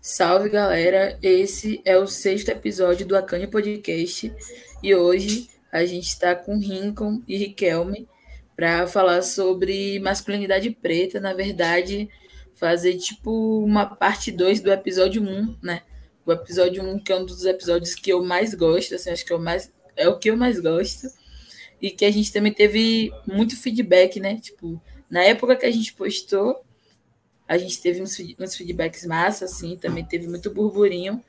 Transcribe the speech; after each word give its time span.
Salve 0.00 0.48
galera, 0.48 1.18
esse 1.20 1.82
é 1.84 1.96
o 1.96 2.06
sexto 2.06 2.50
episódio 2.50 3.04
do 3.04 3.16
Acane 3.16 3.48
Podcast 3.48 4.32
e 4.80 4.94
hoje 4.94 5.48
a 5.72 5.84
gente 5.84 6.06
está 6.06 6.36
com 6.36 6.56
Rincon 6.56 7.20
e 7.26 7.36
Riquelme 7.36 8.08
para 8.54 8.86
falar 8.86 9.22
sobre 9.22 9.98
masculinidade 9.98 10.70
preta, 10.70 11.18
na 11.18 11.34
verdade, 11.34 12.08
fazer 12.54 12.96
tipo 12.96 13.58
uma 13.64 13.86
parte 13.86 14.30
2 14.30 14.60
do 14.60 14.72
episódio 14.72 15.20
1, 15.20 15.56
né? 15.60 15.82
O 16.24 16.30
episódio 16.32 16.82
1 16.82 17.00
que 17.00 17.12
é 17.12 17.16
um 17.16 17.26
dos 17.26 17.44
episódios 17.44 17.96
que 17.96 18.12
eu 18.12 18.22
mais 18.24 18.54
gosto, 18.54 18.94
assim, 18.94 19.10
acho 19.10 19.26
que 19.26 19.32
é 19.32 19.36
o, 19.36 19.40
mais, 19.40 19.72
é 19.96 20.08
o 20.08 20.16
que 20.16 20.30
eu 20.30 20.36
mais 20.36 20.60
gosto 20.60 21.08
e 21.82 21.90
que 21.90 22.04
a 22.04 22.10
gente 22.10 22.32
também 22.32 22.52
teve 22.52 23.12
muito 23.26 23.60
feedback, 23.60 24.20
né? 24.20 24.38
Tipo, 24.40 24.80
na 25.10 25.24
época 25.24 25.56
que 25.56 25.66
a 25.66 25.70
gente 25.72 25.92
postou, 25.92 26.64
a 27.48 27.56
gente 27.56 27.80
teve 27.80 28.02
uns, 28.02 28.14
uns 28.38 28.54
feedbacks 28.54 29.06
massa, 29.06 29.46
assim, 29.46 29.76
também 29.76 30.04
teve 30.04 30.28
muito 30.28 30.52
burburinho 30.52 31.24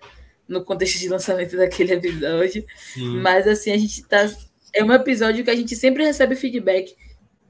no 0.45 0.65
contexto 0.65 0.99
de 0.99 1.07
lançamento 1.07 1.55
daquele 1.55 1.93
episódio. 1.93 2.65
Sim. 2.93 3.21
Mas 3.21 3.47
assim, 3.47 3.71
a 3.71 3.77
gente 3.77 4.03
tá. 4.03 4.29
É 4.73 4.83
um 4.83 4.91
episódio 4.91 5.43
que 5.43 5.49
a 5.49 5.55
gente 5.55 5.75
sempre 5.75 6.03
recebe 6.03 6.35
feedback. 6.35 6.95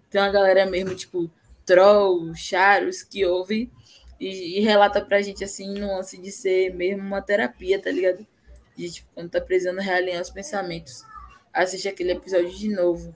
Tem 0.09 0.21
uma 0.21 0.31
galera 0.31 0.65
mesmo, 0.65 0.95
tipo, 0.95 1.29
troll, 1.65 2.33
charos, 2.35 3.03
que 3.03 3.25
ouve 3.25 3.71
e, 4.19 4.59
e 4.59 4.61
relata 4.61 5.01
pra 5.01 5.21
gente 5.21 5.43
assim, 5.43 5.73
nuance 5.73 6.17
de 6.21 6.31
ser 6.31 6.73
mesmo 6.73 7.01
uma 7.01 7.21
terapia, 7.21 7.81
tá 7.81 7.89
ligado? 7.89 8.25
De 8.77 8.91
tipo, 8.91 9.07
quando 9.13 9.31
tá 9.31 9.41
precisando 9.41 9.79
realinhar 9.79 10.21
os 10.21 10.29
pensamentos. 10.29 11.03
Assiste 11.51 11.87
aquele 11.87 12.11
episódio 12.11 12.51
de 12.51 12.69
novo. 12.69 13.15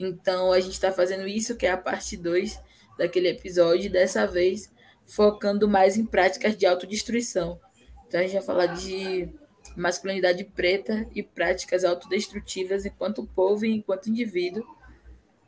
Então 0.00 0.52
a 0.52 0.60
gente 0.60 0.80
tá 0.80 0.90
fazendo 0.90 1.28
isso, 1.28 1.54
que 1.54 1.66
é 1.66 1.70
a 1.70 1.76
parte 1.76 2.16
2 2.16 2.58
daquele 2.98 3.28
episódio, 3.28 3.90
dessa 3.90 4.26
vez 4.26 4.72
focando 5.06 5.68
mais 5.68 5.96
em 5.96 6.06
práticas 6.06 6.56
de 6.56 6.66
autodestruição. 6.66 7.60
Então 8.06 8.20
a 8.20 8.22
gente 8.22 8.34
vai 8.34 8.42
falar 8.42 8.66
de 8.66 9.28
masculinidade 9.76 10.44
preta 10.44 11.06
e 11.14 11.22
práticas 11.22 11.84
autodestrutivas 11.84 12.86
enquanto 12.86 13.26
povo 13.26 13.64
e 13.64 13.74
enquanto 13.74 14.08
indivíduo. 14.08 14.64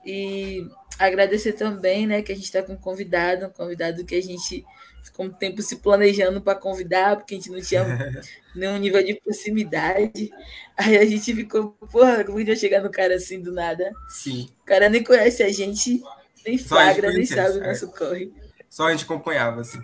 E 0.05 0.69
agradecer 0.98 1.53
também, 1.53 2.06
né, 2.06 2.23
que 2.23 2.33
a 2.33 2.34
gente 2.34 2.45
está 2.45 2.62
com 2.62 2.75
um 2.75 2.77
convidado, 2.77 3.47
um 3.47 3.51
convidado 3.51 4.05
que 4.05 4.15
a 4.15 4.23
gente 4.23 4.65
ficou 5.03 5.27
um 5.27 5.31
tempo 5.31 5.62
se 5.62 5.77
planejando 5.77 6.41
para 6.41 6.59
convidar, 6.59 7.17
porque 7.17 7.34
a 7.34 7.39
gente 7.39 7.51
não 7.51 7.61
tinha 7.61 7.84
nenhum 8.55 8.77
nível 8.78 9.03
de 9.05 9.15
proximidade. 9.15 10.31
Aí 10.77 10.97
a 10.97 11.05
gente 11.05 11.34
ficou, 11.34 11.73
porra, 11.91 12.25
como 12.25 12.37
a 12.37 12.41
gente 12.41 12.49
vai 12.49 12.56
chegar 12.56 12.83
no 12.83 12.91
cara 12.91 13.15
assim 13.15 13.41
do 13.41 13.53
nada? 13.53 13.93
Sim. 14.09 14.49
O 14.62 14.65
cara 14.65 14.89
nem 14.89 15.03
conhece 15.03 15.43
a 15.43 15.49
gente, 15.49 16.03
nem 16.47 16.57
flagra, 16.57 17.11
nem 17.11 17.27
sabe 17.27 17.59
o 17.59 17.65
é. 17.65 17.69
nosso 17.69 17.91
corre. 17.93 18.33
Só 18.71 18.87
a 18.87 18.93
gente 18.93 19.05
acompanhava, 19.05 19.61
assim. 19.61 19.81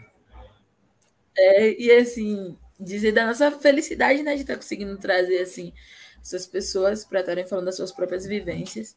É, 1.37 1.81
e 1.81 1.91
assim, 1.91 2.57
dizer 2.79 3.13
da 3.13 3.27
nossa 3.27 3.51
felicidade, 3.51 4.23
né, 4.23 4.35
de 4.35 4.43
estar 4.43 4.55
tá 4.55 4.59
conseguindo 4.59 4.97
trazer, 4.99 5.39
assim, 5.39 5.73
essas 6.21 6.47
pessoas 6.47 7.05
para 7.05 7.21
estarem 7.21 7.47
falando 7.47 7.67
das 7.67 7.77
suas 7.77 7.91
próprias 7.91 8.27
vivências. 8.27 8.97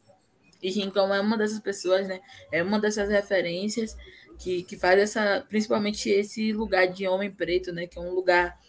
E 0.62 0.70
Rincon 0.70 1.14
é 1.14 1.20
uma 1.20 1.38
dessas 1.38 1.60
pessoas, 1.60 2.08
né, 2.08 2.20
é 2.52 2.62
uma 2.62 2.80
dessas 2.80 3.10
referências 3.10 3.96
que, 4.38 4.64
que 4.64 4.78
faz 4.78 5.00
essa, 5.00 5.46
principalmente 5.48 6.10
esse 6.10 6.52
lugar 6.52 6.88
de 6.88 7.08
homem 7.08 7.32
preto, 7.32 7.72
né, 7.72 7.88
que 7.88 7.98
é 7.98 8.02
um 8.02 8.14
lugar 8.14 8.60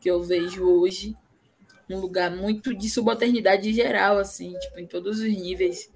que 0.00 0.10
eu 0.10 0.22
vejo 0.22 0.64
hoje, 0.64 1.14
um 1.88 1.98
lugar 1.98 2.30
muito 2.30 2.74
de 2.74 2.88
subalternidade 2.88 3.72
geral, 3.72 4.18
assim, 4.18 4.56
tipo, 4.58 4.78
em 4.78 4.86
todos 4.86 5.18
os 5.18 5.28
níveis 5.28 5.90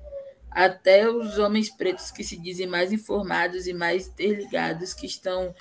até 0.55 1.11
os 1.11 1.37
homens 1.37 1.69
pretos 1.69 2.13
que 2.13 2.23
se 2.23 2.37
dizem 2.37 2.69
mais 2.69 2.93
informados 2.93 3.67
e 3.67 3.75
mais 3.75 4.07
interligados, 4.07 4.95
que 4.95 5.05
estão 5.05 5.53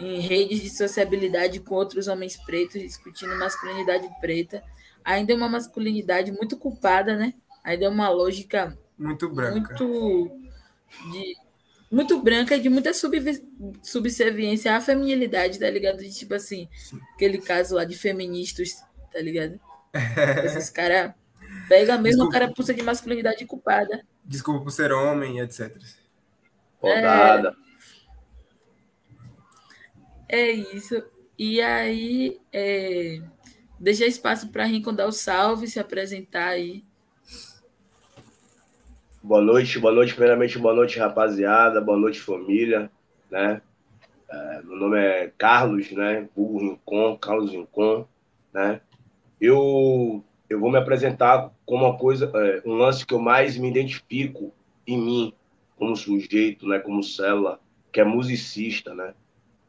em 0.00 0.18
redes 0.18 0.60
de 0.60 0.68
sociabilidade 0.68 1.60
com 1.60 1.76
outros 1.76 2.08
homens 2.08 2.36
pretos, 2.36 2.82
discutindo 2.82 3.38
masculinidade 3.38 4.08
preta, 4.20 4.60
ainda 5.04 5.32
é 5.32 5.36
uma 5.36 5.48
masculinidade 5.48 6.32
muito 6.32 6.56
culpada, 6.56 7.16
né? 7.16 7.34
Ainda 7.62 7.84
é 7.84 7.88
uma 7.88 8.08
lógica 8.08 8.76
muito 8.98 9.28
branca. 9.28 9.76
Muito, 9.78 10.40
de, 11.12 11.36
muito 11.88 12.20
branca, 12.20 12.58
de 12.58 12.68
muita 12.68 12.92
sub, 12.92 13.16
subserviência 13.80 14.74
à 14.74 14.80
feminilidade, 14.80 15.60
tá 15.60 15.70
ligado? 15.70 15.98
De 15.98 16.12
tipo 16.12 16.34
assim, 16.34 16.68
aquele 17.14 17.38
caso 17.38 17.76
lá 17.76 17.84
de 17.84 17.96
feministas, 17.96 18.82
tá 19.12 19.20
ligado? 19.20 19.60
Esses 20.44 20.68
caras 20.68 21.14
pega 21.68 21.96
mesmo 21.96 22.24
o 22.24 22.28
cara 22.28 22.52
pulsa 22.52 22.74
de 22.74 22.82
masculinidade 22.82 23.46
culpada 23.46 24.04
desculpa 24.24 24.64
por 24.64 24.70
ser 24.70 24.92
homem, 24.92 25.40
etc. 25.40 25.76
Rodada. 26.80 27.56
É, 30.28 30.36
é 30.36 30.52
isso. 30.52 31.02
E 31.38 31.60
aí, 31.60 32.40
é, 32.52 33.20
deixa 33.78 34.06
espaço 34.06 34.48
para 34.48 34.64
Rincon 34.64 34.94
dar 34.94 35.06
o 35.06 35.12
salve, 35.12 35.66
se 35.66 35.80
apresentar 35.80 36.48
aí. 36.48 36.84
Boa 39.22 39.40
noite, 39.40 39.78
boa 39.78 39.94
noite, 39.94 40.14
primeiramente, 40.14 40.58
boa 40.58 40.74
noite, 40.74 40.98
rapaziada, 40.98 41.80
boa 41.80 41.96
noite, 41.96 42.20
família, 42.20 42.90
né? 43.30 43.62
É, 44.28 44.62
meu 44.62 44.76
nome 44.76 44.98
é 44.98 45.32
Carlos, 45.38 45.90
né? 45.92 46.28
Hugo 46.34 46.58
Rincon, 46.58 47.16
Carlos 47.18 47.50
Rincon, 47.52 48.06
né? 48.52 48.80
Eu 49.40 50.24
eu 50.52 50.60
vou 50.60 50.70
me 50.70 50.78
apresentar 50.78 51.50
como 51.64 51.86
uma 51.86 51.96
coisa, 51.96 52.30
é, 52.34 52.62
um 52.66 52.74
lance 52.74 53.06
que 53.06 53.14
eu 53.14 53.18
mais 53.18 53.56
me 53.56 53.68
identifico 53.68 54.52
em 54.86 54.98
mim, 54.98 55.32
como 55.76 55.96
sujeito, 55.96 56.66
né, 56.66 56.78
como 56.78 57.02
célula, 57.02 57.58
que 57.90 58.00
é 58.00 58.04
musicista, 58.04 58.94
né? 58.94 59.14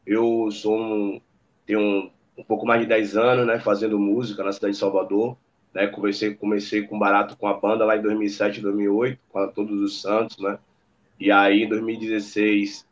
Eu 0.06 0.50
sou 0.50 0.76
um, 0.76 1.20
tenho 1.66 1.80
um, 1.80 2.10
um 2.38 2.44
pouco 2.44 2.66
mais 2.66 2.82
de 2.82 2.86
10 2.86 3.16
anos, 3.16 3.46
né, 3.46 3.58
fazendo 3.58 3.98
música 3.98 4.44
na 4.44 4.52
cidade 4.52 4.74
de 4.74 4.78
Salvador, 4.78 5.36
né? 5.72 5.86
Comecei, 5.86 6.34
comecei 6.34 6.82
com 6.82 6.98
Barato 6.98 7.36
com 7.36 7.48
a 7.48 7.54
banda 7.54 7.84
lá 7.84 7.96
em 7.96 8.02
2007, 8.02 8.60
2008, 8.60 9.18
com 9.30 9.38
a 9.38 9.48
Todos 9.48 9.80
os 9.80 10.02
Santos, 10.02 10.38
né? 10.38 10.58
E 11.18 11.30
aí 11.30 11.62
em 11.62 11.68
2016 11.68 12.86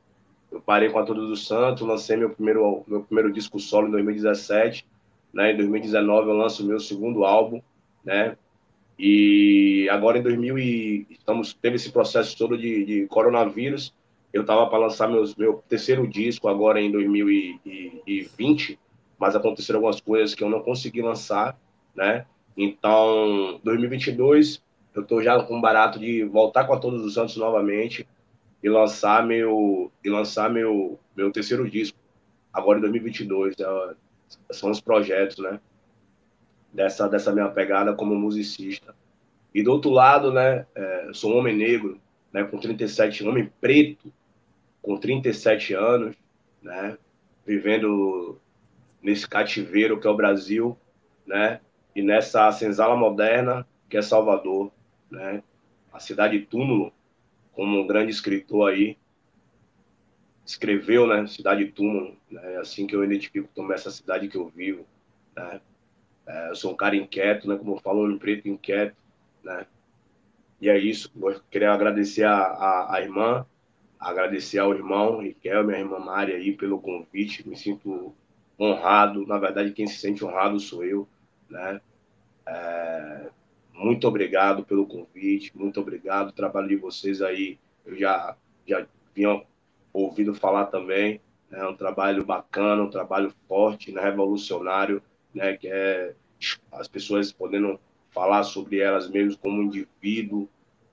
eu 0.50 0.60
parei 0.60 0.88
com 0.90 0.98
a 0.98 1.04
Todos 1.04 1.30
os 1.30 1.46
Santos, 1.46 1.86
lancei 1.86 2.16
meu 2.16 2.30
primeiro 2.30 2.84
meu 2.86 3.02
primeiro 3.02 3.32
disco 3.32 3.58
solo 3.58 3.88
em 3.88 3.90
2017, 3.92 4.86
né? 5.32 5.52
Em 5.52 5.56
2019 5.56 6.30
eu 6.30 6.36
lanço 6.36 6.64
meu 6.64 6.80
segundo 6.80 7.24
álbum, 7.24 7.60
né? 8.04 8.36
E 8.98 9.88
agora 9.90 10.18
em 10.18 10.22
2000 10.22 10.58
e 10.58 11.06
estamos 11.10 11.54
teve 11.54 11.76
esse 11.76 11.90
processo 11.90 12.36
todo 12.36 12.56
de, 12.56 12.84
de 12.84 13.06
coronavírus. 13.06 13.94
Eu 14.32 14.42
estava 14.42 14.66
para 14.66 14.78
lançar 14.78 15.08
meus, 15.08 15.34
meu 15.34 15.62
terceiro 15.68 16.06
disco 16.06 16.48
agora 16.48 16.80
em 16.80 16.90
2020, 16.90 18.78
mas 19.18 19.36
aconteceram 19.36 19.78
algumas 19.78 20.00
coisas 20.00 20.34
que 20.34 20.42
eu 20.42 20.48
não 20.48 20.60
consegui 20.60 21.02
lançar, 21.02 21.58
né? 21.94 22.26
Então, 22.56 23.60
2022 23.64 24.62
eu 24.94 25.02
estou 25.02 25.22
já 25.22 25.42
com 25.42 25.60
barato 25.60 25.98
de 25.98 26.22
voltar 26.24 26.64
com 26.64 26.74
a 26.74 26.78
Todos 26.78 27.04
os 27.04 27.14
Santos 27.14 27.36
novamente 27.36 28.06
e 28.62 28.68
lançar 28.68 29.26
meu 29.26 29.90
e 30.04 30.10
lançar 30.10 30.50
meu 30.50 30.98
meu 31.16 31.30
terceiro 31.32 31.68
disco 31.68 31.98
agora 32.52 32.78
em 32.78 32.82
2022. 32.82 33.54
É, 33.58 33.94
são 34.50 34.70
os 34.70 34.80
projetos, 34.80 35.38
né? 35.38 35.60
Dessa, 36.72 37.08
dessa 37.08 37.32
minha 37.32 37.48
pegada 37.48 37.94
como 37.94 38.14
musicista. 38.14 38.94
E 39.54 39.62
do 39.62 39.72
outro 39.72 39.90
lado, 39.90 40.32
né, 40.32 40.66
é, 40.74 41.10
sou 41.12 41.34
um 41.34 41.38
homem 41.38 41.54
negro, 41.54 42.00
né, 42.32 42.42
com 42.44 42.58
37, 42.58 43.26
homem 43.26 43.50
preto, 43.60 44.12
com 44.80 44.96
37 44.96 45.74
anos, 45.74 46.16
né, 46.62 46.96
vivendo 47.46 48.38
nesse 49.02 49.28
cativeiro 49.28 50.00
que 50.00 50.06
é 50.06 50.10
o 50.10 50.16
Brasil, 50.16 50.78
né, 51.26 51.60
e 51.94 52.00
nessa 52.00 52.50
senzala 52.52 52.96
moderna 52.96 53.66
que 53.88 53.96
é 53.98 54.02
Salvador, 54.02 54.72
né, 55.10 55.42
a 55.92 56.00
cidade 56.00 56.40
túmulo, 56.40 56.92
como 57.52 57.78
um 57.78 57.86
grande 57.86 58.10
escritor 58.10 58.70
aí 58.70 58.96
escreveu, 60.46 61.06
né, 61.06 61.26
cidade 61.26 61.66
túmulo, 61.66 62.16
né, 62.30 62.56
assim 62.56 62.86
que 62.86 62.96
eu 62.96 63.04
identifico 63.04 63.48
também 63.54 63.74
essa 63.74 63.90
cidade 63.90 64.28
que 64.28 64.36
eu 64.36 64.48
vivo, 64.48 64.86
né, 65.36 65.60
é, 66.26 66.50
eu 66.50 66.56
sou 66.56 66.72
um 66.72 66.76
cara 66.76 66.96
inquieto, 66.96 67.48
né? 67.48 67.56
Como 67.56 67.74
eu 67.74 67.80
falo, 67.80 68.06
um 68.06 68.18
preto 68.18 68.48
inquieto, 68.48 68.96
né? 69.42 69.66
E 70.60 70.68
é 70.68 70.78
isso. 70.78 71.10
Vou 71.14 71.34
querer 71.50 71.66
agradecer 71.66 72.24
a, 72.24 72.36
a, 72.36 72.96
a 72.96 73.00
irmã, 73.00 73.44
agradecer 73.98 74.58
ao 74.58 74.72
irmão 74.72 75.18
Riquel, 75.18 75.64
minha 75.64 75.78
irmã 75.78 75.98
Mari 75.98 76.32
aí 76.32 76.52
pelo 76.52 76.80
convite. 76.80 77.46
Me 77.48 77.56
sinto 77.56 78.14
honrado. 78.58 79.26
Na 79.26 79.38
verdade, 79.38 79.72
quem 79.72 79.86
se 79.86 79.98
sente 79.98 80.24
honrado 80.24 80.60
sou 80.60 80.84
eu, 80.84 81.08
né? 81.50 81.80
É, 82.46 83.30
muito 83.72 84.06
obrigado 84.06 84.64
pelo 84.64 84.86
convite, 84.86 85.56
muito 85.56 85.80
obrigado. 85.80 86.28
O 86.28 86.32
trabalho 86.32 86.68
de 86.68 86.76
vocês 86.76 87.20
aí, 87.20 87.58
eu 87.84 87.96
já, 87.96 88.36
já 88.66 88.86
vinha 89.14 89.42
ouvido 89.92 90.34
falar 90.34 90.66
também. 90.66 91.20
É 91.50 91.56
né? 91.56 91.66
um 91.66 91.76
trabalho 91.76 92.24
bacana, 92.24 92.82
um 92.82 92.90
trabalho 92.90 93.34
forte, 93.48 93.90
né? 93.92 94.00
revolucionário 94.00 95.02
né, 95.34 95.56
que 95.56 95.68
é 95.68 96.14
as 96.72 96.88
pessoas 96.88 97.32
podendo 97.32 97.78
falar 98.10 98.42
sobre 98.42 98.80
elas 98.80 99.08
mesmas 99.08 99.36
como 99.36 99.62
indivíduo, 99.62 100.48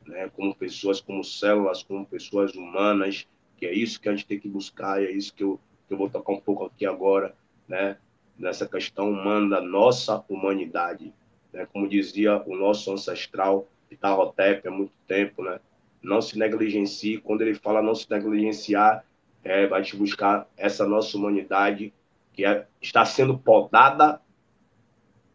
né, 0.06 0.30
como 0.36 0.56
pessoas, 0.56 1.02
como 1.02 1.24
células, 1.24 1.84
como 1.84 2.06
pessoas 2.06 2.54
humanas, 2.54 3.28
que 3.58 3.66
é 3.66 3.74
isso 3.74 4.00
que 4.00 4.08
a 4.08 4.12
gente 4.12 4.26
tem 4.26 4.40
que 4.40 4.48
buscar, 4.48 5.04
é 5.04 5.12
isso 5.12 5.34
que 5.34 5.44
eu, 5.44 5.60
que 5.88 5.94
eu 5.94 5.98
vou 5.98 6.10
tocar 6.10 6.32
um 6.32 6.40
pouco 6.40 6.66
aqui 6.66 6.86
agora, 6.86 7.36
né? 7.68 7.98
Nessa 8.38 8.66
questão 8.66 9.12
humana 9.12 9.58
da 9.58 9.62
nossa 9.62 10.24
humanidade, 10.30 11.14
né? 11.52 11.68
Como 11.72 11.90
dizia 11.90 12.42
o 12.46 12.56
nosso 12.56 12.92
ancestral 12.92 13.68
Itarrotep 13.92 14.66
há 14.66 14.72
muito 14.72 14.94
tempo, 15.06 15.44
né? 15.44 15.60
Não 16.02 16.22
se 16.22 16.40
negligencie. 16.40 17.18
Quando 17.18 17.42
ele 17.42 17.54
fala 17.54 17.82
não 17.82 17.94
se 17.94 18.10
negligenciar, 18.10 19.04
é, 19.44 19.68
vai 19.68 19.82
te 19.82 19.98
buscar 19.98 20.48
essa 20.56 20.88
nossa 20.88 21.18
humanidade 21.18 21.94
que 22.32 22.46
é, 22.46 22.66
está 22.82 23.04
sendo 23.04 23.38
podada, 23.38 24.22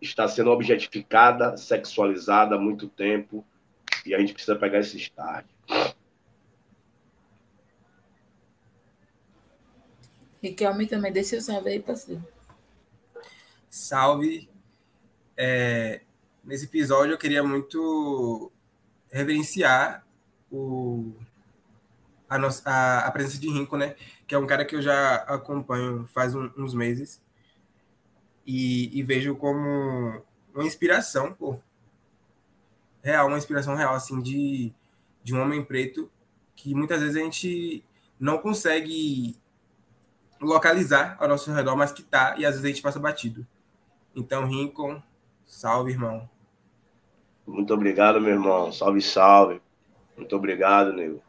está 0.07 0.29
sendo 0.29 0.51
objetificada, 0.51 1.57
sexualizada 1.57 2.55
há 2.55 2.59
muito 2.59 2.89
tempo, 2.89 3.45
e 4.05 4.15
a 4.15 4.19
gente 4.19 4.35
precisa 4.35 4.57
pegar 4.57 4.81
esse 4.81 4.97
start. 4.99 5.47
Riquelme 10.43 10.87
também, 10.87 11.11
dê 11.11 11.25
seu 11.25 11.41
salve 11.41 11.71
aí, 11.71 11.81
parceiro. 11.81 12.23
Salve. 13.71 14.49
É, 15.37 16.03
nesse 16.45 16.67
episódio 16.67 17.15
eu 17.15 17.19
queria 17.19 17.43
muito 17.43 18.53
reverenciar 19.11 20.05
o, 20.53 21.13
a, 22.29 22.39
nossa, 22.39 22.63
a, 22.69 23.07
a, 23.07 23.11
presença 23.11 23.39
de 23.39 23.49
Rinco, 23.49 23.77
né? 23.77 23.97
Que 24.27 24.35
é 24.35 24.39
um 24.39 24.47
cara 24.47 24.65
que 24.65 24.77
eu 24.77 24.83
já 24.83 25.15
acompanho 25.23 26.07
faz 26.13 26.35
um, 26.35 26.51
uns 26.57 26.75
meses 26.75 27.24
e, 28.47 28.99
e, 28.99 29.03
vejo 29.03 29.37
como 29.37 30.23
uma 30.55 30.65
inspiração, 30.65 31.33
pô. 31.33 31.59
Real, 33.03 33.29
uma 33.29 33.39
inspiração 33.39 33.75
real, 33.75 33.95
assim, 33.95 34.21
de, 34.21 34.73
de 35.23 35.35
um 35.35 35.41
homem 35.41 35.63
preto 35.65 36.11
que 36.57 36.75
muitas 36.75 37.01
vezes 37.01 37.17
a 37.17 37.21
gente 37.21 37.85
não 38.19 38.39
consegue 38.39 39.37
localizar 40.41 41.17
ao 41.19 41.29
nosso 41.29 41.53
redor, 41.53 41.77
mas 41.77 41.93
que 41.93 42.03
tá, 42.03 42.35
e 42.39 42.45
às 42.45 42.53
vezes 42.53 42.65
a 42.65 42.69
gente 42.69 42.83
passa 42.83 42.99
batido. 42.99 43.47
Então, 44.15 44.47
Rincon, 44.47 45.03
salve, 45.45 45.93
irmão. 45.93 46.29
Muito 47.47 47.75
obrigado, 47.75 48.21
meu 48.21 48.33
irmão. 48.33 48.73
Salve, 48.73 49.03
salve. 49.03 49.61
Muito 50.17 50.35
obrigado, 50.37 50.93
nego. 50.93 51.23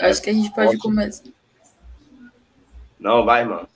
Acho 0.00 0.22
que 0.22 0.30
a 0.30 0.32
gente 0.32 0.52
pode, 0.52 0.78
começar. 0.78 1.24
Não, 2.98 3.24
vai, 3.24 3.44
mano. 3.44 3.68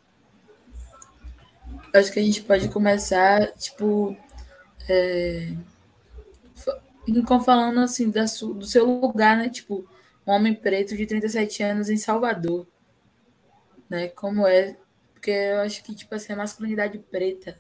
Acho 1.95 2.13
que 2.13 2.19
a 2.19 2.23
gente 2.23 2.43
pode 2.43 2.69
começar, 2.69 3.53
tipo, 3.53 4.17
é... 4.89 5.53
falando 7.45 7.81
assim 7.81 8.11
da 8.11 8.27
su... 8.27 8.55
do 8.55 8.67
seu 8.67 8.85
lugar, 8.85 9.37
né? 9.37 9.49
Tipo, 9.49 9.87
um 10.27 10.33
homem 10.33 10.55
preto 10.55 10.97
de 10.97 11.07
37 11.07 11.63
anos 11.63 11.91
em 11.91 11.97
Salvador, 11.97 12.67
né? 13.89 14.09
Como 14.09 14.47
é? 14.47 14.77
Porque 15.13 15.31
eu 15.31 15.61
acho 15.61 15.83
que 15.85 15.95
tipo 15.95 16.15
assim, 16.15 16.33
a 16.33 16.37
masculinidade 16.37 16.99
preta, 16.99 17.59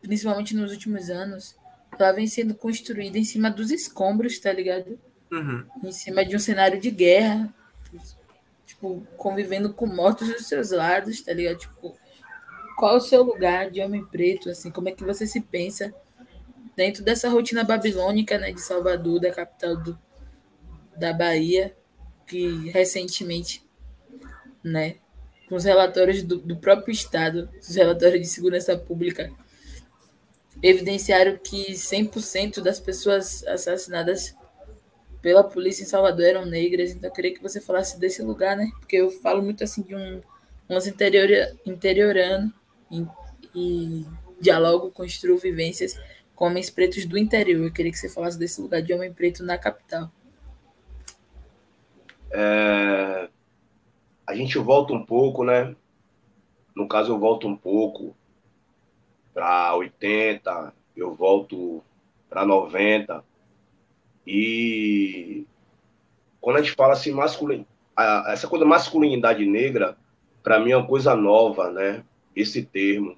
principalmente 0.00 0.54
nos 0.54 0.70
últimos 0.70 1.10
anos, 1.10 1.56
ela 1.98 2.12
vem 2.12 2.26
sendo 2.26 2.54
construída 2.54 3.18
em 3.18 3.24
cima 3.24 3.50
dos 3.50 3.70
escombros, 3.70 4.38
tá 4.38 4.52
ligado? 4.52 4.98
Uhum. 5.30 5.66
Em 5.84 5.92
cima 5.92 6.24
de 6.24 6.36
um 6.36 6.38
cenário 6.38 6.80
de 6.80 6.90
guerra, 6.90 7.52
tipo, 8.68 9.06
convivendo 9.16 9.72
com 9.72 9.86
mortos 9.86 10.28
dos 10.28 10.46
seus 10.46 10.70
lados, 10.70 11.22
tá 11.22 11.32
ligado? 11.32 11.56
Tipo, 11.56 11.96
qual 12.76 12.98
o 12.98 13.00
seu 13.00 13.22
lugar 13.22 13.70
de 13.70 13.80
homem 13.80 14.04
preto, 14.04 14.50
assim, 14.50 14.70
como 14.70 14.90
é 14.90 14.92
que 14.92 15.02
você 15.02 15.26
se 15.26 15.40
pensa 15.40 15.92
dentro 16.76 17.02
dessa 17.02 17.30
rotina 17.30 17.64
babilônica, 17.64 18.36
né, 18.38 18.52
de 18.52 18.60
Salvador, 18.60 19.20
da 19.20 19.32
capital 19.32 19.74
do, 19.74 19.98
da 20.96 21.14
Bahia, 21.14 21.74
que 22.26 22.68
recentemente, 22.68 23.66
né, 24.62 24.96
com 25.48 25.56
os 25.56 25.64
relatórios 25.64 26.22
do, 26.22 26.36
do 26.36 26.56
próprio 26.56 26.92
Estado, 26.92 27.48
os 27.58 27.74
relatórios 27.74 28.20
de 28.20 28.28
segurança 28.28 28.76
pública, 28.76 29.32
evidenciaram 30.62 31.38
que 31.38 31.72
100% 31.72 32.60
das 32.60 32.78
pessoas 32.78 33.42
assassinadas 33.46 34.36
pela 35.20 35.42
polícia 35.44 35.82
em 35.82 35.86
Salvador 35.86 36.24
eram 36.24 36.46
negras. 36.46 36.90
Então, 36.90 37.08
eu 37.08 37.14
queria 37.14 37.34
que 37.34 37.42
você 37.42 37.60
falasse 37.60 37.98
desse 37.98 38.22
lugar, 38.22 38.56
né? 38.56 38.70
Porque 38.78 38.96
eu 38.96 39.10
falo 39.10 39.42
muito 39.42 39.64
assim 39.64 39.82
de 39.82 39.94
um 39.94 40.20
lance 40.68 40.90
interior, 40.90 41.28
interiorano 41.64 42.52
e, 42.90 43.06
e 43.54 44.06
dialogo, 44.40 44.90
construo 44.90 45.38
vivências 45.38 45.98
com 46.34 46.46
homens 46.46 46.70
pretos 46.70 47.04
do 47.04 47.18
interior. 47.18 47.64
Eu 47.64 47.72
queria 47.72 47.90
que 47.90 47.98
você 47.98 48.08
falasse 48.08 48.38
desse 48.38 48.60
lugar 48.60 48.82
de 48.82 48.92
homem 48.92 49.12
preto 49.12 49.42
na 49.42 49.58
capital. 49.58 50.10
É, 52.30 53.28
a 54.26 54.34
gente 54.34 54.58
volta 54.58 54.92
um 54.92 55.04
pouco, 55.04 55.42
né? 55.42 55.74
No 56.74 56.86
caso, 56.86 57.12
eu 57.12 57.18
volto 57.18 57.48
um 57.48 57.56
pouco 57.56 58.14
para 59.34 59.74
80, 59.74 60.72
eu 60.96 61.14
volto 61.14 61.82
para 62.28 62.44
90. 62.44 63.24
E 64.30 65.46
quando 66.38 66.58
a 66.58 66.60
gente 66.60 66.74
fala 66.74 66.92
assim, 66.92 67.12
masculin... 67.12 67.64
essa 68.26 68.46
coisa 68.46 68.66
masculinidade 68.66 69.46
negra, 69.46 69.96
para 70.42 70.60
mim 70.60 70.72
é 70.72 70.76
uma 70.76 70.86
coisa 70.86 71.16
nova, 71.16 71.70
né? 71.70 72.04
Esse 72.36 72.62
termo. 72.62 73.16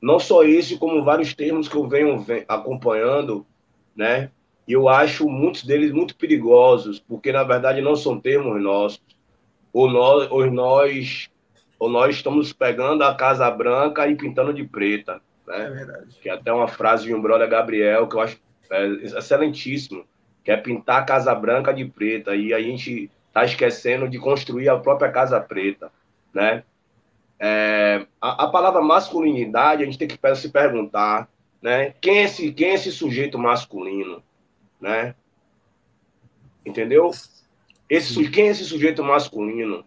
Não 0.00 0.20
só 0.20 0.44
esse, 0.44 0.78
como 0.78 1.02
vários 1.02 1.34
termos 1.34 1.66
que 1.66 1.74
eu 1.74 1.88
venho 1.88 2.24
acompanhando, 2.46 3.44
né? 3.96 4.30
E 4.66 4.74
eu 4.74 4.88
acho 4.88 5.28
muitos 5.28 5.64
deles 5.64 5.90
muito 5.90 6.14
perigosos, 6.14 7.00
porque 7.00 7.32
na 7.32 7.42
verdade 7.42 7.80
não 7.80 7.96
são 7.96 8.20
termos 8.20 8.62
nossos. 8.62 9.02
Ou 9.72 9.90
nós, 9.90 10.30
ou 10.30 10.48
nós, 10.48 11.30
ou 11.80 11.90
nós 11.90 12.14
estamos 12.14 12.52
pegando 12.52 13.02
a 13.02 13.12
Casa 13.12 13.50
Branca 13.50 14.06
e 14.06 14.14
pintando 14.14 14.54
de 14.54 14.62
preta. 14.62 15.20
Né? 15.48 15.66
É 15.66 15.70
verdade. 15.70 16.14
Que 16.22 16.28
é 16.28 16.32
até 16.32 16.52
uma 16.52 16.68
frase 16.68 17.06
de 17.06 17.14
um 17.14 17.20
brother 17.20 17.48
Gabriel 17.48 18.06
que 18.06 18.14
eu 18.14 18.20
acho 18.20 18.38
é, 18.70 18.86
excelentíssimo, 18.86 20.04
que 20.44 20.50
é 20.50 20.56
pintar 20.56 21.02
a 21.02 21.04
Casa 21.04 21.34
Branca 21.34 21.72
de 21.72 21.84
preta. 21.84 22.34
E 22.34 22.52
a 22.52 22.60
gente 22.60 23.10
está 23.28 23.44
esquecendo 23.44 24.08
de 24.08 24.18
construir 24.18 24.68
a 24.68 24.78
própria 24.78 25.10
Casa 25.10 25.40
Preta. 25.40 25.90
Né? 26.34 26.62
É, 27.38 28.06
a, 28.20 28.44
a, 28.44 28.48
palavra 28.48 28.80
masculinidade, 28.80 29.82
a 29.82 29.86
gente 29.86 29.98
tem 29.98 30.08
que 30.08 30.34
se 30.36 30.50
perguntar, 30.50 31.28
né? 31.60 31.94
Quem 32.00 32.18
é 32.18 32.22
esse, 32.24 32.52
quem 32.52 32.68
é 32.68 32.74
esse 32.74 32.90
sujeito 32.92 33.38
masculino? 33.38 34.22
né? 34.82 35.14
Entendeu? 36.66 37.12
Esse, 37.88 38.28
quem 38.28 38.48
é 38.48 38.50
esse 38.50 38.64
sujeito 38.64 39.02
masculino? 39.04 39.84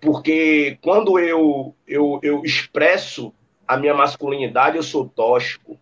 Porque 0.00 0.78
quando 0.80 1.18
eu, 1.18 1.76
eu, 1.86 2.18
eu 2.22 2.42
expresso 2.42 3.34
a 3.68 3.76
minha 3.76 3.94
masculinidade, 3.94 4.76
eu 4.76 4.82
sou 4.82 5.08
tóxico, 5.08 5.78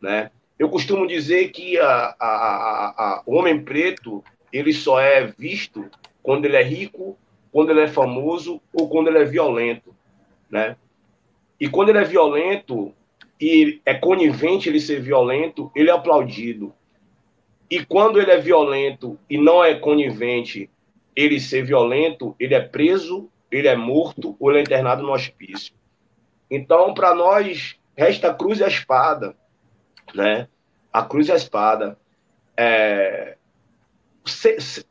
né? 0.00 0.30
Eu 0.60 0.68
costumo 0.68 1.06
dizer 1.06 1.52
que 1.52 1.78
a, 1.78 2.14
a, 2.20 2.94
a, 2.98 3.22
o 3.24 3.36
homem 3.36 3.64
preto 3.64 4.22
ele 4.52 4.74
só 4.74 5.00
é 5.00 5.24
visto 5.26 5.88
quando 6.22 6.44
ele 6.44 6.54
é 6.54 6.62
rico, 6.62 7.16
quando 7.50 7.70
ele 7.70 7.80
é 7.80 7.88
famoso 7.88 8.60
ou 8.70 8.86
quando 8.86 9.08
ele 9.08 9.20
é 9.20 9.24
violento, 9.24 9.96
né? 10.50 10.76
E 11.58 11.66
quando 11.66 11.88
ele 11.88 12.00
é 12.00 12.04
violento 12.04 12.92
e 13.40 13.80
é 13.86 13.94
conivente 13.94 14.68
ele 14.68 14.80
ser 14.80 15.00
violento, 15.00 15.72
ele 15.74 15.88
é 15.88 15.94
aplaudido. 15.94 16.74
E 17.70 17.82
quando 17.82 18.20
ele 18.20 18.30
é 18.30 18.38
violento 18.38 19.18
e 19.30 19.38
não 19.38 19.64
é 19.64 19.74
conivente, 19.76 20.68
ele 21.16 21.40
ser 21.40 21.64
violento, 21.64 22.36
ele 22.38 22.54
é 22.54 22.60
preso, 22.60 23.30
ele 23.50 23.66
é 23.66 23.76
morto 23.76 24.36
ou 24.38 24.50
ele 24.50 24.58
é 24.58 24.62
internado 24.62 25.02
no 25.02 25.12
hospício. 25.12 25.72
Então, 26.50 26.92
para 26.92 27.14
nós, 27.14 27.76
resta 27.96 28.28
a 28.28 28.34
cruz 28.34 28.60
e 28.60 28.64
a 28.64 28.68
espada, 28.68 29.34
né? 30.14 30.48
A 30.92 31.02
cruz 31.02 31.28
e 31.28 31.32
a 31.32 31.36
espada. 31.36 31.98
É... 32.56 33.36
Se, 34.24 34.60
se, 34.60 34.86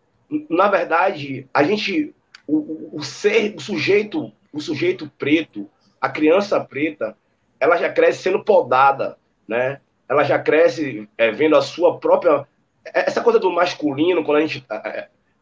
na 0.49 0.67
verdade, 0.67 1.47
a 1.53 1.63
gente, 1.63 2.13
o, 2.47 2.97
o 2.97 3.03
ser, 3.03 3.55
o 3.55 3.59
sujeito, 3.59 4.31
o 4.51 4.59
sujeito 4.59 5.11
preto, 5.17 5.69
a 5.99 6.09
criança 6.09 6.59
preta, 6.59 7.15
ela 7.59 7.77
já 7.77 7.91
cresce 7.91 8.23
sendo 8.23 8.43
podada, 8.43 9.17
né? 9.47 9.81
Ela 10.07 10.23
já 10.23 10.39
cresce 10.39 11.07
é, 11.17 11.31
vendo 11.31 11.55
a 11.55 11.61
sua 11.61 11.99
própria 11.99 12.47
essa 12.93 13.21
coisa 13.21 13.39
do 13.39 13.51
masculino, 13.51 14.23
quando 14.23 14.37
a 14.37 14.41
gente, 14.41 14.65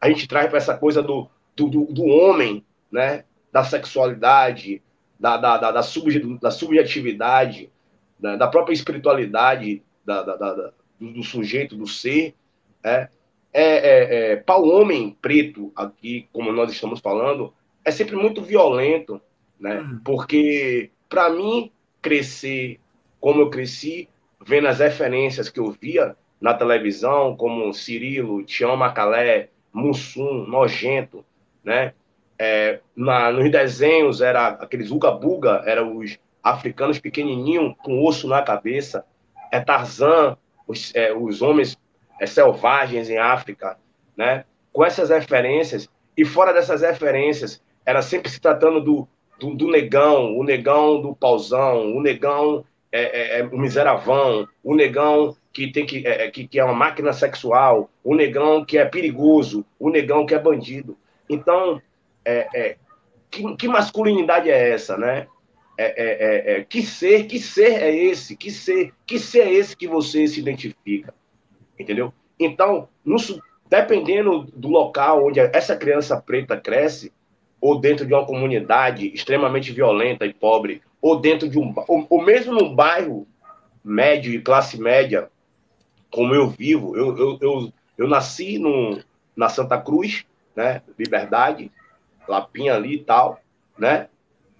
a, 0.00 0.08
gente 0.08 0.28
traz 0.28 0.48
para 0.48 0.58
essa 0.58 0.76
coisa 0.76 1.02
do, 1.02 1.28
do, 1.56 1.68
do, 1.68 2.04
homem, 2.04 2.64
né? 2.90 3.24
da 3.52 3.64
sexualidade, 3.64 4.82
da, 5.18 5.36
da, 5.36 5.56
da, 5.56 5.70
da, 5.72 5.80
da 5.80 6.50
subjetividade, 6.50 7.70
da, 8.18 8.36
da 8.36 8.48
própria 8.48 8.74
espiritualidade 8.74 9.82
da, 10.04 10.22
da, 10.22 10.36
da, 10.36 10.72
do 11.00 11.22
sujeito, 11.22 11.76
do 11.76 11.86
ser, 11.86 12.34
é, 12.82 13.08
é, 13.52 13.62
é, 13.62 14.32
é 14.32 14.36
para 14.36 14.60
o 14.60 14.68
homem 14.68 15.16
preto, 15.20 15.72
aqui, 15.74 16.28
como 16.32 16.52
nós 16.52 16.72
estamos 16.72 17.00
falando, 17.00 17.52
é 17.84 17.90
sempre 17.90 18.16
muito 18.16 18.42
violento, 18.42 19.20
né? 19.58 19.80
Uhum. 19.80 20.00
Porque, 20.04 20.90
para 21.08 21.30
mim, 21.30 21.70
crescer 22.02 22.80
como 23.20 23.40
eu 23.40 23.50
cresci, 23.50 24.08
vendo 24.44 24.68
as 24.68 24.78
referências 24.78 25.48
que 25.48 25.58
eu 25.58 25.70
via, 25.72 26.16
na 26.40 26.54
televisão, 26.54 27.36
como 27.36 27.72
Cirilo, 27.74 28.44
Tião 28.44 28.76
Macalé, 28.76 29.50
Mussum, 29.72 30.46
Nojento, 30.46 31.24
né? 31.64 31.92
é, 32.38 32.80
na, 32.94 33.32
nos 33.32 33.50
desenhos 33.50 34.20
era 34.20 34.48
aqueles 34.48 34.90
uga-buga, 34.90 35.62
eram 35.66 35.96
os 35.96 36.18
africanos 36.42 36.98
pequenininhos 36.98 37.74
com 37.82 38.04
osso 38.04 38.28
na 38.28 38.42
cabeça. 38.42 39.04
É 39.50 39.60
Tarzan, 39.60 40.36
os, 40.66 40.94
é, 40.94 41.12
os 41.12 41.42
homens 41.42 41.78
é, 42.20 42.26
selvagens 42.26 43.08
em 43.08 43.18
África, 43.18 43.78
né? 44.16 44.44
Com 44.72 44.84
essas 44.84 45.10
referências 45.10 45.88
e 46.16 46.24
fora 46.24 46.52
dessas 46.52 46.82
referências, 46.82 47.62
era 47.86 48.02
sempre 48.02 48.28
se 48.30 48.40
tratando 48.40 48.80
do, 48.80 49.08
do, 49.38 49.54
do 49.54 49.70
negão, 49.70 50.36
o 50.36 50.42
negão 50.42 51.00
do 51.00 51.14
pauzão, 51.14 51.96
o 51.96 52.02
negão 52.02 52.64
é, 52.90 53.38
é, 53.38 53.40
é 53.40 53.44
o 53.44 53.56
miseravão, 53.56 54.46
o 54.62 54.74
negão 54.74 55.36
que 55.52 55.70
tem 55.70 55.86
que, 55.86 56.06
é, 56.06 56.30
que, 56.30 56.46
que 56.46 56.58
é 56.58 56.64
uma 56.64 56.74
máquina 56.74 57.12
sexual, 57.12 57.90
o 58.02 58.14
negão 58.14 58.64
que 58.64 58.78
é 58.78 58.84
perigoso, 58.84 59.64
o 59.78 59.90
negão 59.90 60.26
que 60.26 60.34
é 60.34 60.38
bandido. 60.38 60.96
Então, 61.28 61.80
é, 62.24 62.48
é, 62.54 62.76
que, 63.30 63.56
que, 63.56 63.68
masculinidade 63.68 64.50
é 64.50 64.70
essa, 64.70 64.96
né? 64.96 65.26
É, 65.80 65.84
é, 65.84 66.54
é, 66.56 66.58
é, 66.58 66.64
que 66.64 66.82
ser, 66.82 67.26
que 67.26 67.38
ser 67.38 67.80
é 67.80 67.94
esse? 67.94 68.36
Que 68.36 68.50
ser, 68.50 68.92
que 69.06 69.16
ser 69.16 69.42
é 69.42 69.52
esse 69.52 69.76
que 69.76 69.86
você 69.86 70.26
se 70.26 70.40
identifica? 70.40 71.14
Entendeu? 71.78 72.12
Então, 72.38 72.88
no, 73.04 73.16
dependendo 73.70 74.42
do 74.56 74.68
local 74.68 75.26
onde 75.26 75.38
essa 75.38 75.76
criança 75.76 76.20
preta 76.20 76.56
cresce, 76.56 77.12
ou 77.60 77.78
dentro 77.78 78.04
de 78.04 78.12
uma 78.12 78.26
comunidade 78.26 79.06
extremamente 79.14 79.72
violenta 79.72 80.26
e 80.26 80.34
pobre, 80.34 80.82
ou 81.00 81.20
dentro 81.20 81.48
de 81.48 81.60
um, 81.60 81.72
ou, 81.86 82.06
ou 82.10 82.24
mesmo 82.24 82.52
num 82.52 82.74
bairro 82.74 83.24
médio 83.84 84.32
e 84.32 84.40
classe 84.40 84.80
média, 84.80 85.30
como 86.10 86.34
eu 86.34 86.48
vivo, 86.48 86.96
eu, 86.96 87.16
eu, 87.16 87.38
eu, 87.40 87.72
eu 87.96 88.08
nasci 88.08 88.58
no, 88.58 88.98
na 89.36 89.48
Santa 89.48 89.80
Cruz, 89.80 90.26
né, 90.56 90.82
Liberdade, 90.98 91.70
Lapinha 92.26 92.74
ali 92.74 92.96
e 92.96 93.04
tal, 93.04 93.40
né? 93.78 94.08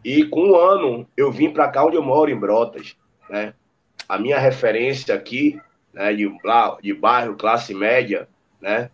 E 0.05 0.25
com 0.25 0.50
um 0.50 0.57
ano 0.57 1.07
eu 1.17 1.31
vim 1.31 1.50
para 1.50 1.69
cá 1.69 1.85
onde 1.85 1.97
eu 1.97 2.02
moro, 2.02 2.31
em 2.31 2.38
Brotas, 2.38 2.97
né? 3.28 3.55
A 4.09 4.19
minha 4.19 4.38
referência 4.38 5.14
aqui, 5.14 5.61
né, 5.93 6.14
de, 6.14 6.31
de 6.83 6.95
bairro, 6.95 7.37
classe 7.37 7.75
média, 7.75 8.28
né? 8.61 8.90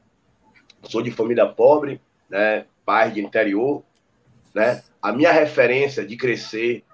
Sou 0.82 1.02
de 1.02 1.10
família 1.10 1.46
pobre, 1.46 2.00
né? 2.28 2.66
Pai 2.84 3.10
de 3.10 3.20
interior, 3.20 3.82
né? 4.54 4.82
A 5.00 5.12
minha 5.12 5.30
referência 5.30 6.04
de 6.04 6.16
crescer 6.16 6.84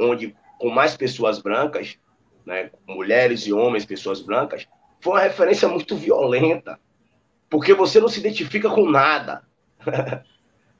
onde 0.00 0.36
com 0.58 0.70
mais 0.70 0.96
pessoas 0.96 1.38
brancas, 1.38 1.98
né? 2.44 2.70
Mulheres 2.86 3.46
e 3.46 3.52
homens, 3.52 3.84
pessoas 3.84 4.20
brancas, 4.20 4.66
foi 5.00 5.12
uma 5.12 5.20
referência 5.20 5.68
muito 5.68 5.96
violenta, 5.96 6.78
porque 7.48 7.74
você 7.74 8.00
não 8.00 8.08
se 8.08 8.20
identifica 8.20 8.68
com 8.70 8.88
nada. 8.88 9.42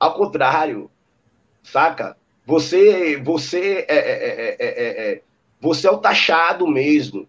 Ao 0.00 0.14
contrário, 0.14 0.90
saca? 1.62 2.16
Você, 2.46 3.16
você 3.16 3.86
é, 3.88 3.96
é, 3.96 4.56
é, 4.58 5.22
você 5.60 5.86
é 5.86 5.90
o 5.90 5.98
taxado 5.98 6.66
mesmo. 6.66 7.28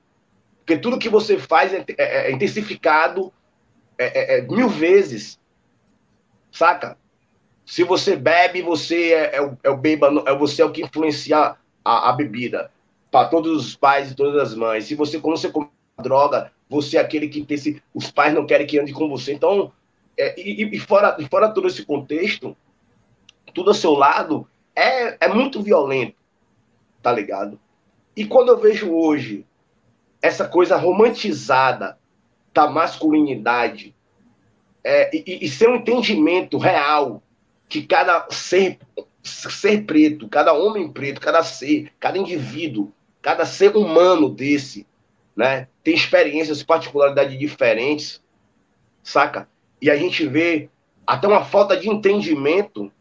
Porque 0.60 0.78
tudo 0.78 1.00
que 1.00 1.10
você 1.10 1.38
faz 1.38 1.74
é, 1.74 2.32
intensificado 2.32 3.32
mil 4.50 4.68
vezes. 4.68 5.40
Saca? 6.52 6.98
Se 7.66 7.84
você 7.84 8.16
bebe, 8.16 8.62
você 8.62 9.14
é, 9.14 9.42
o, 9.42 9.58
é 9.64 9.70
o 9.70 9.82
é 10.28 10.36
você 10.36 10.62
é 10.62 10.66
o 10.66 10.72
que 10.72 10.84
influencia 10.84 11.56
a, 11.84 12.10
a 12.10 12.14
bebida. 12.14 12.72
Para 13.10 13.28
todos 13.28 13.66
os 13.66 13.76
pais 13.76 14.12
e 14.12 14.16
todas 14.16 14.42
as 14.42 14.56
mães. 14.56 14.86
Se 14.86 14.96
você, 14.96 15.20
quando 15.20 15.38
você 15.38 15.50
come 15.50 15.70
droga, 16.02 16.52
você 16.70 16.98
é 16.98 17.00
aquele 17.00 17.28
que 17.28 17.44
tem 17.44 17.82
os 17.94 18.12
pais 18.12 18.34
não 18.34 18.46
querem 18.46 18.68
que 18.68 18.80
ande 18.80 18.94
com 18.94 19.08
você. 19.08 19.34
Então, 19.34 19.72
é, 20.18 20.40
e, 20.40 20.76
e, 20.76 20.80
fora, 20.80 21.18
fora 21.30 21.50
todo 21.50 21.68
esse 21.68 21.86
contexto, 21.86 22.56
tudo 23.54 23.70
ao 23.70 23.76
seu 23.76 23.94
lado 23.94 24.48
é, 24.76 25.26
é 25.26 25.28
muito 25.28 25.62
violento, 25.62 26.16
tá 27.02 27.12
ligado? 27.12 27.60
E 28.16 28.26
quando 28.26 28.50
eu 28.50 28.58
vejo 28.58 28.92
hoje 28.92 29.46
essa 30.22 30.48
coisa 30.48 30.76
romantizada 30.76 31.98
da 32.54 32.68
masculinidade 32.68 33.96
é, 34.84 35.16
e, 35.16 35.46
e 35.46 35.50
ser 35.50 35.70
um 35.70 35.76
entendimento 35.76 36.58
real 36.58 37.22
que 37.68 37.82
cada 37.84 38.28
ser, 38.30 38.80
ser 39.24 39.84
preto, 39.86 40.30
cada 40.30 40.54
homem 40.54 40.92
preto, 40.92 41.20
cada 41.20 41.44
ser, 41.44 41.92
cada 42.00 42.18
indivíduo, 42.18 42.92
cada 43.22 43.46
ser 43.46 43.76
humano 43.76 44.30
desse, 44.30 44.86
né, 45.36 45.68
tem 45.84 45.94
experiências, 45.94 46.64
particularidades 46.64 47.38
diferentes, 47.38 48.24
saca? 49.04 49.50
E 49.82 49.90
a 49.90 49.98
gente 49.98 50.26
vê 50.28 50.70
até 51.06 51.28
uma 51.28 51.44
falta 51.44 51.76
de 51.76 51.90
entendimento 51.90 52.92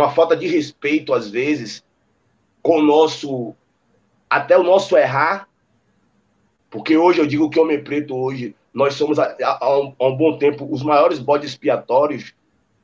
uma 0.00 0.10
falta 0.10 0.36
de 0.36 0.46
respeito, 0.46 1.14
às 1.14 1.28
vezes, 1.30 1.84
com 2.62 2.78
o 2.78 2.82
nosso. 2.82 3.54
até 4.28 4.56
o 4.56 4.62
nosso 4.62 4.96
errar. 4.96 5.48
Porque 6.70 6.96
hoje 6.96 7.20
eu 7.20 7.26
digo 7.26 7.48
que 7.48 7.58
Homem 7.58 7.82
Preto, 7.82 8.14
hoje, 8.14 8.54
nós 8.74 8.94
somos, 8.94 9.18
há, 9.18 9.34
um, 9.78 9.94
há 9.98 10.06
um, 10.06 10.16
bom 10.16 10.36
tempo, 10.36 10.68
os 10.70 10.82
maiores 10.82 11.18
bodes 11.18 11.50
expiatórios, 11.50 12.34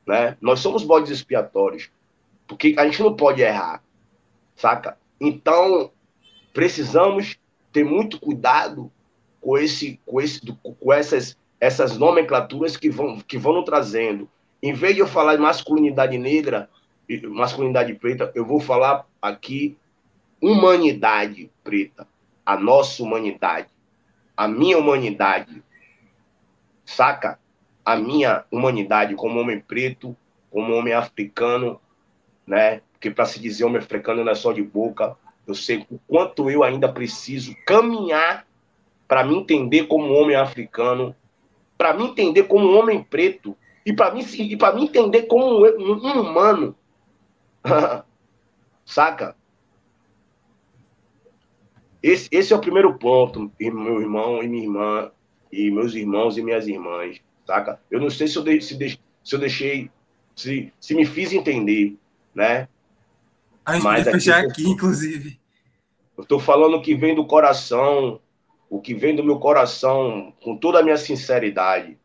né? 0.05 0.35
Nós 0.41 0.59
somos 0.59 0.83
bodes 0.83 1.11
expiatórios. 1.11 1.89
Porque 2.47 2.75
a 2.77 2.85
gente 2.85 3.01
não 3.01 3.15
pode 3.15 3.41
errar, 3.41 3.83
saca? 4.55 4.97
Então, 5.19 5.91
precisamos 6.53 7.37
ter 7.71 7.83
muito 7.83 8.19
cuidado 8.19 8.91
com, 9.41 9.57
esse, 9.57 9.99
com, 10.05 10.19
esse, 10.19 10.41
com 10.79 10.93
essas, 10.93 11.37
essas 11.59 11.97
nomenclaturas 11.97 12.75
que 12.77 12.89
vão, 12.89 13.19
que 13.19 13.37
vão 13.37 13.63
trazendo. 13.63 14.29
Em 14.61 14.73
vez 14.73 14.95
de 14.95 15.01
eu 15.01 15.07
falar 15.07 15.35
de 15.35 15.41
masculinidade 15.41 16.17
negra, 16.17 16.69
masculinidade 17.29 17.93
preta, 17.95 18.31
eu 18.35 18.45
vou 18.45 18.59
falar 18.59 19.05
aqui 19.21 19.77
humanidade 20.41 21.49
preta, 21.63 22.07
a 22.45 22.57
nossa 22.57 23.01
humanidade, 23.01 23.69
a 24.35 24.47
minha 24.47 24.77
humanidade, 24.77 25.63
saca? 26.85 27.39
A 27.83 27.95
minha 27.95 28.43
humanidade 28.51 29.15
como 29.15 29.39
homem 29.39 29.59
preto, 29.59 30.15
como 30.51 30.73
homem 30.73 30.93
africano, 30.93 31.79
né? 32.45 32.81
Porque 32.93 33.11
para 33.11 33.25
se 33.25 33.39
dizer 33.39 33.63
homem 33.63 33.77
africano 33.77 34.23
não 34.23 34.31
é 34.31 34.35
só 34.35 34.51
de 34.51 34.63
boca, 34.63 35.15
eu 35.47 35.53
sei 35.53 35.85
o 35.89 35.99
quanto 36.07 36.49
eu 36.49 36.63
ainda 36.63 36.91
preciso 36.91 37.55
caminhar 37.65 38.47
para 39.07 39.23
me 39.23 39.35
entender 39.35 39.85
como 39.85 40.13
homem 40.13 40.35
africano, 40.35 41.15
para 41.77 41.93
me 41.93 42.05
entender 42.05 42.43
como 42.43 42.71
homem 42.71 43.03
preto 43.03 43.55
e 43.85 43.93
para 43.93 44.11
me 44.13 44.23
e 44.23 44.57
para 44.57 44.75
me 44.75 44.83
entender 44.83 45.23
como 45.23 45.63
um, 45.63 45.91
um 45.93 46.21
humano 46.21 46.75
Saca? 48.85 49.35
Esse, 52.01 52.29
esse 52.31 52.53
é 52.53 52.55
o 52.55 52.61
primeiro 52.61 52.93
ponto, 52.99 53.51
meu 53.59 53.99
irmão 53.99 54.43
e 54.43 54.47
minha 54.47 54.63
irmã, 54.63 55.11
e 55.51 55.71
meus 55.71 55.95
irmãos 55.95 56.37
e 56.37 56.43
minhas 56.43 56.67
irmãs, 56.67 57.19
saca? 57.47 57.81
Eu 57.89 57.99
não 57.99 58.11
sei 58.11 58.27
se 58.27 58.37
eu, 58.37 58.43
de, 58.43 58.61
se, 58.61 58.77
de, 58.77 58.99
se 59.23 59.35
eu 59.35 59.39
deixei, 59.39 59.89
se, 60.35 60.71
se 60.79 60.93
me 60.93 61.03
fiz 61.03 61.33
entender, 61.33 61.97
né? 62.33 62.67
A 63.65 63.73
gente 63.73 63.83
Mas 63.83 64.07
aqui, 64.07 64.11
fechar 64.11 64.43
aqui, 64.43 64.69
inclusive. 64.69 65.39
Eu 66.15 66.21
estou 66.23 66.39
falando 66.39 66.75
o 66.75 66.81
que 66.81 66.93
vem 66.93 67.15
do 67.15 67.25
coração, 67.25 68.19
o 68.69 68.79
que 68.79 68.93
vem 68.93 69.15
do 69.15 69.23
meu 69.23 69.39
coração, 69.39 70.31
com 70.43 70.55
toda 70.55 70.79
a 70.79 70.83
minha 70.83 70.97
sinceridade. 70.97 71.97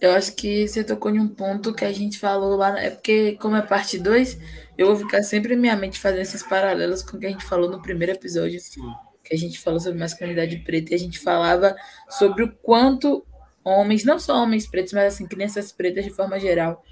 Eu 0.00 0.12
acho 0.12 0.34
que 0.34 0.68
você 0.68 0.84
tocou 0.84 1.10
em 1.10 1.18
um 1.18 1.28
ponto 1.28 1.72
que 1.72 1.84
a 1.84 1.92
gente 1.92 2.18
falou 2.18 2.56
lá. 2.56 2.78
É 2.78 2.90
porque, 2.90 3.32
como 3.40 3.56
é 3.56 3.62
parte 3.62 3.98
2, 3.98 4.38
eu 4.76 4.86
vou 4.88 4.96
ficar 4.96 5.22
sempre 5.22 5.54
em 5.54 5.56
minha 5.56 5.76
mente 5.76 5.98
fazendo 5.98 6.20
esses 6.20 6.42
paralelos 6.42 7.02
com 7.02 7.16
o 7.16 7.20
que 7.20 7.26
a 7.26 7.30
gente 7.30 7.44
falou 7.44 7.70
no 7.70 7.80
primeiro 7.80 8.12
episódio. 8.12 8.60
Sim. 8.60 8.82
Que 9.24 9.34
a 9.34 9.38
gente 9.38 9.58
falou 9.58 9.80
sobre 9.80 9.98
masculinidade 9.98 10.58
preta. 10.58 10.92
E 10.92 10.94
a 10.94 10.98
gente 10.98 11.18
falava 11.18 11.74
sobre 12.10 12.44
o 12.44 12.52
quanto 12.62 13.26
homens, 13.64 14.04
não 14.04 14.18
só 14.18 14.40
homens 14.40 14.66
pretos, 14.66 14.92
mas 14.92 15.14
assim, 15.14 15.26
crianças 15.26 15.72
pretas 15.72 16.04
de 16.04 16.10
forma 16.10 16.38
geral, 16.38 16.84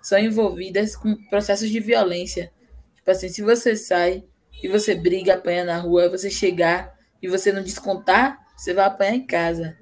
são 0.00 0.18
envolvidas 0.18 0.96
com 0.96 1.14
processos 1.28 1.68
de 1.68 1.78
violência. 1.78 2.50
Tipo 2.96 3.10
assim, 3.10 3.28
se 3.28 3.42
você 3.42 3.76
sai 3.76 4.24
e 4.62 4.68
você 4.68 4.94
briga, 4.94 5.34
apanha 5.34 5.64
na 5.64 5.78
rua, 5.78 6.08
você 6.08 6.30
chegar 6.30 6.94
e 7.20 7.28
você 7.28 7.52
não 7.52 7.62
descontar, 7.62 8.38
você 8.56 8.72
vai 8.72 8.86
apanhar 8.86 9.14
em 9.14 9.26
casa. 9.26 9.76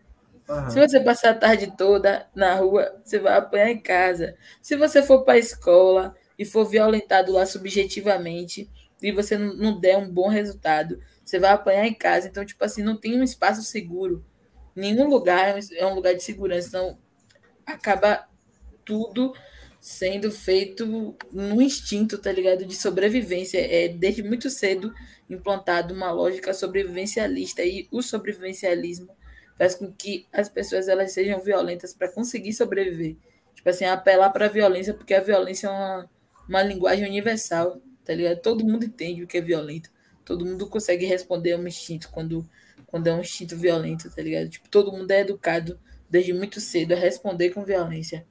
Se 0.68 0.80
você 0.80 1.00
passar 1.00 1.30
a 1.30 1.34
tarde 1.34 1.72
toda 1.76 2.28
na 2.34 2.54
rua, 2.54 3.00
você 3.04 3.18
vai 3.18 3.36
apanhar 3.36 3.70
em 3.70 3.80
casa. 3.80 4.36
Se 4.60 4.76
você 4.76 5.02
for 5.02 5.22
para 5.24 5.34
a 5.34 5.38
escola 5.38 6.14
e 6.38 6.44
for 6.44 6.64
violentado 6.64 7.32
lá 7.32 7.46
subjetivamente 7.46 8.68
e 9.00 9.12
você 9.12 9.38
não 9.38 9.78
der 9.78 9.96
um 9.96 10.10
bom 10.10 10.28
resultado, 10.28 11.00
você 11.24 11.38
vai 11.38 11.50
apanhar 11.50 11.86
em 11.86 11.94
casa. 11.94 12.26
Então, 12.28 12.44
tipo 12.44 12.64
assim, 12.64 12.82
não 12.82 12.96
tem 12.96 13.18
um 13.18 13.22
espaço 13.22 13.62
seguro. 13.62 14.24
Nenhum 14.74 15.08
lugar 15.08 15.56
é 15.72 15.86
um 15.86 15.94
lugar 15.94 16.14
de 16.14 16.22
segurança. 16.22 16.68
Então, 16.68 16.98
acaba 17.64 18.26
tudo 18.84 19.32
sendo 19.80 20.30
feito 20.32 21.16
no 21.32 21.62
instinto, 21.62 22.18
tá 22.18 22.32
ligado? 22.32 22.64
De 22.64 22.74
sobrevivência. 22.74 23.58
É 23.58 23.88
desde 23.88 24.22
muito 24.22 24.50
cedo 24.50 24.92
implantado 25.28 25.94
uma 25.94 26.10
lógica 26.10 26.52
sobrevivencialista 26.52 27.62
e 27.62 27.86
o 27.90 28.02
sobrevivencialismo 28.02 29.19
faz 29.60 29.74
com 29.74 29.92
que 29.92 30.26
as 30.32 30.48
pessoas 30.48 30.88
elas 30.88 31.12
sejam 31.12 31.38
violentas 31.38 31.92
para 31.92 32.10
conseguir 32.10 32.54
sobreviver. 32.54 33.14
Tipo 33.54 33.68
assim, 33.68 33.84
apelar 33.84 34.30
para 34.30 34.46
a 34.46 34.48
violência, 34.48 34.94
porque 34.94 35.12
a 35.12 35.20
violência 35.20 35.66
é 35.66 35.70
uma, 35.70 36.10
uma 36.48 36.62
linguagem 36.62 37.06
universal, 37.06 37.78
tá 38.02 38.14
ligado? 38.14 38.40
Todo 38.40 38.64
mundo 38.64 38.86
entende 38.86 39.22
o 39.22 39.26
que 39.26 39.36
é 39.36 39.40
violento. 39.42 39.90
Todo 40.24 40.46
mundo 40.46 40.66
consegue 40.66 41.04
responder 41.04 41.52
a 41.52 41.58
um 41.58 41.66
instinto 41.66 42.08
quando, 42.10 42.48
quando 42.86 43.08
é 43.08 43.12
um 43.12 43.20
instinto 43.20 43.54
violento, 43.54 44.10
tá 44.10 44.22
ligado? 44.22 44.48
Tipo, 44.48 44.66
todo 44.70 44.92
mundo 44.92 45.10
é 45.10 45.20
educado 45.20 45.78
desde 46.08 46.32
muito 46.32 46.58
cedo 46.58 46.94
a 46.94 46.96
responder 46.96 47.50
com 47.50 47.62
violência. 47.62 48.26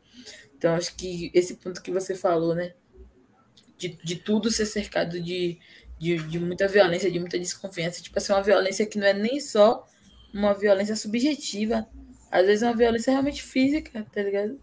Então, 0.57 0.73
acho 0.73 0.95
que 0.95 1.29
esse 1.35 1.57
ponto 1.57 1.83
que 1.83 1.91
você 1.91 2.15
falou, 2.15 2.55
né? 2.55 2.73
De, 3.77 3.89
de 4.03 4.15
tudo 4.15 4.49
ser 4.49 4.65
cercado 4.65 5.21
de, 5.21 5.59
de, 5.99 6.17
de 6.17 6.39
muita 6.39 6.67
violência, 6.67 7.11
de 7.11 7.19
muita 7.19 7.37
desconfiança. 7.37 8.01
Tipo 8.01 8.17
assim, 8.17 8.33
uma 8.33 8.41
violência 8.41 8.87
que 8.87 8.97
não 8.97 9.05
é 9.05 9.13
nem 9.13 9.39
só 9.39 9.85
uma 10.33 10.53
violência 10.53 10.95
subjetiva. 10.95 11.87
Às 12.31 12.45
vezes 12.45 12.63
é 12.63 12.67
uma 12.67 12.75
violência 12.75 13.11
realmente 13.11 13.41
física, 13.41 14.05
tá 14.11 14.21
ligado? 14.21 14.59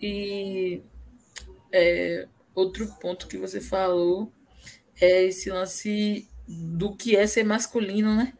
E 0.00 0.82
é, 1.72 2.28
outro 2.54 2.86
ponto 3.00 3.26
que 3.26 3.38
você 3.38 3.60
falou 3.60 4.30
é 5.00 5.24
esse 5.24 5.50
lance 5.50 6.28
do 6.46 6.94
que 6.94 7.16
é 7.16 7.26
ser 7.26 7.44
masculino, 7.44 8.14
né? 8.14 8.32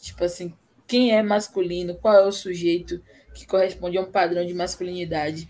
Tipo 0.00 0.24
assim, 0.24 0.54
quem 0.86 1.12
é 1.12 1.22
masculino, 1.22 1.96
qual 1.96 2.14
é 2.14 2.24
o 2.24 2.32
sujeito 2.32 3.02
que 3.34 3.46
corresponde 3.46 3.98
a 3.98 4.00
um 4.00 4.10
padrão 4.10 4.44
de 4.44 4.54
masculinidade. 4.54 5.48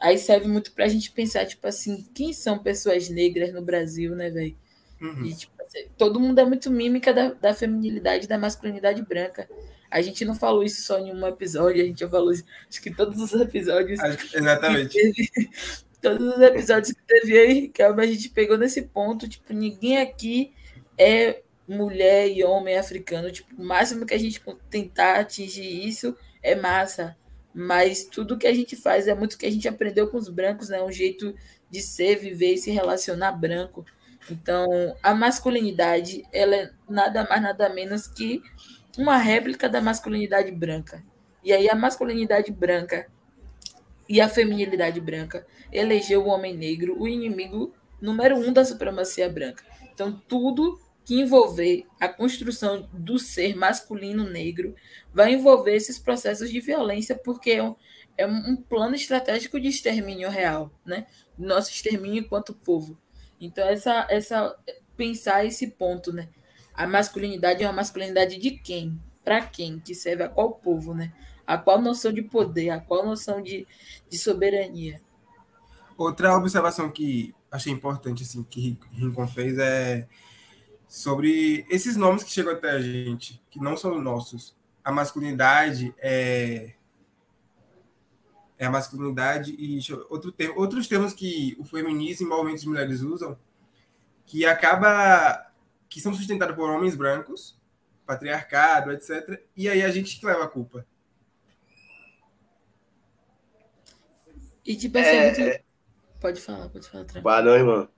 Aí 0.00 0.18
serve 0.18 0.48
muito 0.48 0.72
pra 0.72 0.88
gente 0.88 1.10
pensar, 1.10 1.46
tipo 1.46 1.66
assim, 1.66 2.06
quem 2.14 2.32
são 2.32 2.58
pessoas 2.58 3.08
negras 3.08 3.52
no 3.52 3.62
Brasil, 3.62 4.14
né, 4.14 4.30
velho? 4.30 4.56
Uhum. 5.00 5.24
E, 5.24 5.34
tipo, 5.34 5.52
assim, 5.62 5.86
todo 5.96 6.20
mundo 6.20 6.38
é 6.38 6.44
muito 6.44 6.70
mímica 6.70 7.12
da, 7.12 7.32
da 7.32 7.54
feminilidade 7.54 8.26
da 8.26 8.38
masculinidade 8.38 9.02
branca. 9.02 9.48
A 9.90 10.02
gente 10.02 10.24
não 10.24 10.34
falou 10.34 10.62
isso 10.62 10.82
só 10.82 10.98
em 10.98 11.12
um 11.12 11.26
episódio, 11.26 11.82
a 11.82 11.86
gente 11.86 12.00
já 12.00 12.08
falou 12.08 12.32
isso, 12.32 12.44
acho 12.68 12.82
que 12.82 12.94
todos 12.94 13.20
os 13.20 13.32
episódios. 13.40 14.00
Exatamente. 14.34 14.92
Teve, 14.92 15.30
todos 16.00 16.36
os 16.36 16.40
episódios 16.40 16.92
que 16.92 17.02
teve 17.06 17.38
aí, 17.38 17.68
que 17.68 17.82
a 17.82 18.06
gente 18.06 18.28
pegou 18.30 18.56
nesse 18.56 18.82
ponto, 18.82 19.28
tipo, 19.28 19.52
ninguém 19.52 19.98
aqui 19.98 20.52
é 20.98 21.42
mulher 21.68 22.28
e 22.28 22.44
homem 22.44 22.76
africano. 22.76 23.30
Tipo, 23.30 23.60
o 23.60 23.64
máximo 23.64 24.06
que 24.06 24.14
a 24.14 24.18
gente 24.18 24.40
tentar 24.70 25.20
atingir 25.20 25.86
isso 25.86 26.16
é 26.42 26.54
massa. 26.54 27.16
Mas 27.52 28.04
tudo 28.04 28.36
que 28.36 28.46
a 28.46 28.54
gente 28.54 28.76
faz 28.76 29.08
é 29.08 29.14
muito 29.14 29.38
que 29.38 29.46
a 29.46 29.50
gente 29.50 29.66
aprendeu 29.66 30.08
com 30.08 30.18
os 30.18 30.28
brancos, 30.28 30.68
né? 30.68 30.82
Um 30.82 30.92
jeito 30.92 31.34
de 31.70 31.80
ser, 31.80 32.16
viver 32.16 32.54
e 32.54 32.58
se 32.58 32.70
relacionar 32.70 33.32
branco. 33.32 33.84
Então, 34.30 34.66
a 35.02 35.14
masculinidade, 35.14 36.24
ela 36.32 36.54
é 36.54 36.70
nada 36.88 37.24
mais, 37.24 37.42
nada 37.42 37.68
menos 37.68 38.06
que 38.06 38.42
uma 38.96 39.16
réplica 39.16 39.68
da 39.68 39.80
masculinidade 39.80 40.50
branca. 40.50 41.04
E 41.44 41.52
aí 41.52 41.68
a 41.68 41.74
masculinidade 41.74 42.50
branca 42.50 43.06
e 44.08 44.20
a 44.20 44.28
feminilidade 44.28 45.00
branca 45.00 45.46
elegeu 45.72 46.24
o 46.24 46.28
homem 46.28 46.56
negro 46.56 46.96
o 46.98 47.08
inimigo 47.08 47.74
número 48.00 48.36
um 48.36 48.52
da 48.52 48.64
supremacia 48.64 49.28
branca. 49.28 49.64
Então, 49.92 50.20
tudo 50.28 50.80
que 51.04 51.20
envolver 51.20 51.86
a 52.00 52.08
construção 52.08 52.88
do 52.92 53.18
ser 53.18 53.56
masculino 53.56 54.24
negro 54.24 54.74
vai 55.12 55.32
envolver 55.34 55.74
esses 55.74 55.98
processos 55.98 56.50
de 56.50 56.60
violência, 56.60 57.14
porque 57.16 57.52
é 57.52 57.62
um, 57.62 57.76
é 58.18 58.26
um 58.26 58.56
plano 58.56 58.94
estratégico 58.94 59.60
de 59.60 59.68
extermínio 59.68 60.28
real, 60.28 60.70
né? 60.84 61.06
Nosso 61.38 61.70
extermínio 61.70 62.20
enquanto 62.20 62.54
povo. 62.54 62.98
Então, 63.40 63.66
essa, 63.68 64.06
essa 64.10 64.56
pensar 64.96 65.44
esse 65.44 65.68
ponto, 65.68 66.12
né? 66.12 66.28
A 66.76 66.86
masculinidade 66.86 67.62
é 67.62 67.66
uma 67.66 67.72
masculinidade 67.72 68.38
de 68.38 68.50
quem? 68.50 69.00
Para 69.24 69.40
quem? 69.40 69.80
Que 69.80 69.94
serve 69.94 70.22
a 70.22 70.28
qual 70.28 70.52
povo, 70.52 70.94
né? 70.94 71.12
A 71.46 71.56
qual 71.56 71.80
noção 71.80 72.12
de 72.12 72.22
poder, 72.22 72.70
a 72.70 72.80
qual 72.80 73.06
noção 73.06 73.40
de, 73.40 73.66
de 74.10 74.18
soberania. 74.18 75.00
Outra 75.96 76.36
observação 76.36 76.90
que 76.90 77.34
achei 77.50 77.72
importante, 77.72 78.22
assim, 78.22 78.42
que 78.42 78.78
Rincon 78.92 79.26
fez 79.26 79.58
é 79.58 80.06
sobre 80.86 81.66
esses 81.70 81.96
nomes 81.96 82.22
que 82.22 82.30
chegam 82.30 82.52
até 82.52 82.70
a 82.70 82.80
gente, 82.80 83.42
que 83.50 83.58
não 83.58 83.76
são 83.76 84.00
nossos. 84.00 84.54
A 84.84 84.92
masculinidade 84.92 85.94
é 85.98 86.74
é 88.58 88.64
a 88.64 88.70
masculinidade 88.70 89.54
e 89.58 89.78
outro 90.08 90.32
termo, 90.32 90.58
outros 90.58 90.88
termos 90.88 91.12
que 91.12 91.54
o 91.58 91.64
feminismo 91.64 92.26
e 92.26 92.30
movimentos 92.30 92.62
de 92.62 92.68
mulheres 92.68 93.02
usam, 93.02 93.38
que 94.24 94.46
acaba 94.46 95.45
que 95.96 96.02
são 96.02 96.12
sustentados 96.12 96.54
por 96.54 96.68
homens 96.68 96.94
brancos, 96.94 97.58
patriarcado, 98.04 98.92
etc. 98.92 99.42
E 99.56 99.66
aí 99.66 99.82
a 99.82 99.88
gente 99.88 100.20
que 100.20 100.26
leva 100.26 100.44
a 100.44 100.46
culpa. 100.46 100.86
E 104.62 104.76
tipo 104.76 104.98
assim, 104.98 105.08
é... 105.08 105.38
muito... 105.38 105.64
pode 106.20 106.40
falar, 106.42 106.68
pode 106.68 106.86
falar. 106.86 107.06
Ah, 107.24 107.40
não, 107.40 107.54
irmã. 107.54 107.88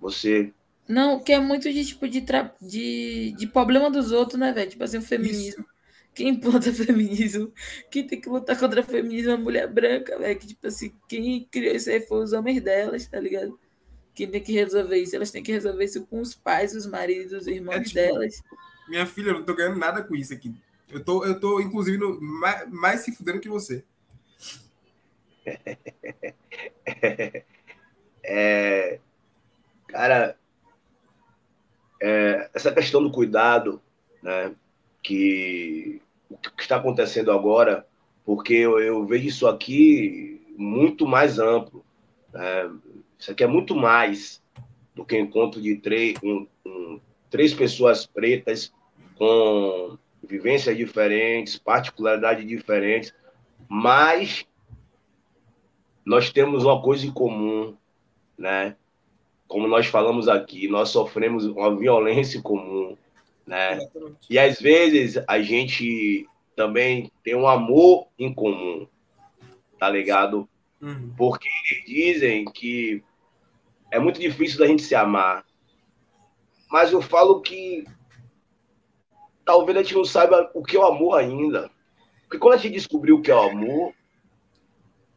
Você 0.00 0.52
não, 0.88 1.22
que 1.22 1.32
é 1.32 1.38
muito 1.38 1.72
de 1.72 1.84
tipo 1.84 2.08
de, 2.08 2.22
tra... 2.22 2.52
de, 2.60 3.32
de 3.38 3.46
problema 3.46 3.88
dos 3.88 4.10
outros, 4.10 4.36
né, 4.36 4.52
velho? 4.52 4.70
Tipo 4.70 4.82
assim, 4.82 4.98
o 4.98 5.02
feminismo. 5.02 5.62
Isso. 5.62 5.74
Quem 6.12 6.30
implanta 6.30 6.72
feminismo, 6.74 7.52
quem 7.88 8.04
tem 8.04 8.20
que 8.20 8.28
lutar 8.28 8.58
contra 8.58 8.80
o 8.80 8.84
feminismo 8.84 9.30
é 9.30 9.34
a 9.34 9.38
mulher 9.38 9.72
branca, 9.72 10.18
velho. 10.18 10.36
Que, 10.40 10.48
tipo 10.48 10.66
assim, 10.66 10.92
quem 11.08 11.44
criou 11.52 11.76
isso 11.76 11.88
aí 11.88 12.00
foi 12.00 12.24
os 12.24 12.32
homens 12.32 12.60
delas, 12.60 13.06
tá 13.06 13.20
ligado? 13.20 13.56
Quem 14.14 14.28
tem 14.28 14.42
que 14.42 14.52
resolver 14.52 14.96
isso? 14.96 15.16
Elas 15.16 15.30
têm 15.30 15.42
que 15.42 15.52
resolver 15.52 15.84
isso 15.84 16.06
com 16.06 16.20
os 16.20 16.34
pais, 16.34 16.74
os 16.74 16.86
maridos, 16.86 17.32
os 17.32 17.46
irmãos 17.46 17.76
é, 17.76 17.80
tipo, 17.80 17.94
delas. 17.94 18.42
Minha 18.88 19.06
filha, 19.06 19.30
eu 19.30 19.34
não 19.34 19.44
tô 19.44 19.54
ganhando 19.54 19.78
nada 19.78 20.02
com 20.02 20.14
isso 20.14 20.32
aqui. 20.32 20.54
Eu 20.88 21.02
tô, 21.02 21.24
eu 21.24 21.40
tô 21.40 21.60
inclusive, 21.60 21.98
no, 21.98 22.20
mais, 22.20 22.70
mais 22.70 23.00
se 23.00 23.14
fudendo 23.14 23.40
que 23.40 23.48
você. 23.48 23.84
é, 28.22 28.98
cara, 29.88 30.38
é, 32.00 32.50
essa 32.54 32.72
questão 32.72 33.02
do 33.02 33.10
cuidado, 33.10 33.82
né, 34.22 34.54
que 35.02 36.00
o 36.28 36.36
que 36.36 36.62
está 36.62 36.76
acontecendo 36.76 37.32
agora, 37.32 37.86
porque 38.24 38.54
eu, 38.54 38.78
eu 38.78 39.04
vejo 39.06 39.26
isso 39.26 39.46
aqui 39.46 40.40
muito 40.56 41.06
mais 41.06 41.38
amplo. 41.38 41.84
Né? 42.32 42.70
Isso 43.24 43.32
aqui 43.32 43.42
é 43.42 43.46
muito 43.46 43.74
mais 43.74 44.42
do 44.94 45.02
que 45.02 45.18
encontro 45.18 45.58
de 45.58 45.76
três, 45.76 46.14
um, 46.22 46.46
um, 46.62 47.00
três 47.30 47.54
pessoas 47.54 48.04
pretas 48.04 48.70
com 49.16 49.96
vivências 50.22 50.76
diferentes, 50.76 51.56
particularidades 51.56 52.46
diferentes, 52.46 53.14
mas 53.66 54.46
nós 56.04 56.30
temos 56.30 56.64
uma 56.64 56.82
coisa 56.82 57.06
em 57.06 57.10
comum, 57.10 57.74
né? 58.36 58.76
como 59.48 59.66
nós 59.66 59.86
falamos 59.86 60.28
aqui, 60.28 60.68
nós 60.68 60.90
sofremos 60.90 61.46
uma 61.46 61.74
violência 61.74 62.42
comum, 62.42 62.94
né? 63.46 63.76
Exatamente. 63.76 64.16
E 64.28 64.38
às 64.38 64.60
vezes 64.60 65.16
a 65.26 65.40
gente 65.40 66.26
também 66.54 67.10
tem 67.22 67.34
um 67.34 67.48
amor 67.48 68.06
em 68.18 68.34
comum, 68.34 68.86
tá 69.78 69.88
ligado? 69.88 70.46
Uhum. 70.78 71.10
Porque 71.16 71.48
dizem 71.86 72.44
que 72.44 73.02
é 73.94 73.98
muito 73.98 74.20
difícil 74.20 74.58
da 74.58 74.66
gente 74.66 74.82
se 74.82 74.94
amar. 74.94 75.44
Mas 76.70 76.92
eu 76.92 77.00
falo 77.00 77.40
que 77.40 77.84
talvez 79.44 79.76
a 79.76 79.82
gente 79.82 79.94
não 79.94 80.04
saiba 80.04 80.50
o 80.54 80.62
que 80.62 80.76
é 80.76 80.80
o 80.80 80.86
amor 80.86 81.18
ainda. 81.18 81.70
Porque 82.22 82.38
quando 82.38 82.54
a 82.54 82.56
gente 82.56 82.74
descobrir 82.74 83.12
o 83.12 83.22
que 83.22 83.30
é 83.30 83.34
o 83.34 83.50
amor, 83.50 83.94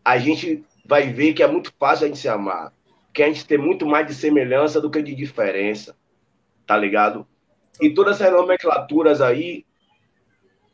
a 0.04 0.18
gente 0.18 0.64
vai 0.86 1.12
ver 1.12 1.34
que 1.34 1.44
é 1.44 1.48
muito 1.48 1.74
fácil 1.78 2.06
a 2.06 2.08
gente 2.08 2.20
se 2.20 2.30
amar 2.30 2.72
que 3.18 3.24
a 3.24 3.28
gente 3.28 3.48
tem 3.48 3.58
muito 3.58 3.84
mais 3.84 4.06
de 4.06 4.14
semelhança 4.14 4.80
do 4.80 4.92
que 4.92 5.02
de 5.02 5.16
diferença, 5.16 5.98
tá 6.68 6.78
ligado? 6.78 7.28
E 7.82 7.90
todas 7.90 8.22
essas 8.22 8.32
nomenclaturas 8.32 9.22
aí, 9.22 9.66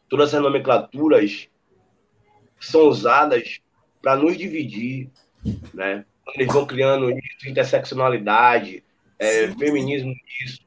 todas 0.10 0.28
essas 0.28 0.42
nomenclaturas 0.42 1.48
são 2.60 2.82
usadas 2.82 3.62
para 4.02 4.18
nos 4.18 4.38
dividir, 4.38 5.10
né? 5.74 6.06
Eles 6.36 6.48
vão 6.48 6.66
criando 6.66 7.10
isso, 7.12 7.50
interseccionalidade, 7.50 8.84
é, 9.20 9.48
feminismo 9.50 10.14
disso, 10.14 10.62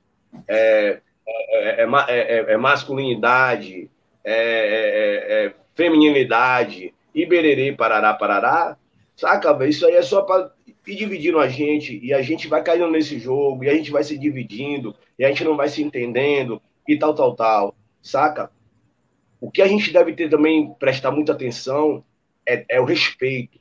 é, 0.46 1.00
é, 1.26 1.86
é, 2.08 2.52
é 2.52 2.56
masculinidade, 2.56 3.90
é, 4.24 5.52
feminilidade, 5.74 6.94
ibererê, 7.14 7.72
parará, 7.72 8.14
parará, 8.14 8.76
saca? 9.16 9.66
Isso 9.66 9.86
aí 9.86 9.94
é 9.94 10.02
só 10.02 10.22
para 10.22 10.52
e 10.86 10.94
dividindo 10.94 11.40
a 11.40 11.48
gente, 11.48 11.98
e 12.00 12.14
a 12.14 12.22
gente 12.22 12.46
vai 12.46 12.62
caindo 12.62 12.88
nesse 12.88 13.18
jogo, 13.18 13.64
e 13.64 13.68
a 13.68 13.74
gente 13.74 13.90
vai 13.90 14.04
se 14.04 14.16
dividindo, 14.16 14.94
e 15.18 15.24
a 15.24 15.28
gente 15.28 15.42
não 15.42 15.56
vai 15.56 15.68
se 15.68 15.82
entendendo, 15.82 16.62
e 16.86 16.96
tal, 16.96 17.12
tal, 17.12 17.34
tal, 17.34 17.74
saca? 18.00 18.50
O 19.40 19.50
que 19.50 19.60
a 19.60 19.66
gente 19.66 19.92
deve 19.92 20.12
ter 20.12 20.30
também, 20.30 20.72
prestar 20.78 21.10
muita 21.10 21.32
atenção, 21.32 22.04
é, 22.48 22.64
é 22.68 22.80
o 22.80 22.84
respeito, 22.84 23.58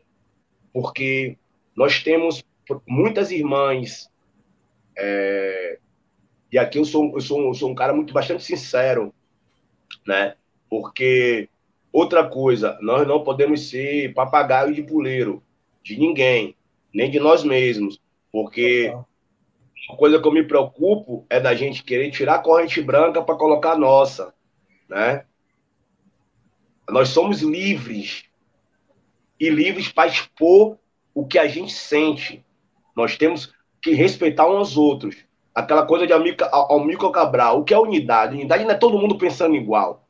porque 0.71 1.36
nós 1.75 2.01
temos 2.01 2.43
muitas 2.88 3.31
irmãs, 3.31 4.09
é, 4.97 5.79
e 6.51 6.57
aqui 6.57 6.77
eu 6.77 6.85
sou, 6.85 7.11
eu, 7.13 7.21
sou, 7.21 7.47
eu 7.47 7.53
sou 7.53 7.69
um 7.69 7.75
cara 7.75 7.93
muito 7.93 8.13
bastante 8.13 8.43
sincero, 8.43 9.13
né? 10.07 10.35
Porque 10.69 11.49
outra 11.91 12.27
coisa, 12.27 12.77
nós 12.81 13.05
não 13.07 13.23
podemos 13.23 13.69
ser 13.69 14.13
papagaio 14.13 14.73
de 14.73 14.81
puleiro 14.81 15.43
de 15.83 15.97
ninguém, 15.97 16.55
nem 16.93 17.11
de 17.11 17.19
nós 17.19 17.43
mesmos, 17.43 17.99
porque 18.31 18.93
uma 19.89 19.97
coisa 19.97 20.19
que 20.19 20.27
eu 20.27 20.31
me 20.31 20.43
preocupo 20.43 21.25
é 21.29 21.39
da 21.39 21.53
gente 21.53 21.83
querer 21.83 22.09
tirar 22.09 22.35
a 22.35 22.41
corrente 22.41 22.81
branca 22.81 23.21
para 23.21 23.35
colocar 23.35 23.73
a 23.73 23.77
nossa, 23.77 24.33
né? 24.88 25.25
Nós 26.89 27.09
somos 27.09 27.41
livres 27.41 28.25
e 29.39 29.49
livres 29.49 29.89
para 29.89 30.07
expor 30.07 30.77
o 31.15 31.25
que 31.25 31.39
a 31.39 31.47
gente 31.47 31.73
sente. 31.73 32.45
Nós 32.95 33.17
temos 33.17 33.54
que 33.82 33.93
respeitar 33.93 34.45
uns 34.47 34.56
aos 34.56 34.78
outros. 34.78 35.15
Aquela 35.54 35.86
coisa 35.86 36.06
de 36.06 36.12
Almico 36.12 37.12
Cabral. 37.12 37.62
O 37.62 37.63
que 37.63 37.73
é 37.73 37.80
unidade? 37.80 38.36
Unidade 38.36 38.65
não 38.65 38.71
é 38.71 38.75
todo 38.75 38.99
mundo 38.99 39.17
pensando 39.17 39.56
igual. 39.56 40.06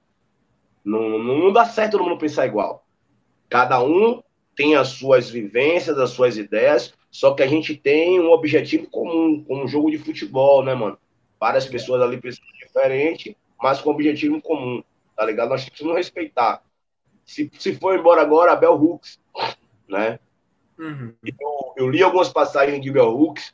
Não, 0.83 1.19
não 1.19 1.53
dá 1.53 1.65
certo 1.65 1.93
todo 1.93 2.03
mundo 2.03 2.17
pensar 2.17 2.47
igual. 2.47 2.83
Cada 3.47 3.81
um 3.81 4.23
tem 4.55 4.75
as 4.75 4.89
suas 4.89 5.29
vivências, 5.29 5.99
as 5.99 6.09
suas 6.11 6.37
ideias, 6.37 6.93
só 7.11 7.33
que 7.33 7.43
a 7.43 7.47
gente 7.47 7.75
tem 7.75 8.19
um 8.19 8.31
objetivo 8.31 8.87
comum, 8.89 9.43
como 9.43 9.63
um 9.63 9.67
jogo 9.67 9.91
de 9.91 9.97
futebol, 9.97 10.63
né, 10.63 10.73
mano? 10.73 10.97
Várias 11.39 11.65
pessoas 11.65 12.01
ali 12.01 12.19
pensando 12.19 12.45
diferente, 12.59 13.37
mas 13.61 13.81
com 13.81 13.91
objetivo 13.91 14.41
comum, 14.41 14.83
tá 15.15 15.25
ligado? 15.25 15.49
Nós 15.49 15.65
temos 15.65 15.93
que 15.93 15.97
respeitar. 15.97 16.63
Se, 17.25 17.51
se 17.57 17.75
for 17.75 17.97
embora 17.97 18.21
agora, 18.21 18.53
a 18.53 18.55
Bell 18.55 18.73
Hooks, 18.73 19.19
né? 19.87 20.19
Uhum. 20.77 21.13
Eu, 21.23 21.73
eu, 21.77 21.89
li 21.89 22.03
algumas 22.03 22.29
passagens 22.29 22.81
de 22.81 22.91
Bell 22.91 23.09
Hooks, 23.09 23.53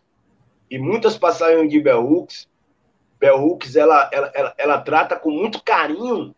e 0.69 0.79
muitas 0.79 1.17
passagens 1.17 1.69
de 1.69 1.79
Bell 1.79 2.03
Hooks, 2.03 2.49
Bell 3.19 3.43
Hooks, 3.43 3.75
ela, 3.75 4.09
ela, 4.11 4.31
ela, 4.33 4.55
ela 4.57 4.81
trata 4.81 5.19
com 5.19 5.29
muito 5.29 5.61
carinho 5.63 6.33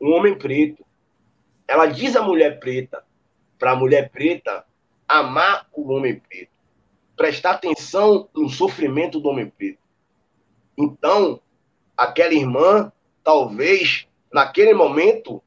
um 0.00 0.12
homem 0.12 0.36
preto. 0.36 0.84
Ela 1.68 1.86
diz 1.86 2.16
à 2.16 2.22
mulher 2.22 2.58
preta, 2.58 3.04
para 3.58 3.72
a 3.72 3.76
mulher 3.76 4.10
preta 4.10 4.64
amar 5.06 5.68
o 5.72 5.92
homem 5.92 6.18
preto, 6.18 6.50
prestar 7.16 7.52
atenção 7.52 8.28
no 8.34 8.48
sofrimento 8.48 9.20
do 9.20 9.28
homem 9.28 9.48
preto. 9.48 9.78
Então, 10.76 11.40
aquela 11.96 12.34
irmã, 12.34 12.92
talvez, 13.22 14.08
naquele 14.32 14.74
momento, 14.74 15.42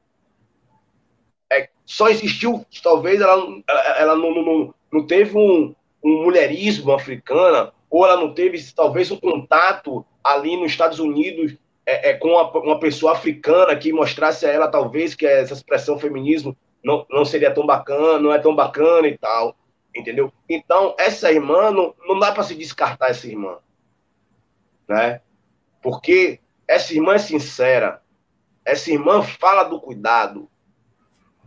é, 1.52 1.68
só 1.84 2.08
existiu, 2.08 2.64
talvez 2.82 3.20
ela, 3.20 3.62
ela, 3.68 3.80
ela 3.98 4.16
não, 4.16 4.34
não, 4.34 4.74
não 4.92 5.06
teve 5.06 5.36
um, 5.36 5.74
um 6.02 6.24
mulherismo 6.24 6.92
africana, 6.92 7.72
ou 7.90 8.04
ela 8.04 8.20
não 8.20 8.32
teve, 8.34 8.62
talvez, 8.74 9.10
um 9.10 9.16
contato 9.16 10.04
ali 10.22 10.56
nos 10.56 10.72
Estados 10.72 10.98
Unidos 10.98 11.56
é, 11.86 12.10
é, 12.10 12.14
com 12.14 12.28
uma, 12.28 12.50
uma, 12.58 12.78
pessoa 12.78 13.12
africana 13.12 13.74
que 13.74 13.92
mostrasse 13.92 14.44
a 14.44 14.50
ela, 14.50 14.68
talvez, 14.68 15.14
que 15.14 15.26
essa 15.26 15.54
expressão 15.54 15.98
feminismo 15.98 16.54
não, 16.84 17.06
não 17.10 17.24
seria 17.24 17.52
tão 17.52 17.64
bacana, 17.64 18.18
não 18.18 18.32
é 18.32 18.38
tão 18.38 18.54
bacana 18.54 19.08
e 19.08 19.16
tal, 19.16 19.56
entendeu? 19.94 20.30
Então, 20.46 20.94
essa 20.98 21.32
irmã, 21.32 21.70
não, 21.70 21.94
não 22.06 22.18
dá 22.18 22.30
para 22.30 22.42
se 22.42 22.54
descartar 22.54 23.08
essa 23.08 23.26
irmã, 23.26 23.56
né? 24.86 25.22
Porque 25.82 26.40
essa 26.66 26.92
irmã 26.92 27.14
é 27.14 27.18
sincera, 27.18 28.02
essa 28.64 28.90
irmã 28.90 29.22
fala 29.22 29.64
do 29.64 29.80
cuidado, 29.80 30.46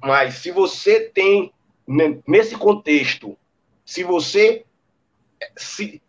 mas 0.03 0.35
se 0.35 0.49
você 0.49 1.01
tem, 1.01 1.53
nesse 1.87 2.55
contexto, 2.57 3.37
se 3.85 4.03
você 4.03 4.65
se 5.57 6.01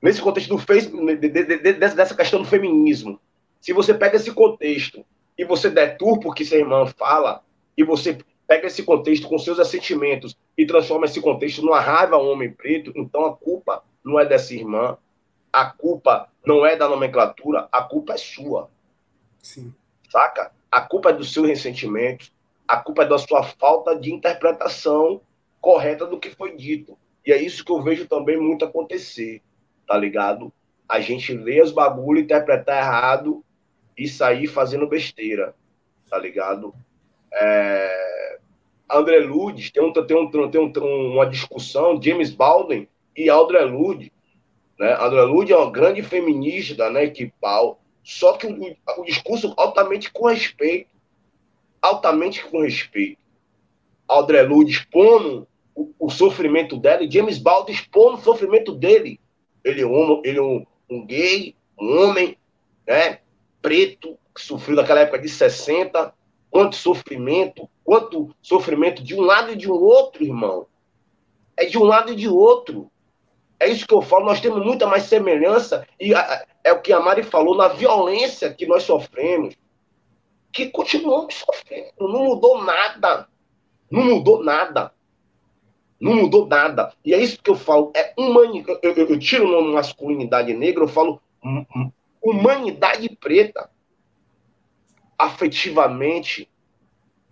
nesse 0.00 0.20
contexto 0.20 0.50
do 0.50 0.58
Facebook, 0.58 1.16
dessa 1.16 2.14
questão 2.14 2.42
do 2.42 2.48
feminismo, 2.48 3.18
se 3.58 3.72
você 3.72 3.94
pega 3.94 4.16
esse 4.16 4.30
contexto 4.32 5.04
e 5.38 5.44
você 5.46 5.70
deturpa 5.70 6.28
o 6.28 6.32
que 6.32 6.44
sua 6.44 6.58
irmã 6.58 6.86
fala, 6.86 7.42
e 7.76 7.82
você 7.82 8.18
pega 8.46 8.66
esse 8.66 8.82
contexto 8.82 9.26
com 9.26 9.38
seus 9.38 9.58
assentimentos 9.58 10.36
e 10.56 10.66
transforma 10.66 11.06
esse 11.06 11.20
contexto 11.20 11.62
numa 11.62 11.80
raiva 11.80 12.16
ao 12.16 12.26
homem 12.26 12.50
preto, 12.52 12.92
então 12.94 13.24
a 13.24 13.34
culpa 13.34 13.82
não 14.04 14.20
é 14.20 14.26
dessa 14.26 14.54
irmã, 14.54 14.98
a 15.50 15.64
culpa 15.64 16.28
não 16.44 16.66
é 16.66 16.76
da 16.76 16.88
nomenclatura, 16.88 17.68
a 17.72 17.82
culpa 17.82 18.12
é 18.12 18.18
sua. 18.18 18.70
Sim. 19.40 19.74
Saca? 20.10 20.52
A 20.70 20.82
culpa 20.82 21.10
é 21.10 21.12
do 21.14 21.24
seu 21.24 21.44
ressentimento, 21.44 22.30
a 22.66 22.76
culpa 22.78 23.02
é 23.02 23.08
da 23.08 23.18
sua 23.18 23.42
falta 23.42 23.94
de 23.98 24.12
interpretação 24.12 25.20
correta 25.60 26.06
do 26.06 26.18
que 26.18 26.30
foi 26.30 26.56
dito. 26.56 26.98
E 27.26 27.32
é 27.32 27.40
isso 27.40 27.64
que 27.64 27.72
eu 27.72 27.82
vejo 27.82 28.06
também 28.06 28.36
muito 28.36 28.64
acontecer 28.64 29.42
tá 29.86 29.96
ligado? 29.96 30.52
A 30.88 31.00
gente 31.00 31.32
ler 31.32 31.62
os 31.62 31.72
bagulho, 31.72 32.20
interpretar 32.20 32.78
errado 32.78 33.44
e 33.96 34.08
sair 34.08 34.46
fazendo 34.46 34.86
besteira, 34.86 35.54
tá 36.08 36.18
ligado? 36.18 36.74
É... 37.32 38.38
André 38.90 39.18
Ludes, 39.20 39.70
tem, 39.70 39.82
um, 39.82 39.92
tem, 39.92 40.16
um, 40.16 40.50
tem 40.50 40.60
um, 40.60 41.12
uma 41.12 41.26
discussão, 41.26 42.00
James 42.00 42.30
Baldwin 42.30 42.86
e 43.16 43.30
André 43.30 43.62
Ludes, 43.62 44.10
né? 44.78 44.94
André 45.00 45.22
Ludes 45.22 45.50
é 45.50 45.56
uma 45.56 45.70
grande 45.70 46.02
feminista, 46.02 46.90
né, 46.90 47.08
que 47.08 47.32
pau, 47.40 47.80
só 48.02 48.34
que 48.34 48.46
o, 48.46 48.76
o 48.98 49.04
discurso 49.04 49.54
altamente 49.56 50.12
com 50.12 50.26
respeito, 50.26 50.90
altamente 51.86 52.44
com 52.44 52.62
respeito. 52.62 53.18
André 54.08 54.42
Ludes 54.42 54.76
expondo 54.76 55.46
o, 55.74 55.92
o, 55.98 56.10
sofrimento 56.10 56.76
dela 56.76 57.02
e 57.02 57.10
James 57.10 57.38
Baldwin 57.38 57.72
expondo 57.72 58.18
o 58.18 58.22
sofrimento 58.22 58.72
dele 58.72 59.20
ele 59.64 59.80
é 59.80 59.86
um, 59.86 60.20
ele 60.22 60.38
é 60.38 60.42
um, 60.42 60.66
um 60.90 61.06
gay, 61.06 61.56
um 61.80 62.02
homem, 62.02 62.36
né, 62.86 63.18
preto, 63.62 64.18
que 64.34 64.42
sofreu 64.42 64.76
naquela 64.76 65.00
época 65.00 65.18
de 65.18 65.28
60, 65.28 66.12
quanto 66.50 66.76
sofrimento, 66.76 67.68
quanto 67.82 68.34
sofrimento 68.42 69.02
de 69.02 69.14
um 69.14 69.22
lado 69.22 69.52
e 69.52 69.56
de 69.56 69.70
um 69.70 69.74
outro, 69.74 70.22
irmão. 70.22 70.66
É 71.56 71.64
de 71.64 71.78
um 71.78 71.84
lado 71.84 72.12
e 72.12 72.16
de 72.16 72.28
outro. 72.28 72.90
É 73.58 73.68
isso 73.68 73.86
que 73.86 73.94
eu 73.94 74.02
falo, 74.02 74.26
nós 74.26 74.40
temos 74.40 74.64
muita 74.64 74.86
mais 74.86 75.04
semelhança, 75.04 75.86
e 75.98 76.12
é 76.62 76.72
o 76.72 76.82
que 76.82 76.92
a 76.92 77.00
Mari 77.00 77.22
falou, 77.22 77.56
na 77.56 77.68
violência 77.68 78.52
que 78.52 78.66
nós 78.66 78.82
sofremos, 78.82 79.54
que 80.54 80.70
continuamos 80.70 81.34
sofrendo, 81.34 81.92
não 81.98 82.24
mudou 82.24 82.62
nada. 82.62 83.28
Não 83.90 84.04
mudou 84.04 84.42
nada. 84.42 84.94
Não 86.00 86.14
mudou 86.14 86.46
nada. 86.46 86.92
E 87.04 87.12
é 87.12 87.18
isso 87.18 87.42
que 87.42 87.50
eu 87.50 87.56
falo. 87.56 87.92
É 87.94 88.14
humanidade. 88.16 88.78
Eu, 88.80 88.92
eu, 88.92 89.08
eu 89.08 89.18
tiro 89.18 89.46
o 89.46 89.50
nome 89.50 89.74
masculinidade 89.74 90.54
negra, 90.54 90.84
eu 90.84 90.88
falo 90.88 91.20
humanidade 92.22 93.08
preta. 93.16 93.68
Afetivamente. 95.18 96.48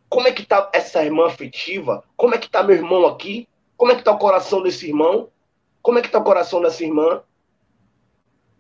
Como 0.09 0.27
é 0.27 0.33
que 0.33 0.45
tá 0.45 0.69
essa 0.75 1.03
irmã 1.05 1.27
afetiva? 1.27 2.05
Como 2.17 2.35
é 2.35 2.39
que 2.39 2.51
tá 2.51 2.63
meu 2.63 2.77
irmão 2.77 3.07
aqui? 3.07 3.49
Como 3.77 3.93
é 3.93 3.95
que 3.95 4.03
tá 4.03 4.11
o 4.11 4.19
coração 4.19 4.63
desse 4.63 4.89
irmão? 4.89 5.31
Como 5.81 5.99
é 5.99 6.03
que 6.03 6.11
tá 6.11 6.19
o 6.19 6.25
coração 6.25 6.61
dessa 6.61 6.83
irmã? 6.83 7.23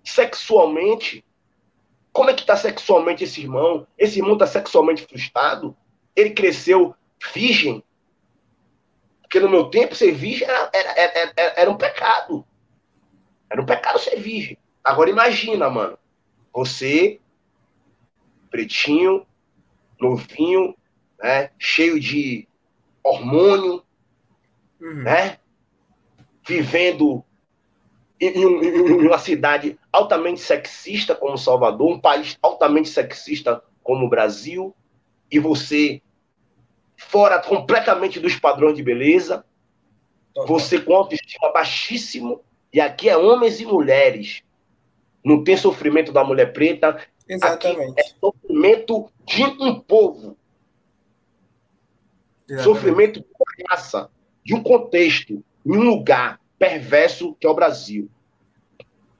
Sexualmente. 0.05 1.25
Como 2.13 2.29
é 2.29 2.35
que 2.35 2.45
tá 2.45 2.57
sexualmente 2.57 3.25
esse 3.25 3.41
irmão? 3.41 3.87
Esse 3.97 4.19
irmão 4.19 4.37
tá 4.37 4.47
sexualmente 4.47 5.07
frustrado? 5.07 5.75
Ele 6.15 6.31
cresceu 6.31 6.95
virgem? 7.33 7.83
Porque 9.23 9.41
no 9.41 9.49
meu 9.49 9.71
tempo, 9.71 9.95
ser 9.95 10.13
virgem 10.13 10.47
era, 10.47 10.71
era, 10.75 10.93
era, 11.01 11.33
era, 11.57 11.71
um 11.71 11.77
pecado. 11.77 12.45
Era 13.49 13.63
um 13.63 13.65
pecado 13.65 13.99
ser 13.99 14.17
virgem. 14.17 14.59
Agora 14.85 15.09
imagina, 15.09 15.71
mano. 15.71 15.99
Você, 16.53 17.19
pretinho, 18.51 19.27
novinho, 19.99 20.77
né? 21.23 21.51
cheio 21.59 21.99
de 21.99 22.47
hormônio, 23.03 23.83
uhum. 24.79 25.03
né? 25.03 25.39
Vivendo 26.47 27.25
em, 28.21 28.27
em 28.27 29.07
uma 29.07 29.19
cidade 29.19 29.79
altamente 29.93 30.41
sexista 30.41 31.15
como 31.15 31.37
Salvador, 31.37 31.91
um 31.91 32.01
país 32.01 32.39
altamente 32.43 32.89
sexista 32.89 33.63
como 33.83 34.07
o 34.07 34.09
Brasil, 34.09 34.75
e 35.31 35.39
você 35.39 36.01
fora 36.97 37.41
completamente 37.41 38.19
dos 38.19 38.37
padrões 38.37 38.77
de 38.77 38.83
beleza, 38.83 39.45
você 40.47 40.81
com 40.81 40.95
autoestima 40.95 41.53
baixíssimo, 41.53 42.41
e 42.73 42.81
aqui 42.81 43.09
é 43.09 43.17
homens 43.17 43.61
e 43.61 43.67
mulheres. 43.67 44.43
Não 45.23 45.45
tem 45.45 45.57
sofrimento 45.57 46.11
da 46.11 46.25
mulher 46.25 46.53
preta. 46.53 46.99
Exatamente. 47.29 47.91
Aqui 47.91 48.01
é 48.01 48.05
sofrimento 48.19 49.11
de 49.27 49.45
um 49.45 49.79
povo. 49.79 50.37
Exatamente. 52.49 52.65
Sofrimento 52.65 53.21
de 53.21 53.27
uma 53.27 53.71
raça, 53.71 54.11
de 54.45 54.55
um 54.55 54.63
contexto, 54.63 55.45
de 55.65 55.73
um 55.73 55.83
lugar 55.83 56.41
perverso 56.59 57.35
que 57.35 57.47
é 57.47 57.51
o 57.51 57.55
Brasil. 57.55 58.11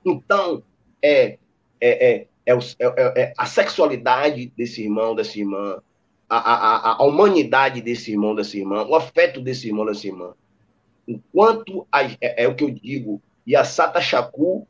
Então, 0.05 0.63
é, 1.01 1.39
é, 1.81 2.27
é, 2.47 2.53
é, 2.53 2.57
é, 2.81 3.33
a 3.37 3.47
sexualidade 3.47 4.53
desse 4.57 4.83
irmão, 4.83 5.15
dessa 5.15 5.39
irmã, 5.39 5.81
a, 6.29 6.37
a, 6.37 6.93
a 6.97 7.03
humanidade 7.05 7.81
desse 7.81 8.13
irmão, 8.13 8.35
dessa 8.35 8.57
irmã, 8.57 8.85
o 8.85 8.95
afeto 8.95 9.41
desse 9.41 9.69
irmão, 9.69 9.85
dessa 9.85 10.07
irmã. 10.07 10.35
Enquanto 11.07 11.87
a, 11.91 12.05
é, 12.05 12.45
é, 12.45 12.49
o 12.49 12.55
que 12.55 12.65
eu 12.65 12.71
digo, 12.71 13.21
e 13.47 13.55
a 13.55 13.65
Sata 13.65 14.01
Chaku 14.01 14.67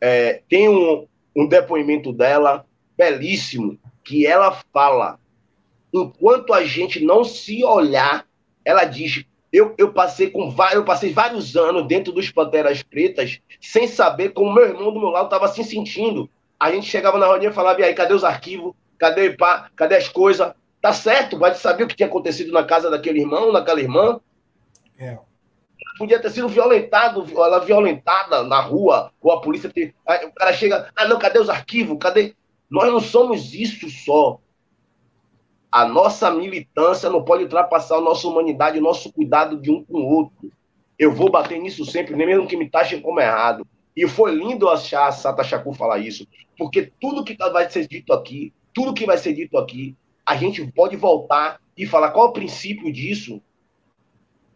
é, 0.00 0.42
tem 0.48 0.68
um, 0.68 1.06
um 1.34 1.46
depoimento 1.46 2.12
dela 2.12 2.66
belíssimo, 2.96 3.78
que 4.04 4.26
ela 4.26 4.52
fala, 4.72 5.18
enquanto 5.92 6.52
a 6.52 6.64
gente 6.64 7.02
não 7.04 7.24
se 7.24 7.64
olhar, 7.64 8.26
ela 8.64 8.84
diz, 8.84 9.24
Eu, 9.52 9.74
eu 9.76 9.92
passei 9.92 10.30
com 10.30 10.50
vários, 10.50 10.76
eu 10.76 10.84
passei 10.84 11.12
vários 11.12 11.56
anos 11.56 11.86
dentro 11.86 12.12
dos 12.12 12.30
Panteras 12.30 12.82
Pretas 12.82 13.40
sem 13.60 13.88
saber 13.88 14.30
como 14.30 14.52
meu 14.52 14.64
irmão 14.64 14.92
do 14.92 15.00
meu 15.00 15.08
lado 15.08 15.24
estava 15.24 15.48
se 15.48 15.64
sentindo. 15.64 16.30
A 16.58 16.70
gente 16.70 16.86
chegava 16.86 17.18
na 17.18 17.26
reunião 17.26 17.50
e 17.50 17.54
falava, 17.54 17.80
e 17.80 17.84
aí, 17.84 17.94
cadê 17.94 18.14
os 18.14 18.22
arquivos? 18.22 18.74
Cadê 18.98 19.28
o? 19.28 19.36
Cadê 19.74 19.96
as 19.96 20.08
coisas? 20.08 20.52
Tá 20.80 20.92
certo, 20.92 21.38
vai 21.38 21.54
saber 21.54 21.84
o 21.84 21.88
que 21.88 21.96
tinha 21.96 22.08
acontecido 22.08 22.52
na 22.52 22.64
casa 22.64 22.90
daquele 22.90 23.20
irmão, 23.20 23.52
daquela 23.52 23.80
irmã. 23.80 24.20
É. 24.98 25.18
Podia 25.98 26.20
ter 26.20 26.30
sido 26.30 26.48
violentado, 26.48 27.26
ela 27.34 27.58
violentada 27.58 28.42
na 28.44 28.60
rua, 28.60 29.12
ou 29.20 29.32
a 29.32 29.40
polícia 29.40 29.68
ter. 29.68 29.94
O 30.06 30.32
cara 30.32 30.52
chega, 30.52 30.90
ah, 30.96 31.06
não, 31.06 31.18
cadê 31.18 31.38
os 31.38 31.50
arquivos? 31.50 31.98
Cadê? 32.00 32.34
Nós 32.70 32.90
não 32.90 33.00
somos 33.00 33.52
isso 33.52 33.88
só. 33.90 34.38
A 35.70 35.86
nossa 35.86 36.30
militância 36.30 37.08
não 37.08 37.24
pode 37.24 37.44
ultrapassar 37.44 37.98
a 37.98 38.00
nossa 38.00 38.26
humanidade, 38.26 38.78
o 38.78 38.82
nosso 38.82 39.12
cuidado 39.12 39.56
de 39.56 39.70
um 39.70 39.84
com 39.84 39.98
o 39.98 40.06
outro. 40.06 40.52
Eu 40.98 41.12
vou 41.12 41.30
bater 41.30 41.60
nisso 41.60 41.84
sempre, 41.84 42.16
nem 42.16 42.26
mesmo 42.26 42.46
que 42.46 42.56
me 42.56 42.68
taxem 42.68 43.00
como 43.00 43.20
errado. 43.20 43.66
E 43.96 44.06
foi 44.08 44.34
lindo 44.34 44.68
achar 44.68 45.06
a 45.06 45.12
Sata 45.12 45.44
Chaku 45.44 45.72
falar 45.72 45.98
isso, 45.98 46.26
porque 46.58 46.92
tudo 47.00 47.24
que 47.24 47.36
vai 47.36 47.70
ser 47.70 47.86
dito 47.86 48.12
aqui, 48.12 48.52
tudo 48.74 48.94
que 48.94 49.06
vai 49.06 49.16
ser 49.16 49.32
dito 49.32 49.56
aqui, 49.56 49.96
a 50.26 50.36
gente 50.36 50.64
pode 50.72 50.96
voltar 50.96 51.60
e 51.76 51.86
falar 51.86 52.10
qual 52.10 52.26
é 52.26 52.28
o 52.30 52.32
princípio 52.32 52.92
disso. 52.92 53.40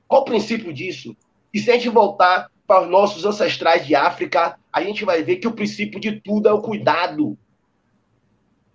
Qual 0.07 0.23
o 0.23 0.25
princípio 0.25 0.73
disso? 0.73 1.17
E 1.53 1.59
se 1.59 1.71
a 1.71 1.75
gente 1.75 1.89
voltar 1.89 2.51
para 2.67 2.83
os 2.83 2.91
nossos 2.91 3.25
ancestrais 3.25 3.87
de 3.87 3.95
África, 3.95 4.59
a 4.73 4.83
gente 4.83 5.05
vai 5.05 5.23
ver 5.23 5.37
que 5.37 5.47
o 5.47 5.53
princípio 5.53 6.01
de 6.01 6.21
tudo 6.21 6.49
é 6.49 6.53
o 6.53 6.61
cuidado 6.61 7.39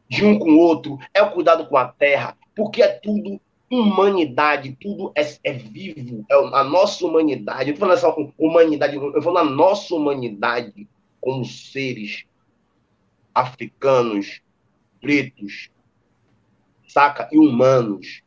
de 0.09 0.25
um 0.25 0.39
com 0.39 0.51
o 0.51 0.57
outro, 0.57 0.97
é 1.13 1.21
o 1.21 1.31
cuidado 1.31 1.67
com 1.67 1.77
a 1.77 1.87
terra, 1.87 2.35
porque 2.55 2.81
é 2.81 2.87
tudo 2.87 3.39
humanidade, 3.71 4.75
tudo 4.81 5.11
é, 5.15 5.21
é 5.43 5.53
vivo, 5.53 6.25
é 6.29 6.35
a 6.35 6.63
nossa 6.63 7.05
humanidade. 7.05 7.69
Eu 7.69 7.73
estou 7.73 7.87
falando 7.87 7.97
essa 7.97 8.33
humanidade, 8.37 8.95
eu 8.95 9.21
falo 9.21 9.37
a 9.37 9.43
nossa 9.43 9.93
humanidade 9.93 10.87
como 11.21 11.45
seres 11.45 12.25
africanos, 13.33 14.41
pretos, 14.99 15.69
saca? 16.87 17.29
E 17.31 17.37
humanos. 17.37 18.23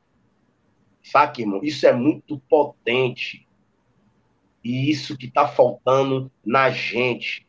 Saca, 1.03 1.41
irmão? 1.41 1.61
Isso 1.63 1.87
é 1.87 1.93
muito 1.93 2.39
potente. 2.49 3.47
E 4.63 4.89
isso 4.89 5.19
que 5.19 5.27
está 5.27 5.49
faltando 5.49 6.31
na 6.45 6.71
gente. 6.71 7.47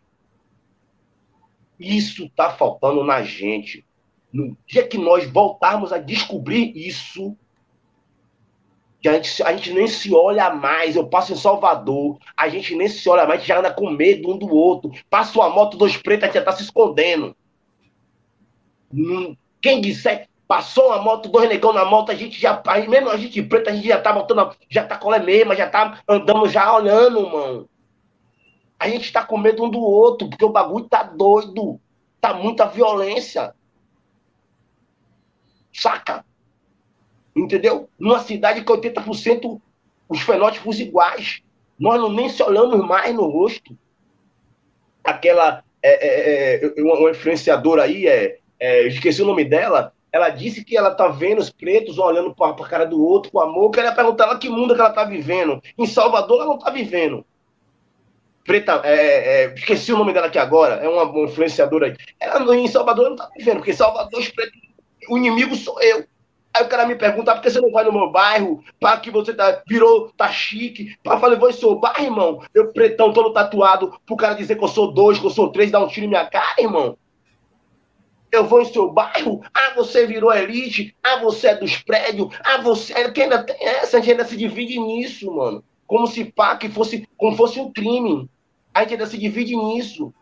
Isso 1.80 2.26
está 2.26 2.50
faltando 2.50 3.04
na 3.04 3.22
gente. 3.22 3.86
No 4.34 4.58
dia 4.65 4.88
que 4.88 4.98
nós 4.98 5.30
voltarmos 5.30 5.93
a 5.93 6.00
descobrir 6.00 6.76
isso, 6.76 7.38
que 9.00 9.08
a 9.08 9.13
gente, 9.13 9.43
a 9.43 9.52
gente 9.52 9.74
nem 9.74 9.88
se 9.88 10.12
olha 10.13 10.50
mais. 10.50 10.96
Eu 10.96 11.06
passo 11.08 11.34
em 11.34 11.36
Salvador, 11.36 12.17
a 12.36 12.50
gente 12.50 12.74
nem 12.74 12.88
se 12.88 13.08
olha 13.08 13.28
mais, 13.28 13.34
a 13.34 13.38
gente 13.41 13.48
já 13.50 13.60
anda 13.60 13.72
com 13.72 13.91
medo 13.91 14.32
um 14.32 14.38
do 14.38 14.50
outro. 14.50 14.91
Passa 15.10 15.38
uma 15.38 15.50
moto, 15.50 15.78
dois 15.78 15.96
pretos, 15.98 16.24
a 16.24 16.28
gente 16.28 16.36
já 16.36 16.39
está 16.39 16.52
se 16.54 16.63
escondendo. 16.63 17.36
Quem 19.62 19.82
disser, 19.82 20.28
passou 20.48 20.88
uma 20.88 21.00
moto, 21.00 21.30
dois 21.30 21.48
negão 21.48 21.72
na 21.72 21.86
moto, 21.86 22.12
a 22.12 22.15
gente 22.15 22.39
já, 22.39 22.62
mesmo 22.89 23.10
a 23.10 23.17
gente 23.17 23.41
preta, 23.43 23.69
a 23.69 23.76
gente 23.76 23.88
já 23.88 24.02
tá 24.02 24.13
botando, 24.13 24.56
já 24.69 24.84
tá 24.84 24.98
colé 24.98 25.19
mesmo, 25.19 25.56
já 25.56 25.69
tá 25.69 26.02
andando, 26.08 26.50
já 26.50 26.76
olhando, 26.76 27.30
mano. 27.30 27.69
A 28.80 28.89
gente 28.89 29.13
tá 29.13 29.24
com 29.24 29.38
medo 29.38 29.63
um 29.63 29.69
do 29.69 29.80
outro, 29.80 30.28
porque 30.30 30.43
o 30.43 30.50
bagulho 30.50 30.89
tá 30.89 31.04
doido. 31.04 31.80
Tá 32.19 32.34
muita 32.34 32.65
violência. 32.65 33.54
Saca? 35.73 36.23
Entendeu? 37.36 37.89
Numa 37.99 38.19
cidade 38.19 38.63
que 38.63 38.71
80% 38.71 39.59
os 40.07 40.21
fenótipos 40.21 40.79
iguais. 40.79 41.41
Nós 41.79 41.99
não 41.99 42.12
nem 42.12 42.29
se 42.29 42.43
olhamos 42.43 42.86
mais 42.86 43.13
no 43.13 43.27
rosto. 43.27 43.75
Aquela. 45.03 45.63
É, 45.81 46.07
é, 46.07 46.65
é, 46.65 46.81
uma, 46.81 47.09
influenciadora 47.09 47.83
aí, 47.83 48.07
é, 48.07 48.38
é, 48.57 48.88
esqueci 48.88 49.21
o 49.21 49.25
nome 49.25 49.43
dela, 49.43 49.91
ela 50.13 50.29
disse 50.29 50.63
que 50.63 50.77
ela 50.77 50.95
tá 50.95 51.09
vendo 51.09 51.39
os 51.39 51.49
pretos 51.49 51.97
olhando 51.97 52.33
para 52.33 52.51
a 52.51 52.69
cara 52.69 52.86
do 52.86 53.03
outro 53.03 53.29
com 53.29 53.41
amor. 53.41 53.65
Eu 53.65 53.71
queria 53.71 53.91
perguntar 53.91 54.25
ela 54.25 54.38
que 54.38 54.47
mundo 54.47 54.73
que 54.73 54.79
ela 54.79 54.91
tá 54.91 55.03
vivendo. 55.03 55.62
Em 55.77 55.86
Salvador 55.86 56.38
ela 56.38 56.45
não 56.45 56.57
tá 56.57 56.69
vivendo. 56.69 57.25
Preta, 58.45 58.81
é, 58.86 59.43
é, 59.45 59.53
esqueci 59.53 59.91
o 59.91 59.97
nome 59.97 60.13
dela 60.13 60.27
aqui 60.27 60.38
agora, 60.38 60.75
é 60.75 60.88
uma, 60.88 61.03
uma 61.03 61.25
influenciadora 61.25 61.88
aí. 61.88 61.95
Ela 62.19 62.55
em 62.55 62.67
Salvador 62.67 63.09
não 63.09 63.15
tá 63.17 63.29
vivendo, 63.36 63.57
porque 63.57 63.73
Salvador 63.73 64.19
os 64.19 64.29
pretos 64.29 64.59
o 65.09 65.17
inimigo 65.17 65.55
sou 65.55 65.81
eu. 65.81 66.05
Aí 66.55 66.63
o 66.63 66.69
cara 66.69 66.85
me 66.85 66.95
pergunta, 66.95 67.33
por 67.33 67.41
que 67.41 67.49
você 67.49 67.59
não 67.59 67.71
vai 67.71 67.83
no 67.83 67.91
meu 67.91 68.11
bairro? 68.11 68.63
Para 68.79 68.99
que 68.99 69.09
você 69.09 69.33
tá, 69.33 69.63
virou, 69.67 70.13
tá 70.15 70.31
chique. 70.31 70.95
Para 71.03 71.19
falei, 71.19 71.39
vou 71.39 71.49
em 71.49 71.53
seu 71.53 71.75
bairro, 71.75 72.03
irmão. 72.03 72.43
Eu 72.53 72.71
pretão 72.71 73.11
todo 73.11 73.33
tatuado, 73.33 73.99
pro 74.05 74.15
cara 74.15 74.35
dizer 74.35 74.55
que 74.55 74.63
eu 74.63 74.67
sou 74.67 74.93
dois, 74.93 75.17
que 75.17 75.25
eu 75.25 75.31
sou 75.31 75.51
três, 75.51 75.71
dar 75.71 75.79
um 75.79 75.87
tiro 75.87 76.05
em 76.05 76.09
minha 76.09 76.27
cara, 76.27 76.61
irmão. 76.61 76.95
Eu 78.31 78.45
vou 78.45 78.61
em 78.61 78.65
seu 78.65 78.91
bairro, 78.91 79.41
ah, 79.51 79.73
você 79.75 80.05
virou 80.05 80.31
elite, 80.31 80.95
ah, 81.03 81.17
você 81.17 81.47
é 81.47 81.55
dos 81.55 81.77
prédios, 81.77 82.35
ah, 82.43 82.59
você. 82.61 82.93
É 82.93 83.09
que 83.09 83.21
ainda 83.21 83.43
tem 83.43 83.55
essa, 83.59 83.97
a 83.97 83.99
gente 83.99 84.11
ainda 84.11 84.25
se 84.25 84.37
divide 84.37 84.79
nisso, 84.79 85.31
mano. 85.31 85.63
Como 85.87 86.05
se 86.05 86.25
pá, 86.25 86.55
que 86.55 86.69
fosse, 86.69 87.07
como 87.17 87.35
fosse 87.35 87.59
um 87.59 87.71
crime. 87.71 88.29
A 88.73 88.81
gente 88.81 88.93
ainda 88.93 89.07
se 89.07 89.17
divide 89.17 89.55
nisso. 89.55 90.13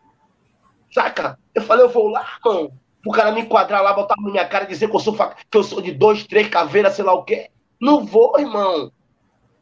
Saca? 0.90 1.38
Eu 1.54 1.62
falei, 1.62 1.84
eu 1.84 1.90
vou 1.90 2.08
lá, 2.08 2.26
mano 2.44 2.81
o 3.04 3.12
cara 3.12 3.32
me 3.32 3.40
enquadrar 3.40 3.82
lá, 3.82 3.92
botar 3.92 4.14
na 4.20 4.30
minha 4.30 4.46
cara 4.46 4.64
e 4.64 4.68
dizer 4.68 4.88
que 4.88 4.94
eu 4.94 5.00
sou, 5.00 5.14
que 5.14 5.58
eu 5.58 5.62
sou 5.62 5.80
de 5.80 5.92
dois, 5.92 6.26
três 6.26 6.48
caveiras, 6.48 6.94
sei 6.94 7.04
lá 7.04 7.12
o 7.12 7.24
quê. 7.24 7.50
Não 7.80 8.04
vou, 8.04 8.38
irmão. 8.38 8.92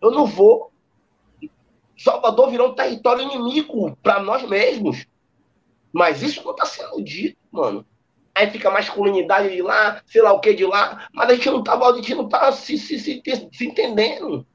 Eu 0.00 0.10
não 0.10 0.26
vou. 0.26 0.70
Salvador 1.96 2.50
virou 2.50 2.68
um 2.68 2.74
território 2.74 3.22
inimigo 3.22 3.96
para 4.02 4.22
nós 4.22 4.42
mesmos. 4.42 5.06
Mas 5.92 6.22
isso 6.22 6.42
não 6.44 6.52
está 6.52 6.66
sendo 6.66 7.02
dito, 7.02 7.36
mano. 7.50 7.84
Aí 8.34 8.50
fica 8.50 8.70
masculinidade 8.70 9.54
de 9.54 9.60
lá, 9.60 10.00
sei 10.06 10.22
lá 10.22 10.32
o 10.32 10.40
que 10.40 10.54
de 10.54 10.64
lá, 10.64 11.08
mas 11.12 11.28
a 11.28 11.34
gente 11.34 11.50
não 11.50 11.62
tá, 11.62 11.74
a 11.74 11.92
gente 11.96 12.14
não 12.14 12.28
tá 12.28 12.52
se, 12.52 12.78
se, 12.78 12.98
se, 12.98 13.22
se 13.52 13.66
entendendo. 13.66 14.46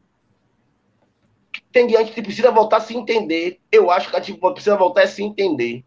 Tem, 1.72 1.94
a 1.96 2.04
gente 2.04 2.22
precisa 2.22 2.52
voltar 2.52 2.78
a 2.78 2.82
se 2.82 2.96
entender. 2.96 3.60
Eu 3.72 3.92
acho 3.92 4.10
que 4.10 4.16
a 4.16 4.22
gente 4.22 4.40
precisa 4.40 4.78
voltar 4.78 5.04
a 5.04 5.08
se 5.08 5.22
entender. 5.22 5.84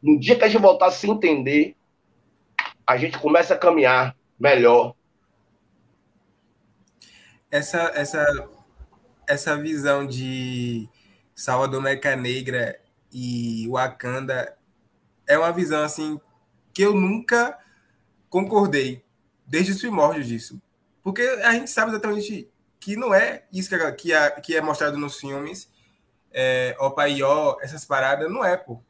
No 0.00 0.18
dia 0.18 0.36
que 0.36 0.44
a 0.44 0.48
gente 0.48 0.62
voltar 0.62 0.86
a 0.86 0.90
se 0.92 1.10
entender, 1.10 1.74
a 2.88 2.96
gente 2.96 3.18
começa 3.18 3.52
a 3.52 3.58
caminhar 3.58 4.16
melhor. 4.40 4.94
Essa, 7.50 7.92
essa, 7.94 8.48
essa 9.26 9.56
visão 9.58 10.06
de 10.06 10.88
Salvador 11.34 11.80
América 11.80 12.16
Negra 12.16 12.80
e 13.12 13.68
Wakanda 13.68 14.56
é 15.26 15.36
uma 15.36 15.52
visão 15.52 15.82
assim 15.82 16.18
que 16.72 16.80
eu 16.80 16.94
nunca 16.94 17.58
concordei 18.30 19.04
desde 19.46 19.72
os 19.72 19.80
primórdios 19.80 20.26
disso. 20.26 20.58
Porque 21.02 21.20
a 21.20 21.52
gente 21.52 21.68
sabe 21.68 21.90
exatamente 21.90 22.50
que 22.80 22.96
não 22.96 23.12
é 23.12 23.44
isso 23.52 23.68
que 23.68 24.40
que 24.40 24.56
é, 24.56 24.62
mostrado 24.62 24.96
nos 24.96 25.20
filmes, 25.20 25.70
é, 26.32 26.74
Ó, 26.80 27.56
essas 27.60 27.84
paradas, 27.84 28.30
não 28.30 28.42
é, 28.42 28.56
pô. 28.56 28.82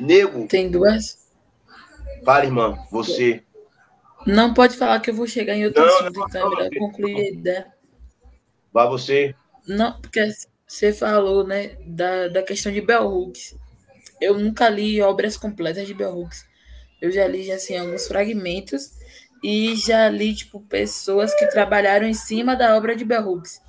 Nego. 0.00 0.46
Tem 0.46 0.70
duas? 0.70 1.26
Fala, 2.24 2.44
irmã, 2.44 2.78
você. 2.90 3.42
Não 4.26 4.52
pode 4.52 4.76
falar 4.76 5.00
que 5.00 5.10
eu 5.10 5.14
vou 5.14 5.26
chegar 5.26 5.54
em 5.54 5.66
outro 5.66 5.84
não, 5.84 5.94
assunto, 5.94 6.18
não, 6.18 6.26
então 6.26 6.52
é 6.52 6.56
melhor 6.56 6.70
concluir 6.78 7.16
a 7.16 7.30
ideia. 7.30 7.66
Vai 8.72 8.88
você. 8.88 9.34
Não, 9.66 10.00
porque 10.00 10.28
você 10.66 10.92
falou, 10.92 11.46
né, 11.46 11.76
da, 11.86 12.28
da 12.28 12.42
questão 12.42 12.72
de 12.72 12.80
Bell 12.80 13.06
Hooks. 13.06 13.56
Eu 14.20 14.38
nunca 14.38 14.68
li 14.68 15.00
obras 15.00 15.36
completas 15.36 15.86
de 15.86 15.94
Bell 15.94 16.16
Hooks. 16.16 16.44
Eu 17.00 17.12
já 17.12 17.26
li, 17.26 17.52
assim, 17.52 17.76
alguns 17.76 18.08
fragmentos 18.08 18.92
e 19.42 19.76
já 19.76 20.08
li, 20.08 20.34
tipo, 20.34 20.60
pessoas 20.60 21.34
que 21.34 21.46
trabalharam 21.46 22.06
em 22.06 22.14
cima 22.14 22.56
da 22.56 22.76
obra 22.76 22.96
de 22.96 23.04
Bell 23.04 23.28
Hooks. 23.28 23.60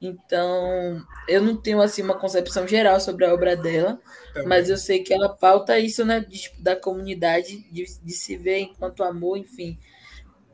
Então, 0.00 1.02
eu 1.28 1.42
não 1.42 1.56
tenho 1.56 1.80
assim 1.80 2.02
uma 2.02 2.18
concepção 2.18 2.68
geral 2.68 3.00
sobre 3.00 3.24
a 3.24 3.32
obra 3.32 3.56
dela, 3.56 3.98
Também. 4.36 4.48
mas 4.48 4.68
eu 4.68 4.76
sei 4.76 5.02
que 5.02 5.12
ela 5.12 5.28
pauta 5.28 5.78
isso, 5.78 6.04
né, 6.04 6.20
de, 6.20 6.38
tipo, 6.38 6.62
da 6.62 6.76
comunidade, 6.76 7.58
de, 7.70 7.84
de, 8.02 8.12
se 8.12 8.36
ver 8.36 8.60
enquanto 8.60 9.02
amor, 9.02 9.38
enfim. 9.38 9.78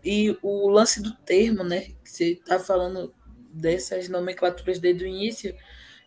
E 0.05 0.37
o 0.43 0.69
lance 0.69 1.03
do 1.03 1.13
termo, 1.15 1.63
né, 1.63 1.89
que 2.03 2.11
você 2.11 2.33
está 2.33 2.59
falando 2.59 3.13
dessas 3.53 4.09
nomenclaturas 4.09 4.79
desde 4.79 5.05
o 5.05 5.07
início, 5.07 5.55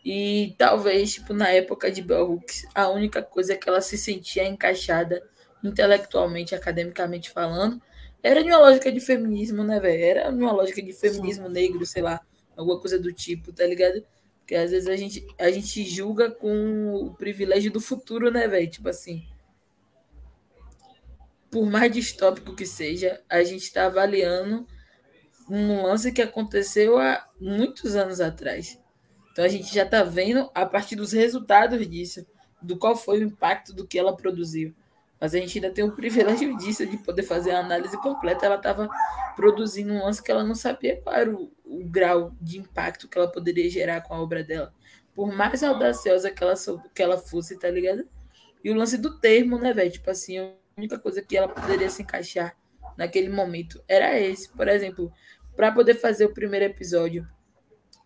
e 0.03 0.55
talvez, 0.57 1.13
tipo, 1.13 1.33
na 1.33 1.49
época 1.49 1.91
de 1.91 2.01
Bell 2.01 2.31
Hooks, 2.31 2.67
a 2.73 2.89
única 2.89 3.21
coisa 3.23 3.55
que 3.55 3.67
ela 3.67 3.81
se 3.81 3.97
sentia 3.97 4.47
encaixada 4.47 5.21
intelectualmente, 5.63 6.53
academicamente 6.53 7.29
falando, 7.31 7.81
era 8.21 8.43
de 8.43 8.49
uma 8.49 8.59
lógica 8.59 8.91
de 8.91 8.99
feminismo, 8.99 9.63
né, 9.63 9.79
velho? 9.79 10.03
Era 10.03 10.29
uma 10.29 10.51
lógica 10.51 10.81
de 10.81 10.93
feminismo 10.93 11.47
Sim. 11.47 11.53
negro, 11.53 11.85
sei 11.85 12.01
lá 12.01 12.21
alguma 12.55 12.79
coisa 12.79 12.97
do 12.97 13.11
tipo, 13.11 13.51
tá 13.51 13.65
ligado? 13.65 14.03
Porque 14.45 14.53
às 14.53 14.69
vezes 14.69 14.88
a 14.88 14.95
gente, 14.95 15.25
a 15.39 15.49
gente 15.49 15.84
julga 15.84 16.29
com 16.29 16.93
o 16.93 17.15
privilégio 17.15 17.71
do 17.71 17.81
futuro, 17.81 18.29
né, 18.29 18.47
velho? 18.47 18.69
Tipo 18.69 18.89
assim. 18.89 19.27
Por 21.49 21.65
mais 21.65 21.91
distópico 21.91 22.55
que 22.55 22.65
seja, 22.65 23.23
a 23.27 23.43
gente 23.43 23.63
está 23.63 23.88
avaliando 23.88 24.67
um 25.49 25.81
lance 25.81 26.12
que 26.12 26.21
aconteceu 26.21 26.99
há 26.99 27.27
muitos 27.41 27.95
anos 27.95 28.21
atrás. 28.21 28.79
Então 29.31 29.43
a 29.43 29.47
gente 29.47 29.73
já 29.73 29.81
está 29.81 30.03
vendo 30.03 30.51
a 30.53 30.63
partir 30.63 30.95
dos 30.95 31.12
resultados 31.12 31.89
disso, 31.89 32.23
do 32.62 32.77
qual 32.77 32.95
foi 32.95 33.21
o 33.21 33.23
impacto 33.23 33.73
do 33.73 33.88
que 33.88 33.97
ela 33.97 34.15
produziu. 34.15 34.75
Mas 35.19 35.34
a 35.34 35.38
gente 35.38 35.58
ainda 35.58 35.71
tem 35.71 35.84
o 35.84 35.91
privilégio 35.91 36.56
disso, 36.58 36.86
de 36.86 36.97
poder 36.97 37.23
fazer 37.23 37.51
a 37.51 37.60
análise 37.60 37.97
completa. 37.97 38.45
Ela 38.45 38.56
estava 38.56 38.89
produzindo 39.36 39.93
um 39.93 40.04
lance 40.04 40.21
que 40.21 40.32
ela 40.32 40.43
não 40.43 40.56
sabia 40.56 41.01
qual 41.01 41.15
era 41.15 41.32
o, 41.32 41.51
o, 41.63 41.86
grau 41.86 42.34
de 42.41 42.58
impacto 42.58 43.08
que 43.08 43.17
ela 43.17 43.32
poderia 43.32 43.69
gerar 43.69 44.01
com 44.01 44.13
a 44.13 44.21
obra 44.21 44.43
dela. 44.43 44.73
Por 45.13 45.34
mais 45.34 45.63
audaciosa 45.63 46.30
que 46.30 46.43
ela, 46.43 46.54
que 46.93 47.01
ela 47.01 47.17
fosse, 47.17 47.58
tá 47.58 47.69
ligado? 47.69 48.08
E 48.63 48.69
o 48.69 48.75
lance 48.75 48.97
do 48.97 49.19
termo, 49.19 49.58
né, 49.58 49.73
velho? 49.73 49.91
Tipo 49.91 50.10
assim, 50.10 50.38
a 50.38 50.51
única 50.78 50.99
coisa 50.99 51.21
que 51.21 51.38
ela 51.38 51.47
poderia 51.47 51.89
se 51.89 52.01
encaixar 52.01 52.56
naquele 52.97 53.30
momento 53.30 53.82
era 53.88 54.19
esse. 54.19 54.49
Por 54.49 54.67
exemplo, 54.67 55.12
para 55.56 55.71
poder 55.71 55.95
fazer 55.95 56.25
o 56.25 56.34
primeiro 56.34 56.65
episódio, 56.65 57.28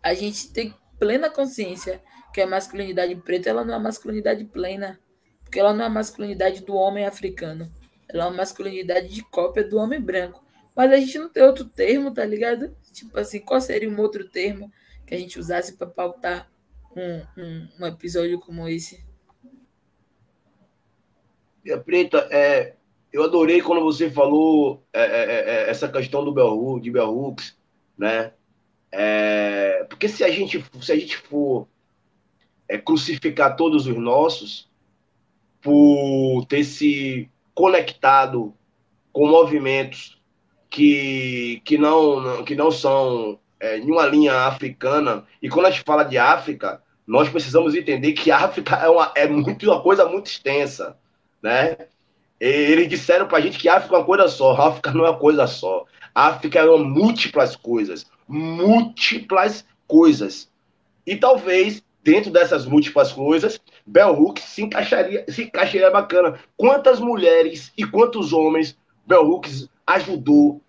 a 0.02 0.14
gente 0.14 0.52
tem 0.52 0.74
plena 0.98 1.30
consciência 1.30 2.02
que 2.32 2.40
a 2.40 2.46
masculinidade 2.46 3.14
preta 3.16 3.50
ela 3.50 3.64
não 3.64 3.74
é 3.74 3.76
uma 3.76 3.84
masculinidade 3.84 4.44
plena 4.44 5.00
porque 5.50 5.58
ela 5.58 5.74
não 5.74 5.82
é 5.82 5.86
a 5.88 5.90
masculinidade 5.90 6.64
do 6.64 6.76
homem 6.76 7.04
africano. 7.04 7.68
Ela 8.08 8.22
é 8.22 8.26
uma 8.28 8.36
masculinidade 8.36 9.08
de 9.08 9.24
cópia 9.24 9.64
do 9.64 9.78
homem 9.78 10.00
branco. 10.00 10.44
Mas 10.76 10.92
a 10.92 10.96
gente 10.96 11.18
não 11.18 11.28
tem 11.28 11.42
outro 11.42 11.64
termo, 11.64 12.14
tá 12.14 12.24
ligado? 12.24 12.72
Tipo 12.92 13.18
assim, 13.18 13.40
qual 13.40 13.60
seria 13.60 13.90
um 13.90 14.00
outro 14.00 14.28
termo 14.28 14.72
que 15.04 15.12
a 15.12 15.18
gente 15.18 15.40
usasse 15.40 15.76
para 15.76 15.88
pautar 15.88 16.48
um, 16.96 17.22
um, 17.36 17.68
um, 17.80 17.86
episódio 17.86 18.38
como 18.38 18.68
esse? 18.68 19.04
Minha 21.64 21.78
Preta, 21.78 22.28
é, 22.30 22.76
eu 23.12 23.24
adorei 23.24 23.60
quando 23.60 23.82
você 23.82 24.08
falou 24.08 24.84
é, 24.92 25.02
é, 25.02 25.04
é, 25.04 25.50
é 25.66 25.70
essa 25.70 25.88
questão 25.88 26.24
do 26.24 26.32
Bell 26.32 26.78
de 26.80 26.92
Bell 26.92 27.10
Hooks, 27.10 27.58
né? 27.98 28.32
É, 28.92 29.84
porque 29.90 30.08
se 30.08 30.22
a 30.22 30.30
gente, 30.30 30.64
se 30.80 30.92
a 30.92 30.96
gente 30.96 31.16
for 31.16 31.66
crucificar 32.84 33.56
todos 33.56 33.88
os 33.88 33.96
nossos, 33.96 34.69
por 35.60 36.44
ter 36.46 36.64
se 36.64 37.28
conectado 37.54 38.54
com 39.12 39.26
movimentos 39.26 40.18
que, 40.68 41.60
que, 41.64 41.76
não, 41.76 42.44
que 42.44 42.54
não 42.54 42.70
são 42.70 43.38
é, 43.58 43.78
em 43.78 43.90
uma 43.90 44.06
linha 44.06 44.46
africana. 44.46 45.24
E 45.42 45.48
quando 45.48 45.66
a 45.66 45.70
gente 45.70 45.84
fala 45.84 46.04
de 46.04 46.16
África, 46.16 46.82
nós 47.06 47.28
precisamos 47.28 47.74
entender 47.74 48.12
que 48.12 48.30
África 48.30 48.76
é, 48.76 48.88
uma, 48.88 49.12
é 49.14 49.28
muito, 49.28 49.70
uma 49.70 49.82
coisa 49.82 50.06
muito 50.06 50.26
extensa. 50.26 50.96
Né? 51.42 51.76
Eles 52.38 52.88
disseram 52.88 53.26
para 53.26 53.38
a 53.38 53.40
gente 53.40 53.58
que 53.58 53.68
a 53.68 53.76
África 53.76 53.96
é 53.96 53.98
uma 53.98 54.04
coisa 54.04 54.28
só. 54.28 54.54
A 54.54 54.68
África 54.68 54.92
não 54.92 55.04
é 55.04 55.10
uma 55.10 55.18
coisa 55.18 55.46
só. 55.46 55.84
A 56.14 56.28
África 56.28 56.60
é 56.60 56.64
uma 56.64 56.82
múltiplas 56.82 57.56
coisas. 57.56 58.06
Múltiplas 58.26 59.64
coisas. 59.86 60.48
E 61.06 61.16
talvez 61.16 61.82
dentro 62.02 62.30
dessas 62.30 62.66
múltiplas 62.66 63.12
coisas, 63.12 63.60
Bell 63.86 64.12
Hooks 64.12 64.44
se 64.44 64.62
encaixaria, 64.62 65.24
se 65.28 65.44
encaixaria 65.44 65.90
bacana. 65.90 66.38
Quantas 66.56 67.00
mulheres 67.00 67.72
e 67.76 67.84
quantos 67.84 68.32
homens 68.32 68.76
Bell 69.06 69.28
Hooks 69.28 69.68
ajudou? 69.86 70.60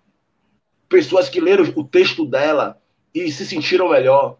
Pessoas 0.88 1.28
que 1.28 1.40
leram 1.40 1.64
o 1.74 1.84
texto 1.84 2.26
dela 2.26 2.78
e 3.14 3.30
se 3.30 3.46
sentiram 3.46 3.90
melhor. 3.90 4.36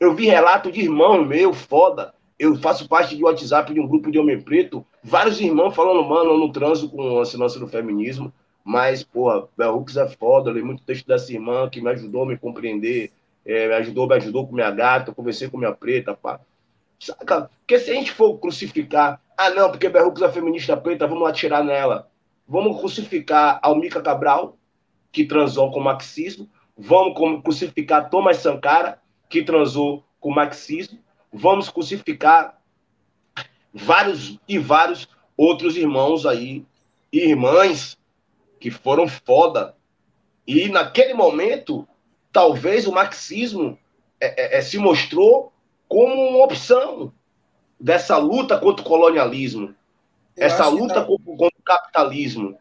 Eu 0.00 0.14
vi 0.14 0.26
relato 0.26 0.70
de 0.70 0.80
irmão 0.80 1.24
meu, 1.24 1.52
foda. 1.52 2.14
Eu 2.38 2.56
faço 2.56 2.88
parte 2.88 3.16
de 3.16 3.24
WhatsApp 3.24 3.72
de 3.72 3.80
um 3.80 3.86
grupo 3.86 4.10
de 4.10 4.18
homem 4.18 4.40
preto. 4.40 4.84
Vários 5.02 5.40
irmãos 5.40 5.74
falando, 5.74 6.08
mano, 6.08 6.30
eu 6.30 6.38
não 6.38 6.52
transo 6.52 6.88
com 6.88 7.02
a 7.02 7.20
lance 7.20 7.58
do 7.58 7.66
feminismo. 7.66 8.32
Mas, 8.64 9.02
porra, 9.02 9.48
Bell 9.56 9.76
Hooks 9.76 9.96
é 9.96 10.08
foda. 10.08 10.50
Eu 10.50 10.54
li 10.54 10.62
muito 10.62 10.82
texto 10.82 11.06
dessa 11.06 11.32
irmã 11.32 11.68
que 11.68 11.80
me 11.80 11.90
ajudou 11.90 12.22
a 12.22 12.26
me 12.26 12.36
compreender 12.36 13.10
é, 13.48 13.66
me 13.66 13.74
ajudou, 13.76 14.06
me 14.06 14.14
ajudou 14.14 14.46
com 14.46 14.54
minha 14.54 14.70
gata, 14.70 15.10
conversei 15.10 15.48
com 15.48 15.56
minha 15.56 15.72
preta, 15.72 16.14
pá. 16.14 16.38
Saca? 17.00 17.50
Porque 17.60 17.78
se 17.78 17.90
a 17.90 17.94
gente 17.94 18.12
for 18.12 18.38
crucificar, 18.38 19.22
ah, 19.38 19.48
não, 19.48 19.70
porque 19.70 19.88
Berrux 19.88 20.20
é 20.20 20.30
feminista 20.30 20.76
preta, 20.76 21.06
vamos 21.06 21.24
lá 21.24 21.32
tirar 21.32 21.64
nela. 21.64 22.10
Vamos 22.46 22.78
crucificar 22.78 23.58
Almica 23.62 24.02
Cabral, 24.02 24.58
que 25.10 25.24
transou 25.24 25.70
com 25.70 25.80
o 25.80 25.84
marxismo. 25.84 26.46
Vamos 26.76 27.42
crucificar 27.42 28.10
Thomas 28.10 28.36
Sankara, 28.36 29.00
que 29.30 29.42
transou 29.42 30.04
com 30.20 30.28
o 30.28 30.34
marxismo. 30.34 30.98
Vamos 31.32 31.70
crucificar 31.70 32.60
vários 33.72 34.38
e 34.46 34.58
vários 34.58 35.08
outros 35.36 35.74
irmãos 35.74 36.26
aí, 36.26 36.66
irmãs, 37.10 37.98
que 38.60 38.70
foram 38.70 39.08
foda. 39.08 39.74
E 40.46 40.68
naquele 40.68 41.14
momento, 41.14 41.88
talvez 42.38 42.86
o 42.86 42.92
marxismo 42.92 43.76
é, 44.20 44.26
é, 44.26 44.58
é, 44.58 44.60
se 44.60 44.78
mostrou 44.78 45.52
como 45.88 46.14
uma 46.28 46.44
opção 46.44 47.12
dessa 47.80 48.16
luta 48.16 48.56
contra 48.56 48.80
o 48.80 48.88
colonialismo, 48.88 49.74
Eu 50.36 50.46
essa 50.46 50.68
luta 50.68 50.94
tá... 50.94 51.04
contra, 51.04 51.24
contra, 51.24 51.58
o 51.58 51.62
capitalismo, 51.64 52.56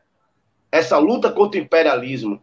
essa 0.71 0.97
luta 0.97 1.31
contra 1.31 1.59
o 1.59 1.63
imperialismo. 1.63 2.41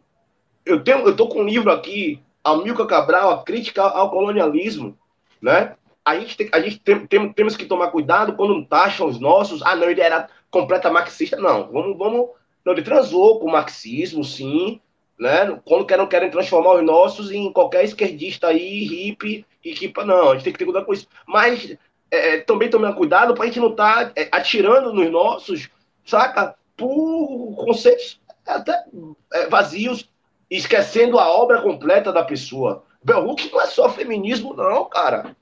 Eu 0.64 0.84
tenho, 0.84 0.98
eu 1.00 1.16
tô 1.16 1.26
com 1.26 1.40
um 1.40 1.44
livro 1.44 1.72
aqui, 1.72 2.22
Amilcar 2.44 2.86
Cabral, 2.86 3.30
a 3.32 3.42
crítica 3.42 3.82
ao 3.82 4.12
colonialismo, 4.12 4.96
né? 5.42 5.74
A 6.04 6.16
gente, 6.16 6.36
tem, 6.36 6.48
a 6.52 6.60
gente 6.60 6.78
tem, 6.78 7.04
tem, 7.04 7.32
temos 7.32 7.56
que 7.56 7.66
tomar 7.66 7.88
cuidado 7.88 8.34
quando 8.34 8.64
taxam 8.64 9.08
os 9.08 9.18
nossos. 9.18 9.60
Ah, 9.62 9.74
não, 9.74 9.90
ele 9.90 10.00
era 10.00 10.28
completa 10.52 10.88
marxista. 10.88 11.36
Não, 11.36 11.68
vamos, 11.72 11.98
vamos. 11.98 12.28
Não, 12.64 12.74
ele 12.74 12.82
transou 12.82 13.40
com 13.40 13.46
o 13.46 13.52
marxismo, 13.52 14.22
sim, 14.22 14.80
né? 15.18 15.60
Quando 15.64 15.86
querem, 15.86 16.06
querem 16.06 16.30
transformar 16.30 16.74
os 16.74 16.84
nossos 16.84 17.30
em 17.30 17.52
qualquer 17.52 17.84
esquerdista 17.84 18.48
aí, 18.48 18.84
hippie, 18.84 19.46
e 19.64 19.74
que, 19.74 19.92
não, 20.04 20.30
a 20.30 20.34
gente 20.34 20.44
tem 20.44 20.52
que 20.52 20.58
ter 20.58 20.64
cuidado 20.64 20.84
com 20.84 20.92
isso. 20.92 21.08
Mas 21.26 21.76
é, 22.10 22.36
é 22.36 22.40
também 22.40 22.68
tomar 22.68 22.92
cuidado 22.94 23.34
para 23.34 23.44
a 23.44 23.46
gente 23.46 23.60
não 23.60 23.70
estar 23.70 24.06
tá, 24.06 24.12
é, 24.20 24.28
atirando 24.30 24.92
nos 24.92 25.10
nossos, 25.10 25.68
saca? 26.04 26.54
Por 26.76 27.54
conceitos 27.56 28.20
até 28.46 28.84
é, 29.32 29.46
vazios, 29.48 30.08
esquecendo 30.50 31.18
a 31.18 31.28
obra 31.28 31.62
completa 31.62 32.12
da 32.12 32.22
pessoa. 32.22 32.84
Hooks 33.06 33.50
não 33.50 33.60
é 33.60 33.66
só 33.66 33.88
feminismo, 33.88 34.54
não, 34.54 34.84
cara. 34.86 35.36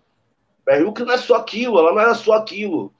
Hooks 0.68 1.06
não 1.06 1.14
é 1.14 1.18
só 1.18 1.36
aquilo, 1.36 1.78
ela 1.78 1.92
não 1.92 2.00
era 2.00 2.14
só 2.14 2.34
aquilo. 2.34 2.92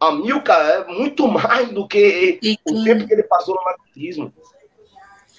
A 0.00 0.10
Milka 0.10 0.52
é 0.52 0.84
muito 0.86 1.28
mais 1.28 1.70
do 1.70 1.86
que 1.86 2.40
o 2.66 2.84
tempo 2.84 3.06
que 3.06 3.12
ele 3.12 3.22
passou 3.22 3.54
no 3.54 3.62
marxismo. 3.62 4.32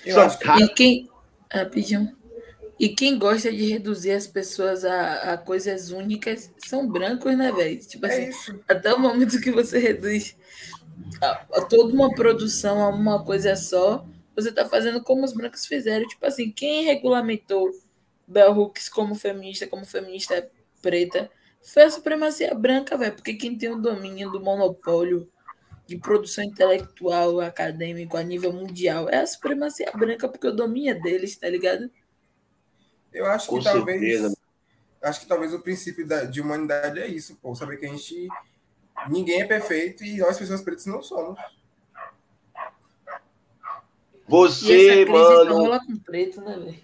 Eu 0.06 0.22
acho 0.22 0.40
que... 0.40 0.50
E 0.50 0.68
quem. 0.70 1.10
Rapidinho. 1.52 2.16
E 2.80 2.90
quem 2.90 3.18
gosta 3.18 3.52
de 3.52 3.66
reduzir 3.66 4.12
as 4.12 4.28
pessoas 4.28 4.84
a, 4.84 5.34
a 5.34 5.38
coisas 5.38 5.92
únicas 5.92 6.52
são 6.58 6.88
brancos, 6.88 7.38
né, 7.38 7.52
velho? 7.52 7.80
Tipo 7.80 8.06
é 8.08 8.28
assim, 8.28 8.60
até 8.68 8.94
o 8.94 9.00
momento 9.00 9.40
que 9.40 9.52
você 9.52 9.78
reduz 9.78 10.36
a, 11.22 11.46
a 11.54 11.62
toda 11.62 11.94
uma 11.94 12.14
produção 12.14 12.82
a 12.82 12.90
uma 12.90 13.24
coisa 13.24 13.56
só, 13.56 14.06
você 14.36 14.52
tá 14.52 14.68
fazendo 14.68 15.02
como 15.04 15.24
os 15.24 15.34
brancos 15.34 15.66
fizeram. 15.66 16.08
Tipo 16.08 16.26
assim, 16.26 16.52
quem 16.52 16.84
regulamentou 16.84 17.72
Bell 18.28 18.52
Hooks 18.52 18.90
como 18.90 19.16
feminista, 19.16 19.68
como 19.68 19.86
feminista 19.86 20.50
preta, 20.82 21.30
foi 21.62 21.84
a 21.84 21.92
supremacia 21.92 22.54
branca, 22.54 22.98
velho. 22.98 23.14
Porque 23.16 23.36
quem 23.36 23.58
tem 23.58 23.70
o 23.70 23.82
domínio 23.82 24.32
do 24.32 24.42
monopólio 24.42 25.30
de 25.86 25.98
produção 25.98 26.44
intelectual, 26.44 27.42
acadêmico 27.42 28.16
a 28.16 28.24
nível 28.24 28.54
mundial 28.54 29.10
é 29.10 29.18
a 29.18 29.28
supremacia 29.28 29.92
branca, 29.92 30.28
porque 30.28 30.48
o 30.48 30.56
domínio 30.56 30.92
é 30.92 31.00
deles, 31.00 31.36
tá 31.36 31.50
ligado? 31.50 31.90
Eu 33.12 33.26
acho 33.26 33.48
que 33.48 33.56
Com 33.56 33.62
talvez. 33.62 34.00
Certeza. 34.00 34.38
Acho 35.02 35.20
que 35.20 35.28
talvez 35.28 35.54
o 35.54 35.60
princípio 35.60 36.08
da, 36.08 36.24
de 36.24 36.40
humanidade 36.40 37.00
é 37.00 37.08
isso, 37.08 37.36
pô. 37.42 37.54
Saber 37.54 37.78
que 37.78 37.86
a 37.86 37.90
gente. 37.90 38.28
Ninguém 39.10 39.42
é 39.42 39.46
perfeito 39.46 40.04
e 40.04 40.18
nós, 40.18 40.38
pessoas 40.38 40.62
pretas, 40.62 40.86
não 40.86 41.04
somos. 41.04 41.40
Você, 44.28 45.06
mano. 45.06 45.80
Com 45.86 45.98
preto, 46.00 46.42
né, 46.42 46.76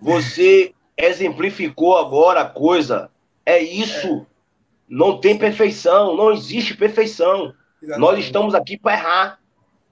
você 0.00 0.74
exemplificou 0.96 1.96
agora 1.96 2.42
a 2.42 2.48
coisa. 2.48 3.10
É 3.44 3.58
isso. 3.58 4.06
É. 4.06 4.26
Não 4.88 5.18
tem 5.18 5.38
perfeição. 5.38 6.16
Não 6.16 6.32
existe 6.32 6.76
perfeição. 6.76 7.54
Exatamente. 7.82 8.00
Nós 8.00 8.24
estamos 8.24 8.54
aqui 8.54 8.78
para 8.78 8.92
errar. 8.92 9.40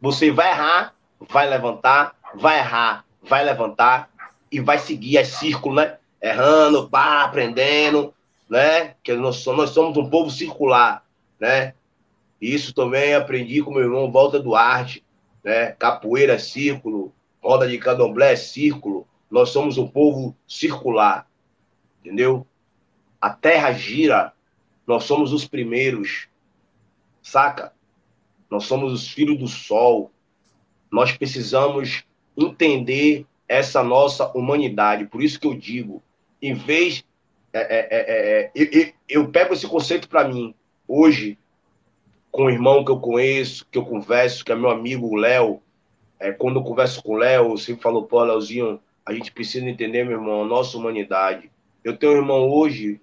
Você 0.00 0.30
vai 0.30 0.50
errar, 0.50 0.94
vai 1.20 1.48
levantar, 1.48 2.14
vai 2.34 2.58
errar, 2.58 3.04
vai 3.22 3.44
levantar 3.44 4.10
e 4.50 4.60
vai 4.60 4.78
seguir 4.78 5.18
as 5.18 5.28
círculo, 5.28 5.74
né? 5.74 5.98
Errando, 6.20 6.88
pá, 6.88 7.24
aprendendo, 7.24 8.14
né? 8.48 8.94
Que 9.02 9.14
nós 9.14 9.44
nós 9.46 9.70
somos 9.70 9.96
um 9.96 10.08
povo 10.08 10.30
circular, 10.30 11.04
né? 11.40 11.74
Isso 12.40 12.72
também 12.72 13.14
aprendi 13.14 13.62
com 13.62 13.72
meu 13.72 13.82
irmão 13.82 14.10
Walter 14.10 14.40
Duarte, 14.40 15.04
né? 15.42 15.72
Capoeira 15.72 16.38
círculo, 16.38 17.12
roda 17.42 17.66
de 17.66 17.78
candomblé 17.78 18.36
círculo. 18.36 19.06
Nós 19.30 19.50
somos 19.50 19.76
um 19.76 19.86
povo 19.86 20.36
circular, 20.46 21.26
entendeu? 22.00 22.46
A 23.20 23.30
terra 23.30 23.72
gira, 23.72 24.32
nós 24.86 25.04
somos 25.04 25.32
os 25.32 25.46
primeiros, 25.46 26.28
saca? 27.20 27.72
Nós 28.50 28.64
somos 28.64 28.92
os 28.92 29.08
filhos 29.08 29.38
do 29.38 29.46
sol. 29.46 30.10
Nós 30.90 31.12
precisamos 31.12 32.04
entender 32.36 33.26
essa 33.48 33.82
nossa 33.82 34.30
humanidade. 34.36 35.06
Por 35.06 35.22
isso 35.22 35.40
que 35.40 35.46
eu 35.46 35.54
digo, 35.54 36.02
em 36.40 36.54
vez. 36.54 37.04
É, 37.52 37.60
é, 37.60 37.88
é, 37.90 38.40
é 38.40 38.50
eu, 38.54 38.92
eu, 39.08 39.28
pego 39.28 39.54
esse 39.54 39.66
conceito 39.66 40.08
para 40.08 40.28
mim. 40.28 40.54
Hoje, 40.86 41.38
com 42.30 42.44
o 42.44 42.50
irmão 42.50 42.84
que 42.84 42.90
eu 42.90 43.00
conheço, 43.00 43.66
que 43.70 43.78
eu 43.78 43.84
converso, 43.84 44.44
que 44.44 44.52
é 44.52 44.54
meu 44.54 44.70
amigo 44.70 45.16
Léo, 45.16 45.62
é, 46.20 46.32
quando 46.32 46.58
eu 46.58 46.64
converso 46.64 47.02
com 47.02 47.14
o 47.14 47.16
Léo, 47.16 47.56
sempre 47.56 47.82
falou, 47.82 48.04
pô, 48.04 48.22
Léozinho, 48.22 48.80
a 49.04 49.12
gente 49.12 49.32
precisa 49.32 49.68
entender, 49.68 50.04
meu 50.04 50.18
irmão, 50.18 50.42
a 50.42 50.46
nossa 50.46 50.76
humanidade. 50.76 51.50
Eu 51.82 51.96
tenho 51.96 52.12
um 52.12 52.16
irmão 52.16 52.50
hoje, 52.50 53.00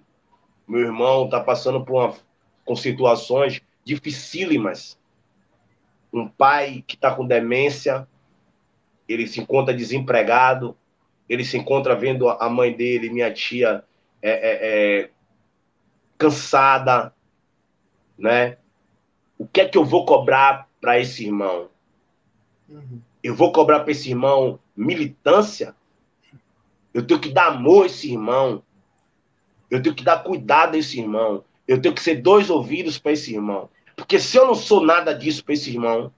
meu 0.66 0.80
irmão 0.80 1.24
está 1.24 1.40
passando 1.40 1.84
por 1.84 1.94
uma, 1.94 2.14
com 2.64 2.76
situações 2.76 3.60
dificílimas. 3.84 4.98
Um 6.18 6.28
pai 6.28 6.82
que 6.86 6.94
está 6.94 7.14
com 7.14 7.26
demência, 7.26 8.08
ele 9.08 9.26
se 9.26 9.40
encontra 9.40 9.74
desempregado, 9.74 10.76
ele 11.28 11.44
se 11.44 11.56
encontra 11.56 11.94
vendo 11.94 12.28
a 12.28 12.48
mãe 12.48 12.72
dele, 12.72 13.10
minha 13.10 13.32
tia, 13.32 13.84
é, 14.22 14.30
é, 14.30 14.58
é, 15.02 15.10
cansada, 16.16 17.12
né? 18.18 18.56
O 19.38 19.46
que 19.46 19.60
é 19.60 19.68
que 19.68 19.76
eu 19.76 19.84
vou 19.84 20.06
cobrar 20.06 20.68
para 20.80 20.98
esse 20.98 21.26
irmão? 21.26 21.68
Uhum. 22.68 23.00
Eu 23.22 23.34
vou 23.34 23.52
cobrar 23.52 23.80
para 23.80 23.92
esse 23.92 24.08
irmão 24.08 24.58
militância? 24.74 25.74
Eu 26.92 27.06
tenho 27.06 27.20
que 27.20 27.30
dar 27.30 27.48
amor 27.48 27.84
a 27.84 27.86
esse 27.86 28.10
irmão. 28.10 28.62
Eu 29.70 29.82
tenho 29.82 29.94
que 29.94 30.04
dar 30.04 30.22
cuidado 30.22 30.74
a 30.74 30.78
esse 30.78 30.98
irmão. 30.98 31.44
Eu 31.66 31.80
tenho 31.80 31.94
que 31.94 32.00
ser 32.00 32.16
dois 32.16 32.48
ouvidos 32.48 32.98
para 32.98 33.12
esse 33.12 33.34
irmão. 33.34 33.68
Porque 34.06 34.20
se 34.20 34.36
eu 34.36 34.46
não 34.46 34.54
sou 34.54 34.80
nada 34.80 35.12
disso 35.12 35.44
para 35.44 35.54
esse 35.54 35.68
irmão, 35.68 36.14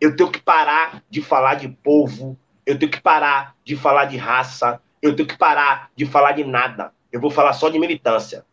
eu 0.00 0.14
tenho 0.14 0.30
que 0.30 0.40
parar 0.40 1.02
de 1.10 1.20
falar 1.20 1.56
de 1.56 1.68
povo, 1.68 2.38
eu 2.64 2.78
tenho 2.78 2.92
que 2.92 3.00
parar 3.00 3.56
de 3.64 3.74
falar 3.74 4.04
de 4.04 4.16
raça, 4.16 4.80
eu 5.02 5.16
tenho 5.16 5.26
que 5.26 5.36
parar 5.36 5.90
de 5.96 6.06
falar 6.06 6.32
de 6.32 6.44
nada. 6.44 6.94
Eu 7.10 7.20
vou 7.20 7.32
falar 7.32 7.52
só 7.52 7.68
de 7.68 7.80
militância. 7.80 8.46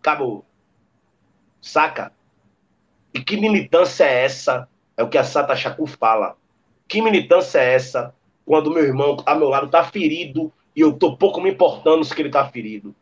Acabou. 0.00 0.44
Saca? 1.60 2.12
E 3.14 3.22
que 3.22 3.36
militância 3.36 4.02
é 4.02 4.24
essa? 4.24 4.68
É 4.96 5.04
o 5.04 5.08
que 5.08 5.18
a 5.18 5.22
Sata 5.22 5.54
Chacu 5.54 5.86
fala. 5.86 6.36
Que 6.88 7.00
militância 7.00 7.60
é 7.60 7.74
essa 7.74 8.12
quando 8.44 8.72
meu 8.72 8.82
irmão 8.82 9.22
a 9.24 9.36
meu 9.36 9.48
lado 9.48 9.66
está 9.66 9.84
ferido 9.84 10.52
e 10.74 10.80
eu 10.80 10.92
tô 10.94 11.16
pouco 11.16 11.40
me 11.40 11.48
importando 11.48 12.04
se 12.04 12.12
ele 12.20 12.28
está 12.28 12.44
ferido? 12.48 12.92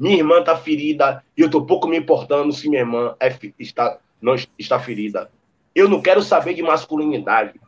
Minha 0.00 0.16
irmã 0.16 0.40
está 0.40 0.56
ferida 0.56 1.22
e 1.36 1.42
eu 1.42 1.50
tô 1.50 1.66
pouco 1.66 1.86
me 1.86 1.98
importando 1.98 2.50
se 2.54 2.70
minha 2.70 2.80
irmã 2.80 3.14
é, 3.20 3.38
está, 3.58 3.98
não 4.18 4.34
está 4.58 4.80
ferida. 4.80 5.30
Eu 5.74 5.90
não 5.90 6.00
quero 6.00 6.22
saber 6.22 6.54
de 6.54 6.62
masculinidade. 6.62 7.60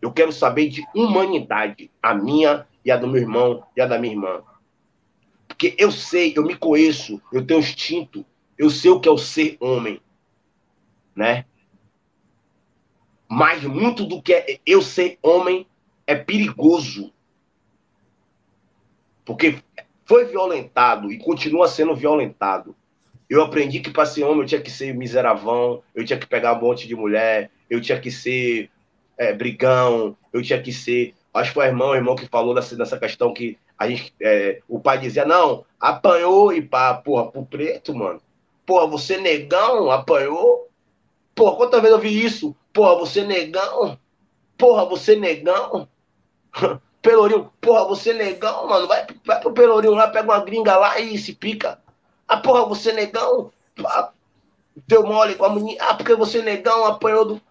Eu 0.00 0.12
quero 0.12 0.32
saber 0.32 0.68
de 0.68 0.84
humanidade. 0.92 1.92
A 2.02 2.12
minha 2.12 2.66
e 2.84 2.90
a 2.90 2.96
do 2.96 3.06
meu 3.06 3.22
irmão 3.22 3.62
e 3.76 3.80
a 3.80 3.86
da 3.86 4.00
minha 4.00 4.14
irmã. 4.14 4.42
Porque 5.46 5.76
eu 5.78 5.92
sei, 5.92 6.32
eu 6.36 6.42
me 6.42 6.56
conheço, 6.56 7.22
eu 7.32 7.46
tenho 7.46 7.60
instinto, 7.60 8.26
eu 8.58 8.68
sei 8.68 8.90
o 8.90 8.98
que 8.98 9.08
é 9.08 9.12
o 9.12 9.16
ser 9.16 9.56
homem. 9.60 10.02
Né? 11.14 11.44
Mas 13.28 13.62
muito 13.62 14.04
do 14.04 14.20
que 14.20 14.34
é 14.34 14.58
eu 14.66 14.82
ser 14.82 15.20
homem 15.22 15.68
é 16.04 16.16
perigoso. 16.16 17.12
Porque 19.24 19.62
foi 20.04 20.24
violentado 20.24 21.10
e 21.12 21.18
continua 21.18 21.68
sendo 21.68 21.94
violentado. 21.94 22.74
Eu 23.28 23.42
aprendi 23.42 23.80
que 23.80 23.90
para 23.90 24.04
ser 24.04 24.24
homem 24.24 24.40
eu 24.40 24.46
tinha 24.46 24.60
que 24.60 24.70
ser 24.70 24.94
miseravão, 24.94 25.82
eu 25.94 26.04
tinha 26.04 26.18
que 26.18 26.26
pegar 26.26 26.52
um 26.52 26.60
monte 26.60 26.86
de 26.86 26.94
mulher, 26.94 27.50
eu 27.70 27.80
tinha 27.80 27.98
que 27.98 28.10
ser 28.10 28.68
é, 29.16 29.32
brigão, 29.32 30.16
eu 30.32 30.42
tinha 30.42 30.60
que 30.60 30.72
ser. 30.72 31.14
Acho 31.32 31.50
que 31.50 31.54
foi 31.54 31.66
o 31.66 31.68
irmão, 31.68 31.90
o 31.90 31.94
irmão 31.94 32.14
que 32.14 32.26
falou 32.26 32.54
nessa, 32.54 32.98
questão 32.98 33.32
que 33.32 33.56
a 33.78 33.88
gente, 33.88 34.12
é, 34.20 34.60
o 34.68 34.78
pai 34.78 34.98
dizia: 34.98 35.24
não, 35.24 35.64
apanhou 35.80 36.52
e 36.52 36.60
pá, 36.60 36.92
porra, 36.94 37.30
pro 37.30 37.46
preto, 37.46 37.94
mano. 37.94 38.20
Porra, 38.66 38.86
você 38.86 39.16
negão, 39.16 39.90
apanhou. 39.90 40.68
Porra, 41.34 41.56
quantas 41.56 41.80
vezes 41.80 41.96
eu 41.96 42.02
vi 42.02 42.24
isso? 42.24 42.54
Porra, 42.72 42.96
você 42.96 43.24
negão. 43.24 43.98
Porra, 44.58 44.84
você 44.84 45.16
negão. 45.16 45.88
Pelourinho, 47.02 47.52
porra, 47.60 47.84
você 47.84 48.12
negão, 48.12 48.68
mano. 48.68 48.86
Vai, 48.86 49.06
vai 49.26 49.40
pro 49.40 49.52
Pelourinho 49.52 49.94
lá, 49.94 50.08
pega 50.08 50.24
uma 50.24 50.44
gringa 50.44 50.76
lá 50.76 50.98
e 51.00 51.18
se 51.18 51.34
pica. 51.34 51.78
Ah, 52.26 52.36
porra, 52.36 52.64
você 52.64 52.92
negão 52.92 53.52
ah, 53.84 54.12
deu 54.86 55.04
mole 55.04 55.34
com 55.34 55.44
a 55.44 55.54
menina. 55.54 55.82
Ah, 55.84 55.94
porque 55.94 56.14
você 56.14 56.42
negão 56.42 56.84
apanhou 56.84 57.24
do. 57.24 57.42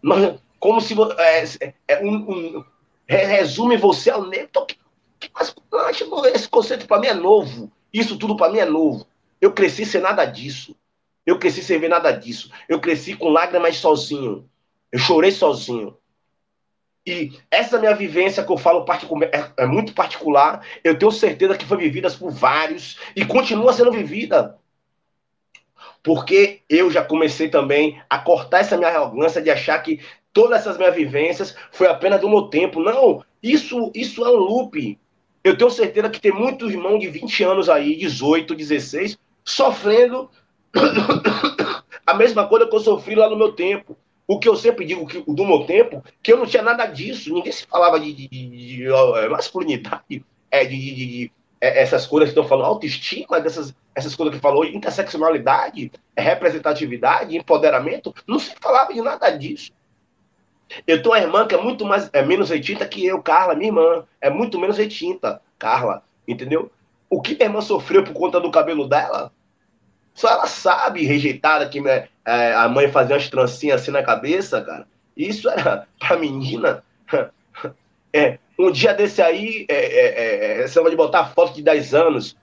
Mas, 0.00 0.38
como 0.58 0.80
se 0.80 0.94
é, 1.18 1.74
é, 1.88 2.04
um, 2.04 2.14
um, 2.14 2.64
resume 3.06 3.76
você 3.76 4.10
ao 4.10 4.26
negro. 4.26 4.66
Que, 4.66 4.76
que, 5.28 5.30
esse 6.34 6.48
conceito 6.48 6.86
para 6.86 7.00
mim 7.00 7.06
é 7.06 7.14
novo. 7.14 7.70
Isso 7.92 8.18
tudo 8.18 8.36
para 8.36 8.50
mim 8.50 8.58
é 8.58 8.64
novo. 8.64 9.06
Eu 9.40 9.52
cresci 9.52 9.84
sem 9.84 10.00
nada 10.00 10.24
disso. 10.24 10.74
Eu 11.24 11.38
cresci 11.38 11.62
sem 11.62 11.78
ver 11.78 11.88
nada 11.88 12.10
disso. 12.10 12.50
Eu 12.68 12.80
cresci 12.80 13.14
com 13.14 13.28
lágrimas 13.28 13.76
sozinho. 13.76 14.48
Eu 14.90 14.98
chorei 14.98 15.30
sozinho. 15.30 15.96
E 17.04 17.32
essa 17.50 17.78
minha 17.78 17.94
vivência 17.94 18.44
que 18.44 18.52
eu 18.52 18.56
falo 18.56 18.84
é, 19.32 19.50
é, 19.56 19.66
muito 19.66 19.92
particular, 19.92 20.64
eu 20.84 20.96
tenho 20.96 21.10
certeza 21.10 21.56
que 21.56 21.64
foi 21.64 21.76
vivida 21.76 22.08
por 22.10 22.30
vários 22.30 22.98
e 23.16 23.24
continua 23.24 23.72
sendo 23.72 23.90
vivida. 23.90 24.56
Porque 26.02 26.60
eu 26.68 26.90
já 26.90 27.04
comecei 27.04 27.48
também 27.48 28.00
a 28.08 28.18
cortar 28.18 28.60
essa 28.60 28.76
minha 28.76 28.88
arrogância 28.88 29.42
de 29.42 29.50
achar 29.50 29.78
que 29.80 30.00
todas 30.32 30.60
essas 30.60 30.78
minhas 30.78 30.94
vivências 30.94 31.56
foi 31.72 31.88
apenas 31.88 32.20
do 32.20 32.28
meu 32.28 32.42
tempo. 32.42 32.80
Não, 32.80 33.24
isso, 33.42 33.90
isso 33.94 34.24
é 34.24 34.28
um 34.28 34.36
loop. 34.36 34.98
Eu 35.42 35.58
tenho 35.58 35.70
certeza 35.70 36.08
que 36.08 36.20
tem 36.20 36.32
muitos 36.32 36.70
irmãos 36.70 37.00
de 37.00 37.08
20 37.08 37.42
anos 37.42 37.68
aí, 37.68 37.96
18, 37.96 38.54
16, 38.54 39.18
sofrendo 39.44 40.30
a 42.06 42.14
mesma 42.14 42.46
coisa 42.46 42.66
que 42.66 42.76
eu 42.76 42.80
sofri 42.80 43.16
lá 43.16 43.28
no 43.28 43.36
meu 43.36 43.52
tempo. 43.52 43.96
O 44.26 44.38
que 44.38 44.48
eu 44.48 44.56
sempre 44.56 44.84
digo 44.84 45.06
que, 45.06 45.22
do 45.26 45.44
meu 45.44 45.64
tempo, 45.64 46.02
que 46.22 46.32
eu 46.32 46.36
não 46.36 46.46
tinha 46.46 46.62
nada 46.62 46.86
disso. 46.86 47.32
Ninguém 47.32 47.52
se 47.52 47.66
falava 47.66 47.98
de, 47.98 48.12
de, 48.12 48.28
de, 48.28 48.48
de 48.48 48.86
é, 48.86 49.28
masculinidade, 49.28 50.24
é, 50.50 50.64
de, 50.64 51.30
é, 51.60 51.82
essas 51.82 52.06
coisas 52.06 52.28
que 52.28 52.38
estão 52.38 52.48
falando, 52.48 52.66
autoestima, 52.66 53.40
dessas, 53.40 53.74
essas 53.94 54.14
coisas 54.14 54.34
que 54.34 54.40
falou, 54.40 54.64
interseccionalidade, 54.64 55.92
é, 56.16 56.22
representatividade, 56.22 57.36
empoderamento. 57.36 58.14
Não 58.26 58.38
se 58.38 58.54
falava 58.60 58.92
de 58.92 59.00
nada 59.00 59.30
disso. 59.30 59.72
Eu 60.86 61.02
tenho 61.02 61.14
uma 61.14 61.20
irmã 61.20 61.46
que 61.46 61.54
é 61.54 61.60
muito 61.60 61.84
mais, 61.84 62.08
é 62.12 62.22
menos 62.22 62.48
retinta 62.48 62.86
que 62.86 63.04
eu, 63.04 63.22
Carla, 63.22 63.54
minha 63.54 63.68
irmã. 63.68 64.04
É 64.20 64.30
muito 64.30 64.58
menos 64.58 64.78
retinta, 64.78 65.42
Carla, 65.58 66.02
entendeu? 66.26 66.70
O 67.10 67.20
que 67.20 67.34
minha 67.34 67.46
irmã 67.46 67.60
sofreu 67.60 68.02
por 68.02 68.14
conta 68.14 68.40
do 68.40 68.50
cabelo 68.50 68.88
dela, 68.88 69.32
só 70.14 70.28
ela 70.28 70.46
sabe, 70.46 71.04
rejeitada, 71.04 71.68
que 71.68 71.86
é, 71.88 72.08
é, 72.24 72.54
a 72.54 72.68
mãe 72.68 72.90
fazia 72.90 73.16
umas 73.16 73.28
trancinhas 73.28 73.80
assim 73.80 73.90
na 73.90 74.02
cabeça, 74.02 74.60
cara. 74.62 74.86
Isso 75.16 75.48
era 75.48 75.86
pra 75.98 76.16
menina. 76.16 76.82
É, 78.14 78.38
um 78.58 78.70
dia 78.70 78.92
desse 78.92 79.22
aí, 79.22 79.64
é, 79.70 79.74
é, 79.74 80.60
é, 80.60 80.68
você 80.68 80.78
vai 80.82 80.94
botar 80.94 81.30
foto 81.30 81.54
de 81.54 81.62
10 81.62 81.94
anos. 81.94 82.36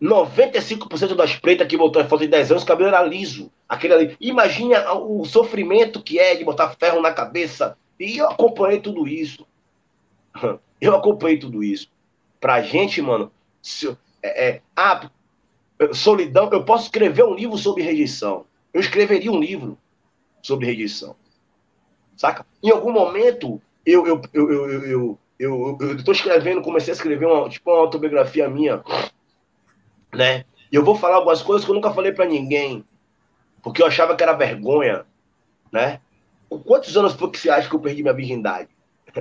95% 0.00 1.14
das 1.14 1.36
pretas 1.36 1.68
que 1.68 1.76
botou 1.76 2.02
foto 2.06 2.20
de 2.20 2.28
10 2.28 2.50
anos, 2.50 2.62
o 2.62 2.66
cabelo 2.66 2.88
era 2.88 3.02
liso. 3.02 3.52
Aquele 3.68 3.92
ali. 3.92 4.16
Imagina 4.18 4.90
o 4.94 5.22
sofrimento 5.26 6.02
que 6.02 6.18
é 6.18 6.34
de 6.34 6.44
botar 6.44 6.70
ferro 6.70 7.02
na 7.02 7.12
cabeça. 7.12 7.76
E 8.00 8.16
eu 8.16 8.30
acompanhei 8.30 8.80
tudo 8.80 9.06
isso. 9.06 9.46
Eu 10.80 10.94
acompanhei 10.94 11.38
tudo 11.38 11.62
isso. 11.62 11.88
Pra 12.38 12.60
gente, 12.60 13.00
mano, 13.00 13.32
se, 13.62 13.96
é, 14.22 14.48
é, 14.48 14.60
ah, 14.76 15.08
solidão, 15.92 16.48
eu 16.52 16.64
posso 16.64 16.84
escrever 16.84 17.24
um 17.24 17.34
livro 17.34 17.58
sobre 17.58 17.82
rejeição. 17.82 18.46
Eu 18.72 18.80
escreveria 18.80 19.30
um 19.30 19.40
livro 19.40 19.78
sobre 20.42 20.66
rejeição. 20.66 21.16
Saca? 22.16 22.46
Em 22.62 22.70
algum 22.70 22.92
momento, 22.92 23.60
eu 23.84 24.06
eu, 24.06 24.22
eu, 24.32 24.52
eu, 24.52 24.70
eu, 24.70 25.18
eu, 25.38 25.78
eu, 25.80 25.98
eu 26.06 26.12
escrevendo, 26.12 26.62
comecei 26.62 26.92
a 26.92 26.96
escrever 26.96 27.26
uma, 27.26 27.48
tipo, 27.48 27.70
uma 27.70 27.80
autobiografia 27.80 28.48
minha, 28.48 28.82
né? 30.12 30.44
E 30.70 30.76
eu 30.76 30.84
vou 30.84 30.94
falar 30.96 31.16
algumas 31.16 31.42
coisas 31.42 31.64
que 31.64 31.70
eu 31.70 31.74
nunca 31.74 31.92
falei 31.92 32.12
para 32.12 32.24
ninguém, 32.24 32.84
porque 33.62 33.82
eu 33.82 33.86
achava 33.86 34.16
que 34.16 34.22
era 34.22 34.32
vergonha, 34.32 35.04
né? 35.72 36.00
Quantos 36.64 36.96
anos 36.96 37.14
foi 37.14 37.30
que 37.30 37.38
você 37.38 37.50
acha 37.50 37.68
que 37.68 37.74
eu 37.74 37.80
perdi 37.80 38.02
minha 38.02 38.14
virgindade? 38.14 38.68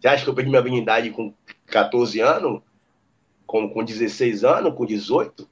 você 0.00 0.08
acha 0.08 0.24
que 0.24 0.30
eu 0.30 0.34
perdi 0.34 0.50
minha 0.50 0.62
virgindade 0.62 1.10
com 1.10 1.32
14 1.66 2.20
anos? 2.20 2.60
Com, 3.46 3.68
com 3.68 3.84
16 3.84 4.44
anos, 4.44 4.74
com 4.74 4.86
18, 4.86 5.48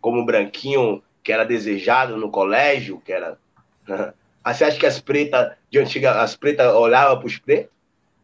como 0.00 0.24
branquinho 0.24 1.02
que 1.22 1.32
era 1.32 1.44
desejado 1.44 2.16
no 2.16 2.30
colégio, 2.30 3.00
que 3.04 3.12
era. 3.12 3.38
Ah, 4.44 4.54
você 4.54 4.64
acha 4.64 4.78
que 4.78 4.86
as 4.86 4.98
pretas 4.98 5.52
de 5.68 5.78
antiga, 5.78 6.22
as 6.22 6.34
pretas 6.34 6.72
olhavam 6.72 7.18
para 7.18 7.26
os 7.26 7.36
pretos? 7.36 7.70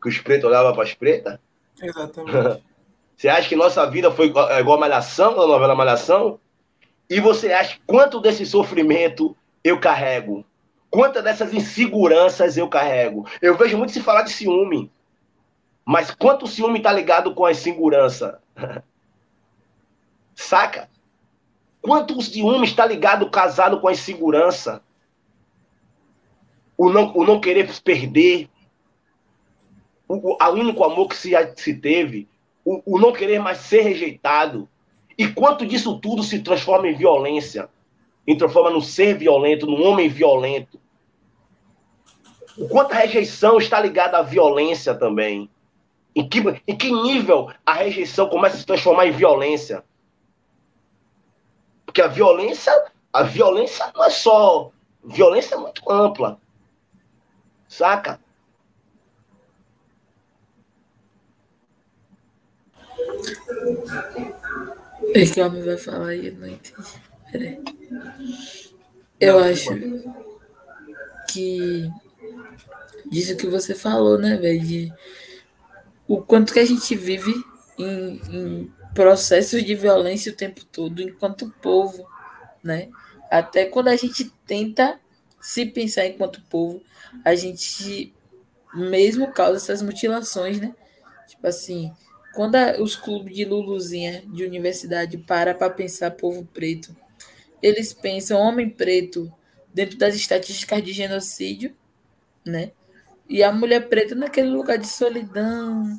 Que 0.01 0.09
os 0.09 0.19
pretos 0.19 0.49
olhavam 0.49 0.73
para 0.73 0.85
as 0.85 0.95
pretas? 0.95 1.39
Exatamente. 1.83 2.63
Você 3.17 3.29
acha 3.29 3.49
que 3.49 3.57
nossa 3.57 3.85
vida 3.91 4.11
foi 4.11 4.27
é 4.27 4.61
igual 4.61 4.77
a 4.77 4.81
Malhação, 4.81 5.41
a 5.41 5.47
novela 5.47 5.75
Malhação? 5.75 6.41
E 7.09 7.21
você 7.21 7.53
acha 7.53 7.79
quanto 7.87 8.21
desse 8.21 8.45
sofrimento 8.45 9.37
eu 9.63 9.79
carrego? 9.79 10.45
Quantas 10.91 11.23
dessas 11.23 11.53
inseguranças 11.53 12.57
eu 12.57 12.69
carrego? 12.69 13.27
Eu 13.43 13.57
vejo 13.57 13.77
muito 13.77 13.93
se 13.93 14.01
falar 14.01 14.23
de 14.23 14.33
ciúme. 14.33 14.91
Mas 15.85 16.11
quanto 16.11 16.47
ciúme 16.47 16.79
está 16.79 16.93
ligado 16.93 17.35
com 17.35 17.45
a 17.45 17.53
insegurança? 17.53 18.41
Saca? 20.35 20.89
Quanto 21.81 22.21
ciúme 22.23 22.65
está 22.65 22.87
ligado, 22.87 23.31
casado 23.31 23.81
com 23.81 23.89
a 23.89 23.93
insegurança? 23.93 24.83
O 26.77 26.91
não, 26.91 27.15
o 27.15 27.25
não 27.25 27.41
querer 27.41 27.71
perder. 27.83 28.49
O, 30.09 30.33
o 30.33 30.51
único 30.53 30.83
amor 30.83 31.09
que 31.09 31.17
se, 31.17 31.33
se 31.57 31.75
teve. 31.75 32.29
O, 32.65 32.95
o 32.97 32.99
não 32.99 33.13
querer 33.13 33.39
mais 33.39 33.59
ser 33.59 33.83
rejeitado. 33.83 34.69
E 35.17 35.29
quanto 35.29 35.67
disso 35.67 35.99
tudo 35.99 36.23
se 36.23 36.41
transforma 36.41 36.89
em 36.89 36.95
violência? 36.95 37.69
E 38.27 38.35
transforma 38.35 38.71
no 38.71 38.81
ser 38.81 39.17
violento, 39.19 39.67
no 39.67 39.83
homem 39.83 40.09
violento. 40.09 40.81
O 42.57 42.69
quanto 42.69 42.93
a 42.93 42.97
rejeição 42.97 43.59
está 43.59 43.81
ligada 43.81 44.19
à 44.19 44.23
violência 44.23 44.95
também. 44.95 45.51
Em 46.17 46.29
que, 46.29 46.41
em 46.67 46.77
que 46.77 46.91
nível 46.91 47.51
a 47.67 47.75
rejeição 47.75 48.29
começa 48.29 48.57
a 48.57 48.59
se 48.61 48.67
transformar 48.67 49.07
em 49.07 49.13
violência? 49.13 49.85
Porque 51.95 52.03
a 52.03 52.09
violência, 52.09 52.73
a 53.13 53.23
violência 53.23 53.89
não 53.95 54.05
é 54.05 54.11
só. 54.11 54.73
Violência 55.05 55.55
é 55.55 55.59
muito 55.59 55.89
ampla. 55.89 56.41
Saca? 57.69 58.19
Esse 65.15 65.41
homem 65.41 65.63
vai 65.63 65.77
falar 65.77 66.09
aí, 66.09 66.27
eu 66.27 66.35
não 66.35 66.49
entendi. 66.49 67.01
Peraí. 67.31 67.63
Eu 69.21 69.39
acho 69.39 69.71
que 71.31 71.89
disso 73.07 73.37
que 73.37 73.47
você 73.47 73.73
falou, 73.73 74.19
né, 74.19 74.37
velho? 74.37 74.93
O 76.09 76.21
quanto 76.21 76.53
que 76.53 76.59
a 76.59 76.67
gente 76.67 76.97
vive 76.97 77.33
em, 77.79 78.21
em 78.33 78.73
processos 78.95 79.63
de 79.65 79.75
violência 79.75 80.33
o 80.33 80.37
tempo 80.37 80.65
todo, 80.65 81.03
enquanto 81.03 81.53
povo, 81.61 82.09
né? 82.63 82.89
Até 83.31 83.67
quando 83.67 83.89
a 83.89 83.97
gente 83.97 84.31
tenta 84.47 84.99
se 85.41 85.67
pensar 85.67 86.07
enquanto 86.07 86.41
povo, 86.43 86.81
a 87.25 87.35
gente 87.35 88.15
mesmo 88.73 89.31
causa 89.33 89.57
essas 89.57 89.83
mutilações, 89.83 90.61
né? 90.61 90.75
Tipo 91.29 91.47
assim, 91.47 91.93
quando 92.35 92.57
a, 92.57 92.81
os 92.81 92.97
clubes 92.97 93.37
de 93.37 93.45
Luluzinha 93.45 94.23
de 94.27 94.45
universidade 94.45 95.19
para 95.19 95.55
para 95.55 95.71
pensar 95.71 96.13
povo 96.13 96.49
preto, 96.53 96.95
eles 97.63 97.93
pensam 97.93 98.41
homem 98.41 98.69
preto 98.69 99.33
dentro 99.73 99.99
das 99.99 100.15
estatísticas 100.15 100.83
de 100.83 100.93
genocídio, 100.93 101.75
né? 102.45 102.73
E 103.29 103.43
a 103.43 103.51
mulher 103.51 103.89
preta 103.89 104.15
naquele 104.15 104.51
lugar 104.51 104.79
de 104.79 104.87
solidão, 104.87 105.99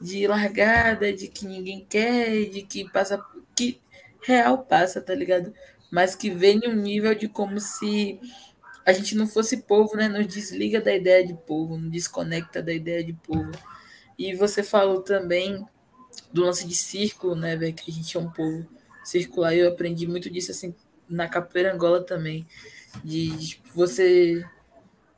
de 0.00 0.26
largada, 0.26 1.12
de 1.12 1.28
que 1.28 1.46
ninguém 1.46 1.84
quer, 1.88 2.46
de 2.46 2.62
que 2.62 2.88
passa. 2.90 3.22
que 3.54 3.80
real 4.22 4.58
passa, 4.64 5.00
tá 5.00 5.14
ligado? 5.14 5.52
Mas 5.90 6.14
que 6.14 6.30
vem 6.30 6.60
em 6.64 6.68
um 6.68 6.74
nível 6.74 7.14
de 7.14 7.28
como 7.28 7.60
se 7.60 8.20
a 8.86 8.92
gente 8.92 9.14
não 9.14 9.26
fosse 9.26 9.58
povo, 9.58 9.96
né? 9.96 10.08
Nos 10.08 10.26
desliga 10.26 10.80
da 10.80 10.94
ideia 10.94 11.26
de 11.26 11.34
povo, 11.34 11.76
nos 11.76 11.90
desconecta 11.90 12.62
da 12.62 12.72
ideia 12.72 13.04
de 13.04 13.12
povo. 13.12 13.50
E 14.18 14.34
você 14.34 14.62
falou 14.62 15.02
também 15.02 15.64
do 16.32 16.42
lance 16.44 16.66
de 16.66 16.74
círculo, 16.74 17.34
né, 17.34 17.56
velho? 17.56 17.74
Que 17.74 17.90
a 17.90 17.94
gente 17.94 18.16
é 18.16 18.20
um 18.20 18.30
povo 18.30 18.66
circular. 19.04 19.54
Eu 19.54 19.68
aprendi 19.68 20.06
muito 20.06 20.30
disso, 20.30 20.50
assim, 20.50 20.74
na 21.08 21.28
capoeira 21.28 21.72
Angola 21.74 22.02
também. 22.02 22.46
De, 23.04 23.30
de 23.30 23.48
tipo, 23.48 23.68
você 23.74 24.44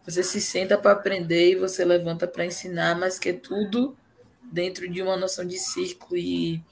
você 0.04 0.22
se 0.22 0.40
senta 0.40 0.76
para 0.76 0.92
aprender 0.92 1.52
e 1.52 1.56
você 1.56 1.84
levanta 1.84 2.26
para 2.26 2.44
ensinar, 2.44 2.98
mas 2.98 3.20
que 3.20 3.28
é 3.28 3.32
tudo 3.32 3.96
dentro 4.52 4.88
de 4.88 5.00
uma 5.00 5.16
noção 5.16 5.44
de 5.44 5.58
círculo 5.58 6.16
e 6.16 6.62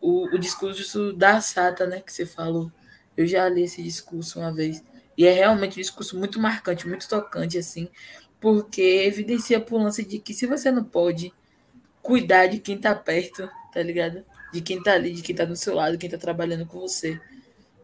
o, 0.00 0.34
o 0.34 0.38
discurso 0.38 1.12
da 1.12 1.40
Sata, 1.40 1.86
né, 1.86 2.00
que 2.00 2.12
você 2.12 2.26
falou. 2.26 2.70
Eu 3.16 3.26
já 3.26 3.48
li 3.48 3.62
esse 3.62 3.82
discurso 3.82 4.40
uma 4.40 4.52
vez 4.52 4.82
e 5.16 5.24
é 5.26 5.32
realmente 5.32 5.78
um 5.78 5.82
discurso 5.82 6.18
muito 6.18 6.40
marcante, 6.40 6.88
muito 6.88 7.08
tocante 7.08 7.56
assim, 7.56 7.88
porque 8.40 8.82
evidencia 8.82 9.60
por 9.60 9.80
lance 9.80 10.04
de 10.04 10.18
que 10.18 10.34
se 10.34 10.46
você 10.46 10.70
não 10.70 10.82
pode 10.82 11.32
cuidar 12.02 12.48
de 12.48 12.58
quem 12.58 12.76
tá 12.76 12.94
perto, 12.94 13.48
tá 13.72 13.82
ligado? 13.82 14.24
De 14.52 14.60
quem 14.60 14.82
tá 14.82 14.94
ali, 14.94 15.12
de 15.12 15.22
quem 15.22 15.34
tá 15.34 15.44
do 15.44 15.54
seu 15.54 15.74
lado, 15.74 15.96
quem 15.96 16.10
tá 16.10 16.18
trabalhando 16.18 16.66
com 16.66 16.80
você, 16.80 17.20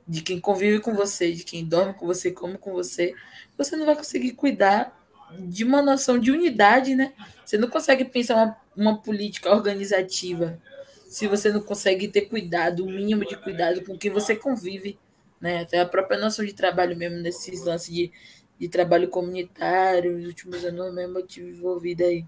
de 0.07 0.22
quem 0.22 0.41
convive 0.41 0.80
com 0.80 0.95
você, 0.95 1.32
de 1.32 1.45
quem 1.45 1.64
dorme 1.64 1.95
com 1.95 2.07
você, 2.07 2.32
come 2.32 2.59
com 2.59 2.72
você, 2.72 3.14
você 3.57 3.76
não 3.76 3.86
vai 3.86 3.95
conseguir 3.95 4.32
cuidar 4.32 4.97
de 5.38 5.64
uma 5.64 5.82
noção 5.82 6.18
de 6.18 6.30
unidade, 6.30 6.94
né? 6.94 7.12
Você 7.44 7.56
não 7.58 7.68
consegue 7.68 8.04
pensar 8.04 8.34
uma, 8.34 8.56
uma 8.76 8.98
política 9.02 9.50
organizativa 9.50 10.60
se 11.08 11.26
você 11.26 11.50
não 11.50 11.60
consegue 11.60 12.06
ter 12.08 12.22
cuidado, 12.22 12.84
o 12.84 12.90
mínimo 12.90 13.24
de 13.24 13.36
cuidado 13.36 13.82
com 13.82 13.96
quem 13.96 14.10
você 14.10 14.36
convive, 14.36 14.98
né? 15.40 15.60
Até 15.62 15.80
a 15.80 15.86
própria 15.86 16.18
noção 16.18 16.44
de 16.44 16.52
trabalho 16.52 16.96
mesmo, 16.96 17.18
nesses 17.18 17.64
lances 17.64 17.94
de, 17.94 18.12
de 18.58 18.68
trabalho 18.68 19.08
comunitário, 19.08 20.18
nos 20.18 20.26
últimos 20.26 20.64
anos 20.64 20.94
mesmo 20.94 21.18
eu 21.18 21.26
tive 21.26 21.50
envolvida 21.50 22.04
aí 22.04 22.26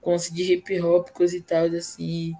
com 0.00 0.10
lance 0.12 0.32
de 0.34 0.54
hip 0.54 0.80
hop, 0.80 1.10
coisa 1.10 1.36
e 1.36 1.42
tal, 1.42 1.66
assim. 1.66 2.34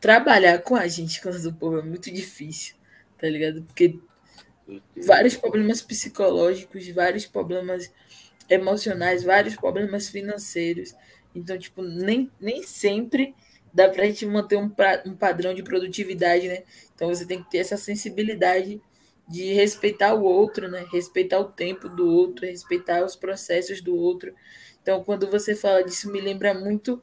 Trabalhar 0.00 0.58
com 0.58 0.76
a 0.76 0.86
gente, 0.86 1.20
com 1.20 1.30
o 1.30 1.54
povo, 1.54 1.78
é 1.78 1.82
muito 1.82 2.10
difícil 2.12 2.76
tá 3.24 3.30
ligado? 3.30 3.62
Porque 3.62 3.98
vários 5.06 5.34
problemas 5.34 5.80
psicológicos, 5.80 6.86
vários 6.88 7.24
problemas 7.24 7.90
emocionais, 8.48 9.22
vários 9.22 9.56
problemas 9.56 10.08
financeiros. 10.08 10.94
Então, 11.34 11.58
tipo, 11.58 11.82
nem, 11.82 12.30
nem 12.40 12.62
sempre 12.62 13.34
dá 13.72 13.88
pra 13.88 14.06
gente 14.06 14.24
manter 14.24 14.56
um, 14.56 14.68
pra, 14.68 15.02
um 15.04 15.16
padrão 15.16 15.52
de 15.52 15.62
produtividade, 15.62 16.46
né? 16.46 16.62
Então 16.94 17.08
você 17.08 17.26
tem 17.26 17.42
que 17.42 17.50
ter 17.50 17.58
essa 17.58 17.76
sensibilidade 17.76 18.80
de 19.26 19.52
respeitar 19.52 20.14
o 20.14 20.22
outro, 20.22 20.68
né? 20.68 20.86
Respeitar 20.92 21.40
o 21.40 21.46
tempo 21.46 21.88
do 21.88 22.06
outro, 22.06 22.46
respeitar 22.46 23.04
os 23.04 23.16
processos 23.16 23.80
do 23.80 23.96
outro. 23.96 24.32
Então, 24.80 25.02
quando 25.02 25.28
você 25.28 25.56
fala 25.56 25.82
disso, 25.82 26.12
me 26.12 26.20
lembra 26.20 26.54
muito 26.54 27.02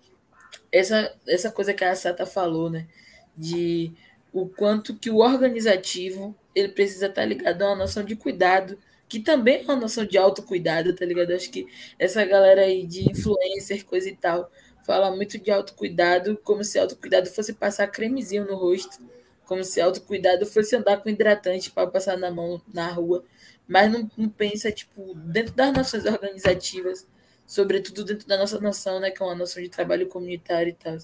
essa, 0.71 1.13
essa 1.27 1.51
coisa 1.51 1.73
que 1.73 1.83
a 1.83 1.95
Sata 1.95 2.25
falou, 2.25 2.69
né? 2.69 2.87
De 3.35 3.91
o 4.31 4.47
quanto 4.47 4.95
que 4.95 5.09
o 5.09 5.17
organizativo 5.17 6.33
ele 6.55 6.69
precisa 6.69 7.07
estar 7.07 7.25
ligado 7.25 7.61
a 7.63 7.67
uma 7.67 7.75
noção 7.75 8.03
de 8.03 8.15
cuidado, 8.15 8.77
que 9.11 9.19
também 9.19 9.59
é 9.59 9.63
uma 9.63 9.75
noção 9.75 10.05
de 10.05 10.17
autocuidado, 10.17 10.95
tá 10.95 11.03
ligado? 11.03 11.33
Acho 11.33 11.51
que 11.51 11.67
essa 11.99 12.23
galera 12.23 12.61
aí 12.61 12.87
de 12.87 13.11
influencer, 13.11 13.85
coisa 13.85 14.07
e 14.07 14.15
tal, 14.15 14.49
fala 14.85 15.13
muito 15.13 15.37
de 15.37 15.51
autocuidado, 15.51 16.37
como 16.45 16.63
se 16.63 16.79
autocuidado 16.79 17.29
fosse 17.29 17.51
passar 17.51 17.87
cremezinho 17.87 18.45
no 18.45 18.55
rosto, 18.55 18.99
como 19.45 19.65
se 19.65 19.81
autocuidado 19.81 20.45
fosse 20.45 20.77
andar 20.77 20.95
com 21.01 21.09
hidratante 21.09 21.69
para 21.71 21.87
passar 21.87 22.17
na 22.17 22.31
mão 22.31 22.61
na 22.73 22.87
rua, 22.87 23.25
mas 23.67 23.91
não, 23.91 24.09
não 24.15 24.29
pensa, 24.29 24.71
tipo, 24.71 25.13
dentro 25.13 25.53
das 25.55 25.73
noções 25.73 26.05
organizativas, 26.05 27.05
sobretudo 27.45 28.05
dentro 28.05 28.25
da 28.25 28.37
nossa 28.37 28.61
noção, 28.61 29.01
né, 29.01 29.11
que 29.11 29.21
é 29.21 29.25
uma 29.25 29.35
noção 29.35 29.61
de 29.61 29.67
trabalho 29.67 30.07
comunitário 30.07 30.69
e 30.69 30.73
tal. 30.73 30.97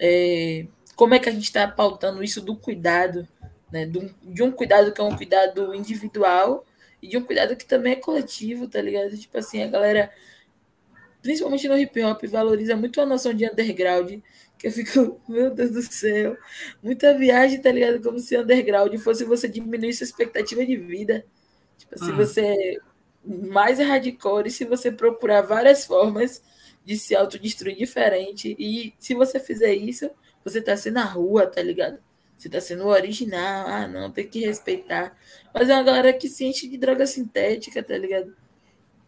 É, 0.00 0.66
como 0.96 1.12
é 1.12 1.18
que 1.18 1.28
a 1.28 1.32
gente 1.32 1.44
está 1.44 1.68
pautando 1.68 2.24
isso 2.24 2.40
do 2.40 2.56
cuidado, 2.56 3.28
né? 3.70 3.84
De 3.84 4.42
um 4.42 4.50
cuidado 4.50 4.92
que 4.92 5.00
é 5.00 5.04
um 5.04 5.14
cuidado 5.14 5.74
individual 5.74 6.64
e 7.04 7.08
de 7.08 7.18
um 7.18 7.22
cuidado 7.22 7.54
que 7.54 7.66
também 7.66 7.92
é 7.92 7.96
coletivo, 7.96 8.66
tá 8.66 8.80
ligado? 8.80 9.14
Tipo 9.14 9.36
assim, 9.36 9.62
a 9.62 9.66
galera, 9.66 10.10
principalmente 11.20 11.68
no 11.68 11.76
hip 11.76 12.02
hop, 12.02 12.24
valoriza 12.24 12.74
muito 12.74 12.98
a 12.98 13.04
noção 13.04 13.34
de 13.34 13.44
underground, 13.44 14.22
que 14.58 14.66
eu 14.66 14.72
fico, 14.72 15.20
meu 15.28 15.50
Deus 15.50 15.72
do 15.72 15.82
céu, 15.82 16.34
muita 16.82 17.12
viagem, 17.12 17.60
tá 17.60 17.70
ligado? 17.70 18.02
Como 18.02 18.18
se 18.18 18.38
underground 18.38 18.96
fosse 18.96 19.22
você 19.22 19.46
diminuir 19.46 19.92
sua 19.92 20.04
expectativa 20.04 20.64
de 20.64 20.78
vida. 20.78 21.26
Tipo, 21.76 21.98
se 21.98 22.10
uhum. 22.10 22.16
você 22.16 22.40
é 22.40 22.76
mais 23.22 23.78
hardcore, 23.78 24.50
se 24.50 24.64
você 24.64 24.90
procurar 24.90 25.42
várias 25.42 25.84
formas 25.84 26.42
de 26.86 26.96
se 26.98 27.14
autodestruir 27.14 27.76
diferente, 27.76 28.56
e 28.58 28.94
se 28.98 29.12
você 29.12 29.38
fizer 29.38 29.74
isso, 29.74 30.10
você 30.42 30.58
tá 30.58 30.74
sendo 30.74 30.98
a 30.98 31.04
rua, 31.04 31.46
tá 31.46 31.60
ligado? 31.60 31.98
Você 32.44 32.50
tá 32.50 32.60
sendo 32.60 32.86
original. 32.86 33.66
Ah, 33.66 33.88
não, 33.88 34.10
tem 34.10 34.28
que 34.28 34.40
respeitar. 34.40 35.16
Mas 35.54 35.70
é 35.70 35.72
uma 35.72 35.82
galera 35.82 36.12
que 36.12 36.28
se 36.28 36.44
enche 36.44 36.68
de 36.68 36.76
droga 36.76 37.06
sintética, 37.06 37.82
tá 37.82 37.96
ligado? 37.96 38.36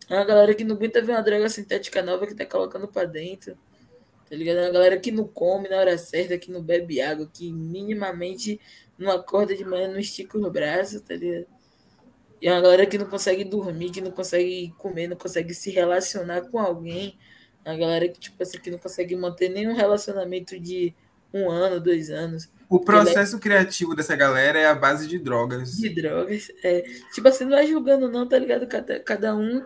É 0.08 0.14
uma 0.14 0.24
galera 0.24 0.54
que 0.54 0.64
não 0.64 0.74
aguenta 0.74 1.02
ver 1.02 1.12
uma 1.12 1.22
droga 1.22 1.46
sintética 1.50 2.00
nova 2.00 2.26
que 2.26 2.34
tá 2.34 2.46
colocando 2.46 2.88
pra 2.88 3.04
dentro. 3.04 3.54
Tá 4.26 4.34
ligado? 4.34 4.56
É 4.56 4.62
uma 4.62 4.72
galera 4.72 4.98
que 4.98 5.10
não 5.12 5.28
come 5.28 5.68
na 5.68 5.76
hora 5.76 5.98
certa, 5.98 6.38
que 6.38 6.50
não 6.50 6.62
bebe 6.62 6.98
água, 7.02 7.30
que 7.30 7.52
minimamente 7.52 8.58
não 8.96 9.10
acorda 9.10 9.54
de 9.54 9.66
manhã, 9.66 9.88
não 9.88 9.98
estica 9.98 10.38
os 10.38 10.50
braços, 10.50 11.02
tá 11.02 11.14
ligado? 11.14 11.46
E 12.40 12.48
é 12.48 12.52
uma 12.52 12.62
galera 12.62 12.86
que 12.86 12.96
não 12.96 13.06
consegue 13.06 13.44
dormir, 13.44 13.90
que 13.90 14.00
não 14.00 14.12
consegue 14.12 14.72
comer, 14.78 15.08
não 15.08 15.16
consegue 15.16 15.52
se 15.52 15.70
relacionar 15.70 16.40
com 16.50 16.58
alguém. 16.58 17.18
É 17.66 17.70
uma 17.70 17.78
galera 17.78 18.08
que, 18.08 18.18
tipo 18.18 18.42
assim, 18.42 18.58
que 18.58 18.70
não 18.70 18.78
consegue 18.78 19.14
manter 19.14 19.50
nenhum 19.50 19.74
relacionamento 19.74 20.58
de 20.58 20.94
um 21.34 21.50
ano, 21.50 21.78
dois 21.78 22.08
anos. 22.08 22.48
O 22.68 22.80
processo 22.80 23.36
é... 23.36 23.38
criativo 23.38 23.94
dessa 23.94 24.16
galera 24.16 24.58
é 24.58 24.66
a 24.66 24.74
base 24.74 25.06
de 25.06 25.18
drogas. 25.18 25.76
De 25.76 25.88
drogas. 25.88 26.50
É. 26.62 26.82
Tipo 27.12 27.28
assim, 27.28 27.44
não 27.44 27.56
é 27.56 27.66
julgando, 27.66 28.08
não, 28.10 28.28
tá 28.28 28.38
ligado? 28.38 28.66
Cada, 28.66 29.00
cada 29.00 29.36
um 29.36 29.64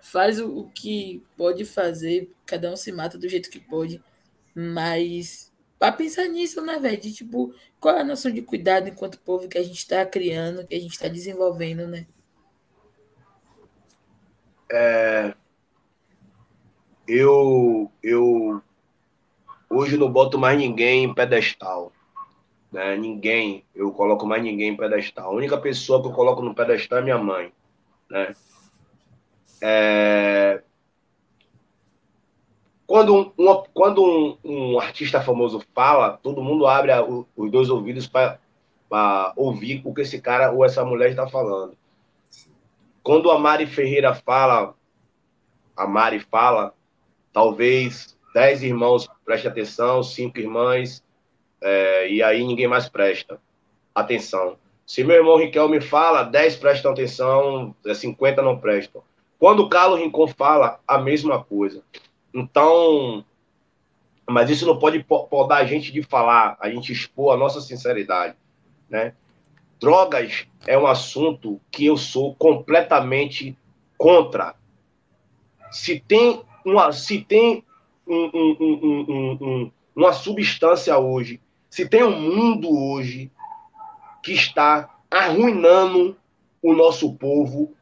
faz 0.00 0.40
o, 0.40 0.60
o 0.60 0.70
que 0.70 1.22
pode 1.36 1.64
fazer, 1.64 2.30
cada 2.44 2.70
um 2.70 2.76
se 2.76 2.92
mata 2.92 3.18
do 3.18 3.28
jeito 3.28 3.50
que 3.50 3.58
pode. 3.58 4.02
Mas 4.54 5.52
para 5.78 5.92
pensar 5.92 6.26
nisso, 6.26 6.62
né, 6.62 6.78
velho? 6.78 7.00
De 7.00 7.12
tipo, 7.12 7.54
qual 7.80 7.96
é 7.96 8.00
a 8.00 8.04
noção 8.04 8.30
de 8.30 8.42
cuidado 8.42 8.88
enquanto 8.88 9.18
povo 9.18 9.48
que 9.48 9.58
a 9.58 9.62
gente 9.62 9.78
está 9.78 10.04
criando, 10.06 10.66
que 10.66 10.74
a 10.74 10.80
gente 10.80 10.92
está 10.92 11.08
desenvolvendo, 11.08 11.86
né? 11.86 12.06
É, 14.70 15.34
eu, 17.06 17.90
eu 18.02 18.62
hoje 19.68 19.96
não 19.96 20.10
boto 20.10 20.38
mais 20.38 20.58
ninguém 20.58 21.04
em 21.04 21.14
pedestal. 21.14 21.92
Né? 22.76 22.94
Ninguém, 22.94 23.64
eu 23.74 23.90
coloco 23.90 24.26
mais 24.26 24.42
ninguém 24.42 24.68
em 24.68 24.76
pedestal. 24.76 25.30
A 25.30 25.34
única 25.34 25.56
pessoa 25.56 26.02
que 26.02 26.08
eu 26.08 26.12
coloco 26.12 26.42
no 26.42 26.54
pedestal 26.54 26.98
é 26.98 27.02
minha 27.02 27.16
mãe. 27.16 27.50
Né? 28.10 28.36
É, 29.62 30.62
quando 32.86 33.16
um, 33.16 33.32
quando 33.72 34.04
um, 34.04 34.38
um, 34.44 34.78
artista 34.78 35.22
famoso 35.22 35.64
fala, 35.74 36.18
todo 36.22 36.42
mundo 36.42 36.66
abre 36.66 36.92
a, 36.92 37.02
o, 37.02 37.26
os 37.34 37.50
dois 37.50 37.70
ouvidos 37.70 38.06
para 38.06 39.32
ouvir 39.36 39.80
o 39.82 39.94
que 39.94 40.02
esse 40.02 40.20
cara 40.20 40.52
ou 40.52 40.62
essa 40.62 40.84
mulher 40.84 41.08
está 41.08 41.26
falando. 41.26 41.74
Quando 43.02 43.30
a 43.30 43.38
Mari 43.38 43.66
Ferreira 43.66 44.14
fala, 44.14 44.74
a 45.74 45.86
Mari 45.86 46.20
fala, 46.20 46.74
talvez 47.32 48.14
dez 48.34 48.62
irmãos 48.62 49.08
prestem 49.24 49.50
atenção, 49.50 50.02
cinco 50.02 50.38
irmãs, 50.38 51.02
é, 51.60 52.08
e 52.08 52.22
aí 52.22 52.44
ninguém 52.44 52.68
mais 52.68 52.88
presta 52.88 53.40
atenção. 53.94 54.56
Se 54.86 55.02
meu 55.02 55.16
irmão 55.16 55.36
Riquelme 55.36 55.80
fala, 55.80 56.22
dez 56.22 56.54
prestam 56.54 56.92
atenção, 56.92 57.74
50 57.84 58.40
não 58.40 58.58
prestam. 58.58 59.02
Quando 59.38 59.60
o 59.60 59.68
Carlos 59.68 59.98
Rincon 59.98 60.28
fala, 60.28 60.80
a 60.86 60.98
mesma 60.98 61.42
coisa. 61.42 61.82
Então, 62.32 63.24
mas 64.28 64.48
isso 64.48 64.66
não 64.66 64.78
pode 64.78 65.02
podar 65.02 65.62
a 65.62 65.64
gente 65.64 65.92
de 65.92 66.02
falar, 66.02 66.56
a 66.60 66.70
gente 66.70 66.92
expor 66.92 67.34
a 67.34 67.36
nossa 67.36 67.60
sinceridade, 67.60 68.36
né? 68.88 69.14
Drogas 69.80 70.46
é 70.66 70.78
um 70.78 70.86
assunto 70.86 71.60
que 71.70 71.84
eu 71.84 71.96
sou 71.96 72.34
completamente 72.34 73.56
contra. 73.98 74.54
Se 75.70 76.00
tem 76.00 76.42
uma, 76.64 76.92
se 76.92 77.20
tem 77.20 77.64
um, 78.06 78.30
um, 78.34 79.06
um, 79.40 79.72
uma 79.94 80.12
substância 80.12 80.96
hoje, 80.98 81.40
se 81.76 81.86
tem 81.86 82.02
um 82.02 82.18
mundo 82.18 82.70
hoje 82.74 83.30
que 84.22 84.32
está 84.32 84.88
arruinando 85.10 86.16
o 86.62 86.72
nosso 86.72 87.12
povo, 87.12 87.74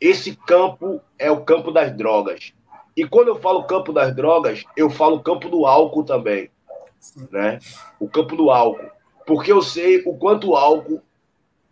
esse 0.00 0.34
campo 0.34 0.98
é 1.18 1.30
o 1.30 1.44
campo 1.44 1.70
das 1.70 1.94
drogas. 1.94 2.54
E 2.96 3.06
quando 3.06 3.28
eu 3.28 3.38
falo 3.38 3.64
campo 3.64 3.92
das 3.92 4.16
drogas, 4.16 4.64
eu 4.74 4.88
falo 4.88 5.20
campo 5.20 5.50
do 5.50 5.66
álcool 5.66 6.04
também, 6.04 6.50
né? 7.30 7.58
O 8.00 8.08
campo 8.08 8.34
do 8.34 8.50
álcool. 8.50 8.90
Porque 9.26 9.52
eu 9.52 9.60
sei 9.60 10.02
o 10.06 10.16
quanto 10.16 10.56
álcool... 10.56 11.02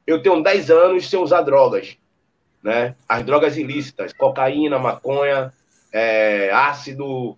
Eu 0.06 0.22
tenho 0.22 0.42
10 0.42 0.70
anos 0.70 1.08
sem 1.08 1.18
usar 1.18 1.40
drogas, 1.40 1.96
né? 2.62 2.94
As 3.08 3.24
drogas 3.24 3.56
ilícitas, 3.56 4.12
cocaína, 4.12 4.78
maconha, 4.78 5.54
é, 5.90 6.50
ácido. 6.50 7.34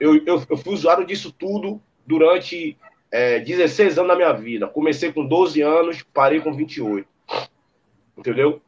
Eu, 0.00 0.16
eu, 0.26 0.42
eu, 0.50 0.56
fui 0.56 0.74
usuário 0.74 1.06
disso 1.06 1.30
tudo 1.30 1.80
durante 2.04 2.76
é, 3.10 3.40
16 3.40 3.98
anos 3.98 4.08
da 4.08 4.16
minha 4.16 4.32
vida. 4.32 4.66
Comecei 4.66 5.12
com 5.12 5.26
12 5.26 5.62
anos, 5.62 6.02
parei 6.02 6.40
com 6.40 6.52
28. 6.52 7.06
Entendeu? 8.16 8.60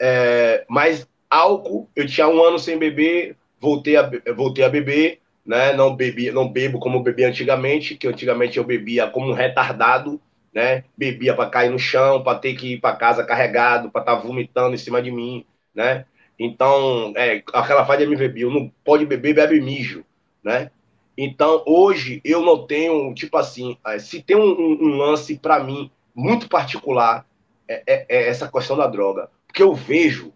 É, 0.00 0.64
mas 0.68 1.08
Álcool, 1.30 1.88
eu 1.94 2.06
tinha 2.06 2.28
um 2.28 2.42
ano 2.42 2.58
sem 2.58 2.76
beber, 2.76 3.36
voltei 3.60 3.96
a, 3.96 4.10
voltei 4.34 4.64
a 4.64 4.68
beber, 4.68 5.20
né? 5.46 5.72
Não 5.72 5.94
bebi, 5.94 6.30
não 6.30 6.48
bebo 6.48 6.78
como 6.78 7.02
bebia 7.02 7.28
antigamente, 7.28 7.96
que 7.96 8.06
antigamente 8.06 8.58
eu 8.58 8.64
bebia 8.64 9.08
como 9.08 9.30
um 9.30 9.34
retardado, 9.34 10.20
né? 10.52 10.84
Bebia 10.96 11.34
para 11.34 11.48
cair 11.48 11.70
no 11.70 11.78
chão, 11.78 12.22
para 12.22 12.38
ter 12.38 12.54
que 12.54 12.74
ir 12.74 12.80
para 12.80 12.96
casa 12.96 13.24
carregado, 13.24 13.90
para 13.90 14.02
estar 14.02 14.16
tá 14.16 14.22
vomitando 14.22 14.74
em 14.74 14.78
cima 14.78 15.00
de 15.00 15.10
mim, 15.10 15.46
né? 15.74 16.04
Então, 16.38 17.12
é, 17.16 17.42
aquela 17.52 17.86
fase 17.86 18.04
de 18.04 18.10
me 18.10 18.16
beber, 18.16 18.46
não 18.46 18.70
pode 18.84 19.06
beber, 19.06 19.34
bebe 19.34 19.60
mijo, 19.60 20.04
né? 20.42 20.70
Então, 21.16 21.62
hoje 21.66 22.20
eu 22.24 22.40
não 22.42 22.66
tenho, 22.66 23.12
tipo 23.14 23.36
assim, 23.36 23.76
é, 23.86 23.98
se 23.98 24.22
tem 24.22 24.36
um, 24.36 24.42
um, 24.42 24.96
lance 24.96 25.38
para 25.38 25.62
mim 25.62 25.90
muito 26.14 26.48
particular, 26.48 27.26
é, 27.68 27.82
é, 27.86 28.06
é, 28.08 28.28
essa 28.28 28.50
questão 28.50 28.76
da 28.76 28.86
droga. 28.86 29.30
Porque 29.46 29.62
eu 29.62 29.74
vejo 29.74 30.32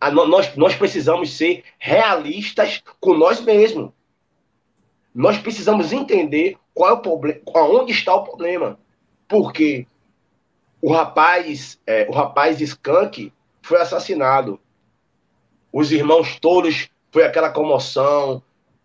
a, 0.00 0.10
nós, 0.10 0.54
nós 0.56 0.74
precisamos 0.74 1.32
ser 1.36 1.64
realistas 1.78 2.82
com 3.00 3.14
nós 3.14 3.40
mesmos. 3.40 3.90
Nós 5.14 5.38
precisamos 5.38 5.92
entender 5.92 6.56
qual 6.74 6.90
é 6.90 6.92
o 6.92 7.00
problema, 7.00 7.40
onde 7.54 7.92
está 7.92 8.14
o 8.14 8.24
problema. 8.24 8.78
Porque 9.28 9.86
o 10.80 10.92
rapaz, 10.92 11.80
é, 11.86 12.06
o 12.08 12.12
rapaz 12.12 12.60
Skank 12.60 13.32
foi 13.62 13.80
assassinado. 13.80 14.58
Os 15.72 15.92
irmãos 15.92 16.38
todos 16.38 16.90
foi 17.10 17.24
aquela 17.24 17.50
comoção, 17.50 18.42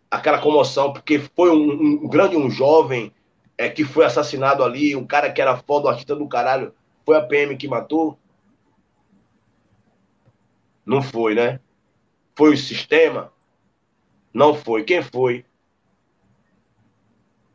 aquela 0.09 0.39
comoção, 0.39 0.93
porque 0.93 1.19
foi 1.19 1.49
um, 1.51 2.03
um 2.03 2.07
grande 2.07 2.35
um 2.35 2.49
jovem 2.49 3.13
é, 3.57 3.69
que 3.69 3.83
foi 3.83 4.05
assassinado 4.05 4.63
ali, 4.63 4.95
um 4.95 5.05
cara 5.05 5.31
que 5.31 5.41
era 5.41 5.57
foda, 5.57 5.87
o 5.87 5.89
artista 5.89 6.15
do 6.15 6.27
caralho, 6.27 6.73
foi 7.05 7.17
a 7.17 7.21
PM 7.21 7.55
que 7.57 7.67
matou. 7.67 8.17
Não 10.85 11.01
foi, 11.01 11.35
né? 11.35 11.59
Foi 12.35 12.53
o 12.53 12.57
sistema? 12.57 13.33
Não 14.33 14.53
foi. 14.53 14.83
Quem 14.83 15.01
foi? 15.01 15.45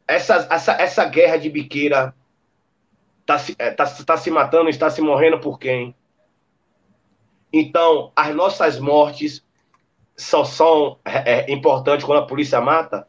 Essa, 0.06 0.46
essa, 0.50 0.72
essa 0.72 1.04
guerra 1.04 1.36
de 1.36 1.48
biqueira 1.48 2.14
está 3.20 3.38
se, 3.38 3.54
é, 3.58 3.70
tá, 3.70 3.86
tá 3.86 4.16
se 4.16 4.30
matando, 4.30 4.68
está 4.68 4.90
se 4.90 5.00
morrendo 5.00 5.38
por 5.38 5.58
quem? 5.58 5.94
Então, 7.52 8.10
as 8.16 8.34
nossas 8.34 8.78
mortes 8.78 9.44
só 10.16 10.44
são 10.44 10.98
é, 11.04 11.32
é, 11.32 11.52
importantes 11.52 12.04
quando 12.04 12.18
a 12.18 12.26
polícia 12.26 12.60
mata? 12.60 13.06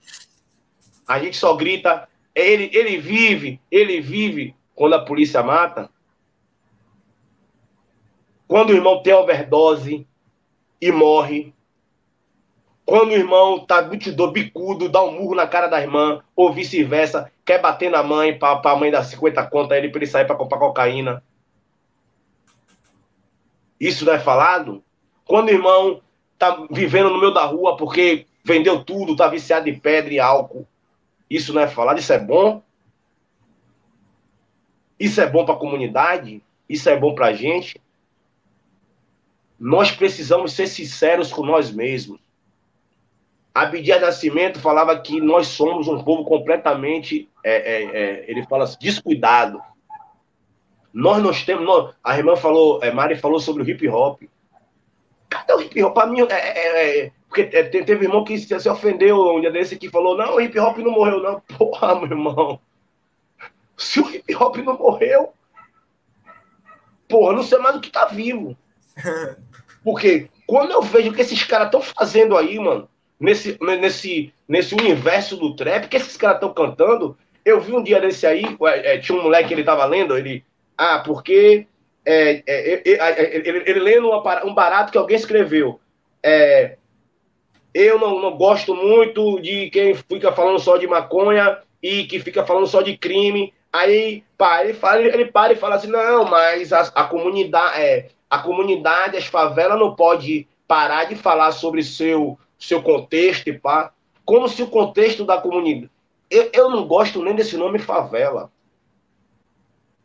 A 1.08 1.20
gente 1.20 1.38
só 1.38 1.56
grita, 1.56 2.08
ele, 2.34 2.70
ele 2.74 2.98
vive, 2.98 3.60
ele 3.70 4.00
vive 4.00 4.56
quando 4.76 4.94
a 4.94 5.06
polícia 5.06 5.44
mata? 5.44 5.90
Quando 8.48 8.70
o 8.70 8.74
irmão 8.74 9.02
tem 9.02 9.14
overdose, 9.14 10.08
e 10.84 10.92
morre. 10.92 11.54
Quando 12.86 13.12
o 13.12 13.16
irmão 13.16 13.66
tá 13.66 13.80
do 13.80 14.32
bicudo, 14.32 14.90
dá 14.90 15.02
um 15.02 15.14
murro 15.14 15.34
na 15.34 15.48
cara 15.48 15.68
da 15.68 15.80
irmã, 15.80 16.22
ou 16.36 16.52
vice-versa, 16.52 17.32
quer 17.46 17.62
bater 17.62 17.90
na 17.90 18.04
mãe 18.04 18.38
para 18.38 18.60
a 18.62 18.76
mãe 18.76 18.92
dar 18.92 19.04
50 19.04 19.46
contas 19.48 19.78
ele 19.78 19.88
para 19.88 20.00
ele 20.00 20.12
sair 20.12 20.26
para 20.26 20.36
comprar 20.36 20.60
cocaína. 20.60 21.24
Isso 23.80 24.04
não 24.04 24.12
é 24.12 24.20
falado? 24.20 24.84
Quando 25.24 25.48
o 25.48 25.52
irmão 25.52 26.02
tá 26.44 26.68
vivendo 26.70 27.10
no 27.10 27.20
meio 27.20 27.34
da 27.34 27.46
rua 27.46 27.78
porque 27.78 28.26
vendeu 28.44 28.84
tudo, 28.84 29.16
tá 29.16 29.28
viciado 29.28 29.70
em 29.70 29.80
pedra 29.80 30.14
e 30.14 30.20
álcool. 30.20 30.68
Isso 31.30 31.54
não 31.54 31.62
é 31.62 31.68
falado? 31.68 32.00
Isso 32.00 32.12
é 32.12 32.20
bom? 32.20 32.62
Isso 35.00 35.22
é 35.22 35.30
bom 35.30 35.46
para 35.46 35.56
a 35.56 35.58
comunidade? 35.58 36.42
Isso 36.68 36.90
é 36.90 36.98
bom 36.98 37.16
para 37.16 37.28
a 37.28 37.34
gente? 37.34 37.82
Nós 39.60 39.92
precisamos 39.92 40.54
ser 40.54 40.68
sinceros 40.68 41.32
com 41.32 41.46
nós 41.46 41.72
mesmos. 41.72 42.20
Abdias 43.54 44.02
Nascimento 44.02 44.60
falava 44.60 45.00
que 45.00 45.22
nós 45.22 45.48
somos 45.48 45.88
um 45.88 46.04
povo 46.04 46.26
completamente, 46.26 47.30
é, 47.44 47.54
é, 47.54 47.84
é, 47.84 48.26
ele 48.28 48.44
fala 48.48 48.64
assim, 48.64 48.78
descuidado. 48.80 49.62
Nós 50.92 51.22
nós 51.22 51.44
temos, 51.44 51.66
nós, 51.66 51.94
a 52.04 52.18
irmã 52.18 52.36
falou, 52.36 52.80
é, 52.84 52.92
Mari 52.92 53.16
falou 53.16 53.40
sobre 53.40 53.64
o 53.64 53.70
hip 53.70 53.88
hop. 53.88 54.24
Cadê 55.34 55.54
o 55.54 55.62
hip 55.62 55.84
hop? 55.84 55.94
Para 55.94 56.08
mim, 56.08 56.22
é, 56.22 56.34
é, 56.34 57.06
é 57.06 57.12
porque 57.28 57.46
teve 57.46 58.06
irmão 58.06 58.24
que 58.24 58.38
se, 58.38 58.60
se 58.60 58.70
ofendeu 58.70 59.36
um 59.36 59.42
dia 59.42 59.52
desse 59.52 59.76
que 59.76 59.90
falou, 59.90 60.16
não, 60.16 60.36
o 60.36 60.42
hip 60.42 60.58
hop 60.60 60.78
não 60.78 60.92
morreu, 60.92 61.20
não. 61.22 61.42
Porra, 61.58 61.96
meu 61.96 62.06
irmão. 62.06 62.60
Se 63.76 64.00
o 64.00 64.10
hip 64.10 64.36
hop 64.36 64.58
não 64.58 64.78
morreu, 64.78 65.34
porra, 67.08 67.34
não 67.34 67.44
sei 67.44 67.58
mais 67.58 67.76
do 67.76 67.82
que 67.82 67.90
tá 67.90 68.06
vivo. 68.06 68.56
Porque 69.84 70.30
quando 70.46 70.72
eu 70.72 70.82
vejo 70.82 71.10
o 71.10 71.14
que 71.14 71.22
esses 71.22 71.44
caras 71.44 71.68
estão 71.68 71.82
fazendo 71.82 72.38
aí, 72.38 72.58
mano, 72.60 72.88
nesse, 73.20 73.58
nesse, 73.60 74.34
nesse 74.48 74.76
universo 74.76 75.36
do 75.36 75.56
trap, 75.56 75.88
que 75.88 75.98
esses 75.98 76.16
caras 76.16 76.38
estão 76.38 76.54
cantando, 76.54 77.18
eu 77.44 77.60
vi 77.60 77.74
um 77.74 77.84
dia 77.84 78.00
desse 78.00 78.26
aí, 78.26 78.44
é, 78.66 79.00
tinha 79.00 79.18
um 79.18 79.24
moleque 79.24 79.50
que 79.50 79.54
ele 79.56 79.64
tava 79.64 79.86
lendo, 79.86 80.18
ele. 80.18 80.46
Ah, 80.78 81.00
porque. 81.00 81.68
É, 82.06 82.44
é, 82.46 82.74
é, 82.74 82.82
é 82.86 83.36
ele, 83.48 83.64
ele, 83.66 83.80
lendo 83.80 84.10
uma, 84.10 84.46
um 84.46 84.54
barato 84.54 84.92
que 84.92 84.98
alguém 84.98 85.16
escreveu. 85.16 85.80
eu 87.74 88.00
não, 88.00 88.22
não 88.22 88.38
gosto 88.38 88.76
muito 88.76 89.40
de 89.40 89.70
quem 89.70 89.96
fica 89.96 90.32
falando 90.32 90.60
só 90.60 90.78
de 90.78 90.88
maconha 90.88 91.60
e 91.82 92.06
que 92.06 92.20
fica 92.20 92.46
falando 92.46 92.68
só 92.68 92.82
de 92.82 92.98
crime. 92.98 93.54
Aí 93.72 94.24
pá, 94.38 94.64
ele, 94.64 94.74
fala, 94.74 95.02
ele 95.02 95.26
para 95.26 95.54
e 95.54 95.58
fala 95.58 95.76
assim: 95.76 95.88
não, 95.88 96.26
mas 96.26 96.72
a, 96.72 96.82
a 96.94 97.04
comunidade, 97.06 97.82
é, 97.82 98.10
a 98.30 98.38
comunidade, 98.38 99.18
as 99.18 99.26
favelas 99.26 99.80
não 99.80 99.96
pode 99.96 100.48
parar 100.68 101.06
de 101.06 101.16
falar 101.16 101.52
sobre 101.52 101.84
seu, 101.84 102.38
seu 102.58 102.82
contexto 102.84 103.48
e 103.48 103.58
pá. 103.58 103.92
Como 104.24 104.48
se 104.48 104.64
o 104.64 104.68
contexto 104.68 105.26
da 105.26 105.38
comunidade. 105.38 105.92
Eu, 106.30 106.50
eu 106.54 106.70
não 106.70 106.88
gosto 106.88 107.22
nem 107.24 107.36
desse 107.36 107.58
nome 107.58 107.80
favela. 107.80 108.50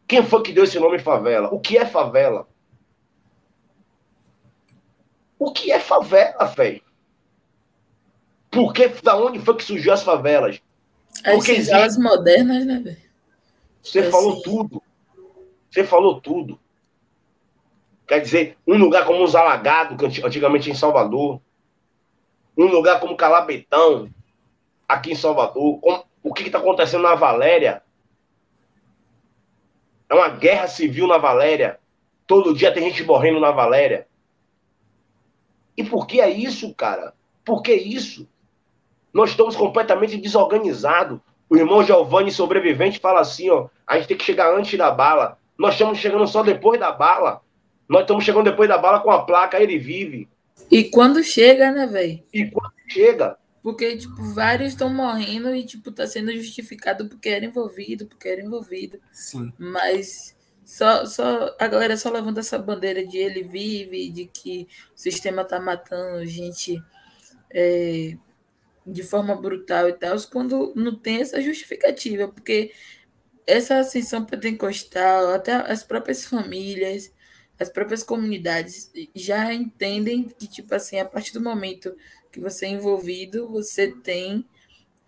Quem 0.09 0.24
foi 0.24 0.42
que 0.42 0.52
deu 0.54 0.64
esse 0.64 0.80
nome 0.80 0.98
favela? 0.98 1.52
O 1.52 1.61
que 1.61 1.76
é 1.76 1.84
favela? 1.84 2.48
O 5.38 5.52
que 5.52 5.70
é 5.70 5.78
favela, 5.78 6.46
velho? 6.46 6.82
Por 8.50 8.72
que, 8.72 8.88
da 8.88 9.14
onde 9.14 9.38
foi 9.38 9.54
que 9.56 9.64
surgiu 9.64 9.92
as 9.92 10.02
favelas? 10.02 10.62
As 11.22 11.46
favelas 11.46 11.98
modernas, 11.98 12.64
né, 12.64 12.80
velho? 12.80 13.09
Você 13.82 13.98
é 14.00 14.11
falou 14.11 14.32
assim. 14.32 14.42
tudo. 14.42 14.82
Você 15.70 15.84
falou 15.84 16.20
tudo. 16.22 16.59
Quer 18.06 18.20
dizer, 18.20 18.56
um 18.66 18.78
lugar 18.78 19.04
como 19.04 19.22
os 19.22 19.34
Alagados, 19.36 20.02
antigamente 20.24 20.70
em 20.70 20.74
Salvador, 20.74 21.38
um 22.56 22.64
lugar 22.64 22.98
como 22.98 23.16
Calabetão, 23.16 24.11
aqui 24.88 25.12
em 25.12 25.14
Salvador, 25.14 25.78
o 26.22 26.32
que 26.32 26.44
está 26.44 26.59
acontecendo 26.59 27.02
na 27.02 27.14
Valéria? 27.14 27.82
É 30.09 30.14
uma 30.14 30.28
guerra 30.28 30.66
civil 30.66 31.06
na 31.06 31.18
Valéria. 31.18 31.78
Todo 32.26 32.54
dia 32.54 32.72
tem 32.72 32.84
gente 32.84 33.04
morrendo 33.04 33.40
na 33.40 33.50
Valéria. 33.50 34.06
E 35.76 35.84
por 35.84 36.06
que 36.06 36.20
é 36.20 36.30
isso, 36.30 36.74
cara? 36.74 37.14
Por 37.44 37.62
que 37.62 37.72
isso? 37.72 38.28
Nós 39.12 39.30
estamos 39.30 39.56
completamente 39.56 40.16
desorganizados. 40.16 41.20
O 41.48 41.56
irmão 41.56 41.82
Giovanni, 41.82 42.30
sobrevivente, 42.30 42.98
fala 42.98 43.20
assim: 43.20 43.48
ó, 43.48 43.68
a 43.86 43.96
gente 43.96 44.09
tem 44.09 44.16
que 44.16 44.24
chegar 44.24 44.54
antes 44.54 44.78
da 44.78 44.90
bala. 44.90 45.38
Nós 45.56 45.74
estamos 45.74 45.98
chegando 45.98 46.26
só 46.26 46.42
depois 46.42 46.78
da 46.78 46.92
bala. 46.92 47.40
Nós 47.88 48.02
estamos 48.02 48.24
chegando 48.24 48.44
depois 48.44 48.68
da 48.68 48.76
bala 48.76 49.00
com 49.00 49.11
a 49.11 49.22
placa, 49.22 49.61
ele 49.61 49.78
vive. 49.78 50.28
E 50.70 50.84
quando 50.84 51.22
chega, 51.22 51.70
né, 51.70 51.86
velho? 51.86 52.22
E 52.32 52.50
quando 52.50 52.72
chega. 52.88 53.36
Porque, 53.69 53.99
tipo, 53.99 54.23
vários 54.33 54.71
estão 54.73 54.89
morrendo 54.89 55.55
e, 55.55 55.62
tipo, 55.62 55.93
tá 55.93 56.07
sendo 56.07 56.33
justificado 56.33 57.07
porque 57.07 57.29
era 57.29 57.45
envolvido, 57.45 58.07
porque 58.07 58.27
era 58.27 58.41
envolvido. 58.41 58.99
Sim. 59.12 59.53
Mas 59.59 60.35
só, 60.64 61.05
só 61.05 61.55
a 61.61 61.69
galera 61.69 61.95
só 61.95 62.11
levanta 62.11 62.41
essa 62.41 62.59
bandeira 62.59 63.07
de 63.07 63.19
ele 63.19 63.43
vive, 63.43 64.09
de 64.09 64.25
que 64.25 64.66
o 64.97 64.99
sistema 64.99 65.45
tá 65.45 65.61
matando 65.61 66.25
gente 66.25 66.83
é, 67.51 68.16
de 68.87 69.03
forma 69.03 69.37
brutal 69.37 69.87
e 69.87 69.93
tal, 69.93 70.16
quando 70.33 70.73
não 70.75 70.97
tem 70.97 71.21
essa 71.21 71.39
justificativa, 71.39 72.27
porque 72.27 72.73
essa 73.47 73.81
ascensão 73.81 74.25
pentecostal, 74.25 75.35
até 75.35 75.53
as 75.53 75.83
próprias 75.83 76.25
famílias, 76.25 77.12
as 77.61 77.69
próprias 77.69 78.03
comunidades 78.03 78.91
já 79.14 79.53
entendem 79.53 80.25
que, 80.25 80.49
tipo 80.49 80.75
assim, 80.75 80.99
a 80.99 81.05
partir 81.05 81.35
do 81.35 81.41
momento 81.43 81.95
que 82.31 82.41
você 82.41 82.66
é 82.66 82.70
envolvido, 82.70 83.49
você 83.49 83.93
tem 83.93 84.45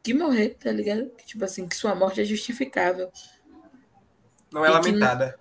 que 0.02 0.14
morrer, 0.14 0.56
tá 0.58 0.72
ligado? 0.72 1.10
Que, 1.10 1.26
tipo 1.26 1.44
assim, 1.44 1.68
que 1.68 1.76
sua 1.76 1.94
morte 1.94 2.20
é 2.20 2.24
justificável. 2.24 3.10
Não 4.52 4.64
é 4.64 4.70
lamentada. 4.70 5.38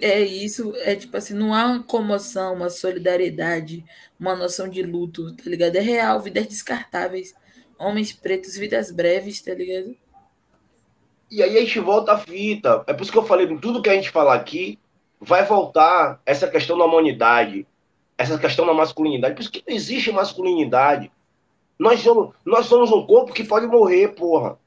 é 0.00 0.20
isso, 0.20 0.74
é 0.78 0.96
tipo 0.96 1.16
assim, 1.16 1.34
não 1.34 1.54
há 1.54 1.66
uma 1.66 1.82
comoção, 1.82 2.54
uma 2.54 2.70
solidariedade, 2.70 3.84
uma 4.18 4.34
noção 4.34 4.68
de 4.68 4.82
luto, 4.82 5.34
tá 5.36 5.44
ligado? 5.46 5.76
É 5.76 5.80
real, 5.80 6.20
vidas 6.20 6.46
descartáveis. 6.46 7.34
Homens 7.78 8.12
pretos, 8.12 8.56
vidas 8.56 8.90
breves, 8.90 9.40
tá 9.40 9.54
ligado? 9.54 9.96
E 11.30 11.42
aí 11.42 11.56
a 11.56 11.60
gente 11.60 11.78
volta 11.78 12.12
à 12.12 12.18
fita. 12.18 12.82
É 12.86 12.92
por 12.92 13.02
isso 13.02 13.12
que 13.12 13.18
eu 13.18 13.26
falei, 13.26 13.46
tudo 13.58 13.82
que 13.82 13.90
a 13.90 13.94
gente 13.94 14.10
fala 14.10 14.34
aqui 14.34 14.78
vai 15.20 15.44
voltar 15.44 16.20
essa 16.24 16.48
questão 16.48 16.78
da 16.78 16.84
humanidade, 16.84 17.66
essa 18.16 18.38
questão 18.38 18.66
da 18.66 18.74
masculinidade. 18.74 19.34
Por 19.34 19.42
isso 19.42 19.50
que 19.50 19.62
não 19.66 19.74
existe 19.74 20.10
masculinidade. 20.10 21.10
Nós 21.78 22.00
somos, 22.00 22.34
nós 22.44 22.66
somos 22.66 22.90
um 22.90 23.06
corpo 23.06 23.32
que 23.32 23.44
pode 23.44 23.66
morrer, 23.66 24.08
porra. 24.08 24.58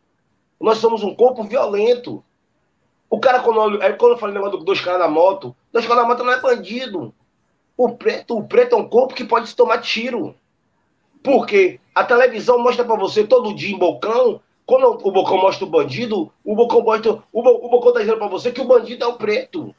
Nós 0.59 0.78
somos 0.78 1.03
um 1.03 1.14
corpo 1.14 1.43
violento. 1.43 2.24
O 3.09 3.20
cara, 3.20 3.41
quando 3.41 3.76
eu, 3.76 3.97
quando 3.97 4.12
eu 4.14 4.18
falei 4.18 4.38
o 4.38 4.39
negócio 4.39 4.64
dos 4.64 4.80
caras 4.80 5.01
na 5.01 5.07
moto, 5.09 5.55
dois 5.74 5.86
caras 5.86 6.03
na 6.03 6.07
moto 6.07 6.24
não 6.24 6.32
é 6.32 6.39
bandido. 6.39 7.14
O 7.76 7.89
preto, 7.89 8.38
o 8.38 8.43
preto 8.47 8.76
é 8.76 8.78
um 8.78 8.88
corpo 8.88 9.14
que 9.14 9.26
pode 9.26 9.49
se 9.49 9.55
tomar 9.55 9.80
tiro. 9.80 10.34
Porque 11.22 11.80
a 11.93 12.03
televisão 12.03 12.57
mostra 12.59 12.86
para 12.86 12.95
você 12.95 13.26
todo 13.26 13.53
dia 13.53 13.76
em 13.76 13.78
Bocão, 13.78 14.39
quando 14.66 15.05
o 15.05 15.12
Bocão 15.12 15.38
mostra 15.38 15.66
o 15.66 15.70
bandido, 15.70 16.32
o 16.45 16.55
Bocão 16.55 16.82
mostra. 16.82 17.22
O, 17.34 17.41
o 17.41 17.70
Bocão 17.70 17.91
tá 17.91 17.99
dizendo 17.99 18.20
para 18.20 18.28
você 18.28 18.51
que 18.51 18.62
o 18.62 18.68
bandido 18.68 19.03
é 19.03 19.07
o 19.07 19.18
preto. 19.18 19.76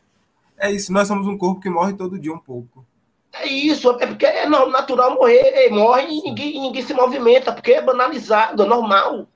É 0.59 0.71
isso, 0.71 0.93
nós 0.93 1.09
somos 1.09 1.27
um 1.27 1.39
corpo 1.39 1.61
que 1.61 1.71
morre 1.71 1.95
todo 1.95 2.19
dia 2.19 2.33
um 2.33 2.39
pouco. 2.39 2.85
É 3.33 3.47
isso, 3.47 3.91
é 3.99 4.07
porque 4.07 4.27
é 4.27 4.47
natural 4.47 5.15
morrer, 5.15 5.69
morre 5.71 6.05
e 6.05 6.23
ninguém, 6.23 6.61
ninguém 6.61 6.83
se 6.83 6.93
movimenta, 6.93 7.53
porque 7.53 7.73
é 7.73 7.81
banalizado, 7.81 8.63
é 8.63 8.67
normal. 8.67 9.27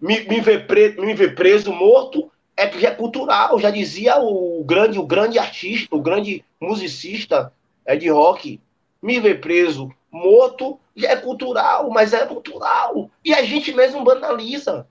Me, 0.00 0.20
me, 0.20 0.40
ver 0.40 0.66
preso, 0.66 1.00
me 1.00 1.14
ver 1.14 1.34
preso, 1.34 1.72
morto, 1.72 2.30
é 2.56 2.66
porque 2.66 2.86
é 2.86 2.90
cultural. 2.90 3.58
Já 3.58 3.70
dizia 3.70 4.18
o 4.18 4.62
grande, 4.64 4.98
o 4.98 5.06
grande 5.06 5.38
artista, 5.38 5.96
o 5.96 6.02
grande 6.02 6.44
musicista 6.60 7.52
é 7.86 7.96
de 7.96 8.08
rock. 8.08 8.60
Me 9.02 9.18
ver 9.18 9.40
preso, 9.40 9.90
morto, 10.10 10.78
já 10.94 11.10
é 11.10 11.16
cultural, 11.16 11.90
mas 11.90 12.12
é 12.12 12.26
cultural. 12.26 13.10
E 13.24 13.34
a 13.34 13.42
gente 13.42 13.72
mesmo 13.72 14.04
banaliza. 14.04 14.86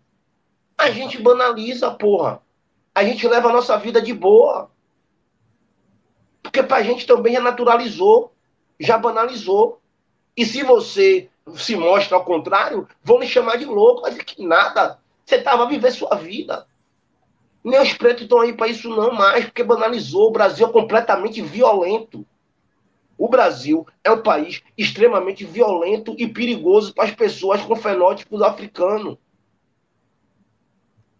A 0.77 0.89
gente 0.89 1.21
banaliza, 1.21 1.91
porra. 1.91 2.41
A 2.95 3.03
gente 3.03 3.27
leva 3.27 3.49
a 3.49 3.53
nossa 3.53 3.77
vida 3.77 4.01
de 4.01 4.13
boa. 4.13 4.69
Porque 6.53 6.67
pra 6.67 6.83
gente 6.83 7.07
também 7.07 7.33
já 7.33 7.41
naturalizou, 7.41 8.31
já 8.79 8.95
banalizou. 8.95 9.81
E 10.37 10.45
se 10.45 10.61
você 10.61 11.27
se 11.55 11.75
mostra 11.75 12.15
ao 12.15 12.23
contrário, 12.23 12.87
vão 13.03 13.19
lhe 13.19 13.27
chamar 13.27 13.57
de 13.57 13.65
louco, 13.65 14.03
mas 14.03 14.15
é 14.15 14.23
que 14.23 14.45
nada. 14.45 14.99
Você 15.25 15.41
tava 15.41 15.63
a 15.63 15.67
viver 15.67 15.91
sua 15.91 16.15
vida. 16.15 16.67
Nem 17.63 17.81
os 17.81 17.93
pretos 17.93 18.21
estão 18.21 18.39
aí 18.39 18.53
para 18.53 18.67
isso 18.67 18.87
não 18.87 19.11
mais, 19.13 19.45
porque 19.45 19.63
banalizou. 19.63 20.27
O 20.27 20.31
Brasil 20.31 20.67
é 20.67 20.71
completamente 20.71 21.41
violento. 21.41 22.23
O 23.17 23.27
Brasil 23.27 23.87
é 24.03 24.11
um 24.11 24.21
país 24.21 24.61
extremamente 24.77 25.43
violento 25.43 26.13
e 26.19 26.27
perigoso 26.27 26.93
para 26.93 27.05
as 27.05 27.15
pessoas 27.15 27.61
com 27.63 27.75
fenótipos 27.75 28.43
africanos. 28.43 29.17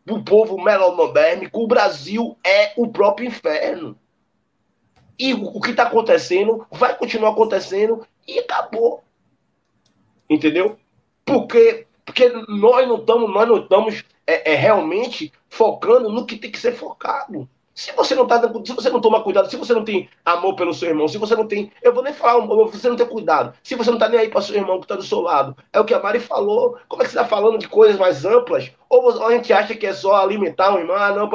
O 0.08 0.24
povo 0.24 0.64
melonodérmico, 0.64 1.64
o 1.64 1.68
Brasil 1.68 2.38
é 2.46 2.74
o 2.78 2.88
próprio 2.90 3.28
inferno. 3.28 3.98
E 5.18 5.34
o 5.34 5.60
que 5.60 5.72
está 5.72 5.84
acontecendo 5.84 6.66
vai 6.72 6.96
continuar 6.98 7.32
acontecendo 7.32 8.06
e 8.28 8.40
acabou. 8.40 9.04
Entendeu? 10.30 10.78
Porque, 11.26 11.86
porque 12.06 12.30
nós 12.48 12.88
não 12.88 12.98
estamos, 12.98 13.34
nós 13.34 13.48
não 13.48 13.58
estamos 13.58 14.04
é, 14.26 14.54
é, 14.54 14.56
realmente 14.56 15.32
focando 15.50 16.10
no 16.10 16.26
que 16.26 16.38
tem 16.38 16.52
que 16.52 16.60
ser 16.60 16.74
focado. 16.74 17.48
Se 17.76 17.92
você 17.94 18.14
não 18.14 18.28
tá, 18.28 18.40
se 18.64 18.72
você 18.72 18.90
não 18.92 19.02
toma 19.02 19.24
cuidado, 19.24 19.50
se 19.50 19.58
você 19.58 19.74
não 19.74 19.84
tem 19.84 20.08
amor 20.24 20.56
pelo 20.56 20.76
seu 20.76 20.90
irmão, 20.90 21.08
se 21.08 21.18
você 21.18 21.36
não 21.36 21.48
tem, 21.48 21.72
eu 21.82 21.92
vou 21.92 22.04
nem 22.04 22.14
falar, 22.14 22.46
você 22.46 22.88
não 22.88 22.96
tem 22.96 23.08
cuidado. 23.08 23.54
Se 23.64 23.74
você 23.74 23.90
não 23.90 23.98
tá 23.98 24.08
nem 24.08 24.20
aí 24.20 24.30
para 24.30 24.42
seu 24.42 24.56
irmão 24.56 24.80
que 24.80 24.86
tá 24.86 24.96
do 24.96 25.02
seu 25.02 25.22
lado, 25.22 25.58
é 25.72 25.80
o 25.80 25.86
que 25.86 25.94
a 25.94 26.00
Mari 26.00 26.20
falou. 26.20 26.78
Como 26.88 27.02
é 27.02 27.06
que 27.06 27.12
você 27.12 27.18
tá 27.18 27.26
falando 27.26 27.58
de 27.58 27.68
coisas 27.68 27.98
mais 27.98 28.26
amplas? 28.26 28.72
Ou 28.88 29.26
a 29.26 29.32
gente 29.32 29.52
acha 29.52 29.74
que 29.74 29.88
é 29.88 29.94
só 29.94 30.18
alimentar 30.18 30.72
um 30.72 30.80
irmão? 30.80 30.96
Ah, 30.96 31.14
não, 31.14 31.28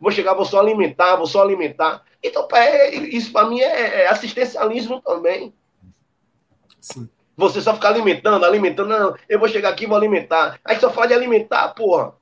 vou 0.00 0.10
chegar, 0.10 0.34
vou 0.34 0.44
só 0.44 0.58
alimentar, 0.58 1.14
vou 1.14 1.26
só 1.26 1.42
alimentar. 1.42 2.02
Então, 2.24 2.48
é, 2.54 2.94
isso 2.94 3.30
para 3.30 3.46
mim 3.46 3.60
é, 3.60 4.04
é 4.04 4.08
assistencialismo 4.08 5.02
também. 5.02 5.52
Sim. 6.80 7.06
Você 7.36 7.60
só 7.60 7.74
ficar 7.74 7.88
alimentando, 7.88 8.46
alimentando, 8.46 8.88
não, 8.88 9.14
eu 9.28 9.38
vou 9.38 9.48
chegar 9.48 9.68
aqui 9.68 9.84
e 9.84 9.86
vou 9.86 9.96
alimentar. 9.96 10.58
Aí 10.64 10.80
só 10.80 10.90
fala 10.90 11.08
de 11.08 11.14
alimentar, 11.14 11.68
porra. 11.74 12.14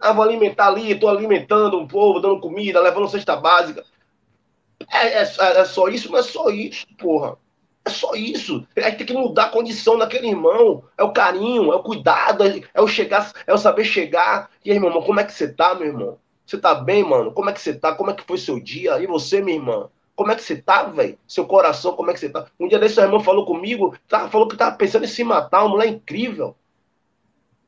Ah, 0.00 0.12
vou 0.12 0.24
alimentar 0.24 0.68
ali, 0.68 0.92
estou 0.92 1.10
alimentando 1.10 1.78
um 1.78 1.86
povo, 1.86 2.20
dando 2.20 2.40
comida, 2.40 2.80
levando 2.80 3.08
cesta 3.08 3.36
básica. 3.36 3.84
É, 4.90 5.18
é, 5.18 5.22
é, 5.22 5.64
só 5.66 5.88
isso? 5.88 6.10
Não 6.10 6.18
é 6.18 6.22
só 6.22 6.48
isso, 6.48 6.86
porra. 6.96 7.36
É 7.84 7.90
só 7.90 8.14
isso. 8.14 8.66
É 8.74 8.90
tem 8.92 9.06
que 9.06 9.12
mudar 9.12 9.46
a 9.46 9.50
condição 9.50 9.98
daquele 9.98 10.28
irmão. 10.28 10.84
É 10.96 11.02
o 11.02 11.12
carinho, 11.12 11.70
é 11.72 11.76
o 11.76 11.82
cuidado, 11.82 12.44
é 12.72 12.80
o 12.80 12.88
chegar, 12.88 13.30
é 13.46 13.52
o 13.52 13.58
saber 13.58 13.84
chegar. 13.84 14.48
E 14.64 14.72
aí, 14.72 14.78
meu 14.78 14.88
irmão, 14.88 15.02
como 15.02 15.20
é 15.20 15.24
que 15.24 15.32
você 15.32 15.52
tá, 15.52 15.74
meu 15.74 15.88
irmão? 15.88 16.18
Você 16.50 16.58
tá 16.58 16.74
bem, 16.74 17.04
mano? 17.04 17.30
Como 17.30 17.48
é 17.48 17.52
que 17.52 17.60
você 17.60 17.72
tá? 17.72 17.94
Como 17.94 18.10
é 18.10 18.14
que 18.14 18.24
foi 18.24 18.36
seu 18.36 18.58
dia? 18.58 19.00
E 19.00 19.06
você, 19.06 19.40
minha 19.40 19.56
irmã? 19.56 19.88
Como 20.16 20.32
é 20.32 20.34
que 20.34 20.42
você 20.42 20.56
tá, 20.56 20.82
velho? 20.82 21.16
Seu 21.24 21.46
coração, 21.46 21.94
como 21.94 22.10
é 22.10 22.12
que 22.12 22.18
você 22.18 22.28
tá? 22.28 22.46
Um 22.58 22.66
dia 22.66 22.76
desse, 22.76 22.96
seu 22.96 23.04
irmão 23.04 23.20
falou 23.20 23.46
comigo, 23.46 23.96
tá, 24.08 24.28
falou 24.28 24.48
que 24.48 24.56
tava 24.56 24.74
pensando 24.74 25.04
em 25.04 25.08
se 25.08 25.22
matar, 25.22 25.60
uma 25.60 25.68
mulher 25.68 25.86
incrível 25.86 26.56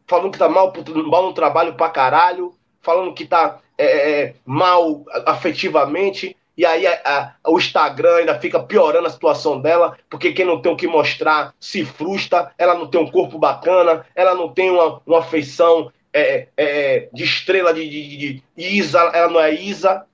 falando 0.04 0.32
que 0.32 0.38
tá 0.38 0.48
mal, 0.48 0.72
mal 1.06 1.22
no 1.22 1.32
trabalho 1.32 1.74
pra 1.74 1.90
caralho, 1.90 2.54
falando 2.80 3.14
que 3.14 3.24
tá 3.24 3.60
é, 3.78 3.84
é, 3.84 4.20
é 4.20 4.34
mal 4.44 5.04
afetivamente, 5.26 6.36
e 6.56 6.66
aí 6.66 6.86
a, 6.86 7.00
a, 7.44 7.50
o 7.50 7.58
Instagram 7.58 8.16
ainda 8.16 8.38
fica 8.38 8.60
piorando 8.60 9.06
a 9.06 9.10
situação 9.10 9.60
dela, 9.60 9.96
porque 10.10 10.32
quem 10.32 10.44
não 10.44 10.60
tem 10.60 10.72
o 10.72 10.76
que 10.76 10.86
mostrar 10.86 11.54
se 11.58 11.84
frustra, 11.84 12.52
ela 12.58 12.74
não 12.74 12.88
tem 12.88 13.00
um 13.00 13.10
corpo 13.10 13.38
bacana, 13.38 14.04
ela 14.14 14.34
não 14.34 14.48
tem 14.48 14.70
uma, 14.70 15.00
uma 15.06 15.20
afeição 15.20 15.90
é, 16.12 16.48
é, 16.56 17.08
de 17.12 17.24
estrela 17.24 17.72
de, 17.72 17.88
de, 17.88 18.16
de, 18.16 18.42
Isa, 18.56 18.98
ela 19.14 19.28
não 19.28 19.40
é 19.40 19.52
Isa, 19.52 20.06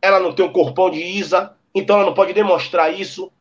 ela 0.00 0.20
não 0.20 0.32
tem 0.32 0.44
um 0.44 0.52
corpão 0.52 0.90
de 0.90 1.02
Isa, 1.02 1.54
então 1.74 1.96
ela 1.96 2.06
não 2.06 2.14
pode 2.14 2.32
demonstrar 2.32 2.92
isso, 2.92 3.32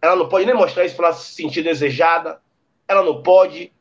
ela 0.00 0.16
não 0.16 0.28
pode 0.28 0.46
nem 0.46 0.54
mostrar 0.54 0.84
isso 0.84 0.96
para 0.96 1.08
ela 1.08 1.16
se 1.16 1.34
sentir 1.34 1.62
desejada, 1.62 2.40
ela 2.86 3.02
não 3.02 3.22
pode, 3.22 3.72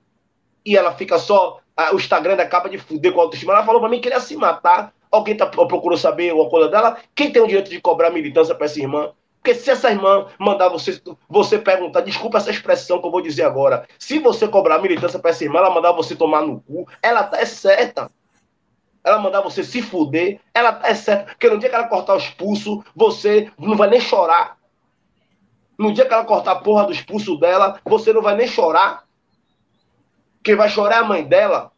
e 0.66 0.76
ela 0.76 0.94
fica 0.94 1.18
só. 1.18 1.62
A, 1.76 1.94
o 1.94 1.98
Instagram 1.98 2.36
acaba 2.36 2.70
de 2.70 2.78
fuder 2.78 3.14
com 3.14 3.22
a 3.22 3.24
autoestima. 3.24 3.54
Ela 3.54 3.66
falou 3.66 3.80
para 3.80 3.90
mim 3.90 3.98
que 3.98 4.04
queria 4.04 4.20
se 4.20 4.36
matar. 4.36 4.94
Alguém 5.10 5.38
tá, 5.38 5.46
procurou 5.46 5.98
saber 5.98 6.34
o 6.34 6.50
coisa 6.50 6.68
dela? 6.68 6.98
Quem 7.16 7.32
tem 7.32 7.42
o 7.42 7.48
direito 7.48 7.70
de 7.70 7.80
cobrar 7.80 8.10
militância 8.10 8.54
para 8.54 8.66
essa 8.66 8.78
irmã? 8.78 9.14
Porque 9.48 9.62
se 9.62 9.72
essa 9.72 9.90
irmã 9.90 10.28
mandar 10.38 10.68
você, 10.68 11.02
você 11.30 11.58
perguntar, 11.58 12.02
desculpa 12.02 12.38
essa 12.38 12.52
expressão 12.52 13.00
que 13.00 13.08
eu 13.08 13.12
vou 13.12 13.22
dizer 13.22 13.44
agora, 13.44 13.88
se 13.98 14.20
você 14.20 14.46
cobrar 14.46 14.80
militância 14.80 15.18
para 15.20 15.30
essa 15.30 15.46
irmã, 15.46 15.60
ela 15.60 15.70
mandar 15.70 15.94
você 15.94 16.18
tomar 16.18 16.42
no 16.42 16.60
cu, 16.60 16.86
ela 17.02 17.24
tá 17.24 17.40
é 17.40 17.46
certa. 17.46 18.12
Ela 19.06 19.20
mandar 19.20 19.40
você 19.40 19.64
se 19.64 19.82
fuder, 19.82 20.42
ela 20.54 20.74
tá 20.74 20.90
é 20.90 20.94
certa. 20.94 21.32
Porque 21.32 21.50
no 21.50 21.58
dia 21.58 21.70
que 21.70 21.76
ela 21.76 21.88
cortar 21.88 22.16
os 22.16 22.28
pulsos, 22.28 22.84
você 22.94 23.50
não 23.58 23.78
vai 23.78 23.90
nem 23.90 24.02
chorar. 24.02 24.58
No 25.80 25.94
dia 25.94 26.06
que 26.06 26.14
ela 26.14 26.26
cortar 26.26 26.52
a 26.52 26.56
porra 26.60 26.84
dos 26.84 27.00
pulsos 27.00 27.40
dela, 27.40 27.80
você 27.86 28.12
não 28.12 28.22
vai 28.22 28.36
nem 28.36 28.50
chorar. 28.50 29.06
Quem 30.44 30.56
vai 30.56 30.68
chorar 30.68 30.96
é 30.96 31.00
a 31.00 31.06
mãe 31.06 31.24
dela. 31.24 31.72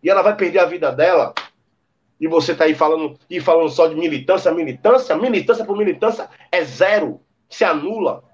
E 0.00 0.08
ela 0.08 0.22
vai 0.22 0.36
perder 0.36 0.60
a 0.60 0.64
vida 0.64 0.92
dela. 0.92 1.34
E 2.20 2.26
você 2.26 2.54
tá 2.54 2.64
aí 2.64 2.74
falando, 2.74 3.18
e 3.28 3.40
falando 3.40 3.68
só 3.68 3.86
de 3.86 3.94
militância, 3.94 4.50
militância, 4.52 5.16
militância 5.16 5.64
por 5.64 5.76
militância 5.76 6.28
é 6.50 6.64
zero. 6.64 7.20
Se 7.48 7.64
anula. 7.64 8.24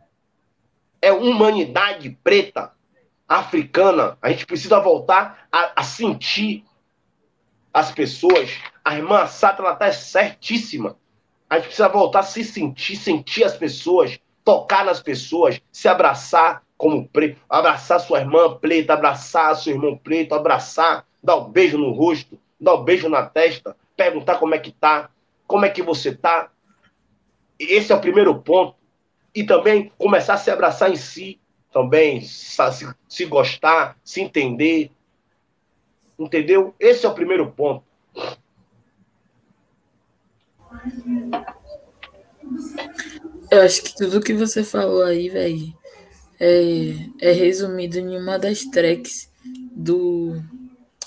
É 1.01 1.13
humanidade 1.13 2.17
preta, 2.23 2.73
africana. 3.29 4.17
A 4.23 4.31
gente 4.31 4.47
precisa 4.47 4.79
voltar 4.79 5.47
a, 5.51 5.81
a 5.81 5.83
sentir 5.83 6.65
as 7.75 7.91
pessoas. 7.91 8.57
A 8.85 8.97
irmã 8.97 9.27
Sata, 9.27 9.63
ela 9.63 9.75
tá 9.75 9.91
certíssima. 9.93 10.97
A 11.51 11.57
gente 11.57 11.67
precisa 11.67 11.89
voltar 11.89 12.21
a 12.21 12.25
se 12.25 12.45
sentir, 12.45 12.97
sentir 12.97 13.45
as 13.45 13.57
pessoas, 13.57 14.19
tocar 14.45 14.85
nas 14.85 15.03
pessoas, 15.03 15.61
se 15.71 15.89
abraçar 15.89 16.63
como 16.77 17.07
preto, 17.07 17.41
abraçar 17.49 18.01
sua 18.01 18.21
irmã 18.21 18.57
preta, 18.57 18.95
abraçar 18.95 19.55
seu 19.57 19.75
irmão 19.75 19.97
preto, 19.97 20.35
abraçar, 20.35 21.07
dar 21.23 21.37
um 21.37 21.51
beijo 21.51 21.79
no 21.79 21.93
rosto, 21.93 22.39
dar 22.63 22.77
um 22.77 22.85
beijo 22.85 23.09
na 23.09 23.27
testa, 23.27 23.77
perguntar 23.97 24.39
como 24.39 24.55
é 24.55 24.59
que 24.59 24.71
tá, 24.71 25.11
como 25.49 25.65
é 25.65 25.69
que 25.69 25.83
você 25.83 26.15
tá. 26.15 26.51
Esse 27.59 27.93
é 27.93 27.95
o 27.97 28.01
primeiro 28.01 28.41
ponto. 28.41 28.77
E 29.35 29.43
também 29.43 29.91
começar 29.99 30.35
a 30.35 30.39
se 30.39 30.51
abraçar 30.51 30.91
em 30.91 30.97
si, 30.97 31.41
também 31.73 32.21
se, 32.21 32.57
se 33.09 33.25
gostar, 33.25 33.99
se 34.05 34.21
entender. 34.21 34.93
Entendeu? 36.17 36.75
Esse 36.79 37.05
é 37.05 37.09
o 37.09 37.15
primeiro 37.15 37.51
ponto. 37.51 37.85
Eu 43.51 43.63
acho 43.63 43.83
que 43.83 43.97
tudo 43.97 44.21
que 44.21 44.35
você 44.35 44.63
falou 44.63 45.03
aí, 45.03 45.29
velho, 45.29 45.75
é, 46.39 47.29
é 47.29 47.33
resumido 47.33 47.99
em 47.99 48.17
uma 48.17 48.39
das 48.39 48.65
tracks 48.65 49.31
do, 49.75 50.41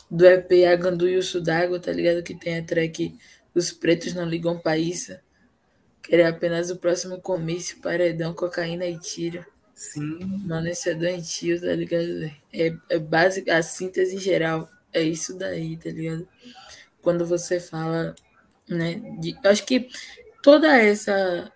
do 0.10 0.26
EP 0.26 0.66
Agandu 0.72 1.08
e 1.08 1.18
o 1.18 1.24
Sudago, 1.24 1.80
tá 1.80 1.92
ligado? 1.92 2.24
Que 2.24 2.36
tem 2.36 2.60
a 2.60 2.64
track 2.64 3.18
Os 3.54 3.72
Pretos 3.72 4.14
Não 4.14 4.26
Ligam 4.26 4.60
Pra 4.60 4.78
Isso. 4.78 5.18
Querer 6.02 6.26
apenas 6.26 6.70
o 6.70 6.78
próximo 6.78 7.20
comício, 7.20 7.82
paredão, 7.82 8.34
cocaína 8.34 8.86
e 8.86 9.00
tiro. 9.00 9.46
Sim. 9.74 10.20
Mano, 10.46 10.68
esse 10.70 10.90
é 10.90 10.94
doentio, 10.94 11.60
tá 11.60 11.74
ligado? 11.74 12.32
É, 12.54 12.74
é 12.90 13.00
básica, 13.00 13.58
a 13.58 13.64
síntese 13.64 14.18
geral 14.20 14.70
é 14.94 15.02
isso 15.02 15.38
daí, 15.38 15.76
tá 15.76 15.90
ligado? 15.90 16.28
Quando 17.02 17.26
você 17.26 17.60
fala, 17.60 18.16
né? 18.70 18.96
De, 19.20 19.36
acho 19.44 19.66
que 19.66 19.90
toda 20.42 20.78
essa 20.78 21.52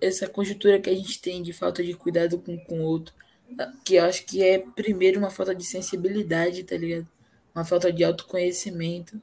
essa 0.00 0.28
conjuntura 0.28 0.80
que 0.80 0.90
a 0.90 0.94
gente 0.94 1.20
tem 1.22 1.42
de 1.42 1.52
falta 1.52 1.82
de 1.82 1.94
cuidado 1.94 2.36
com 2.38 2.58
o 2.68 2.82
outro, 2.82 3.14
que 3.84 3.94
eu 3.94 4.04
acho 4.04 4.26
que 4.26 4.42
é 4.42 4.58
primeiro 4.58 5.20
uma 5.20 5.30
falta 5.30 5.54
de 5.54 5.64
sensibilidade, 5.64 6.64
tá 6.64 6.76
ligado? 6.76 7.06
Uma 7.54 7.64
falta 7.64 7.92
de 7.92 8.02
autoconhecimento. 8.02 9.20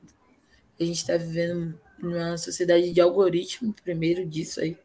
A 0.79 0.83
gente 0.83 0.97
está 0.97 1.17
vivendo 1.17 1.79
numa 1.97 2.37
sociedade 2.37 2.91
de 2.91 3.01
algoritmo, 3.01 3.73
primeiro 3.83 4.25
disso 4.25 4.61
aí, 4.61 4.77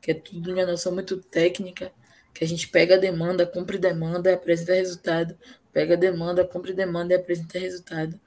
que 0.00 0.10
é 0.10 0.14
tudo 0.14 0.52
uma 0.52 0.66
noção 0.66 0.92
muito 0.92 1.18
técnica, 1.18 1.92
que 2.34 2.44
a 2.44 2.46
gente 2.46 2.68
pega 2.68 2.94
a 2.94 2.98
demanda, 2.98 3.46
cumpre 3.46 3.78
demanda 3.78 4.32
apresenta 4.32 4.74
resultado, 4.74 5.36
pega 5.72 5.94
a 5.94 5.96
demanda, 5.96 6.44
cumpre 6.44 6.72
demanda 6.72 7.12
e 7.12 7.16
apresenta 7.16 7.58
resultado. 7.58 8.18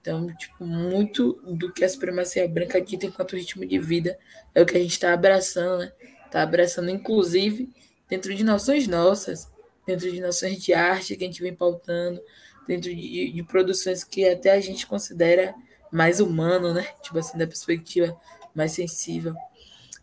Então, 0.00 0.26
tipo, 0.34 0.64
muito 0.64 1.34
do 1.46 1.72
que 1.72 1.84
a 1.84 1.88
supremacia 1.88 2.46
branca 2.48 2.80
dita 2.80 3.06
enquanto 3.06 3.36
ritmo 3.36 3.64
de 3.64 3.78
vida 3.78 4.18
é 4.54 4.60
o 4.60 4.66
que 4.66 4.76
a 4.76 4.80
gente 4.80 4.92
está 4.92 5.12
abraçando, 5.12 5.78
né? 5.78 5.92
Está 6.26 6.42
abraçando, 6.42 6.90
inclusive, 6.90 7.70
dentro 8.08 8.34
de 8.34 8.42
noções 8.42 8.88
nossas, 8.88 9.48
dentro 9.86 10.10
de 10.10 10.20
noções 10.20 10.62
de 10.62 10.74
arte 10.74 11.16
que 11.16 11.22
a 11.22 11.26
gente 11.26 11.40
vem 11.40 11.54
pautando, 11.54 12.20
dentro 12.66 12.94
de, 12.94 13.32
de 13.32 13.42
produções 13.42 14.04
que 14.04 14.26
até 14.28 14.52
a 14.52 14.60
gente 14.60 14.86
considera 14.86 15.54
mais 15.90 16.20
humano, 16.20 16.72
né? 16.72 16.86
Tipo 17.02 17.18
assim, 17.18 17.36
da 17.36 17.46
perspectiva 17.46 18.18
mais 18.54 18.72
sensível. 18.72 19.34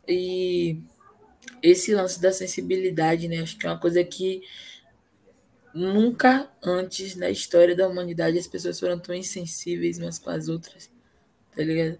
E 0.08 0.82
esse 1.62 1.94
lance 1.94 2.22
da 2.22 2.32
sensibilidade, 2.32 3.28
né? 3.28 3.40
Acho 3.40 3.58
que 3.58 3.66
é 3.66 3.70
uma 3.70 3.80
coisa 3.80 4.04
que 4.04 4.42
nunca 5.74 6.50
antes 6.64 7.16
na 7.16 7.30
história 7.30 7.76
da 7.76 7.88
humanidade 7.88 8.38
as 8.38 8.48
pessoas 8.48 8.80
foram 8.80 9.00
tão 9.00 9.14
insensíveis 9.14 10.00
umas 10.00 10.18
com 10.18 10.30
as 10.30 10.50
outras, 10.50 10.92
tá 11.56 11.64
ligado? 11.64 12.00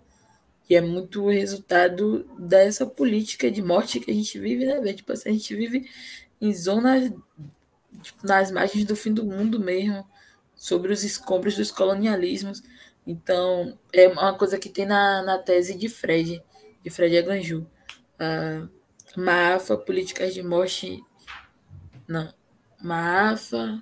E 0.70 0.76
é 0.76 0.82
muito 0.82 1.28
resultado 1.28 2.30
dessa 2.38 2.86
política 2.86 3.50
de 3.50 3.62
morte 3.62 4.00
que 4.00 4.12
a 4.12 4.14
gente 4.14 4.40
vive, 4.40 4.66
né, 4.66 4.94
Tipo 4.94 5.14
assim, 5.14 5.30
a 5.30 5.34
gente 5.34 5.56
vive 5.56 5.90
em 6.40 6.54
zonas 6.54 7.12
tipo, 8.02 8.28
nas 8.28 8.52
margens 8.52 8.86
do 8.86 8.96
fim 8.96 9.14
do 9.14 9.26
mundo 9.26 9.60
mesmo, 9.60 10.06
sobre 10.60 10.92
os 10.92 11.04
escombros 11.04 11.56
dos 11.56 11.72
colonialismos. 11.72 12.62
Então, 13.08 13.80
é 13.94 14.10
uma 14.10 14.38
coisa 14.38 14.60
que 14.60 14.68
tem 14.70 14.86
na, 14.86 15.24
na 15.24 15.40
tese 15.40 15.76
de 15.76 15.88
Fred, 15.88 16.44
de 16.84 16.90
Fred 16.90 17.18
Aganju. 17.18 17.66
Uh, 18.20 18.70
Maafa, 19.18 19.78
políticas 19.78 20.34
de 20.34 20.44
morte. 20.44 21.02
Não. 22.06 22.34
Maafa, 22.82 23.82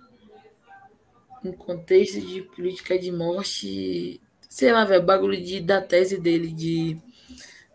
em 1.43 1.51
contexto 1.51 2.21
de 2.21 2.43
política 2.43 2.97
de 2.97 3.11
morte 3.11 4.21
sei 4.57 4.71
lá, 4.71 4.85
velho, 4.85 5.03
bagulho 5.03 5.39
de, 5.39 5.59
da 5.59 5.81
tese 5.81 6.17
dele 6.17 6.51
de 6.51 6.97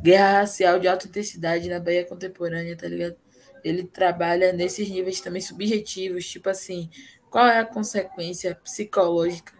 guerra 0.00 0.40
racial 0.40 0.80
de 0.80 0.88
alta 0.88 1.06
intensidade 1.06 1.68
na 1.68 1.78
Bahia 1.78 2.04
contemporânea, 2.04 2.76
tá 2.76 2.88
ligado? 2.88 3.16
Ele 3.62 3.84
trabalha 3.84 4.52
nesses 4.52 4.88
níveis 4.90 5.20
também 5.20 5.40
subjetivos, 5.40 6.26
tipo 6.26 6.48
assim, 6.48 6.90
qual 7.32 7.46
é 7.46 7.60
a 7.60 7.64
consequência 7.64 8.54
psicológica, 8.54 9.54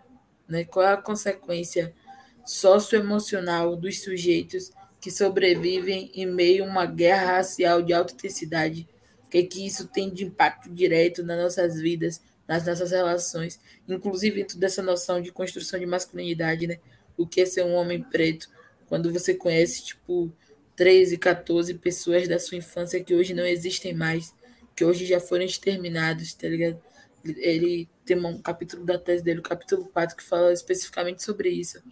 né? 0.47 0.63
Qual 0.63 0.85
é 0.85 0.93
a 0.93 0.97
consequência 0.99 1.95
socioemocional 2.45 3.75
dos 3.75 4.03
sujeitos 4.03 4.71
que 5.01 5.11
sobrevivem 5.11 6.11
em 6.15 6.27
meio 6.27 6.65
a 6.65 6.67
uma 6.67 6.85
guerra 6.85 7.39
racial 7.39 7.81
de 7.81 7.95
alta 7.95 8.13
intensidade? 8.13 8.87
O 9.25 9.31
que, 9.31 9.39
é 9.39 9.43
que 9.43 9.67
isso 9.67 9.89
tem 9.89 10.13
de 10.13 10.23
impacto 10.23 10.69
direto 10.69 11.23
nas 11.23 11.39
nossas 11.39 11.81
vidas, 11.81 12.21
nas 12.47 12.67
nossas 12.67 12.91
relações, 12.91 13.59
inclusive 13.89 14.37
dentro 14.37 14.59
dessa 14.59 14.83
noção 14.83 15.23
de 15.23 15.33
construção 15.33 15.81
de 15.81 15.87
masculinidade, 15.87 16.67
né? 16.67 16.79
o 17.17 17.27
que 17.27 17.41
é 17.41 17.47
ser 17.47 17.65
um 17.65 17.73
homem 17.73 18.03
preto 18.03 18.51
quando 18.87 19.11
você 19.11 19.33
conhece, 19.33 19.83
tipo, 19.83 20.31
13, 20.77 21.17
14 21.17 21.73
pessoas 21.73 22.29
da 22.29 22.39
sua 22.39 22.59
infância 22.59 23.03
que 23.03 23.15
hoje 23.15 23.33
não 23.33 23.47
existem 23.47 23.95
mais, 23.95 24.35
que 24.77 24.85
hoje 24.85 25.07
já 25.07 25.19
foram 25.19 25.47
exterminados, 25.47 26.35
tá 26.35 26.47
ligado? 26.47 26.79
Ele 27.25 27.89
tem 28.05 28.17
um 28.17 28.41
capítulo 28.41 28.85
da 28.85 28.99
tese 28.99 29.23
dele, 29.23 29.41
o 29.41 29.43
capítulo 29.43 29.85
4, 29.87 30.17
que 30.17 30.23
fala 30.23 30.53
especificamente 30.53 31.23
sobre 31.23 31.49
isso. 31.51 31.83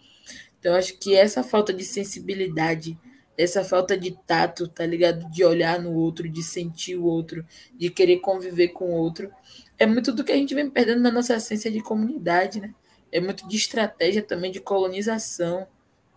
Então, 0.59 0.75
acho 0.75 0.97
que 0.97 1.15
essa 1.15 1.43
falta 1.43 1.73
de 1.73 1.83
sensibilidade, 1.83 2.97
essa 3.37 3.63
falta 3.63 3.97
de 3.97 4.17
tato, 4.27 4.67
tá 4.67 4.85
ligado? 4.85 5.29
De 5.31 5.43
olhar 5.43 5.79
no 5.79 5.93
outro, 5.93 6.29
de 6.29 6.43
sentir 6.43 6.95
o 6.95 7.05
outro, 7.05 7.45
de 7.75 7.89
querer 7.89 8.19
conviver 8.19 8.69
com 8.69 8.85
o 8.91 8.95
outro, 8.95 9.31
é 9.79 9.85
muito 9.85 10.11
do 10.11 10.23
que 10.23 10.31
a 10.31 10.35
gente 10.35 10.53
vem 10.53 10.69
perdendo 10.69 11.01
na 11.01 11.11
nossa 11.11 11.35
essência 11.35 11.71
de 11.71 11.81
comunidade, 11.81 12.61
né? 12.61 12.73
é 13.11 13.19
muito 13.19 13.47
de 13.47 13.57
estratégia 13.57 14.21
também 14.21 14.51
de 14.51 14.59
colonização, 14.59 15.67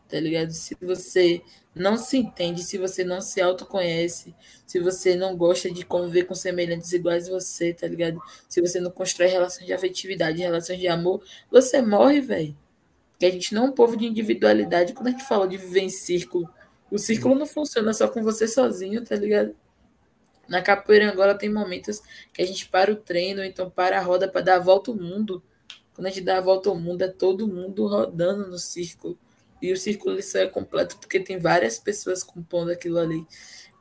tá 0.09 0.19
ligado? 0.21 0.53
Se 0.53 0.77
você 0.81 1.43
não 1.75 1.97
se 1.97 2.19
entende, 2.19 2.63
se 2.63 2.79
você 2.79 3.05
não 3.05 3.21
se 3.21 3.41
autoconhece, 3.41 4.35
se 4.67 4.79
você 4.81 5.17
não 5.17 5.37
gosta 5.37 5.71
de 5.71 5.85
conviver 5.85 6.25
com 6.25 6.35
semelhantes 6.35 6.93
iguais 6.93 7.29
a 7.29 7.33
você, 7.33 7.73
tá 7.75 7.87
ligado? 7.87 8.21
Se 8.49 8.61
você 8.61 8.81
não 8.81 8.91
constrói 8.91 9.29
relações 9.29 9.67
de 9.67 9.73
afetividade, 9.73 10.39
relações 10.41 10.79
de 10.79 10.89
amor, 10.89 11.23
você 11.51 11.83
morre, 11.83 12.21
velho. 12.21 12.57
Porque 13.13 13.27
a 13.27 13.31
gente 13.31 13.55
não 13.55 13.65
é 13.65 13.69
um 13.69 13.73
povo 13.73 13.97
de 13.97 14.07
individualidade 14.07 14.93
quando 14.93 15.09
a 15.09 15.11
gente 15.11 15.27
fala 15.27 15.49
de 15.49 15.57
viver 15.57 15.81
em 15.81 15.89
círculo. 15.89 16.49
O 16.91 16.99
círculo 16.99 17.35
não 17.35 17.47
funciona 17.47 17.93
só 17.93 18.09
com 18.09 18.23
você 18.23 18.47
sozinho, 18.47 19.05
tá 19.05 19.17
ligado? 19.17 19.55
Na 20.49 20.63
capoeira 20.63 21.09
agora 21.11 21.37
tem 21.37 21.51
momentos 21.53 22.01
que 22.33 22.43
a 22.43 22.47
gente 22.47 22.69
para 22.69 22.93
o 22.93 22.97
treino, 22.97 23.43
então 23.43 23.71
para 23.71 23.99
a 23.99 24.03
roda 24.03 24.29
para 24.29 24.43
dar 24.43 24.57
a 24.57 24.59
volta 24.61 24.91
ao 24.91 24.97
mundo 24.97 25.43
Quando 25.95 26.07
a 26.09 26.11
gente 26.11 26.23
dá 26.25 26.39
a 26.39 26.41
volta 26.41 26.69
ao 26.69 26.77
mundo, 26.77 27.03
é 27.03 27.09
todo 27.09 27.49
mundo 27.49 27.87
rodando 27.87 28.49
no 28.49 28.59
círculo. 28.59 29.19
E 29.61 29.73
o 29.73 29.77
círculo 29.77 30.21
só 30.23 30.39
é 30.39 30.47
completo 30.47 30.97
porque 30.99 31.21
tem 31.21 31.39
várias 31.39 31.79
pessoas 31.79 32.23
compondo 32.23 32.71
aquilo 32.71 32.99
ali. 32.99 33.27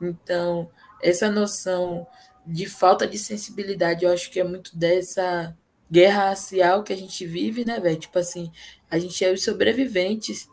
Então, 0.00 0.70
essa 1.02 1.30
noção 1.30 2.06
de 2.46 2.66
falta 2.66 3.06
de 3.06 3.18
sensibilidade, 3.18 4.04
eu 4.04 4.12
acho 4.12 4.30
que 4.30 4.40
é 4.40 4.44
muito 4.44 4.76
dessa 4.76 5.56
guerra 5.90 6.30
racial 6.30 6.82
que 6.82 6.92
a 6.92 6.96
gente 6.96 7.26
vive, 7.26 7.64
né, 7.64 7.78
velho? 7.80 7.98
Tipo 7.98 8.18
assim, 8.18 8.50
a 8.90 8.98
gente 8.98 9.24
é 9.24 9.32
os 9.32 9.42
sobreviventes. 9.42 10.48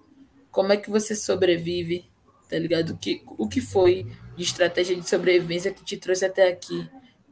Como 0.51 0.71
é 0.71 0.77
que 0.77 0.89
você 0.89 1.15
sobrevive? 1.15 2.09
Tá 2.49 2.57
ligado? 2.59 2.91
O 2.91 2.97
que, 2.97 3.23
o 3.25 3.47
que 3.47 3.61
foi 3.61 4.05
de 4.35 4.43
estratégia 4.43 4.95
de 4.95 5.07
sobrevivência 5.07 5.73
que 5.73 5.83
te 5.83 5.97
trouxe 5.97 6.25
até 6.25 6.47
aqui? 6.47 6.89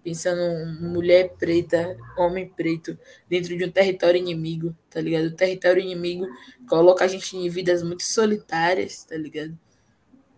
Pensando 0.10 0.42
em 0.42 0.90
mulher 0.90 1.36
preta, 1.38 1.96
homem 2.18 2.50
preto, 2.50 2.98
dentro 3.30 3.56
de 3.56 3.64
um 3.64 3.70
território 3.70 4.18
inimigo, 4.18 4.76
tá 4.90 5.00
ligado? 5.00 5.26
O 5.26 5.36
território 5.36 5.84
inimigo 5.84 6.26
coloca 6.68 7.06
a 7.06 7.08
gente 7.08 7.38
em 7.38 7.48
vidas 7.48 7.84
muito 7.84 8.02
solitárias, 8.02 9.04
tá 9.04 9.16
ligado? 9.16 9.56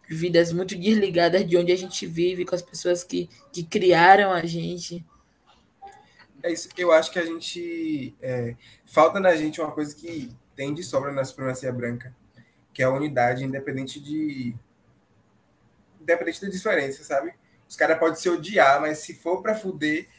Vidas 0.09 0.51
muito 0.51 0.77
desligadas 0.77 1.47
de 1.47 1.55
onde 1.55 1.71
a 1.71 1.75
gente 1.77 2.05
vive, 2.05 2.43
com 2.43 2.53
as 2.53 2.61
pessoas 2.61 3.05
que, 3.05 3.29
que 3.53 3.63
criaram 3.63 4.33
a 4.33 4.45
gente. 4.45 5.05
É 6.43 6.51
isso. 6.51 6.67
Eu 6.75 6.91
acho 6.91 7.09
que 7.09 7.19
a 7.19 7.25
gente. 7.25 8.13
É, 8.21 8.57
falta 8.85 9.21
na 9.21 9.33
gente 9.37 9.61
uma 9.61 9.71
coisa 9.71 9.95
que 9.95 10.35
tem 10.53 10.73
de 10.73 10.83
sobra 10.83 11.13
na 11.13 11.23
supremacia 11.23 11.71
branca, 11.71 12.13
que 12.73 12.81
é 12.81 12.85
a 12.85 12.91
unidade, 12.91 13.45
independente 13.45 14.01
de. 14.01 14.53
Independente 16.01 16.41
da 16.41 16.49
diferença, 16.49 17.05
sabe? 17.05 17.33
Os 17.71 17.77
caras 17.77 17.97
podem 17.97 18.15
se 18.15 18.29
odiar, 18.29 18.81
mas 18.81 18.97
se 18.97 19.15
for 19.15 19.41
para 19.41 19.55
fuder 19.55 20.09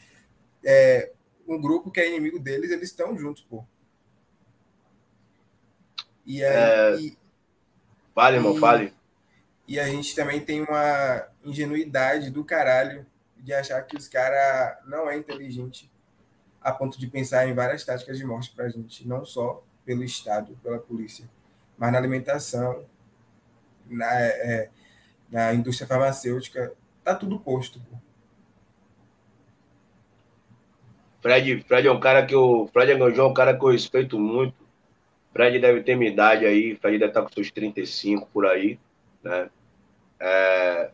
é, 0.65 1.11
um 1.47 1.61
grupo 1.61 1.91
que 1.91 1.99
é 1.99 2.09
inimigo 2.09 2.39
deles, 2.39 2.71
eles 2.71 2.89
estão 2.89 3.15
juntos, 3.15 3.43
pô. 3.43 3.63
E 6.25 6.43
aí. 6.43 6.51
É... 6.51 6.95
E, 6.99 7.17
fale, 8.15 8.37
irmão, 8.37 8.57
fale. 8.57 8.91
E 9.67 9.79
a 9.79 9.85
gente 9.85 10.15
também 10.15 10.43
tem 10.43 10.63
uma 10.63 11.27
ingenuidade 11.45 12.31
do 12.31 12.43
caralho 12.43 13.05
de 13.37 13.53
achar 13.53 13.83
que 13.83 13.95
os 13.95 14.07
caras 14.07 14.79
não 14.87 15.07
é 15.07 15.15
inteligente 15.15 15.91
a 16.59 16.71
ponto 16.71 16.99
de 16.99 17.05
pensar 17.05 17.47
em 17.47 17.53
várias 17.53 17.85
táticas 17.85 18.17
de 18.17 18.25
morte 18.25 18.51
para 18.55 18.65
a 18.65 18.69
gente, 18.69 19.07
não 19.07 19.23
só 19.27 19.63
pelo 19.85 20.03
Estado, 20.03 20.57
pela 20.63 20.79
polícia, 20.79 21.29
mas 21.77 21.91
na 21.91 21.99
alimentação, 21.99 22.83
na, 23.85 24.11
é, 24.11 24.71
na 25.29 25.53
indústria 25.53 25.87
farmacêutica, 25.87 26.73
tá 27.03 27.15
tudo 27.15 27.39
posto. 27.39 27.79
Pô. 27.79 27.97
Fred, 31.21 31.61
Fred 31.67 31.87
é 31.87 31.91
um 31.91 31.99
cara 31.99 32.25
que 32.25 32.35
eu. 32.35 32.69
Fred 32.73 32.91
Anganjão 32.91 33.25
é 33.25 33.29
um 33.29 33.33
cara 33.33 33.57
que 33.57 33.63
eu 33.63 33.69
respeito 33.69 34.19
muito. 34.19 34.55
Fred 35.31 35.59
deve 35.59 35.81
ter 35.81 35.95
minha 35.95 36.11
idade 36.11 36.45
aí, 36.45 36.75
Fred 36.75 36.99
deve 36.99 37.11
estar 37.11 37.21
com 37.21 37.33
seus 37.33 37.49
35 37.51 38.27
por 38.31 38.45
aí, 38.45 38.77
né? 39.23 39.49
É, 40.19 40.91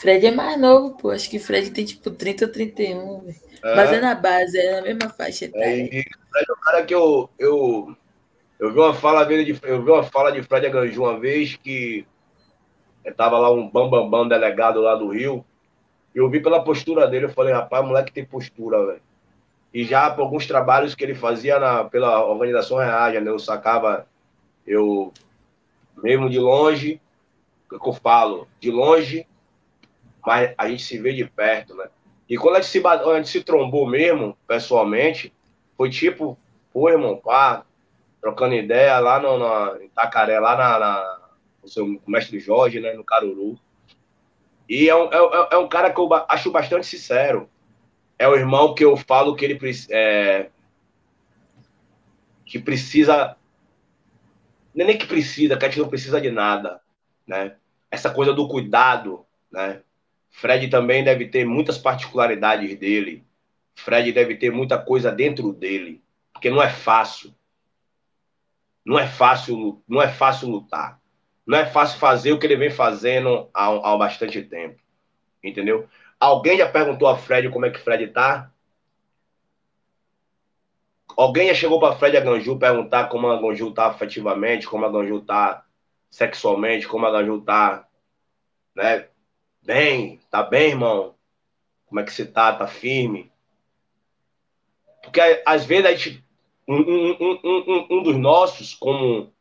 Fred 0.00 0.26
é 0.26 0.30
mais 0.30 0.58
novo, 0.58 0.96
pô. 0.96 1.10
Acho 1.10 1.28
que 1.28 1.38
Fred 1.38 1.70
tem 1.70 1.84
tipo 1.84 2.10
30 2.10 2.46
ou 2.46 2.50
31. 2.50 3.34
É. 3.62 3.76
Mas 3.76 3.92
é 3.92 4.00
na 4.00 4.14
base, 4.14 4.58
é 4.58 4.76
na 4.76 4.82
mesma 4.82 5.10
faixa. 5.10 5.46
Tá? 5.50 5.58
É, 5.58 5.76
e 5.76 6.02
Fred 6.30 6.46
é 6.48 6.52
um 6.52 6.60
cara 6.62 6.84
que 6.86 6.94
eu, 6.94 7.28
eu, 7.38 7.94
eu 8.58 8.72
vi 8.72 8.78
uma 8.78 8.94
fala 8.94 9.24
dele 9.24 9.44
de, 9.44 9.60
eu 9.62 9.84
vi 9.84 9.90
uma 9.90 10.02
fala 10.02 10.32
de 10.32 10.42
Fred 10.42 10.66
Aganju 10.66 11.02
uma 11.02 11.20
vez 11.20 11.54
que 11.56 12.06
tava 13.16 13.38
lá 13.38 13.50
um 13.50 13.68
bambambam 13.68 14.10
bam, 14.10 14.10
bam 14.10 14.28
delegado 14.28 14.80
lá 14.80 14.94
do 14.94 15.08
Rio. 15.08 15.44
E 16.14 16.18
eu 16.18 16.28
vi 16.28 16.40
pela 16.40 16.62
postura 16.62 17.06
dele, 17.06 17.26
eu 17.26 17.30
falei, 17.30 17.52
rapaz, 17.52 17.84
moleque 17.86 18.12
tem 18.12 18.24
postura, 18.24 18.84
velho. 18.84 19.02
E 19.72 19.84
já 19.84 20.10
por 20.10 20.22
alguns 20.22 20.46
trabalhos 20.46 20.94
que 20.94 21.04
ele 21.04 21.14
fazia 21.14 21.58
na, 21.58 21.84
pela 21.84 22.24
organização 22.24 22.78
Reaja, 22.78 23.20
né? 23.20 23.30
Eu 23.30 23.38
sacava, 23.38 24.06
eu 24.66 25.12
mesmo 26.02 26.28
de 26.28 26.38
longe, 26.38 27.00
o 27.70 27.78
que 27.78 27.88
eu 27.88 27.92
falo, 27.92 28.48
de 28.58 28.70
longe, 28.70 29.26
mas 30.26 30.52
a 30.58 30.68
gente 30.68 30.82
se 30.82 30.98
vê 30.98 31.12
de 31.12 31.24
perto, 31.24 31.74
né? 31.74 31.88
E 32.28 32.36
quando 32.36 32.56
a 32.56 32.60
gente 32.60 32.70
se, 32.70 32.86
a 32.86 33.16
gente 33.16 33.28
se 33.28 33.42
trombou 33.42 33.86
mesmo, 33.86 34.36
pessoalmente, 34.46 35.32
foi 35.76 35.90
tipo, 35.90 36.36
pô, 36.72 36.88
irmão, 36.88 37.16
pá, 37.16 37.64
trocando 38.20 38.54
ideia 38.54 38.98
lá 38.98 39.18
no, 39.20 39.76
em 39.80 39.86
Itacaré, 39.86 40.38
lá 40.38 40.56
na, 40.56 40.78
na 40.78 41.19
no 41.62 41.68
seu 41.68 42.00
mestre 42.06 42.38
Jorge, 42.38 42.80
né, 42.80 42.92
no 42.94 43.04
Caruru. 43.04 43.58
E 44.68 44.88
é 44.88 44.94
um, 44.94 45.12
é, 45.12 45.48
é 45.52 45.58
um 45.58 45.68
cara 45.68 45.92
que 45.92 46.00
eu 46.00 46.08
acho 46.28 46.50
bastante 46.50 46.86
sincero. 46.86 47.50
É 48.18 48.28
o 48.28 48.36
irmão 48.36 48.74
que 48.74 48.84
eu 48.84 48.96
falo 48.96 49.34
que 49.34 49.44
ele 49.44 49.58
é, 49.90 50.50
que 52.50 52.58
precisa. 52.58 53.36
É 54.76 54.84
nem 54.84 54.96
que 54.96 55.06
precisa, 55.06 55.56
que 55.56 55.64
a 55.64 55.68
gente 55.68 55.80
não 55.80 55.88
precisa 55.88 56.20
de 56.20 56.30
nada, 56.30 56.80
né? 57.26 57.56
Essa 57.90 58.10
coisa 58.10 58.32
do 58.32 58.48
cuidado, 58.48 59.26
né? 59.50 59.82
Fred 60.30 60.68
também 60.68 61.02
deve 61.02 61.26
ter 61.26 61.44
muitas 61.44 61.76
particularidades 61.76 62.78
dele. 62.78 63.24
Fred 63.74 64.12
deve 64.12 64.36
ter 64.36 64.50
muita 64.50 64.78
coisa 64.78 65.10
dentro 65.10 65.52
dele, 65.52 66.02
porque 66.32 66.50
não 66.50 66.62
é 66.62 66.70
fácil. 66.70 67.34
Não 68.84 68.98
é 68.98 69.06
fácil, 69.06 69.82
não 69.88 70.00
é 70.00 70.08
fácil 70.08 70.48
lutar. 70.48 70.99
Não 71.46 71.58
é 71.58 71.66
fácil 71.66 71.98
fazer 71.98 72.32
o 72.32 72.38
que 72.38 72.46
ele 72.46 72.56
vem 72.56 72.70
fazendo 72.70 73.48
há, 73.52 73.66
há 73.66 73.96
bastante 73.96 74.42
tempo. 74.42 74.80
Entendeu? 75.42 75.88
Alguém 76.18 76.58
já 76.58 76.68
perguntou 76.68 77.08
a 77.08 77.16
Fred 77.16 77.48
como 77.50 77.66
é 77.66 77.70
que 77.70 77.80
Fred 77.80 78.08
tá? 78.08 78.50
Alguém 81.16 81.48
já 81.48 81.54
chegou 81.54 81.80
para 81.80 81.96
Fred 81.96 82.16
a 82.16 82.20
Ganju 82.20 82.58
perguntar 82.58 83.08
como 83.08 83.28
a 83.28 83.40
Ganju 83.40 83.72
tá 83.72 83.86
afetivamente, 83.86 84.66
como 84.66 84.84
a 84.84 84.90
Ganju 84.90 85.20
tá 85.22 85.64
sexualmente, 86.10 86.86
como 86.86 87.06
a 87.06 87.10
Ganju 87.10 87.40
tá, 87.40 87.86
né, 88.74 89.08
Bem, 89.62 90.18
tá 90.30 90.42
bem, 90.42 90.70
irmão? 90.70 91.14
Como 91.86 92.00
é 92.00 92.04
que 92.04 92.12
você 92.12 92.24
tá? 92.24 92.52
Tá 92.52 92.66
firme? 92.66 93.30
Porque 95.02 95.20
às 95.44 95.64
vezes 95.64 95.86
a 95.86 95.94
gente, 95.94 96.24
um, 96.66 96.76
um, 96.76 97.40
um, 97.44 97.86
um 97.90 98.02
dos 98.02 98.16
nossos, 98.16 98.74
como 98.74 99.32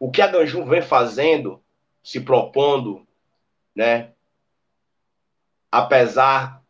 o 0.00 0.10
que 0.10 0.20
a 0.20 0.26
Ganju 0.26 0.64
vem 0.64 0.82
fazendo, 0.82 1.62
se 2.02 2.20
propondo, 2.20 3.06
né? 3.72 4.10
Apesar 5.70 6.60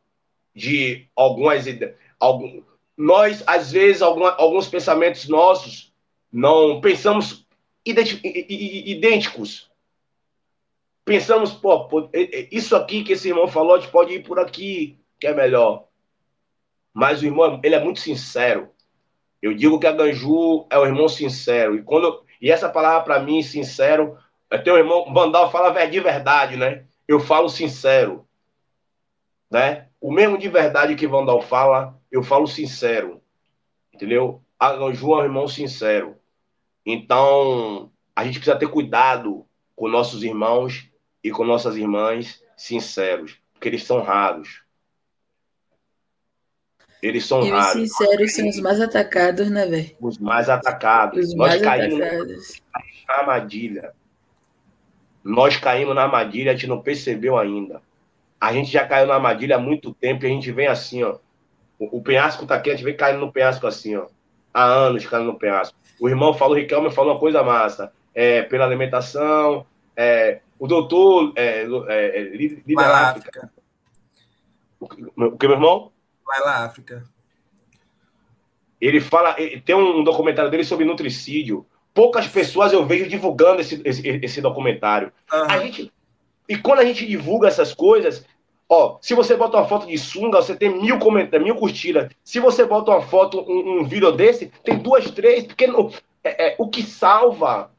de 0.55 1.09
algumas 1.17 1.67
ideias, 1.67 1.97
algum, 2.19 2.63
nós 2.95 3.43
às 3.47 3.73
vezes 3.73 4.03
alguns 4.03 4.69
pensamentos 4.69 5.27
nossos 5.27 5.95
não 6.31 6.83
pensamos 6.83 7.47
idênticos 7.87 9.71
pensamos, 11.11 11.53
pô, 11.53 11.89
isso 12.53 12.77
aqui 12.77 13.03
que 13.03 13.15
esse 13.15 13.27
irmão 13.27 13.49
falou, 13.49 13.75
a 13.75 13.81
gente 13.81 13.91
pode 13.91 14.15
ir 14.15 14.23
por 14.23 14.39
aqui, 14.39 14.97
que 15.19 15.27
é 15.27 15.35
melhor. 15.35 15.89
Mas 16.95 17.21
o 17.21 17.27
irmão, 17.27 17.61
ele 17.65 17.75
é 17.75 17.83
muito 17.83 17.99
sincero. 17.99 18.71
Eu 19.43 19.53
digo 19.53 19.81
que 19.81 19.89
a 19.89 19.93
Ganju 19.93 20.69
é 20.71 20.79
o 20.79 20.87
irmão 20.87 21.09
sincero. 21.09 21.75
E 21.75 21.83
quando 21.83 22.25
e 22.41 22.51
essa 22.51 22.69
palavra 22.69 23.03
para 23.03 23.21
mim, 23.21 23.43
sincero, 23.43 24.17
é 24.51 24.59
teu 24.59 24.77
irmão 24.77 25.13
Vandal 25.13 25.51
fala 25.51 25.87
de 25.87 26.01
verdade, 26.01 26.57
né? 26.57 26.85
Eu 27.07 27.21
falo 27.21 27.49
sincero, 27.49 28.27
né? 29.51 29.89
O 30.01 30.13
mesmo 30.13 30.39
de 30.39 30.49
verdade 30.49 30.95
que 30.95 31.07
Vandal 31.07 31.43
fala, 31.43 31.99
eu 32.11 32.23
falo 32.23 32.47
sincero. 32.47 33.21
Entendeu? 33.93 34.43
A 34.59 34.73
Ganju 34.73 35.13
é 35.13 35.17
um 35.17 35.25
irmão 35.25 35.47
sincero. 35.47 36.17
Então, 36.87 37.93
a 38.17 38.25
gente 38.25 38.39
precisa 38.39 38.59
ter 38.59 38.69
cuidado 38.69 39.47
com 39.77 39.89
nossos 39.89 40.23
irmãos 40.23 40.91
e 41.23 41.31
com 41.31 41.45
nossas 41.45 41.77
irmãs 41.77 42.43
sinceros, 42.57 43.39
porque 43.53 43.69
eles 43.69 43.85
são 43.85 44.03
raros. 44.03 44.63
Eles 47.03 47.25
são 47.27 47.45
e 47.45 47.51
raros. 47.51 47.75
Os 47.75 47.97
sinceros 47.97 48.35
são 48.35 48.49
os 48.49 48.61
mais 48.61 48.81
atacados, 48.81 49.51
né, 49.51 49.67
velho? 49.67 49.91
Os 50.01 50.19
mais 50.19 50.49
atacados. 50.49 51.29
Os 51.29 51.35
Nós 51.35 51.51
mais 51.51 51.63
caímos 51.63 52.01
atacados. 52.01 52.63
na 53.09 53.15
armadilha. 53.15 53.93
Nós 55.25 55.57
caímos 55.57 55.95
na 55.95 56.03
armadilha, 56.03 56.53
a 56.53 56.55
gente 56.55 56.67
não 56.67 56.81
percebeu 56.81 57.39
ainda. 57.39 57.81
A 58.41 58.53
gente 58.53 58.71
já 58.71 58.87
caiu 58.87 59.07
na 59.07 59.15
armadilha 59.15 59.57
há 59.57 59.59
muito 59.59 59.93
tempo 59.95 60.25
e 60.25 60.27
a 60.27 60.31
gente 60.31 60.51
vem 60.53 60.67
assim, 60.67 61.03
ó. 61.03 61.17
O, 61.79 61.99
o 61.99 62.03
penhasco 62.03 62.47
tá 62.47 62.55
aqui, 62.55 62.71
a 62.71 62.75
gente 62.75 62.85
vem 62.85 62.97
caindo 62.97 63.21
no 63.21 63.33
penhasco 63.33 63.67
assim, 63.67 63.97
ó. 63.97 64.07
Há 64.53 64.65
anos 64.65 65.07
caindo 65.07 65.27
no 65.27 65.39
penhasco. 65.39 65.77
O 65.99 66.09
irmão 66.09 66.35
falou, 66.35 66.55
o 66.55 66.59
Riquelme 66.59 66.91
falou 66.91 67.13
uma 67.13 67.21
coisa 67.21 67.43
massa. 67.43 67.93
É, 68.15 68.43
pela 68.43 68.65
alimentação, 68.65 69.67
é, 69.97 70.41
o 70.59 70.67
doutor 70.67 71.33
é, 71.37 71.63
é, 71.89 72.27
é 72.29 72.75
África. 72.77 73.51
O 74.81 75.37
que, 75.37 75.47
meu 75.47 75.57
irmão? 75.57 75.90
Vai 76.31 76.41
lá, 76.43 76.65
África. 76.65 77.05
Ele 78.81 79.01
fala, 79.01 79.35
tem 79.65 79.75
um 79.75 80.05
documentário 80.05 80.49
dele 80.49 80.63
sobre 80.63 80.85
nutricídio. 80.85 81.67
Poucas 81.93 82.29
pessoas 82.29 82.73
eu 82.73 82.87
vejo 82.87 83.09
divulgando 83.09 83.61
esse, 83.61 83.83
esse, 83.85 84.09
esse 84.09 84.41
documentário. 84.41 85.13
Uhum. 85.33 85.43
A 85.43 85.59
gente, 85.59 85.93
e 86.49 86.57
quando 86.57 86.79
a 86.79 86.85
gente 86.85 87.05
divulga 87.05 87.49
essas 87.49 87.75
coisas, 87.75 88.25
Ó, 88.73 88.99
se 89.01 89.15
você 89.15 89.35
bota 89.35 89.57
uma 89.57 89.67
foto 89.67 89.89
de 89.89 89.99
sunga, 89.99 90.41
você 90.41 90.55
tem 90.55 90.81
mil 90.81 90.97
comentários, 91.01 91.45
mil 91.45 91.57
curtidas. 91.57 92.09
Se 92.23 92.39
você 92.39 92.65
bota 92.65 92.93
uma 92.93 93.03
foto, 93.03 93.41
um, 93.41 93.81
um 93.81 93.85
vídeo 93.85 94.13
desse, 94.13 94.47
tem 94.63 94.79
duas, 94.79 95.11
três, 95.11 95.43
porque 95.43 95.67
no, 95.67 95.93
é, 96.23 96.51
é, 96.51 96.57
o 96.57 96.69
que 96.69 96.85
salva. 96.85 97.73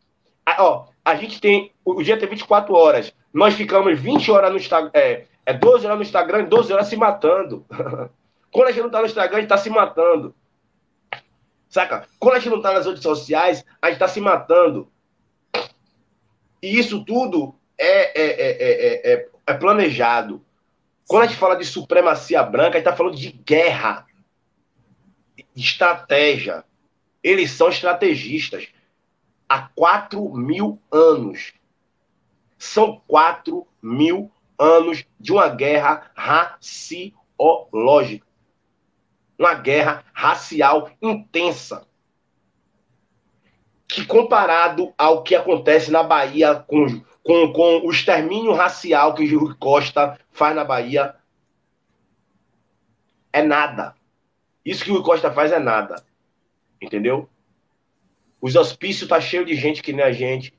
A, 0.46 0.62
ó, 0.62 0.88
a 1.06 1.16
gente 1.16 1.40
tem. 1.40 1.72
O 1.86 2.04
dia 2.04 2.20
tem 2.20 2.28
24 2.28 2.76
horas. 2.76 3.14
Nós 3.34 3.54
ficamos 3.54 3.98
20 3.98 4.30
horas 4.32 4.52
no 4.52 4.58
Instagram. 4.58 4.92
É, 4.94 5.24
é 5.46 5.54
12 5.54 5.86
horas 5.86 5.98
no 5.98 6.04
Instagram 6.04 6.42
e 6.42 6.48
12 6.48 6.74
horas 6.74 6.88
se 6.88 6.98
matando. 6.98 7.66
Quando 8.52 8.68
a 8.68 8.72
gente 8.72 8.84
não 8.84 8.90
tá 8.90 9.00
no 9.00 9.06
Instagram, 9.06 9.38
a 9.38 9.42
gente 9.42 9.50
tá 9.50 9.58
se 9.58 9.70
matando. 9.70 10.36
Saca? 11.70 12.06
Quando 12.20 12.36
a 12.36 12.40
gente 12.40 12.52
não 12.52 12.62
tá 12.62 12.74
nas 12.74 12.86
redes 12.86 13.02
sociais, 13.02 13.64
a 13.82 13.90
gente 13.90 14.00
tá 14.00 14.08
se 14.08 14.20
matando. 14.20 14.92
E 16.62 16.78
isso 16.78 17.04
tudo 17.06 17.56
é, 17.78 18.22
é, 18.22 19.14
é, 19.14 19.30
é, 19.48 19.54
planejado. 19.54 20.44
Quando 21.08 21.24
a 21.24 21.28
gente 21.28 21.40
fala 21.40 21.56
de 21.56 21.66
supremacia 21.66 22.44
branca, 22.44 22.78
a 22.78 22.80
gente 22.80 22.88
está 22.88 22.96
falando 22.96 23.16
de 23.16 23.32
guerra, 23.32 24.06
de 25.36 25.46
estratégia. 25.56 26.64
Eles 27.24 27.52
são 27.52 27.70
estrategistas. 27.70 28.68
Há 29.48 29.70
4 29.76 30.34
mil 30.34 30.82
anos. 30.92 31.54
São 32.58 33.02
4 33.08 33.66
mil 33.82 34.30
anos 34.60 35.06
de 35.20 35.32
uma 35.32 35.48
guerra 35.50 36.12
raciológica. 36.16 38.31
Uma 39.42 39.56
guerra 39.56 40.06
racial 40.14 40.92
intensa. 41.02 41.88
Que 43.88 44.06
comparado 44.06 44.94
ao 44.98 45.24
que 45.24 45.36
acontece 45.36 45.90
na 45.90 46.04
Bahia 46.04 46.56
com 46.56 47.02
com, 47.24 47.52
com 47.54 47.80
o 47.86 47.92
extermínio 47.92 48.54
racial 48.54 49.14
que 49.14 49.34
Rui 49.34 49.56
Costa 49.60 50.20
faz 50.32 50.56
na 50.56 50.64
Bahia, 50.64 51.16
é 53.32 53.42
nada. 53.42 53.96
Isso 54.66 54.84
que 54.84 54.92
o 54.92 54.96
Rui 54.96 55.04
Costa 55.04 55.32
faz 55.32 55.52
é 55.52 55.60
nada. 55.60 56.04
Entendeu? 56.82 57.30
Os 58.42 58.56
hospícios 58.56 59.08
tá 59.08 59.22
cheio 59.22 59.46
de 59.46 59.56
gente 59.56 59.84
que 59.84 59.94
nem 59.94 60.04
a 60.04 60.12
gente. 60.12 60.54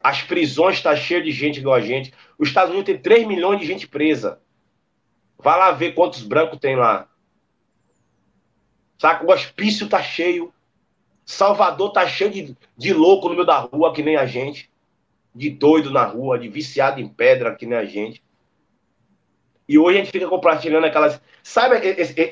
As 0.00 0.22
prisões 0.22 0.80
tá 0.80 0.94
cheio 0.94 1.22
de 1.22 1.32
gente 1.32 1.58
igual 1.58 1.74
a 1.74 1.80
gente. 1.80 2.12
Os 2.38 2.48
Estados 2.48 2.70
Unidos 2.70 2.86
tem 2.86 3.00
3 3.00 3.26
milhões 3.26 3.60
de 3.60 3.66
gente 3.66 3.88
presa. 3.88 4.40
Vai 5.36 5.58
lá 5.58 5.72
ver 5.72 5.94
quantos 5.94 6.22
brancos 6.22 6.58
tem 6.58 6.76
lá. 6.76 7.08
Saca? 8.98 9.24
O 9.24 9.32
hospício 9.32 9.88
tá 9.88 10.02
cheio. 10.02 10.52
Salvador 11.24 11.92
tá 11.92 12.06
cheio 12.06 12.30
de, 12.30 12.56
de 12.76 12.92
louco 12.92 13.28
no 13.28 13.34
meio 13.34 13.46
da 13.46 13.58
rua, 13.58 13.92
que 13.92 14.02
nem 14.02 14.16
a 14.16 14.26
gente 14.26 14.70
de 15.34 15.50
doido 15.50 15.90
na 15.90 16.04
rua, 16.04 16.38
de 16.38 16.48
viciado 16.48 17.00
em 17.00 17.06
pedra, 17.08 17.54
que 17.54 17.64
nem 17.64 17.78
a 17.78 17.84
gente. 17.84 18.22
E 19.68 19.78
hoje 19.78 19.98
a 19.98 20.00
gente 20.00 20.10
fica 20.10 20.26
compartilhando 20.26 20.84
aquelas. 20.84 21.20
Sabe 21.42 21.76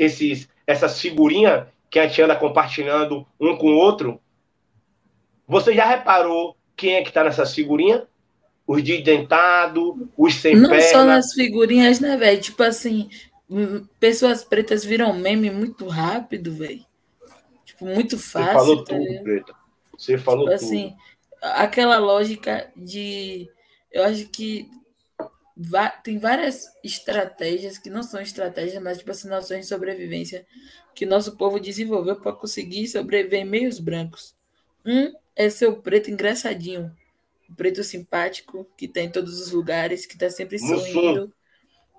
esses, 0.00 0.48
essas 0.66 1.00
figurinhas 1.00 1.66
que 1.88 1.98
a 1.98 2.08
gente 2.08 2.20
anda 2.20 2.34
compartilhando 2.34 3.26
um 3.38 3.56
com 3.56 3.68
o 3.68 3.76
outro? 3.76 4.20
Você 5.46 5.72
já 5.72 5.84
reparou 5.84 6.56
quem 6.74 6.94
é 6.94 7.02
que 7.02 7.12
tá 7.12 7.22
nessas 7.22 7.54
figurinhas? 7.54 8.02
Os 8.66 8.82
de 8.82 9.00
dentado, 9.00 10.10
os 10.16 10.34
sem 10.34 10.56
Não 10.56 10.70
perna. 10.70 10.84
só 10.88 11.04
nas 11.04 11.32
figurinhas, 11.32 12.00
né, 12.00 12.16
velho? 12.16 12.40
Tipo 12.40 12.64
assim, 12.64 13.08
pessoas 14.00 14.44
pretas 14.44 14.84
viram 14.84 15.12
meme 15.12 15.50
muito 15.50 15.86
rápido, 15.86 16.52
velho. 16.52 16.84
Tipo, 17.64 17.86
muito 17.86 18.18
fácil. 18.18 18.46
Você 18.46 18.52
falou 18.52 18.84
tá 18.84 18.94
tudo, 18.94 19.22
preta. 19.22 19.54
Você 19.96 20.18
falou 20.18 20.48
tipo, 20.48 20.58
tudo. 20.58 20.64
Assim, 20.64 20.96
aquela 21.42 21.98
lógica 21.98 22.70
de. 22.76 23.48
Eu 23.90 24.04
acho 24.04 24.26
que 24.28 24.68
tem 26.02 26.18
várias 26.18 26.66
estratégias 26.84 27.78
que 27.78 27.88
não 27.88 28.02
são 28.02 28.20
estratégias, 28.20 28.82
mas 28.82 28.98
tipo 28.98 29.10
assim, 29.10 29.28
noções 29.28 29.60
de 29.60 29.66
sobrevivência 29.66 30.46
que 30.94 31.06
nosso 31.06 31.36
povo 31.36 31.60
desenvolveu 31.60 32.16
para 32.16 32.32
conseguir 32.32 32.88
sobreviver 32.88 33.40
em 33.40 33.44
meios 33.44 33.78
brancos. 33.78 34.34
Um 34.84 35.12
é 35.34 35.50
ser 35.50 35.66
o 35.66 35.76
preto 35.76 36.10
engraçadinho, 36.10 36.90
o 37.50 37.54
preto 37.54 37.84
simpático, 37.84 38.66
que 38.76 38.86
está 38.86 39.00
em 39.00 39.10
todos 39.10 39.40
os 39.40 39.52
lugares, 39.52 40.06
que 40.06 40.14
está 40.14 40.30
sempre 40.30 40.58
sorrindo. 40.58 41.32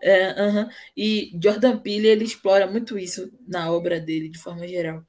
É, 0.01 0.29
uh 0.31 0.53
-huh. 0.53 0.69
E 0.95 1.31
Jordan 1.41 1.77
Peele 1.79 2.07
ele 2.07 2.23
explora 2.23 2.67
muito 2.67 2.97
isso 2.97 3.31
na 3.47 3.71
obra 3.71 3.99
dele, 3.99 4.29
de 4.29 4.37
forma 4.37 4.67
geral. 4.67 5.03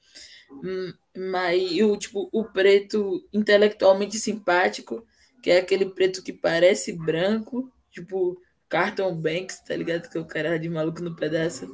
Hum, 0.50 0.92
mas 1.16 1.80
o 1.82 1.96
tipo 1.96 2.28
o 2.32 2.44
preto 2.44 3.26
intelectualmente 3.32 4.18
simpático, 4.18 5.06
que 5.42 5.50
é 5.50 5.58
aquele 5.58 5.86
preto 5.86 6.22
que 6.22 6.32
parece 6.32 6.92
branco, 6.92 7.70
tipo 7.90 8.40
Carton 8.68 9.14
Banks, 9.14 9.60
tá 9.60 9.76
ligado? 9.76 10.08
Que 10.08 10.18
é 10.18 10.20
o 10.20 10.26
cara 10.26 10.58
de 10.58 10.68
maluco 10.68 11.02
no 11.02 11.16
pedaço. 11.16 11.66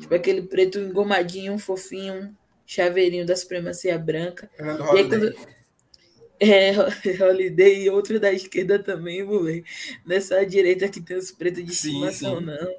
Tipo 0.00 0.14
aquele 0.14 0.42
preto 0.42 0.78
engomadinho, 0.78 1.58
fofinho, 1.58 2.36
chaveirinho 2.66 3.26
da 3.26 3.36
supremacia 3.36 3.98
branca. 3.98 4.50
e 4.58 4.98
aí, 4.98 5.08
quando... 5.08 5.34
É, 6.40 6.70
Holiday 7.20 7.84
e 7.84 7.90
outro 7.90 8.20
da 8.20 8.32
esquerda 8.32 8.78
também, 8.78 9.22
moleque. 9.22 9.64
Nessa 10.06 10.44
direita 10.44 10.88
que 10.88 11.00
tem 11.00 11.16
os 11.16 11.32
pretos 11.32 11.64
de 11.64 11.74
sim, 11.74 11.88
estimação, 11.88 12.38
sim. 12.38 12.44
não. 12.46 12.74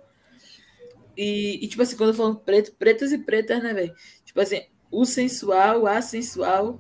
E, 1.18 1.64
e, 1.64 1.68
tipo 1.68 1.82
assim, 1.82 1.98
quando 1.98 2.10
eu 2.10 2.16
falo 2.16 2.36
preto, 2.36 2.74
pretos 2.76 3.12
e 3.12 3.18
pretas, 3.18 3.62
né, 3.62 3.74
velho? 3.74 3.94
Tipo 4.24 4.40
assim, 4.40 4.64
o 4.90 5.06
sensual, 5.06 5.86
a 5.86 6.02
sensual, 6.02 6.80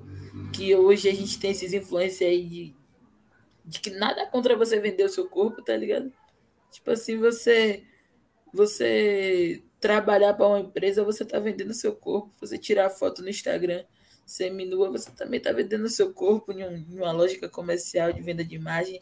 que 0.54 0.74
hoje 0.74 1.10
a 1.10 1.14
gente 1.14 1.38
tem 1.38 1.52
esses 1.52 1.74
influências 1.74 2.30
aí 2.30 2.46
de, 2.46 2.76
de 3.66 3.80
que 3.82 3.90
nada 3.90 4.26
contra 4.28 4.56
você 4.56 4.80
vender 4.80 5.04
o 5.04 5.10
seu 5.10 5.28
corpo, 5.28 5.62
tá 5.62 5.76
ligado? 5.76 6.12
Tipo 6.72 6.92
assim, 6.92 7.18
você 7.18 7.84
você 8.54 9.64
trabalhar 9.80 10.34
para 10.34 10.48
uma 10.48 10.60
empresa, 10.60 11.04
você 11.04 11.24
tá 11.24 11.40
vendendo 11.40 11.70
o 11.70 11.76
seu 11.76 11.96
corpo, 11.96 12.32
você 12.40 12.58
tirar 12.58 12.90
foto 12.90 13.22
no 13.22 13.30
Instagram 13.30 13.84
seminua, 14.32 14.92
você 14.92 15.12
também 15.12 15.40
tá 15.40 15.52
vendendo 15.52 15.90
seu 15.90 16.14
corpo 16.14 16.52
em, 16.52 16.64
um, 16.66 16.86
uma 16.92 17.12
lógica 17.12 17.50
comercial 17.50 18.12
de 18.14 18.22
venda 18.22 18.44
de 18.44 18.56
imagem. 18.56 19.02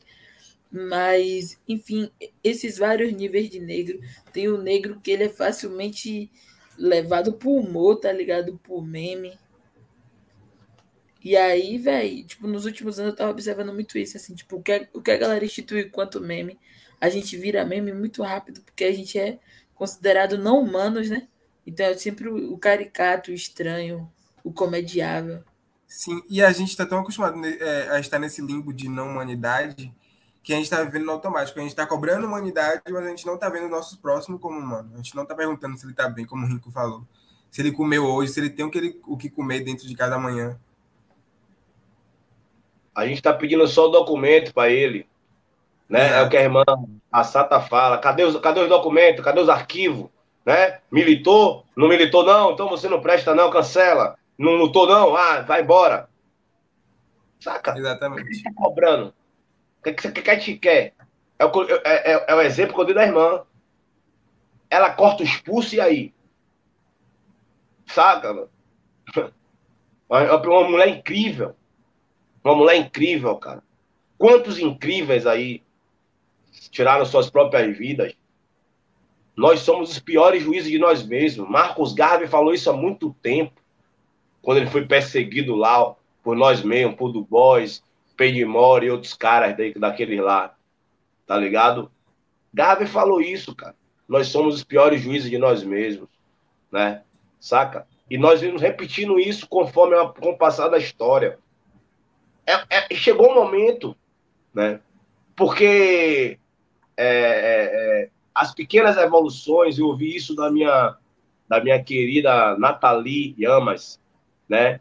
Mas, 0.71 1.59
enfim, 1.67 2.11
esses 2.43 2.77
vários 2.77 3.13
níveis 3.13 3.49
de 3.49 3.59
negro. 3.59 3.99
Tem 4.33 4.47
o 4.47 4.57
negro 4.57 4.99
que 5.01 5.11
ele 5.11 5.25
é 5.25 5.29
facilmente 5.29 6.31
levado 6.77 7.33
pro 7.33 7.51
humor, 7.51 7.99
tá 7.99 8.11
ligado? 8.11 8.57
Por 8.63 8.85
meme. 8.85 9.37
E 11.23 11.35
aí, 11.35 11.77
velho, 11.77 12.25
tipo, 12.25 12.47
nos 12.47 12.65
últimos 12.65 12.99
anos 12.99 13.11
eu 13.11 13.17
tava 13.17 13.31
observando 13.31 13.73
muito 13.73 13.97
isso, 13.97 14.15
assim, 14.17 14.35
tipo, 14.35 14.57
o 14.57 14.63
que, 14.63 14.71
a, 14.71 14.87
o 14.93 15.01
que 15.01 15.11
a 15.11 15.17
galera 15.17 15.43
institui 15.43 15.89
quanto 15.89 16.21
meme, 16.21 16.57
a 17.01 17.09
gente 17.09 17.35
vira 17.35 17.65
meme 17.65 17.91
muito 17.91 18.23
rápido, 18.23 18.61
porque 18.61 18.83
a 18.85 18.93
gente 18.93 19.19
é 19.19 19.39
considerado 19.75 20.37
não 20.37 20.59
humanos, 20.61 21.09
né? 21.09 21.27
Então 21.65 21.85
é 21.85 21.97
sempre 21.97 22.29
o 22.29 22.57
caricato, 22.57 23.31
o 23.31 23.33
estranho, 23.33 24.09
o 24.47 24.53
comediável. 24.53 25.43
Sim, 25.85 26.21
e 26.29 26.41
a 26.41 26.51
gente 26.53 26.75
tá 26.75 26.85
tão 26.85 26.99
acostumado 26.99 27.37
né, 27.37 27.57
é, 27.59 27.89
a 27.91 27.99
estar 27.99 28.17
nesse 28.17 28.41
limbo 28.41 28.73
de 28.73 28.87
não 28.87 29.09
humanidade 29.09 29.93
que 30.41 30.53
a 30.53 30.55
gente 30.55 30.65
está 30.65 30.81
vivendo 30.81 31.05
no 31.05 31.11
automático. 31.11 31.59
A 31.59 31.61
gente 31.61 31.71
está 31.71 31.85
cobrando 31.85 32.25
humanidade, 32.25 32.81
mas 32.89 33.05
a 33.05 33.09
gente 33.09 33.25
não 33.25 33.35
está 33.35 33.49
vendo 33.49 33.65
o 33.65 33.69
nosso 33.69 33.97
próximo 33.99 34.39
como 34.39 34.57
humano. 34.57 34.91
A 34.93 34.97
gente 34.97 35.13
não 35.13 35.23
está 35.23 35.35
perguntando 35.35 35.77
se 35.77 35.83
ele 35.83 35.91
está 35.91 36.07
bem, 36.07 36.25
como 36.25 36.45
o 36.45 36.49
Rico 36.49 36.71
falou. 36.71 37.03
Se 37.51 37.61
ele 37.61 37.73
comeu 37.73 38.05
hoje, 38.05 38.31
se 38.31 38.39
ele 38.39 38.49
tem 38.49 38.65
o 38.65 38.71
que, 38.71 38.77
ele, 38.77 39.01
o 39.05 39.17
que 39.17 39.29
comer 39.29 39.59
dentro 39.59 39.85
de 39.85 39.93
cada 39.93 40.17
manhã. 40.17 40.57
A 42.95 43.05
gente 43.05 43.17
está 43.17 43.33
pedindo 43.33 43.67
só 43.67 43.87
o 43.87 43.91
documento 43.91 44.53
para 44.53 44.69
ele. 44.69 45.05
Né? 45.89 46.17
É 46.17 46.21
o 46.21 46.29
que 46.29 46.37
a 46.37 46.43
irmã 46.43 46.63
a 47.11 47.23
Sata 47.25 47.59
fala. 47.59 47.97
Cadê 47.97 48.23
os, 48.23 48.39
cadê 48.39 48.61
os 48.61 48.69
documentos? 48.69 49.23
Cadê 49.23 49.41
os 49.41 49.49
arquivos? 49.49 50.09
Né? 50.45 50.79
Militou? 50.89 51.65
Não 51.75 51.89
militou, 51.89 52.23
não? 52.23 52.51
Então 52.51 52.69
você 52.69 52.87
não 52.87 53.01
presta, 53.01 53.35
não, 53.35 53.49
cancela. 53.49 54.17
Não 54.37 54.53
lutou, 54.53 54.87
não? 54.87 55.15
Ah, 55.15 55.41
vai 55.41 55.61
embora. 55.61 56.09
Saca? 57.39 57.77
Exatamente. 57.77 58.43
Tá 58.43 58.51
cobrando. 58.55 59.13
O 59.79 59.83
que, 59.83 59.93
que, 59.93 60.21
que 60.21 60.29
a 60.29 60.35
gente 60.35 60.57
quer? 60.57 60.93
É 61.39 61.45
o, 61.45 61.51
é, 61.85 62.13
é, 62.13 62.25
é 62.27 62.35
o 62.35 62.41
exemplo 62.41 62.75
que 62.75 62.81
eu 62.81 62.85
dei 62.85 62.95
da 62.95 63.05
irmã. 63.05 63.43
Ela 64.69 64.91
corta 64.91 65.23
os 65.23 65.37
pulsos 65.37 65.73
e 65.73 65.81
aí? 65.81 66.13
Saca, 67.85 68.33
mano? 68.33 68.49
Uma 70.09 70.69
mulher 70.69 70.89
incrível. 70.89 71.55
Uma 72.43 72.55
mulher 72.55 72.77
incrível, 72.77 73.35
cara. 73.37 73.63
Quantos 74.17 74.57
incríveis 74.57 75.27
aí 75.27 75.63
tiraram 76.71 77.05
suas 77.05 77.29
próprias 77.29 77.77
vidas? 77.77 78.13
Nós 79.35 79.59
somos 79.59 79.91
os 79.91 79.99
piores 79.99 80.41
juízes 80.41 80.71
de 80.71 80.79
nós 80.79 81.05
mesmos. 81.05 81.47
Marcos 81.47 81.93
Garvey 81.93 82.27
falou 82.27 82.53
isso 82.53 82.69
há 82.69 82.73
muito 82.73 83.13
tempo, 83.21 83.61
quando 84.47 84.59
ele 84.59 84.69
foi 84.69 84.85
perseguido 84.85 85.57
lá 85.57 85.93
por 86.23 86.33
nós 86.33 86.63
mesmos, 86.63 86.95
por 86.95 87.11
Du 87.11 87.21
Bois, 87.21 87.83
Pedimore 88.15 88.85
e 88.85 88.89
outros 88.89 89.13
caras 89.13 89.57
daqueles 89.75 90.21
lá, 90.21 90.55
tá 91.25 91.35
ligado? 91.35 91.91
Gabi 92.53 92.85
falou 92.87 93.19
isso, 93.19 93.53
cara. 93.53 93.75
Nós 94.07 94.27
somos 94.27 94.55
os 94.55 94.63
piores 94.63 95.01
juízes 95.01 95.29
de 95.29 95.37
nós 95.37 95.65
mesmos, 95.65 96.07
né? 96.71 97.01
Saca? 97.41 97.85
E 98.09 98.17
nós 98.17 98.39
vimos 98.39 98.61
repetindo 98.61 99.19
isso 99.19 99.49
conforme 99.49 99.97
a, 99.97 100.07
com 100.07 100.29
o 100.29 100.37
passar 100.37 100.69
da 100.69 100.77
história. 100.77 101.37
É, 102.45 102.53
é, 102.69 102.95
chegou 102.95 103.29
um 103.29 103.35
momento, 103.35 103.97
né? 104.53 104.79
Porque 105.35 106.39
é, 106.95 107.05
é, 107.05 108.05
é 108.05 108.09
as 108.33 108.53
pequenas 108.55 108.95
evoluções, 108.95 109.77
eu 109.77 109.87
ouvi 109.87 110.15
isso 110.15 110.33
da 110.33 110.49
minha, 110.49 110.95
da 111.49 111.61
minha 111.61 111.83
querida 111.83 112.57
Nathalie 112.57 113.35
Yamas, 113.37 113.99
né? 114.49 114.79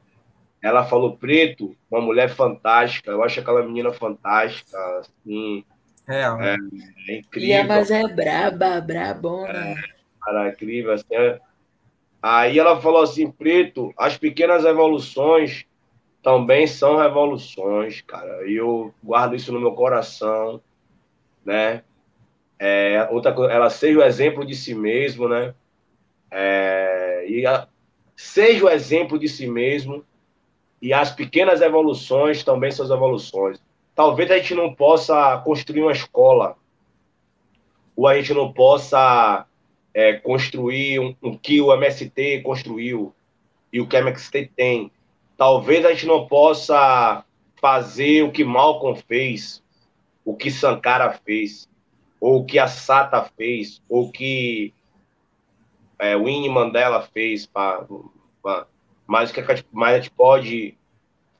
Ela 0.62 0.84
falou, 0.84 1.16
Preto, 1.16 1.76
uma 1.90 2.00
mulher 2.00 2.28
fantástica, 2.28 3.10
eu 3.10 3.22
acho 3.22 3.40
aquela 3.40 3.62
menina 3.62 3.92
fantástica, 3.92 4.78
assim, 5.00 5.64
é, 6.08 6.54
é 7.12 7.16
E 7.16 7.18
incrível. 7.18 7.60
a 7.62 7.64
mas 7.64 7.90
é 7.90 8.06
braba, 8.08 8.80
brabona. 8.80 9.74
Cara, 10.22 10.48
incrível, 10.48 10.92
assim, 10.92 11.14
é. 11.14 11.40
Aí 12.22 12.58
ela 12.58 12.80
falou 12.80 13.02
assim, 13.02 13.30
Preto, 13.30 13.92
as 13.96 14.16
pequenas 14.18 14.64
evoluções 14.64 15.64
também 16.22 16.66
são 16.66 16.96
revoluções, 16.96 18.00
cara. 18.02 18.48
E 18.48 18.54
eu 18.56 18.92
guardo 19.02 19.36
isso 19.36 19.52
no 19.52 19.60
meu 19.60 19.72
coração, 19.72 20.60
né? 21.44 21.82
É, 22.58 23.08
outra 23.10 23.32
coisa, 23.32 23.52
ela 23.52 23.70
seja 23.70 23.98
o 23.98 24.02
exemplo 24.02 24.44
de 24.44 24.54
si 24.54 24.74
mesmo, 24.74 25.28
né? 25.28 25.54
É, 26.30 27.26
e 27.28 27.46
a- 27.46 27.68
seja 28.16 28.64
o 28.64 28.68
exemplo 28.68 29.18
de 29.18 29.28
si 29.28 29.46
mesmo 29.46 30.04
e 30.80 30.92
as 30.92 31.10
pequenas 31.10 31.60
evoluções 31.60 32.42
também 32.42 32.70
são 32.70 32.84
as 32.84 32.90
evoluções. 32.90 33.60
Talvez 33.94 34.30
a 34.30 34.38
gente 34.38 34.54
não 34.54 34.74
possa 34.74 35.38
construir 35.38 35.82
uma 35.82 35.92
escola 35.92 36.56
ou 37.94 38.06
a 38.06 38.16
gente 38.16 38.34
não 38.34 38.52
possa 38.52 39.46
é, 39.94 40.14
construir 40.14 41.00
um, 41.00 41.14
um 41.22 41.36
que 41.36 41.60
o 41.60 41.72
MST 41.72 42.42
construiu 42.42 43.14
e 43.72 43.80
o 43.80 43.86
que 43.86 43.96
a 43.96 44.00
MST 44.00 44.50
tem. 44.54 44.90
Talvez 45.36 45.84
a 45.84 45.92
gente 45.92 46.06
não 46.06 46.26
possa 46.26 47.24
fazer 47.60 48.22
o 48.22 48.30
que 48.30 48.44
Malcolm 48.44 48.98
fez, 49.08 49.62
o 50.24 50.34
que 50.34 50.50
Sankara 50.50 51.12
fez, 51.24 51.68
ou 52.20 52.40
o 52.40 52.44
que 52.44 52.58
a 52.58 52.68
Sata 52.68 53.22
fez, 53.36 53.80
ou 53.88 54.04
o 54.04 54.12
que 54.12 54.72
é, 55.98 56.16
Winnie 56.16 56.48
Mandela 56.48 57.02
fez, 57.02 57.48
mas, 59.06 59.30
o 59.30 59.34
que 59.34 59.44
mas 59.72 59.94
a 59.94 59.96
gente 59.98 60.10
pode 60.10 60.76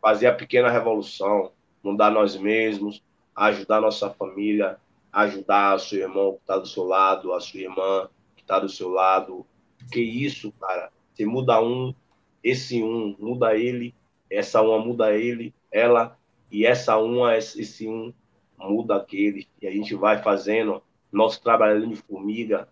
fazer 0.00 0.28
a 0.28 0.34
pequena 0.34 0.70
revolução, 0.70 1.50
mudar 1.82 2.10
nós 2.10 2.36
mesmos, 2.36 3.02
ajudar 3.34 3.80
nossa 3.80 4.08
família, 4.10 4.78
ajudar 5.12 5.78
seu 5.78 6.00
irmão 6.00 6.32
que 6.32 6.40
está 6.40 6.58
do 6.58 6.66
seu 6.66 6.84
lado, 6.84 7.32
a 7.32 7.40
sua 7.40 7.60
irmã 7.60 8.08
que 8.34 8.42
está 8.42 8.58
do 8.58 8.68
seu 8.68 8.90
lado. 8.90 9.46
Que 9.90 10.00
isso, 10.00 10.52
cara? 10.60 10.90
Você 11.12 11.24
muda 11.24 11.62
um, 11.62 11.94
esse 12.42 12.82
um 12.82 13.16
muda 13.18 13.56
ele, 13.56 13.94
essa 14.30 14.62
uma 14.62 14.78
muda 14.78 15.14
ele, 15.14 15.54
ela, 15.70 16.16
e 16.50 16.66
essa 16.66 16.96
uma, 16.96 17.36
esse 17.36 17.88
um 17.88 18.12
muda 18.58 18.96
aquele. 18.96 19.46
E 19.60 19.66
a 19.66 19.70
gente 19.70 19.94
vai 19.94 20.22
fazendo 20.22 20.82
nosso 21.10 21.42
trabalho 21.42 21.86
de 21.86 21.96
formiga. 21.96 22.68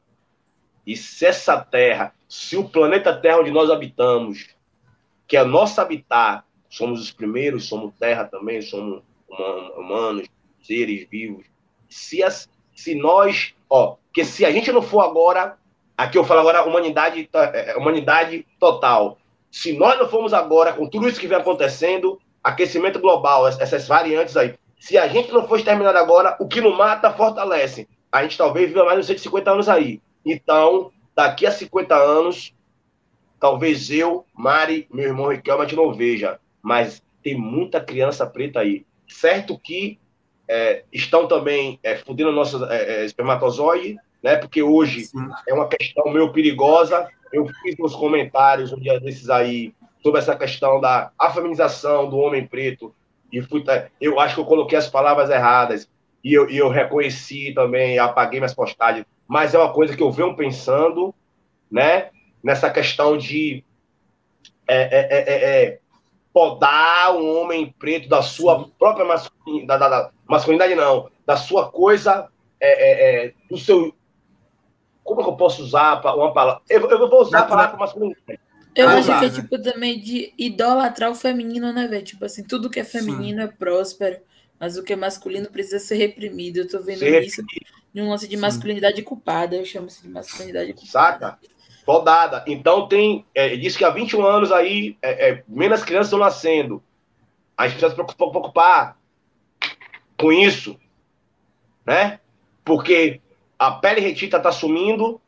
E 0.86 0.96
se 0.96 1.24
essa 1.26 1.58
terra, 1.58 2.12
se 2.28 2.56
o 2.56 2.68
planeta 2.68 3.14
Terra 3.14 3.38
onde 3.40 3.50
nós 3.50 3.70
habitamos, 3.70 4.48
que 5.26 5.36
é 5.36 5.44
nosso 5.44 5.80
habitat, 5.80 6.44
somos 6.68 7.00
os 7.00 7.10
primeiros, 7.10 7.66
somos 7.68 7.92
terra 7.98 8.24
também, 8.24 8.60
somos 8.60 9.02
huma- 9.28 9.70
humanos, 9.78 10.26
seres 10.62 11.06
vivos. 11.08 11.46
Se, 11.88 12.22
as, 12.22 12.48
se 12.74 12.94
nós, 12.94 13.54
ó, 13.70 13.96
que 14.12 14.24
se 14.24 14.44
a 14.44 14.50
gente 14.50 14.70
não 14.72 14.82
for 14.82 15.00
agora, 15.00 15.56
aqui 15.96 16.18
eu 16.18 16.24
falo 16.24 16.40
agora 16.40 16.64
humanidade, 16.64 17.24
to- 17.26 17.38
é, 17.38 17.76
humanidade 17.76 18.46
total. 18.58 19.18
Se 19.50 19.72
nós 19.72 19.98
não 19.98 20.08
formos 20.08 20.34
agora, 20.34 20.72
com 20.72 20.88
tudo 20.88 21.08
isso 21.08 21.20
que 21.20 21.28
vem 21.28 21.38
acontecendo, 21.38 22.20
aquecimento 22.42 22.98
global, 22.98 23.48
ess- 23.48 23.60
essas 23.60 23.86
variantes 23.88 24.36
aí, 24.36 24.54
se 24.78 24.98
a 24.98 25.06
gente 25.08 25.32
não 25.32 25.46
for 25.48 25.56
exterminado 25.58 25.96
agora, 25.96 26.36
o 26.40 26.46
que 26.46 26.60
não 26.60 26.76
mata, 26.76 27.10
fortalece. 27.12 27.88
A 28.12 28.22
gente 28.22 28.36
talvez 28.36 28.68
viva 28.68 28.84
mais 28.84 28.98
uns 28.98 29.06
150 29.06 29.50
anos 29.50 29.68
aí. 29.68 30.00
Então, 30.24 30.90
daqui 31.14 31.46
a 31.46 31.50
50 31.50 31.94
anos, 31.94 32.54
talvez 33.38 33.90
eu, 33.90 34.24
Mari, 34.34 34.86
meu 34.92 35.04
irmão 35.06 35.28
Riquelme, 35.28 35.62
a 35.62 35.66
gente 35.66 35.76
não 35.76 35.92
veja, 35.92 36.38
mas 36.62 37.02
tem 37.22 37.36
muita 37.36 37.80
criança 37.80 38.26
preta 38.26 38.60
aí. 38.60 38.86
Certo 39.06 39.58
que 39.58 39.98
é, 40.48 40.84
estão 40.92 41.26
também 41.26 41.78
é, 41.82 41.96
fudendo 41.96 42.32
nossos 42.32 42.62
é, 42.70 43.02
é, 43.02 43.04
espermatozoide, 43.04 43.96
né? 44.22 44.36
Porque 44.36 44.62
hoje 44.62 45.06
Sim. 45.06 45.28
é 45.48 45.54
uma 45.54 45.68
questão 45.68 46.12
meio 46.12 46.32
perigosa. 46.32 47.08
Eu 47.32 47.46
fiz 47.62 47.76
uns 47.78 47.94
comentários 47.94 48.72
um 48.72 48.78
dia 48.78 49.00
desses 49.00 49.28
aí 49.28 49.74
sobre 50.02 50.20
essa 50.20 50.36
questão 50.36 50.80
da 50.80 51.10
afeminização 51.18 52.08
do 52.08 52.18
homem 52.18 52.46
preto. 52.46 52.94
E 53.32 53.42
fui, 53.42 53.64
tá, 53.64 53.88
eu 54.00 54.20
acho 54.20 54.34
que 54.34 54.40
eu 54.40 54.44
coloquei 54.44 54.78
as 54.78 54.88
palavras 54.88 55.30
erradas. 55.30 55.88
E 56.22 56.32
eu, 56.32 56.48
e 56.48 56.56
eu 56.56 56.68
reconheci 56.68 57.52
também, 57.54 57.98
apaguei 57.98 58.38
minhas 58.38 58.54
postagens. 58.54 59.04
Mas 59.28 59.54
é 59.54 59.58
uma 59.58 59.72
coisa 59.72 59.96
que 59.96 60.02
eu 60.02 60.10
venho 60.12 60.36
pensando, 60.36 61.14
né? 61.70 62.10
Nessa 62.42 62.70
questão 62.70 63.16
de 63.18 63.64
é, 64.66 64.76
é, 64.76 65.08
é, 65.10 65.34
é, 65.34 65.64
é, 65.64 65.78
podar 66.32 67.16
um 67.16 67.40
homem 67.40 67.74
preto 67.78 68.08
da 68.08 68.22
sua 68.22 68.68
própria 68.78 69.04
masculinidade, 69.04 69.80
da, 69.80 69.88
da, 69.88 70.02
da- 70.02 70.10
masculinidade 70.28 70.74
não, 70.74 71.10
da 71.26 71.36
sua 71.36 71.70
coisa, 71.70 72.28
é, 72.60 72.68
é, 72.68 73.26
é, 73.26 73.34
do 73.50 73.58
seu. 73.58 73.94
Como 75.02 75.20
é 75.20 75.24
que 75.24 75.30
eu 75.30 75.36
posso 75.36 75.62
usar 75.62 76.00
uma 76.16 76.32
palavra? 76.32 76.62
Eu, 76.68 76.88
eu 76.88 77.08
vou 77.10 77.20
usar 77.20 77.40
a 77.40 77.46
palavra 77.46 77.76
masculinidade. 77.76 78.40
Eu 78.74 78.88
Ah, 78.88 78.96
acho 78.96 79.06
que 79.18 79.24
é 79.24 79.28
né? 79.28 79.34
tipo 79.34 79.60
também 79.62 80.00
de 80.00 80.32
idolatrar 80.36 81.10
o 81.10 81.14
feminino, 81.14 81.72
né, 81.72 81.86
velho? 81.86 82.04
Tipo 82.04 82.24
assim, 82.24 82.42
tudo 82.44 82.70
que 82.70 82.80
é 82.80 82.84
feminino 82.84 83.40
é 83.42 83.46
próspero, 83.46 84.20
mas 84.58 84.76
o 84.76 84.82
que 84.82 84.92
é 84.92 84.96
masculino 84.96 85.48
precisa 85.50 85.78
ser 85.78 85.94
reprimido. 85.96 86.58
Eu 86.58 86.68
tô 86.68 86.80
vendo 86.82 86.98
Ser 86.98 87.22
isso 87.24 87.42
de 87.94 88.02
um 88.02 88.10
lance 88.10 88.26
de 88.26 88.34
Sim. 88.36 88.42
masculinidade 88.42 89.00
culpada. 89.02 89.54
Eu 89.54 89.64
chamo 89.64 89.86
isso 89.86 90.02
de 90.02 90.08
masculinidade 90.08 90.72
culpada. 90.72 90.90
Saca? 90.90 91.38
Podada. 91.86 92.44
Então 92.48 92.88
tem. 92.88 93.24
É, 93.34 93.56
diz 93.56 93.76
que 93.76 93.84
há 93.84 93.90
21 93.90 94.26
anos 94.26 94.50
aí, 94.50 94.96
é, 95.00 95.30
é, 95.30 95.44
menos 95.46 95.84
crianças 95.84 96.06
estão 96.08 96.18
nascendo. 96.18 96.82
A 97.56 97.68
gente 97.68 97.78
precisa 97.78 97.90
se 97.90 97.94
preocupar, 97.94 98.30
preocupar 98.30 98.98
com 100.18 100.32
isso. 100.32 100.76
Né? 101.86 102.18
Porque 102.64 103.20
a 103.58 103.70
pele 103.72 104.00
retita 104.00 104.38
está 104.38 104.50
sumindo, 104.50 105.20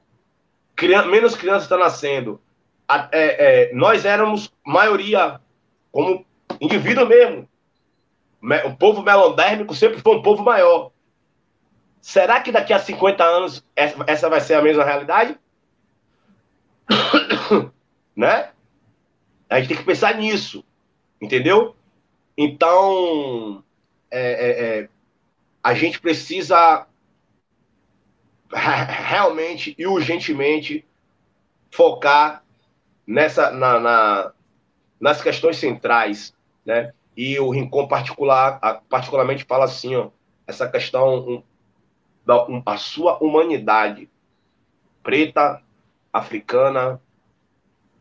crian- 0.74 1.06
menos 1.06 1.36
crianças 1.36 1.64
estão 1.64 1.78
nascendo. 1.78 2.40
A- 2.88 3.08
é, 3.12 3.68
é, 3.70 3.74
nós 3.74 4.04
éramos 4.04 4.50
maioria, 4.64 5.40
como 5.92 6.24
indivíduo 6.60 7.06
mesmo. 7.06 7.48
Me- 8.40 8.62
O 8.64 8.74
povo 8.76 9.02
melondérmico 9.02 9.74
sempre 9.74 10.00
foi 10.00 10.16
um 10.16 10.22
povo 10.22 10.42
maior. 10.42 10.90
Será 12.06 12.40
que 12.40 12.52
daqui 12.52 12.72
a 12.72 12.78
50 12.78 13.24
anos 13.24 13.66
essa, 13.74 14.28
vai 14.30 14.40
ser 14.40 14.54
a 14.54 14.62
mesma 14.62 14.84
realidade? 14.84 15.36
né? 18.14 18.52
A 19.50 19.58
gente 19.58 19.68
tem 19.70 19.76
que 19.76 19.82
pensar 19.82 20.14
nisso, 20.14 20.64
entendeu? 21.20 21.74
Então, 22.38 23.60
é, 24.08 24.20
é, 24.20 24.50
é, 24.82 24.88
a 25.60 25.74
gente 25.74 26.00
precisa 26.00 26.86
realmente 28.54 29.74
e 29.76 29.84
urgentemente 29.84 30.86
focar 31.72 32.44
nessa 33.04 33.50
na, 33.50 33.80
na- 33.80 34.32
nas 35.00 35.20
questões 35.20 35.56
centrais, 35.56 36.32
né? 36.64 36.94
E 37.16 37.36
o 37.40 37.50
Rincon 37.50 37.88
particular, 37.88 38.60
particularmente 38.88 39.44
fala 39.44 39.64
assim, 39.64 39.96
ó, 39.96 40.10
essa 40.46 40.68
questão 40.68 41.42
da 42.26 42.44
a 42.66 42.76
sua 42.76 43.22
humanidade 43.22 44.10
preta, 45.02 45.62
africana, 46.12 47.00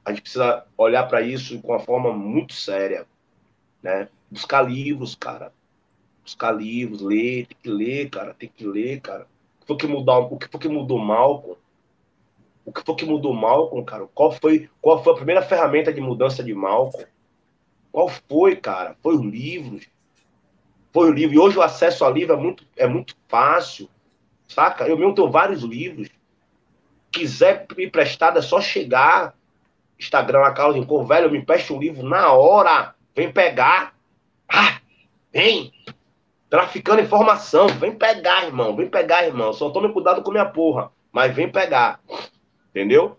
a 0.04 0.10
gente 0.10 0.24
precisa 0.24 0.66
olhar 0.76 1.04
para 1.08 1.22
isso 1.22 1.62
com 1.62 1.72
uma 1.72 1.80
forma 1.80 2.12
muito 2.12 2.54
séria, 2.54 3.06
né? 3.84 4.10
Buscar 4.30 4.64
livros, 4.64 5.14
cara. 5.14 5.54
Buscar 6.24 6.52
livros, 6.52 7.02
ler, 7.02 7.46
tem 7.46 7.58
que 7.62 7.70
ler, 7.70 8.10
cara, 8.10 8.34
tem 8.34 8.50
que 8.50 8.66
ler, 8.66 9.00
cara. 9.00 9.28
O 9.58 9.62
que 9.62 9.68
foi 9.68 9.78
que 9.78 9.88
mudou, 9.88 10.34
o 10.34 10.38
que 10.38 10.48
foi 10.48 10.60
que 10.60 10.68
mudou 10.68 10.98
Malcolm? 10.98 11.58
O 12.66 12.74
que 12.74 12.82
foi 12.84 12.96
que 12.96 13.06
mudou 13.06 13.34
Malcolm, 13.34 13.86
cara? 13.86 14.08
Qual 14.08 14.32
foi, 14.32 14.70
qual 14.82 15.04
foi 15.04 15.14
a 15.14 15.18
primeira 15.18 15.42
ferramenta 15.44 15.94
de 15.94 16.02
mudança 16.02 16.44
de 16.44 16.54
Malcolm? 16.54 17.06
Qual 17.92 18.10
foi, 18.10 18.56
cara? 18.56 18.96
Foi 19.04 19.16
os 19.16 19.22
livros. 19.22 19.88
Foi 20.92 21.10
o 21.10 21.14
livro. 21.14 21.36
E 21.36 21.40
hoje 21.40 21.58
o 21.58 21.62
acesso 21.62 22.04
a 22.04 22.10
livro 22.10 22.34
é 22.34 22.38
muito, 22.38 22.66
é 22.76 22.88
muito 22.88 23.16
fácil, 23.28 23.88
saca? 24.48 24.88
Eu 24.88 24.98
mesmo 24.98 25.16
tenho 25.16 25.30
vários 25.30 25.64
livros. 25.64 26.10
Quiser 27.12 27.66
me 27.78 27.90
prestar, 27.90 28.36
é 28.38 28.42
só 28.42 28.60
chegar. 28.60 29.36
Instagram, 30.00 30.46
a 30.46 30.54
Carlos 30.54 30.76
Rincon, 30.76 31.06
velho, 31.06 31.32
me 31.32 31.38
empreste 31.38 31.72
um 31.72 31.80
livro 31.80 32.08
na 32.08 32.32
hora. 32.32 32.94
Vem 33.16 33.32
pegar. 33.32 33.96
Ah, 34.48 34.80
vem. 35.32 35.72
Traficando 36.50 37.02
informação. 37.02 37.68
Vem 37.68 37.96
pegar, 37.96 38.46
irmão. 38.46 38.76
Vem 38.76 38.90
pegar, 38.90 39.26
irmão. 39.26 39.54
Só 39.54 39.70
tome 39.70 39.92
cuidado 39.94 40.22
com 40.22 40.32
minha 40.32 40.46
porra. 40.46 40.92
Mas 41.12 41.34
vem 41.34 41.50
pegar. 41.50 42.02
Entendeu? 42.70 43.18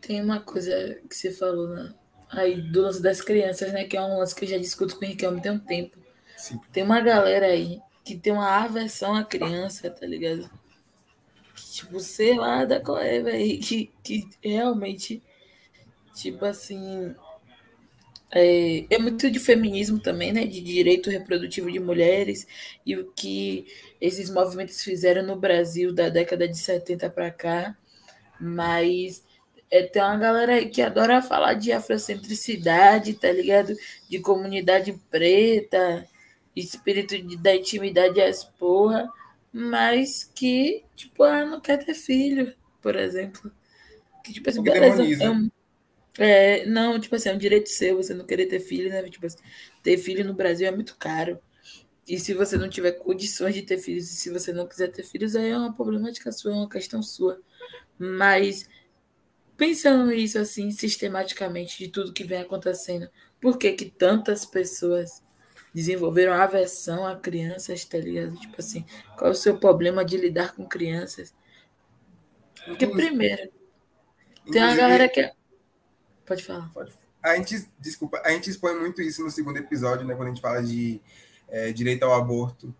Tem 0.00 0.22
uma 0.22 0.38
coisa 0.38 1.00
que 1.08 1.16
você 1.16 1.32
falou 1.32 1.68
né? 1.68 1.92
Aí 2.30 2.60
do 2.60 2.82
lance 2.82 3.02
das 3.02 3.20
crianças, 3.20 3.72
né? 3.72 3.84
Que 3.84 3.96
é 3.96 4.02
um 4.02 4.18
lance 4.18 4.34
que 4.34 4.44
eu 4.44 4.48
já 4.48 4.58
discuto 4.58 4.96
com 4.96 5.04
o 5.04 5.08
Riquelme 5.08 5.40
tem 5.40 5.52
um 5.52 5.58
tempo. 5.58 5.98
Sim. 6.36 6.60
Tem 6.72 6.82
uma 6.82 7.00
galera 7.00 7.46
aí 7.46 7.80
que 8.04 8.16
tem 8.16 8.32
uma 8.32 8.64
aversão 8.64 9.14
à 9.14 9.24
criança, 9.24 9.90
tá 9.90 10.06
ligado? 10.06 10.48
Que, 11.54 11.72
tipo, 11.72 11.98
sei 12.00 12.36
lá 12.36 12.64
da 12.64 12.80
qual 12.80 12.98
é, 12.98 13.20
velho. 13.20 13.60
Que, 13.60 13.90
que 14.02 14.28
realmente, 14.42 15.22
tipo 16.14 16.44
assim. 16.44 17.14
É, 18.32 18.84
é 18.90 18.98
muito 18.98 19.30
de 19.30 19.38
feminismo 19.38 20.00
também, 20.00 20.32
né? 20.32 20.44
De 20.46 20.60
direito 20.60 21.10
reprodutivo 21.10 21.70
de 21.70 21.78
mulheres 21.78 22.46
e 22.84 22.96
o 22.96 23.10
que 23.12 23.66
esses 24.00 24.28
movimentos 24.30 24.82
fizeram 24.82 25.22
no 25.22 25.36
Brasil 25.36 25.94
da 25.94 26.08
década 26.08 26.46
de 26.48 26.58
70 26.58 27.08
para 27.10 27.30
cá. 27.30 27.76
Mas 28.38 29.24
é, 29.70 29.82
tem 29.82 30.02
uma 30.02 30.16
galera 30.16 30.54
aí 30.54 30.68
que 30.68 30.80
adora 30.80 31.22
falar 31.22 31.54
de 31.54 31.72
afrocentricidade, 31.72 33.14
tá 33.14 33.30
ligado? 33.30 33.74
De 34.08 34.18
comunidade 34.20 34.92
preta, 35.10 36.06
espírito 36.54 37.18
de, 37.20 37.36
da 37.36 37.54
intimidade 37.54 38.20
às 38.20 38.44
porra, 38.44 39.10
mas 39.52 40.30
que, 40.34 40.84
tipo, 40.94 41.22
ah, 41.24 41.44
não 41.44 41.60
quer 41.60 41.84
ter 41.84 41.94
filho, 41.94 42.54
por 42.80 42.96
exemplo. 42.96 43.50
Que, 44.24 44.32
tipo 44.32 44.48
assim, 44.48 44.62
beleza, 44.62 45.02
é 45.02 45.30
um, 45.30 45.50
é, 46.18 46.66
não, 46.66 46.98
tipo 46.98 47.14
assim, 47.14 47.28
é 47.28 47.34
um 47.34 47.38
direito 47.38 47.68
seu 47.68 47.96
você 47.96 48.14
não 48.14 48.24
querer 48.24 48.46
ter 48.46 48.60
filho, 48.60 48.88
né? 48.88 49.02
Tipo 49.08 49.26
assim, 49.26 49.38
ter 49.82 49.98
filho 49.98 50.24
no 50.24 50.34
Brasil 50.34 50.66
é 50.66 50.70
muito 50.70 50.96
caro. 50.96 51.38
E 52.08 52.18
se 52.18 52.32
você 52.34 52.56
não 52.56 52.68
tiver 52.68 52.92
condições 52.92 53.54
de 53.54 53.62
ter 53.62 53.78
filhos, 53.78 54.10
e 54.10 54.14
se 54.14 54.30
você 54.30 54.52
não 54.52 54.66
quiser 54.66 54.88
ter 54.88 55.02
filhos, 55.02 55.34
aí 55.34 55.50
é 55.50 55.58
uma 55.58 55.74
problemática 55.74 56.30
sua, 56.30 56.52
é 56.52 56.54
uma 56.54 56.68
questão 56.68 57.02
sua. 57.02 57.40
Mas 57.98 58.68
pensando 59.56 60.12
isso 60.12 60.38
assim 60.38 60.70
sistematicamente 60.70 61.78
de 61.78 61.88
tudo 61.88 62.12
que 62.12 62.24
vem 62.24 62.40
acontecendo, 62.40 63.08
por 63.40 63.58
que 63.58 63.72
que 63.72 63.86
tantas 63.86 64.44
pessoas 64.44 65.22
desenvolveram 65.74 66.32
aversão 66.32 67.06
a 67.06 67.16
crianças, 67.16 67.84
tá 67.84 67.98
ligado? 67.98 68.34
Tipo 68.36 68.56
assim, 68.58 68.84
qual 69.16 69.28
é 69.28 69.32
o 69.32 69.34
seu 69.34 69.58
problema 69.58 70.04
de 70.04 70.16
lidar 70.16 70.54
com 70.54 70.66
crianças? 70.66 71.34
Porque 72.64 72.86
primeiro, 72.86 73.50
tem 74.50 74.62
uma 74.62 74.74
galera 74.74 75.08
que 75.08 75.20
é- 75.20 75.32
pode 76.24 76.42
falar. 76.42 76.70
Pode. 76.72 76.92
A 77.22 77.36
gente, 77.36 77.68
desculpa, 77.78 78.20
a 78.24 78.30
gente 78.30 78.50
expõe 78.50 78.74
muito 78.74 79.02
isso 79.02 79.22
no 79.22 79.30
segundo 79.30 79.58
episódio, 79.58 80.06
né, 80.06 80.14
quando 80.14 80.28
a 80.28 80.30
gente 80.30 80.40
fala 80.40 80.62
de 80.62 81.00
é, 81.48 81.72
direito 81.72 82.04
ao 82.04 82.14
aborto. 82.14 82.74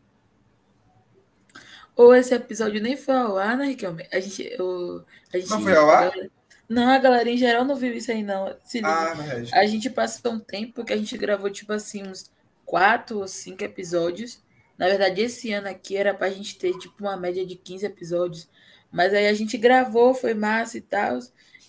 Ou 1.94 2.14
esse 2.14 2.34
episódio 2.34 2.80
nem 2.80 2.96
foi 2.96 3.14
ao 3.14 3.38
ar, 3.38 3.56
né, 3.56 3.66
Riquelme? 3.66 4.06
A 4.12 4.20
gente, 4.20 4.42
eu, 4.42 5.04
a 5.32 5.38
gente, 5.38 5.50
não 5.50 5.62
foi 5.62 5.74
ao 5.74 5.90
ar? 5.90 6.12
Não, 6.68 6.88
a 6.90 6.98
galera 6.98 7.30
em 7.30 7.36
geral 7.36 7.64
não 7.64 7.76
viu 7.76 7.94
isso 7.94 8.10
aí, 8.10 8.22
não. 8.22 8.56
Se 8.64 8.80
ah, 8.84 9.14
a 9.52 9.66
gente 9.66 9.88
passou 9.88 10.32
um 10.32 10.40
tempo 10.40 10.84
que 10.84 10.92
a 10.92 10.96
gente 10.96 11.16
gravou, 11.16 11.48
tipo 11.48 11.72
assim, 11.72 12.02
uns 12.02 12.30
quatro 12.64 13.18
ou 13.18 13.28
cinco 13.28 13.62
episódios. 13.62 14.42
Na 14.76 14.88
verdade, 14.88 15.22
esse 15.22 15.52
ano 15.52 15.68
aqui 15.68 15.96
era 15.96 16.12
pra 16.12 16.28
gente 16.28 16.58
ter, 16.58 16.76
tipo, 16.76 17.04
uma 17.04 17.16
média 17.16 17.46
de 17.46 17.54
15 17.54 17.86
episódios. 17.86 18.48
Mas 18.90 19.14
aí 19.14 19.28
a 19.28 19.32
gente 19.32 19.56
gravou, 19.56 20.12
foi 20.12 20.34
massa 20.34 20.76
e 20.76 20.80
tal. 20.80 21.18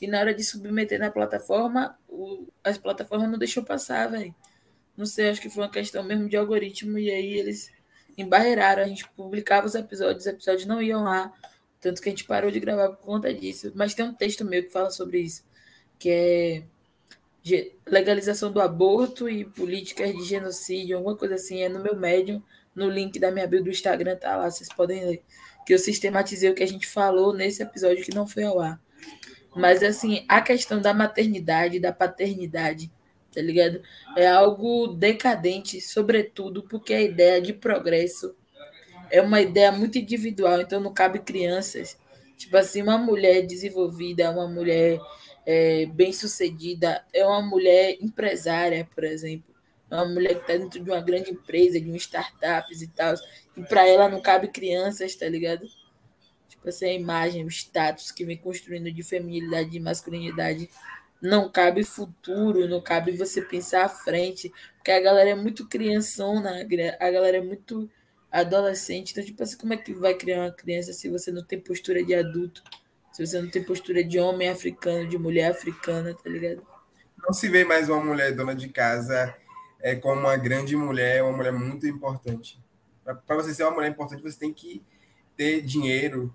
E 0.02 0.08
na 0.08 0.20
hora 0.20 0.34
de 0.34 0.44
submeter 0.44 1.00
na 1.00 1.12
plataforma, 1.12 1.98
o, 2.08 2.48
as 2.64 2.78
plataformas 2.78 3.30
não 3.30 3.38
deixou 3.38 3.64
passar, 3.64 4.10
velho. 4.10 4.34
Não 4.96 5.06
sei, 5.06 5.30
acho 5.30 5.42
que 5.42 5.50
foi 5.50 5.64
uma 5.64 5.72
questão 5.72 6.04
mesmo 6.04 6.28
de 6.28 6.36
algoritmo. 6.36 6.98
E 6.98 7.10
aí 7.10 7.34
eles 7.34 7.72
embarreiraram. 8.18 8.84
A 8.84 8.88
gente 8.88 9.08
publicava 9.10 9.68
os 9.68 9.76
episódios, 9.76 10.26
os 10.26 10.28
episódios 10.28 10.66
não 10.66 10.82
iam 10.82 11.04
lá. 11.04 11.32
Tanto 11.80 12.02
que 12.02 12.10
a 12.10 12.12
gente 12.12 12.24
parou 12.24 12.50
de 12.50 12.60
gravar 12.60 12.90
por 12.90 13.06
conta 13.06 13.34
disso. 13.34 13.72
Mas 13.76 13.94
tem 13.94 14.06
um 14.06 14.14
texto 14.14 14.44
meu 14.44 14.64
que 14.64 14.70
fala 14.70 14.90
sobre 14.90 15.20
isso, 15.20 15.44
que 16.00 16.10
é 16.10 16.64
legalização 17.86 18.52
do 18.52 18.60
aborto 18.60 19.30
e 19.30 19.46
políticas 19.46 20.14
de 20.14 20.24
genocídio, 20.24 20.98
alguma 20.98 21.16
coisa 21.16 21.36
assim, 21.36 21.62
é 21.62 21.70
no 21.70 21.82
meu 21.82 21.96
médium, 21.96 22.42
no 22.76 22.90
link 22.90 23.18
da 23.20 23.32
minha 23.32 23.48
bio 23.48 23.64
do 23.64 23.70
Instagram, 23.70 24.16
tá 24.18 24.36
lá, 24.36 24.50
vocês 24.50 24.70
podem 24.70 25.06
ler. 25.06 25.24
Que 25.66 25.74
eu 25.74 25.80
sistematizei 25.80 26.50
o 26.50 26.54
que 26.54 26.64
a 26.64 26.68
gente 26.68 26.88
falou 26.88 27.34
nesse 27.34 27.64
episódio 27.64 28.04
que 28.04 28.14
não 28.14 28.28
foi 28.28 28.44
ao 28.44 28.60
ar. 28.60 28.80
Mas, 29.56 29.82
assim, 29.82 30.26
a 30.28 30.42
questão 30.42 30.82
da 30.82 30.94
maternidade, 30.94 31.80
da 31.80 31.92
paternidade, 31.92 32.92
tá 33.34 33.42
ligado? 33.42 33.82
É 34.16 34.28
algo 34.28 34.88
decadente, 34.88 35.82
sobretudo 35.82 36.64
porque 36.64 36.94
a 36.94 37.02
ideia 37.02 37.42
de 37.42 37.54
progresso 37.54 38.36
é 39.12 39.22
uma 39.22 39.42
ideia 39.42 39.72
muito 39.72 39.98
individual, 39.98 40.62
então 40.62 40.80
não 40.80 40.94
cabe 40.94 41.20
crianças. 41.20 41.98
Tipo 42.38 42.58
assim, 42.58 42.82
uma 42.82 42.98
mulher 42.98 43.46
desenvolvida, 43.46 44.30
uma 44.32 44.48
mulher 44.48 45.00
é, 45.46 45.86
bem-sucedida, 45.88 47.04
é 47.14 47.26
uma 47.26 47.42
mulher 47.42 47.98
empresária, 48.02 48.88
por 48.94 49.04
exemplo. 49.04 49.56
É 49.90 49.96
uma 49.96 50.06
mulher 50.06 50.36
que 50.36 50.42
está 50.42 50.58
dentro 50.58 50.84
de 50.84 50.90
uma 50.90 51.02
grande 51.02 51.32
empresa, 51.32 51.80
de 51.80 51.90
um 51.90 51.96
startups 51.96 52.82
e 52.82 52.88
tal. 52.90 53.16
E 53.56 53.64
para 53.64 53.88
ela 53.88 54.10
não 54.10 54.22
cabe 54.22 54.50
crianças, 54.50 55.16
tá 55.16 55.28
ligado? 55.28 55.66
Tipo 56.50 56.68
assim, 56.70 56.86
a 56.86 56.94
imagem, 56.94 57.46
o 57.46 57.48
status 57.48 58.12
que 58.12 58.26
vem 58.26 58.38
construindo 58.38 58.92
de 58.92 59.02
feminilidade 59.02 59.76
e 59.76 59.80
masculinidade. 59.80 60.70
Não 61.22 61.50
cabe 61.50 61.84
futuro, 61.84 62.68
não 62.68 62.82
cabe 62.82 63.14
você 63.14 63.42
pensar 63.42 63.86
à 63.86 63.90
frente. 63.90 64.52
Porque 64.76 64.92
a 64.92 65.00
galera 65.00 65.30
é 65.30 65.36
muito 65.36 65.68
criançona, 65.68 66.62
a 67.00 67.10
galera 67.10 67.38
é 67.38 67.42
muito 67.42 67.90
adolescente. 68.32 69.12
Então, 69.12 69.24
tipo 69.24 69.42
assim, 69.44 69.58
como 69.58 69.74
é 69.74 69.78
que 69.78 69.94
vai 69.94 70.14
criar 70.14 70.42
uma 70.42 70.52
criança 70.52 70.94
se 70.94 71.10
você 71.10 71.32
não 71.32 71.44
tem 71.44 71.60
postura 71.60 72.04
de 72.04 72.14
adulto? 72.14 72.64
Se 73.12 73.26
você 73.26 73.42
não 73.42 73.50
tem 73.50 73.64
postura 73.64 74.04
de 74.04 74.20
homem 74.20 74.50
africano, 74.50 75.08
de 75.08 75.18
mulher 75.18 75.52
africana, 75.52 76.14
tá 76.14 76.30
ligado? 76.30 76.62
Não 77.18 77.34
se 77.34 77.50
vê 77.50 77.64
mais 77.64 77.90
uma 77.90 78.04
mulher 78.04 78.36
dona 78.36 78.54
de 78.54 78.70
casa 78.70 79.36
é, 79.80 79.96
como 79.96 80.22
uma 80.22 80.38
grande 80.38 80.76
mulher, 80.76 81.24
uma 81.24 81.36
mulher 81.36 81.52
muito 81.52 81.88
importante. 81.88 82.60
Para 83.04 83.36
você 83.36 83.54
ser 83.54 83.64
uma 83.64 83.72
mulher 83.72 83.90
importante, 83.90 84.22
você 84.22 84.38
tem 84.38 84.54
que 84.54 84.84
ter 85.36 85.62
dinheiro. 85.62 86.34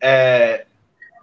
É, 0.00 0.66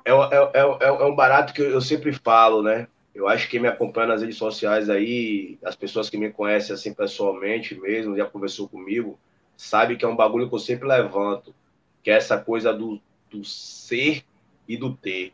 é, 0.06 0.12
é, 0.12 0.60
é, 0.60 0.88
é 0.88 1.06
um 1.06 1.16
barato 1.16 1.54
que 1.54 1.62
eu 1.62 1.82
sempre 1.82 2.14
falo, 2.14 2.62
né? 2.62 2.88
Eu 3.14 3.28
acho 3.28 3.48
que 3.50 3.60
me 3.60 3.68
acompanha 3.68 4.08
nas 4.08 4.22
redes 4.22 4.38
sociais 4.38 4.90
aí, 4.90 5.60
as 5.64 5.76
pessoas 5.76 6.10
que 6.10 6.18
me 6.18 6.32
conhecem 6.32 6.74
assim 6.74 6.94
pessoalmente 6.94 7.80
mesmo, 7.80 8.18
já 8.18 8.26
conversou 8.26 8.68
comigo, 8.68 9.20
sabe 9.56 9.96
que 9.96 10.04
é 10.04 10.08
um 10.08 10.16
bagulho 10.16 10.50
que 10.50 10.56
eu 10.56 10.60
sempre 10.60 10.88
levanto, 10.88 11.54
que 12.02 12.10
é 12.10 12.16
essa 12.16 12.38
coisa 12.40 12.74
do, 12.74 13.00
do 13.30 13.44
ser 13.44 14.26
e 14.68 14.76
do 14.76 14.96
ter, 14.96 15.34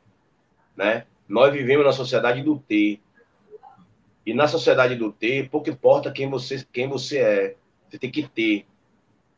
né? 0.75 1.05
Nós 1.27 1.53
vivemos 1.53 1.85
na 1.85 1.91
sociedade 1.91 2.41
do 2.43 2.57
ter. 2.59 2.99
E 4.25 4.33
na 4.33 4.47
sociedade 4.47 4.95
do 4.95 5.11
ter, 5.11 5.49
pouco 5.49 5.69
importa 5.69 6.11
quem 6.11 6.29
você, 6.29 6.65
quem 6.71 6.87
você 6.87 7.19
é, 7.19 7.55
você 7.87 7.97
tem 7.97 8.11
que 8.11 8.27
ter. 8.27 8.65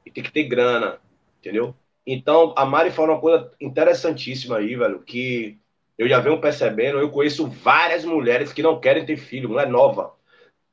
E 0.06 0.10
tem 0.10 0.24
que 0.24 0.32
ter 0.32 0.44
grana, 0.46 1.00
entendeu? 1.40 1.76
Então, 2.06 2.54
a 2.58 2.66
Mari 2.66 2.92
falou 2.92 3.16
uma 3.16 3.22
coisa 3.22 3.52
interessantíssima 3.62 4.58
aí, 4.58 4.76
velho, 4.76 5.02
que 5.04 5.58
eu 6.02 6.10
já 6.10 6.20
venho 6.20 6.42
percebendo, 6.42 6.98
eu 6.98 7.12
conheço 7.12 7.46
várias 7.46 8.04
mulheres 8.04 8.52
que 8.52 8.64
não 8.64 8.80
querem 8.80 9.06
ter 9.06 9.18
filho, 9.18 9.50
mulher 9.50 9.70
nova. 9.70 10.16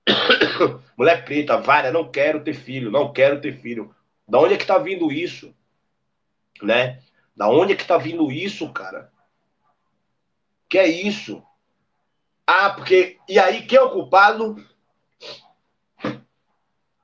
mulher 0.96 1.22
preta, 1.22 1.58
várias, 1.58 1.92
não 1.92 2.10
quero 2.10 2.42
ter 2.42 2.54
filho, 2.54 2.90
não 2.90 3.12
quero 3.12 3.38
ter 3.38 3.60
filho. 3.60 3.94
Da 4.26 4.38
onde 4.38 4.54
é 4.54 4.56
que 4.56 4.64
tá 4.64 4.78
vindo 4.78 5.12
isso? 5.12 5.54
Né? 6.62 7.02
Da 7.36 7.46
onde 7.46 7.74
é 7.74 7.76
que 7.76 7.86
tá 7.86 7.98
vindo 7.98 8.32
isso, 8.32 8.72
cara? 8.72 9.12
Que 10.66 10.78
é 10.78 10.86
isso? 10.86 11.42
Ah, 12.46 12.70
porque. 12.70 13.18
E 13.28 13.38
aí, 13.38 13.66
quem 13.66 13.76
é 13.76 13.82
o 13.82 13.90
culpado? 13.90 14.56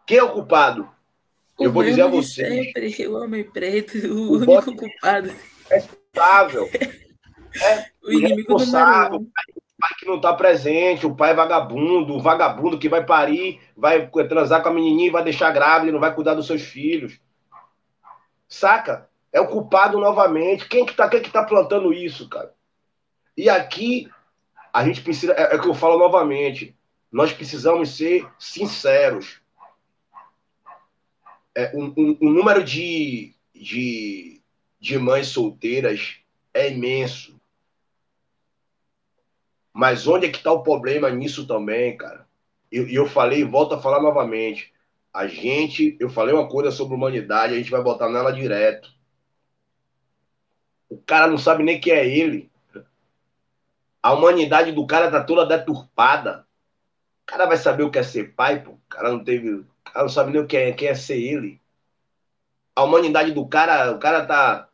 Quem 0.06 0.16
é 0.16 0.22
o 0.22 0.32
culpado? 0.32 0.88
O 1.58 1.64
eu 1.64 1.72
vou 1.72 1.84
dizer 1.84 2.00
a 2.00 2.08
você. 2.08 2.48
Sempre, 2.48 3.06
o 3.06 3.22
homem 3.22 3.44
preto, 3.44 3.98
o, 3.98 4.30
o 4.30 4.36
único 4.36 4.74
culpado. 4.74 5.30
É 5.68 5.74
responsável. 5.74 6.70
É 7.62 7.86
o 8.02 8.12
inimigo 8.12 8.56
do 8.56 8.70
pai, 8.70 9.10
o 9.10 9.26
pai 9.78 9.90
que 9.98 10.06
não 10.06 10.16
está 10.16 10.32
presente, 10.32 11.06
o 11.06 11.14
pai 11.14 11.34
vagabundo, 11.34 12.14
o 12.14 12.20
vagabundo 12.20 12.78
que 12.78 12.88
vai 12.88 13.04
parir, 13.04 13.60
vai 13.76 14.08
transar 14.28 14.62
com 14.62 14.68
a 14.68 14.72
menininha 14.72 15.08
e 15.08 15.12
vai 15.12 15.22
deixar 15.22 15.52
grávida 15.52 15.92
não 15.92 16.00
vai 16.00 16.14
cuidar 16.14 16.34
dos 16.34 16.46
seus 16.46 16.62
filhos. 16.62 17.20
Saca? 18.48 19.08
É 19.32 19.40
o 19.40 19.48
culpado 19.48 19.98
novamente. 19.98 20.68
Quem 20.68 20.86
que 20.86 20.94
tá, 20.94 21.08
quem 21.08 21.20
que 21.20 21.30
tá 21.30 21.42
plantando 21.42 21.92
isso, 21.92 22.28
cara? 22.28 22.54
E 23.36 23.48
aqui 23.48 24.08
a 24.72 24.84
gente 24.84 25.00
precisa, 25.02 25.32
é, 25.32 25.54
é 25.54 25.56
o 25.56 25.60
que 25.60 25.68
eu 25.68 25.74
falo 25.74 25.98
novamente, 25.98 26.76
nós 27.10 27.32
precisamos 27.32 27.96
ser 27.96 28.28
sinceros. 28.38 29.40
É, 31.54 31.72
um 31.76 32.16
número 32.20 32.64
de, 32.64 33.34
de, 33.54 34.42
de 34.80 34.98
mães 34.98 35.28
solteiras 35.28 36.16
é 36.52 36.72
imenso. 36.72 37.33
Mas 39.74 40.06
onde 40.06 40.26
é 40.26 40.30
que 40.30 40.38
está 40.38 40.52
o 40.52 40.62
problema 40.62 41.10
nisso 41.10 41.48
também, 41.48 41.96
cara? 41.96 42.28
E 42.70 42.76
eu, 42.76 42.88
eu 42.88 43.06
falei 43.06 43.44
volto 43.44 43.74
a 43.74 43.80
falar 43.80 44.00
novamente. 44.00 44.72
A 45.12 45.26
gente, 45.26 45.96
eu 45.98 46.08
falei 46.08 46.32
uma 46.32 46.48
coisa 46.48 46.70
sobre 46.70 46.94
humanidade, 46.94 47.54
a 47.54 47.56
gente 47.56 47.72
vai 47.72 47.82
botar 47.82 48.08
nela 48.08 48.32
direto. 48.32 48.94
O 50.88 50.96
cara 50.98 51.26
não 51.26 51.36
sabe 51.36 51.64
nem 51.64 51.80
quem 51.80 51.92
é 51.92 52.06
ele. 52.06 52.50
A 54.00 54.12
humanidade 54.12 54.70
do 54.70 54.86
cara 54.86 55.10
tá 55.10 55.24
toda 55.24 55.44
deturpada. 55.44 56.46
O 57.22 57.26
cara 57.26 57.46
vai 57.46 57.56
saber 57.56 57.82
o 57.82 57.90
que 57.90 57.98
é 57.98 58.02
ser 58.04 58.34
pai, 58.34 58.62
pô. 58.62 58.72
O 58.72 58.80
cara 58.88 59.10
não 59.10 59.24
teve. 59.24 59.50
O 59.54 59.66
cara 59.82 60.02
não 60.02 60.08
sabe 60.08 60.30
nem 60.30 60.40
o 60.40 60.46
que 60.46 60.56
é, 60.56 60.72
que 60.72 60.86
é 60.86 60.94
ser 60.94 61.20
ele. 61.20 61.60
A 62.76 62.84
humanidade 62.84 63.32
do 63.32 63.46
cara, 63.48 63.90
o 63.90 63.98
cara 63.98 64.24
tá. 64.24 64.68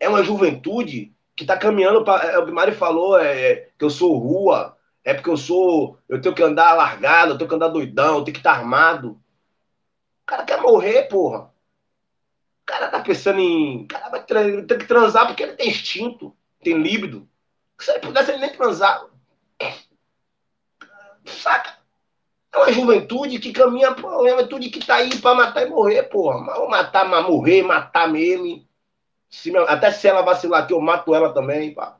É 0.00 0.08
uma 0.08 0.24
juventude 0.24 1.14
que 1.38 1.46
tá 1.46 1.56
caminhando 1.56 2.04
para. 2.04 2.32
É, 2.32 2.38
o 2.40 2.52
Mário 2.52 2.74
falou, 2.74 3.16
é, 3.16 3.52
é, 3.52 3.68
que 3.78 3.84
eu 3.84 3.90
sou 3.90 4.18
rua, 4.18 4.76
é 5.04 5.14
porque 5.14 5.30
eu 5.30 5.36
sou. 5.36 5.96
Eu 6.08 6.20
tenho 6.20 6.34
que 6.34 6.42
andar 6.42 6.74
largado, 6.74 7.32
eu 7.32 7.38
tenho 7.38 7.48
que 7.48 7.54
andar 7.54 7.68
doidão, 7.68 8.18
eu 8.18 8.24
tenho 8.24 8.34
que 8.34 8.40
estar 8.40 8.54
tá 8.54 8.58
armado. 8.58 9.10
O 9.10 10.26
cara 10.26 10.42
quer 10.42 10.60
morrer, 10.60 11.04
porra. 11.04 11.44
O 12.62 12.66
cara 12.66 12.88
tá 12.88 13.00
pensando 13.00 13.38
em. 13.38 13.84
O 13.84 13.86
cara 13.86 14.08
vai 14.08 14.24
ter 14.24 14.78
que 14.78 14.86
transar 14.86 15.28
porque 15.28 15.44
ele 15.44 15.52
tem 15.52 15.68
instinto, 15.68 16.36
tem 16.60 16.76
líbido. 16.76 17.28
Se 17.78 17.92
ele 17.92 18.00
pudesse, 18.00 18.32
ele 18.32 18.40
nem 18.40 18.52
transar. 18.52 19.06
Saca? 21.24 21.78
É 22.52 22.58
uma 22.58 22.72
juventude 22.72 23.38
que 23.38 23.52
caminha, 23.52 23.94
pô, 23.94 24.08
uma 24.08 24.30
juventude 24.30 24.70
que 24.70 24.84
tá 24.84 24.96
aí 24.96 25.16
pra 25.20 25.34
matar 25.34 25.62
e 25.64 25.70
morrer, 25.70 26.02
porra. 26.04 26.40
Matar, 26.66 27.08
mas 27.08 27.24
morrer, 27.24 27.62
matar 27.62 28.08
mesmo. 28.08 28.66
Se, 29.30 29.54
até 29.56 29.90
se 29.90 30.08
ela 30.08 30.22
vacilar 30.22 30.62
aqui, 30.62 30.72
eu 30.72 30.80
mato 30.80 31.14
ela 31.14 31.32
também, 31.32 31.74
pá. 31.74 31.98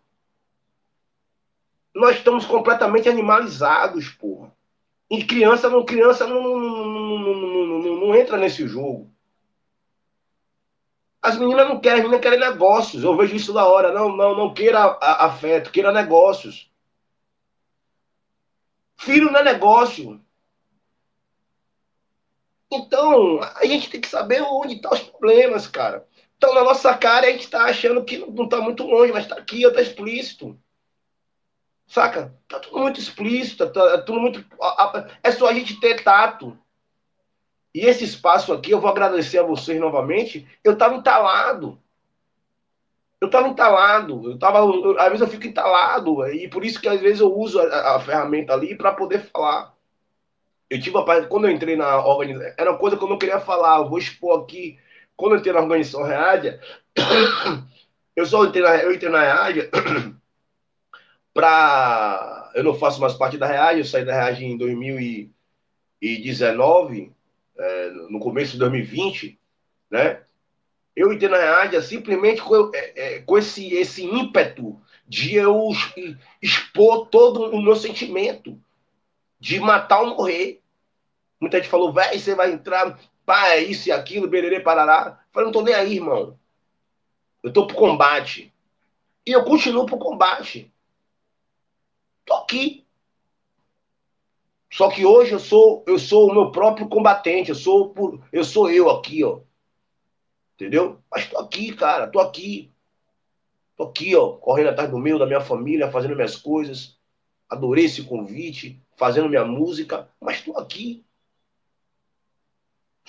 Nós 1.94 2.16
estamos 2.16 2.46
completamente 2.46 3.08
animalizados, 3.08 4.08
porra. 4.10 4.52
E 5.10 5.24
criança 5.24 5.68
não, 5.68 5.84
criança 5.84 6.26
não, 6.26 6.42
não, 6.42 6.58
não, 6.58 7.96
não, 8.00 8.14
entra 8.14 8.36
nesse 8.36 8.66
jogo. 8.66 9.10
As 11.20 11.36
meninas 11.36 11.68
não 11.68 11.80
querem, 11.80 11.98
as 11.98 12.04
meninas 12.04 12.22
querem 12.22 12.38
negócios. 12.38 13.02
Eu 13.02 13.16
vejo 13.16 13.34
isso 13.34 13.52
da 13.52 13.66
hora. 13.66 13.92
Não, 13.92 14.14
não, 14.14 14.36
não 14.36 14.54
queira 14.54 14.98
afeto, 15.00 15.70
queira 15.72 15.90
negócios. 15.90 16.70
Filho 18.96 19.30
não 19.30 19.40
é 19.40 19.44
negócio. 19.44 20.20
Então, 22.70 23.40
a 23.40 23.64
gente 23.64 23.90
tem 23.90 24.00
que 24.00 24.08
saber 24.08 24.42
onde 24.42 24.74
estão 24.74 24.90
tá 24.90 24.96
os 24.96 25.02
problemas, 25.02 25.66
cara. 25.66 26.06
Então, 26.38 26.54
na 26.54 26.62
nossa 26.62 26.96
cara, 26.96 27.26
a 27.26 27.30
gente 27.30 27.44
está 27.44 27.64
achando 27.64 28.04
que 28.04 28.16
não 28.16 28.44
está 28.44 28.60
muito 28.60 28.84
longe, 28.84 29.12
mas 29.12 29.24
está 29.24 29.34
aqui, 29.34 29.64
está 29.64 29.82
explícito. 29.82 30.56
Saca? 31.84 32.32
Está 32.44 32.60
tudo 32.60 32.78
muito 32.78 33.00
explícito, 33.00 33.68
tá, 33.70 33.96
tá 33.96 34.02
tudo 34.02 34.20
muito. 34.20 34.44
É 35.22 35.32
só 35.32 35.48
a 35.48 35.52
gente 35.52 35.80
ter 35.80 36.02
tato. 36.04 36.56
E 37.74 37.80
esse 37.80 38.04
espaço 38.04 38.52
aqui, 38.52 38.70
eu 38.70 38.80
vou 38.80 38.88
agradecer 38.88 39.38
a 39.38 39.42
vocês 39.42 39.80
novamente. 39.80 40.46
Eu 40.62 40.74
estava 40.74 40.94
entalado. 40.94 41.80
Eu 43.20 43.26
estava 43.26 43.48
entalado. 43.48 44.30
Eu 44.30 44.38
tava, 44.38 44.58
eu, 44.58 44.98
às 44.98 45.08
vezes 45.08 45.20
eu 45.20 45.28
fico 45.28 45.46
entalado. 45.46 46.24
E 46.28 46.48
por 46.48 46.64
isso 46.64 46.80
que 46.80 46.88
às 46.88 47.00
vezes 47.00 47.20
eu 47.20 47.36
uso 47.36 47.58
a, 47.58 47.96
a 47.96 48.00
ferramenta 48.00 48.52
ali 48.52 48.76
para 48.76 48.92
poder 48.92 49.20
falar. 49.32 49.74
Eu 50.70 50.80
tive 50.80 50.96
a 50.98 51.26
quando 51.26 51.48
eu 51.48 51.50
entrei 51.50 51.74
na 51.74 52.04
organização, 52.06 52.54
era 52.56 52.70
uma 52.70 52.78
coisa 52.78 52.96
que 52.96 53.02
eu 53.02 53.08
não 53.08 53.18
queria 53.18 53.40
falar. 53.40 53.78
Eu 53.78 53.88
vou 53.88 53.98
expor 53.98 54.40
aqui. 54.42 54.78
Quando 55.18 55.32
eu 55.32 55.38
entrei 55.38 55.52
na 55.52 55.60
organização 55.60 56.04
Reádia, 56.04 56.60
eu 58.14 58.24
só 58.24 58.44
entrei 58.44 58.62
na, 58.62 58.76
eu 58.76 58.94
entrei 58.94 59.10
na 59.10 59.20
Reádia 59.20 59.68
para. 61.34 62.52
Eu 62.54 62.62
não 62.62 62.74
faço 62.74 63.00
mais 63.00 63.14
parte 63.14 63.36
da 63.36 63.46
Reádia, 63.46 63.80
eu 63.80 63.84
saí 63.84 64.04
da 64.04 64.14
Reádia 64.14 64.46
em 64.46 64.56
2019 64.56 67.12
é, 67.58 67.90
no 68.08 68.20
começo 68.20 68.52
de 68.52 68.58
2020, 68.58 69.36
né? 69.90 70.22
Eu 70.94 71.12
entrei 71.12 71.28
na 71.28 71.38
rádio 71.38 71.82
simplesmente 71.82 72.40
com, 72.40 72.70
é, 72.72 72.92
é, 72.94 73.18
com 73.20 73.36
esse, 73.36 73.74
esse 73.74 74.04
ímpeto 74.04 74.80
de 75.06 75.34
eu 75.34 75.70
expor 76.40 77.06
todo 77.06 77.50
o 77.50 77.60
meu 77.60 77.74
sentimento, 77.74 78.56
de 79.40 79.58
matar 79.58 80.00
ou 80.00 80.16
morrer. 80.16 80.60
Muita 81.40 81.58
gente 81.58 81.68
falou, 81.68 81.92
velho, 81.92 82.16
você 82.18 82.36
vai 82.36 82.52
entrar, 82.52 82.96
pá, 83.28 83.50
é 83.50 83.62
isso 83.62 83.90
e 83.90 83.92
aquilo, 83.92 84.26
bererê, 84.26 84.58
parará. 84.58 85.22
Falei, 85.30 85.44
não 85.44 85.52
tô 85.52 85.60
nem 85.60 85.74
aí, 85.74 85.96
irmão. 85.96 86.40
Eu 87.42 87.52
tô 87.52 87.66
pro 87.66 87.76
combate. 87.76 88.54
E 89.26 89.32
eu 89.32 89.44
continuo 89.44 89.84
pro 89.84 89.98
combate. 89.98 90.72
Tô 92.24 92.32
aqui. 92.32 92.86
Só 94.72 94.88
que 94.88 95.04
hoje 95.04 95.32
eu 95.32 95.38
sou 95.38 95.84
eu 95.86 95.98
sou 95.98 96.30
o 96.30 96.32
meu 96.32 96.50
próprio 96.50 96.88
combatente, 96.88 97.50
eu 97.50 97.54
sou 97.54 97.94
eu 98.32 98.44
sou 98.44 98.70
eu 98.70 98.88
aqui, 98.88 99.22
ó. 99.22 99.40
Entendeu? 100.54 100.98
Mas 101.10 101.28
tô 101.28 101.38
aqui, 101.38 101.74
cara, 101.74 102.06
tô 102.06 102.20
aqui. 102.20 102.72
Tô 103.76 103.84
aqui, 103.84 104.16
ó, 104.16 104.32
correndo 104.38 104.70
atrás 104.70 104.90
do 104.90 104.98
meu, 104.98 105.18
da 105.18 105.26
minha 105.26 105.42
família, 105.42 105.90
fazendo 105.90 106.16
minhas 106.16 106.36
coisas. 106.36 106.98
Adorei 107.46 107.84
esse 107.84 108.04
convite, 108.04 108.82
fazendo 108.96 109.28
minha 109.28 109.44
música, 109.44 110.10
mas 110.18 110.40
tô 110.40 110.56
aqui. 110.56 111.04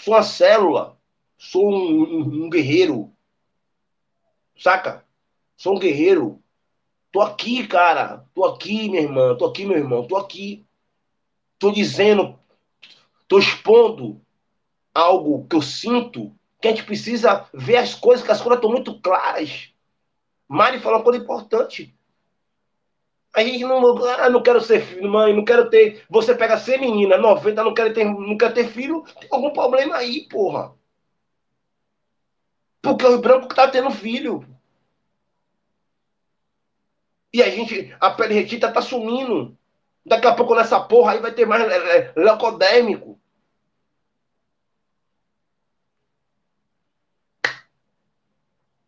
Sou 0.03 0.13
uma 0.13 0.23
célula, 0.23 0.97
sou 1.37 1.69
um, 1.69 2.03
um, 2.03 2.45
um 2.45 2.49
guerreiro. 2.49 3.13
Saca? 4.57 5.05
Sou 5.57 5.75
um 5.75 5.79
guerreiro. 5.79 6.41
Tô 7.11 7.21
aqui, 7.21 7.67
cara. 7.67 8.25
Tô 8.33 8.45
aqui, 8.45 8.89
minha 8.89 9.01
irmã. 9.01 9.35
Tô 9.35 9.45
aqui, 9.45 9.65
meu 9.65 9.77
irmão. 9.77 10.07
Tô 10.07 10.15
aqui. 10.15 10.65
Estou 11.55 11.73
dizendo, 11.73 12.39
estou 13.21 13.39
expondo 13.39 14.21
algo 14.93 15.45
que 15.47 15.57
eu 15.57 15.61
sinto, 15.61 16.33
que 16.61 16.69
a 16.69 16.71
gente 16.71 16.85
precisa 16.85 17.49
ver 17.53 17.75
as 17.75 17.93
coisas, 17.93 18.25
que 18.25 18.31
as 18.31 18.41
coisas 18.41 18.57
estão 18.57 18.71
muito 18.71 19.01
claras. 19.01 19.73
Mari 20.47 20.79
falou 20.79 20.99
uma 20.99 21.03
coisa 21.03 21.21
importante. 21.21 21.93
A 23.33 23.43
gente 23.43 23.63
não, 23.63 23.97
ah, 24.05 24.29
não 24.29 24.41
quero 24.41 24.59
ser 24.61 24.81
filho, 24.81 25.09
mãe, 25.09 25.35
não 25.35 25.45
quero 25.45 25.69
ter. 25.69 26.03
Você 26.09 26.35
pega 26.35 26.57
ser 26.57 26.79
menina, 26.79 27.17
90, 27.17 27.63
não 27.63 27.73
quer 27.73 27.93
ter, 27.93 28.03
não 28.05 28.37
quer 28.37 28.53
ter 28.53 28.67
filho, 28.67 29.03
tem 29.19 29.29
algum 29.31 29.51
problema 29.53 29.97
aí, 29.97 30.27
porra. 30.29 30.73
Porque 32.81 33.05
o 33.05 33.21
branco 33.21 33.53
tá 33.55 33.67
tendo 33.69 33.91
filho. 33.91 34.45
E 37.33 37.41
a 37.43 37.49
gente, 37.49 37.95
a 37.99 38.09
pele 38.11 38.33
retita 38.33 38.71
tá 38.71 38.81
sumindo. 38.81 39.57
Daqui 40.05 40.27
a 40.27 40.35
pouco 40.35 40.55
nessa 40.55 40.79
porra 40.79 41.13
aí 41.13 41.19
vai 41.19 41.31
ter 41.33 41.45
mais 41.45 41.63
é, 41.63 41.97
é, 41.97 42.13
leucodêmico. 42.15 43.19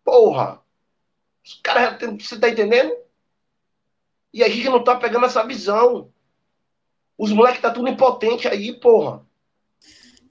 Porra! 0.03 0.61
Os 1.45 1.55
caras, 1.63 1.99
você 2.21 2.39
tá 2.39 2.49
entendendo? 2.49 3.00
E 4.33 4.43
a 4.43 4.49
gente 4.49 4.69
não 4.69 4.83
tá 4.83 4.95
pegando 4.95 5.25
essa 5.25 5.45
visão. 5.45 6.11
Os 7.17 7.31
moleques 7.31 7.61
tá 7.61 7.69
tudo 7.69 7.89
impotente 7.89 8.47
aí, 8.47 8.73
porra. 8.73 9.25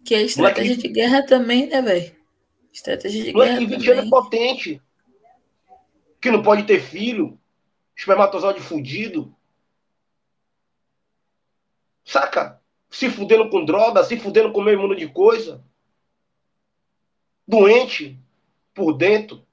Que 0.05 0.15
é 0.15 0.23
estratégia 0.23 0.71
moleque... 0.71 0.89
de 0.89 0.95
guerra 0.95 1.27
também, 1.27 1.67
né, 1.67 1.83
velho? 1.83 2.17
Estratégia 2.73 3.25
de 3.25 3.33
moleque 3.33 3.53
guerra. 3.53 3.61
Moleque 3.61 3.83
de 3.83 3.87
20 3.87 3.99
anos 3.99 4.11
potente. 4.11 4.83
Que 6.21 6.31
não 6.31 6.43
pode 6.43 6.65
ter 6.65 6.81
filho. 6.81 7.39
Espermatozoide 7.95 8.61
fudido. 8.61 9.35
Saca? 12.05 12.61
Se 12.89 13.09
fudendo 13.09 13.49
com 13.51 13.65
droga, 13.65 14.03
se 14.03 14.17
fudendo 14.17 14.53
com 14.53 14.63
meio 14.63 14.81
mundo 14.81 14.97
de 14.97 15.07
coisa. 15.07 15.63
Doente 17.47 18.19
por 18.75 18.95
dentro. 18.95 19.47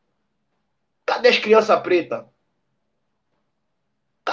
Cadê 1.05 1.29
as 1.29 1.37
crianças 1.37 1.79
pretas? 1.81 2.25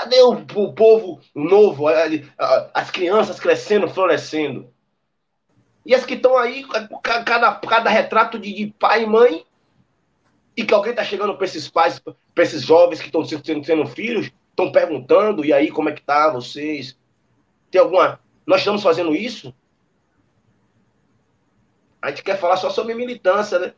Cadê 0.04 0.20
o, 0.20 0.32
o, 0.32 0.72
povo 0.74 1.18
novo, 1.34 1.86
as 2.74 2.90
crianças 2.90 3.40
crescendo, 3.40 3.88
florescendo? 3.88 4.68
E 5.86 5.94
as 5.94 6.04
que 6.04 6.12
estão 6.12 6.36
aí, 6.36 6.62
cada, 7.02 7.54
cada 7.54 7.88
retrato 7.88 8.38
de, 8.38 8.52
de, 8.52 8.66
pai 8.78 9.04
e 9.04 9.06
mãe, 9.06 9.46
e 10.54 10.62
que 10.62 10.74
alguém 10.74 10.90
está 10.90 11.02
chegando 11.02 11.34
para 11.36 11.46
esses 11.46 11.68
pais, 11.70 11.98
para 11.98 12.44
esses 12.44 12.60
jovens 12.60 13.00
que 13.00 13.06
estão 13.06 13.24
sendo, 13.24 13.64
sendo 13.64 13.86
filhos, 13.86 14.30
estão 14.50 14.70
perguntando, 14.70 15.42
e 15.42 15.54
aí, 15.54 15.70
como 15.70 15.88
é 15.88 15.92
que 15.92 16.02
tá 16.02 16.28
vocês? 16.30 16.98
Tem 17.70 17.80
alguma. 17.80 18.20
Nós 18.46 18.60
estamos 18.60 18.82
fazendo 18.82 19.14
isso? 19.14 19.54
A 22.02 22.10
gente 22.10 22.22
quer 22.22 22.38
falar 22.38 22.58
só 22.58 22.68
sobre 22.68 22.92
militância, 22.92 23.58
né? 23.58 23.72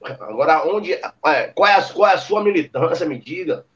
Agora, 0.00 0.64
onde. 0.64 0.92
É, 0.92 1.48
qual, 1.52 1.68
é 1.68 1.74
a, 1.74 1.82
qual 1.82 2.08
é 2.08 2.14
a 2.14 2.18
sua 2.18 2.40
militância? 2.40 3.04
Me 3.04 3.18
diga. 3.18 3.66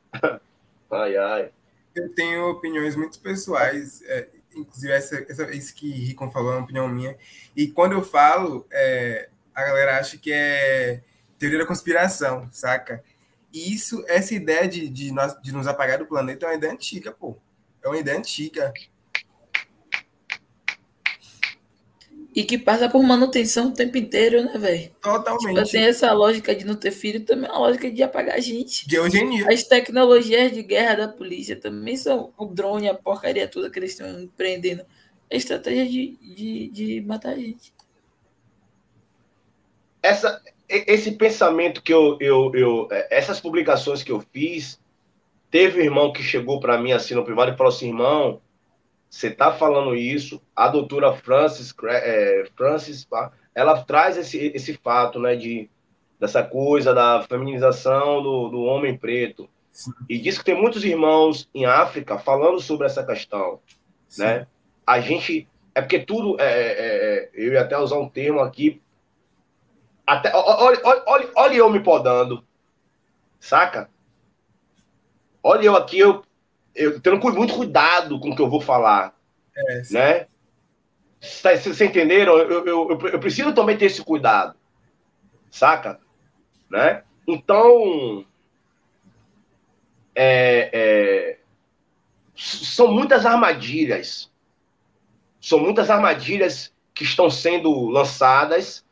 Ai, 0.91 1.17
ai. 1.17 1.51
Eu 1.95 2.15
tenho 2.15 2.51
opiniões 2.51 2.95
muito 2.95 3.19
pessoais, 3.21 4.03
é, 4.03 4.29
inclusive 4.55 4.93
essa, 4.93 5.25
essa, 5.29 5.51
isso 5.55 5.75
que 5.75 5.91
Ricon 5.91 6.31
falou 6.31 6.53
é 6.53 6.57
uma 6.57 6.65
opinião 6.65 6.89
minha. 6.89 7.17
E 7.57 7.69
quando 7.69 7.93
eu 7.93 8.03
falo, 8.03 8.67
é, 8.71 9.29
a 9.55 9.65
galera 9.65 9.99
acha 9.99 10.19
que 10.19 10.31
é 10.33 11.03
teoria 11.39 11.59
da 11.59 11.67
conspiração, 11.67 12.49
saca? 12.53 13.03
E 13.53 13.73
isso, 13.73 14.05
essa 14.07 14.35
ideia 14.35 14.69
de, 14.69 14.89
de, 14.89 15.13
nós, 15.13 15.41
de 15.41 15.53
nos 15.53 15.67
apagar 15.67 15.99
do 15.99 16.07
planeta 16.07 16.45
é 16.45 16.49
uma 16.51 16.55
ideia 16.55 16.73
antiga, 16.73 17.11
pô. 17.13 17.37
É 17.83 17.89
uma 17.89 17.99
ideia 17.99 18.19
antiga. 18.19 18.73
E 22.37 22.45
que 22.45 22.59
passa 22.59 22.87
por 22.87 23.03
manutenção 23.03 23.69
o 23.69 23.73
tempo 23.73 23.97
inteiro, 23.97 24.45
né, 24.45 24.59
velho? 24.59 24.91
Totalmente. 25.01 25.47
Tipo 25.47 25.59
assim, 25.59 25.79
essa 25.79 26.13
lógica 26.13 26.55
de 26.55 26.67
não 26.67 26.75
ter 26.75 26.91
filho 26.91 27.25
também 27.25 27.49
é 27.49 27.53
uma 27.53 27.61
lógica 27.61 27.91
de 27.91 28.03
apagar 28.03 28.37
a 28.37 28.41
gente. 28.41 28.87
De 28.87 28.97
eugenia. 28.97 29.51
As 29.51 29.63
tecnologias 29.63 30.53
de 30.53 30.63
guerra 30.63 30.97
da 30.97 31.09
polícia 31.09 31.57
também 31.57 31.97
são 31.97 32.35
o 32.37 32.45
drone, 32.45 32.91
a 32.91 32.95
porcaria 32.95 33.49
toda 33.49 33.71
que 33.71 33.79
eles 33.79 33.93
estão 33.93 34.21
empreendendo. 34.21 34.85
É 35.31 35.37
estratégia 35.39 35.87
de, 35.87 36.19
de, 36.21 36.69
de 36.69 37.01
matar 37.01 37.33
a 37.33 37.37
gente. 37.37 37.73
Essa, 40.03 40.43
esse 40.69 41.13
pensamento 41.13 41.83
que 41.83 41.93
eu, 41.93 42.19
eu, 42.21 42.53
eu. 42.55 42.89
Essas 43.09 43.41
publicações 43.41 44.03
que 44.03 44.13
eu 44.13 44.23
fiz, 44.31 44.79
teve 45.51 45.81
um 45.81 45.85
irmão 45.85 46.13
que 46.13 46.23
chegou 46.23 46.61
para 46.61 46.77
mim 46.77 46.93
assim 46.93 47.15
no 47.15 47.25
privado 47.25 47.53
e 47.53 47.57
falou 47.57 47.73
assim: 47.73 47.89
irmão, 47.89 48.43
você 49.09 49.29
está 49.29 49.53
falando 49.53 49.95
isso, 49.95 50.43
a 50.55 50.69
doutora 50.69 51.13
Francis, 51.15 51.75
é, 51.85 52.45
Francis 52.57 53.07
ela 53.55 53.83
traz 53.83 54.17
esse, 54.17 54.53
esse 54.55 54.75
fato, 54.75 55.19
né, 55.19 55.35
de, 55.37 55.71
dessa 56.21 56.43
coisa 56.43 56.93
da 56.93 57.23
feminização 57.23 58.23
do, 58.23 58.49
do 58.49 58.61
homem 58.63 58.97
preto. 58.97 59.49
Sim. 59.71 59.93
E 60.09 60.19
diz 60.19 60.39
que 60.39 60.45
tem 60.45 60.61
muitos 60.61 60.85
irmãos 60.85 61.49
em 61.55 61.65
África 61.65 62.19
falando 62.19 62.61
sobre 62.61 62.87
essa 62.87 63.05
questão, 63.05 63.61
Sim. 64.09 64.23
né? 64.23 64.47
A 64.87 65.01
gente, 65.01 65.49
é 65.75 65.81
porque 65.81 66.01
tudo, 66.01 66.41
é, 66.41 66.45
é, 66.45 66.77
é, 66.79 67.31
eu 67.35 67.53
ia 67.53 67.63
até 67.63 67.77
usar 67.79 67.99
um 67.99 68.09
termo 68.09 68.41
aqui, 68.41 68.81
até, 70.07 70.35
olha, 70.35 70.81
olha, 70.85 71.03
olha, 71.07 71.31
olha 71.35 71.55
eu 71.57 71.69
me 71.69 71.81
podando, 71.81 72.45
saca? 73.41 73.91
Olha 75.43 75.65
eu 75.65 75.77
aqui, 75.77 75.99
eu 75.99 76.25
eu 76.77 77.01
tendo 77.01 77.19
muito 77.33 77.55
cuidado 77.55 78.21
com 78.21 78.31
o 78.31 78.37
que 78.37 78.43
eu 78.43 78.49
vou 78.49 78.61
falar. 78.61 79.15
É, 79.57 79.83
né? 79.91 80.27
Vocês 81.21 81.81
entenderam? 81.81 82.37
Eu, 82.39 82.67
eu, 82.67 82.67
eu, 82.67 83.01
eu, 83.09 83.19
preciso 83.19 83.53
também 83.53 83.77
ter 83.77 83.87
esse 83.87 84.05
cuidado. 84.05 84.55
Saca? 85.51 85.99
Né? 86.71 87.03
Então. 87.27 88.25
É, 90.15 90.71
é, 90.73 91.39
são 92.37 92.93
muitas 92.93 93.25
armadilhas. 93.25 94.31
São 95.41 95.59
muitas 95.59 95.91
armadilhas 95.91 96.73
que 96.95 97.05
estão 97.05 97.31
sendo 97.31 97.89
lançadas. 97.89 98.85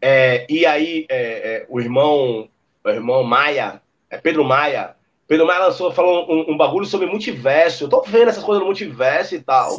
É, 0.00 0.46
e 0.48 0.64
aí, 0.66 1.06
é, 1.08 1.16
é, 1.18 1.66
o 1.68 1.80
irmão, 1.80 2.48
o 2.84 2.88
irmão 2.88 3.24
Maia, 3.24 3.82
é 4.10 4.16
Pedro 4.16 4.44
Maia, 4.44 4.96
Pedro 5.28 5.46
Maia 5.46 5.66
lançou, 5.66 5.92
falou 5.92 6.26
um, 6.32 6.52
um, 6.52 6.56
bagulho 6.56 6.86
sobre 6.86 7.06
multiverso. 7.06 7.84
Eu 7.84 7.88
tô 7.90 8.00
vendo 8.00 8.30
essas 8.30 8.42
coisas 8.42 8.62
do 8.62 8.66
multiverso 8.66 9.34
e 9.34 9.40
tal. 9.40 9.78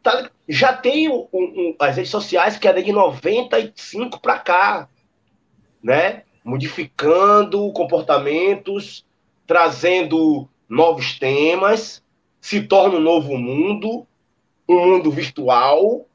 Tá, 0.00 0.30
já 0.48 0.72
tem 0.72 1.08
um, 1.08 1.26
um, 1.32 1.74
as 1.80 1.96
redes 1.96 2.12
sociais 2.12 2.56
que 2.56 2.68
é 2.68 2.72
de 2.72 2.92
95 2.92 4.20
para 4.20 4.38
cá, 4.38 4.88
né? 5.82 6.22
Modificando 6.44 7.72
comportamentos, 7.72 9.04
trazendo 9.48 10.48
novos 10.68 11.18
temas, 11.18 12.00
se 12.40 12.62
torna 12.62 12.98
um 12.98 13.02
novo 13.02 13.36
mundo, 13.36 14.06
um 14.68 14.78
mundo 14.78 15.10
virtual. 15.10 16.06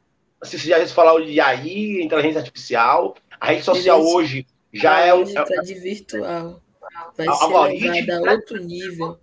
Se 0.41 0.57
já 0.57 0.79
gente 0.79 0.93
falar 0.93 1.19
de 1.19 1.37
AI, 1.37 2.01
inteligência 2.01 2.39
artificial, 2.39 3.15
a 3.37 3.47
rede 3.47 3.63
social 3.63 4.01
hoje 4.01 4.47
já 4.71 5.01
é 5.01 5.13
um. 5.13 5.23
É, 5.23 5.61
de 5.63 5.73
virtual. 5.73 6.61
Vai 7.15 7.27
ser 7.27 7.91
levada 7.91 8.29
a 8.29 8.33
outro 8.33 8.57
nível. 8.63 9.19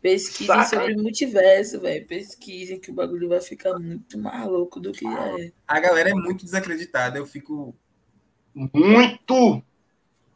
Pesquisem 0.00 0.64
sobre 0.64 0.96
multiverso, 0.96 1.80
velho. 1.80 2.06
Pesquisem 2.06 2.78
que 2.78 2.90
o 2.90 2.94
bagulho 2.94 3.28
vai 3.28 3.40
ficar 3.40 3.78
muito 3.78 4.16
mais 4.16 4.46
louco 4.46 4.78
do 4.78 4.92
que 4.92 5.04
já 5.04 5.38
é. 5.38 5.52
A 5.66 5.80
galera 5.80 6.10
é 6.10 6.14
muito 6.14 6.44
desacreditada, 6.44 7.18
eu 7.18 7.26
fico. 7.26 7.74
Muito! 8.54 9.62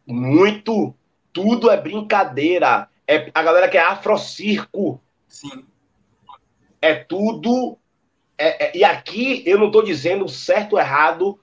Muito! 0.04 0.94
Tudo 1.32 1.70
é 1.70 1.80
brincadeira. 1.80 2.88
É, 3.06 3.30
a 3.32 3.42
galera 3.42 3.68
que 3.68 3.78
é 3.78 3.82
afrocirco. 3.82 5.00
Sim. 5.28 5.64
É 6.80 6.94
tudo. 6.94 7.78
É, 8.36 8.66
é, 8.66 8.76
e 8.76 8.82
aqui 8.82 9.44
eu 9.46 9.58
não 9.58 9.66
estou 9.68 9.84
dizendo 9.84 10.28
certo 10.28 10.72
ou 10.72 10.80
errado. 10.80 11.38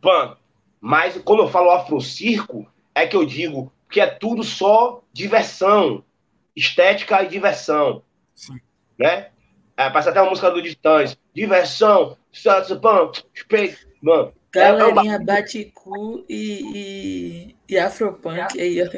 Pan, 0.00 0.36
mas 0.80 1.18
quando 1.18 1.42
eu 1.42 1.48
falo 1.48 1.70
afrocirco, 1.70 2.70
é 2.96 3.06
que 3.06 3.14
eu 3.14 3.26
digo 3.26 3.70
que 3.90 4.00
é 4.00 4.06
tudo 4.06 4.42
só 4.42 5.02
diversão, 5.12 6.02
estética 6.56 7.22
e 7.22 7.28
diversão. 7.28 8.02
Sim. 8.34 8.58
Né? 8.98 9.28
É, 9.76 9.90
passa 9.90 10.08
até 10.08 10.18
a 10.18 10.24
música 10.24 10.50
do 10.50 10.62
Titãs. 10.62 11.18
Diversão, 11.34 12.16
mano. 14.00 14.32
Galerinha 14.50 15.12
é, 15.12 15.14
é 15.16 15.18
Baticu 15.18 16.24
e, 16.26 16.62
e, 16.74 17.56
e 17.68 17.78
Afropunk 17.78 18.58
aí, 18.58 18.82
ó. 18.82 18.88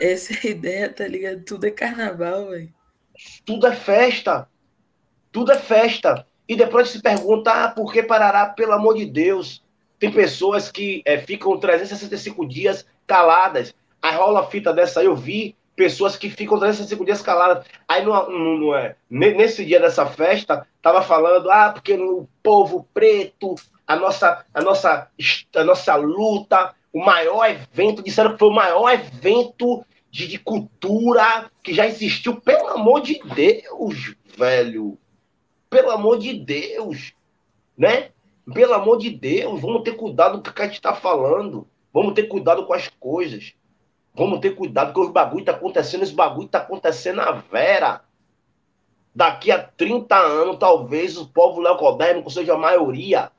Essa 0.00 0.34
é 0.34 0.36
a 0.46 0.50
ideia, 0.50 0.88
tá 0.88 1.08
ligado? 1.08 1.44
Tudo 1.44 1.66
é 1.66 1.72
carnaval, 1.72 2.50
velho. 2.50 2.72
Tudo 3.44 3.66
é 3.66 3.74
festa. 3.74 4.48
Tudo 5.32 5.50
é 5.50 5.58
festa. 5.58 6.24
E 6.48 6.54
depois 6.54 6.90
se 6.90 7.02
pergunta, 7.02 7.50
ah, 7.50 7.68
por 7.68 7.92
que 7.92 8.04
Parará? 8.04 8.46
Pelo 8.46 8.72
amor 8.72 8.94
de 8.94 9.06
Deus. 9.06 9.64
Tem 9.98 10.12
pessoas 10.12 10.70
que 10.70 11.02
é, 11.04 11.18
ficam 11.18 11.58
365 11.58 12.46
dias 12.46 12.86
caladas. 13.10 13.74
Aí 14.00 14.14
rola 14.14 14.46
fita 14.46 14.72
dessa 14.72 15.02
eu 15.02 15.16
vi 15.16 15.56
pessoas 15.74 16.16
que 16.16 16.30
ficam 16.30 16.60
365 16.60 17.04
dias 17.04 17.20
caladas. 17.20 17.66
Aí 17.88 18.04
no, 18.04 18.30
no, 18.30 18.74
é, 18.74 18.94
nesse 19.10 19.64
dia 19.64 19.80
dessa 19.80 20.06
festa, 20.06 20.64
tava 20.80 21.02
falando, 21.02 21.50
ah, 21.50 21.72
porque 21.72 21.96
no 21.96 22.28
povo 22.40 22.86
preto, 22.94 23.56
a 23.84 23.96
nossa, 23.96 24.44
a 24.54 24.62
nossa, 24.62 25.08
a 25.56 25.64
nossa 25.64 25.96
luta, 25.96 26.72
o 26.92 27.04
maior 27.04 27.50
evento, 27.50 28.02
disseram 28.02 28.32
que 28.32 28.38
foi 28.38 28.48
o 28.48 28.54
maior 28.54 28.92
evento 28.92 29.84
de, 30.08 30.28
de 30.28 30.38
cultura 30.38 31.50
que 31.64 31.74
já 31.74 31.86
existiu. 31.86 32.40
Pelo 32.40 32.68
amor 32.68 33.00
de 33.00 33.20
Deus, 33.34 34.14
velho. 34.36 34.96
Pelo 35.68 35.90
amor 35.90 36.18
de 36.18 36.34
Deus. 36.34 37.12
Né? 37.76 38.10
Pelo 38.54 38.74
amor 38.74 38.98
de 38.98 39.10
Deus, 39.10 39.60
vamos 39.60 39.82
ter 39.82 39.96
cuidado 39.96 40.40
com 40.40 40.50
o 40.50 40.52
que 40.52 40.62
a 40.62 40.66
gente 40.66 40.74
está 40.74 40.94
falando. 40.94 41.66
Vamos 41.92 42.14
ter 42.14 42.24
cuidado 42.24 42.66
com 42.66 42.72
as 42.72 42.88
coisas. 42.88 43.54
Vamos 44.14 44.40
ter 44.40 44.54
cuidado, 44.54 44.92
porque 44.92 45.06
os 45.06 45.12
bagulho 45.12 45.44
tá 45.44 45.52
acontecendo, 45.52 46.02
esse 46.02 46.12
bagulho 46.12 46.48
tá 46.48 46.58
acontecendo 46.58 47.16
na 47.16 47.32
vera. 47.32 48.04
Daqui 49.14 49.50
a 49.50 49.62
30 49.62 50.16
anos, 50.16 50.58
talvez 50.58 51.16
o 51.16 51.28
povo 51.28 51.60
leucodérmico 51.60 52.30
seja 52.30 52.54
a 52.54 52.58
maioria. 52.58 53.30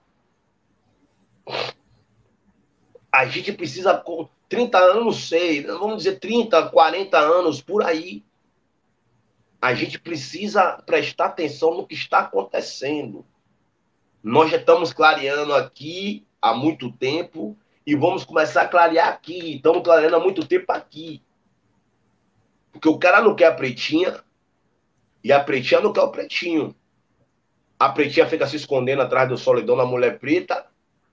A 3.12 3.26
gente 3.26 3.52
precisa, 3.54 3.98
com 3.98 4.28
30 4.48 4.78
anos, 4.78 5.06
não 5.06 5.12
sei, 5.12 5.64
vamos 5.64 5.98
dizer 5.98 6.20
30, 6.20 6.70
40 6.70 7.18
anos, 7.18 7.62
por 7.62 7.84
aí. 7.84 8.24
A 9.62 9.74
gente 9.74 10.00
precisa 10.00 10.82
prestar 10.86 11.26
atenção 11.26 11.76
no 11.76 11.86
que 11.86 11.94
está 11.94 12.20
acontecendo. 12.20 13.26
Nós 14.24 14.50
já 14.50 14.58
estamos 14.58 14.92
clareando 14.92 15.54
aqui 15.54 16.26
há 16.42 16.54
muito 16.54 16.92
tempo 16.92 17.58
e 17.86 17.96
vamos 17.96 18.24
começar 18.24 18.64
a 18.64 18.68
clarear 18.68 19.10
aqui. 19.10 19.56
Estamos 19.56 19.84
clareando 19.84 20.16
há 20.16 20.20
muito 20.20 20.46
tempo 20.48 20.72
aqui. 20.72 21.22
Porque 22.72 22.88
o 22.88 22.98
cara 22.98 23.22
não 23.22 23.36
quer 23.36 23.48
a 23.48 23.54
pretinha 23.54 24.24
e 25.24 25.32
a 25.32 25.40
pretinha 25.44 25.82
não 25.82 25.92
quer 25.92 26.02
o 26.02 26.12
pretinho. 26.12 26.76
A 27.80 27.90
pretinha 27.90 28.28
fica 28.28 28.48
se 28.48 28.56
escondendo 28.56 29.02
atrás 29.02 29.28
do 29.28 29.38
solidão 29.38 29.76
da 29.76 29.86
mulher 29.86 30.20
preta 30.20 30.66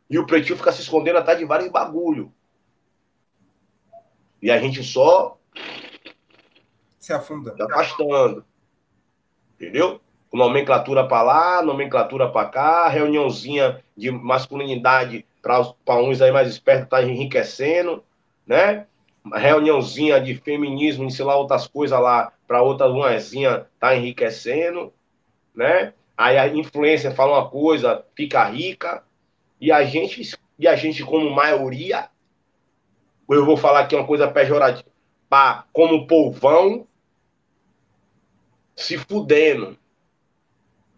e 0.08 0.18
o 0.18 0.26
pretinho 0.26 0.56
fica 0.56 0.72
se 0.72 0.82
escondendo 0.82 1.18
atrás 1.18 1.38
de 1.38 1.44
vários 1.44 1.70
bagulho. 1.70 2.32
E 4.40 4.50
a 4.50 4.58
gente 4.58 4.82
só 4.82 5.38
se 6.98 7.12
afunda. 7.12 7.56
Se 7.56 7.62
afastando. 7.62 8.44
Entendeu? 9.54 10.00
Nomenclatura 10.32 11.08
para 11.08 11.22
lá, 11.22 11.62
nomenclatura 11.62 12.30
para 12.30 12.48
cá, 12.48 12.88
reuniãozinha 12.88 13.82
de 13.96 14.10
masculinidade 14.10 15.26
para 15.42 16.00
uns 16.00 16.20
aí 16.20 16.30
mais 16.30 16.48
espertos 16.48 16.88
tá 16.88 17.02
enriquecendo, 17.02 18.04
né? 18.46 18.86
Reuniãozinha 19.34 20.20
de 20.20 20.34
feminismo, 20.34 21.04
ensinar 21.04 21.36
outras 21.36 21.66
coisas 21.66 21.98
lá 22.00 22.32
para 22.46 22.62
outra 22.62 22.86
luazinha 22.86 23.66
tá 23.78 23.94
enriquecendo, 23.94 24.92
né? 25.54 25.92
Aí 26.16 26.38
a 26.38 26.48
influência 26.48 27.10
fala 27.10 27.38
uma 27.38 27.48
coisa, 27.48 28.04
fica 28.16 28.44
rica, 28.44 29.04
e 29.60 29.70
a 29.70 29.84
gente, 29.84 30.36
e 30.58 30.66
a 30.66 30.74
gente 30.74 31.04
como 31.04 31.30
maioria, 31.30 32.08
eu 33.28 33.44
vou 33.44 33.56
falar 33.56 33.80
aqui 33.80 33.94
uma 33.94 34.06
coisa 34.06 34.26
pejorativa, 34.28 34.88
pá, 35.28 35.66
como 35.72 36.06
povão, 36.06 36.86
se 38.74 38.96
fudendo. 38.96 39.76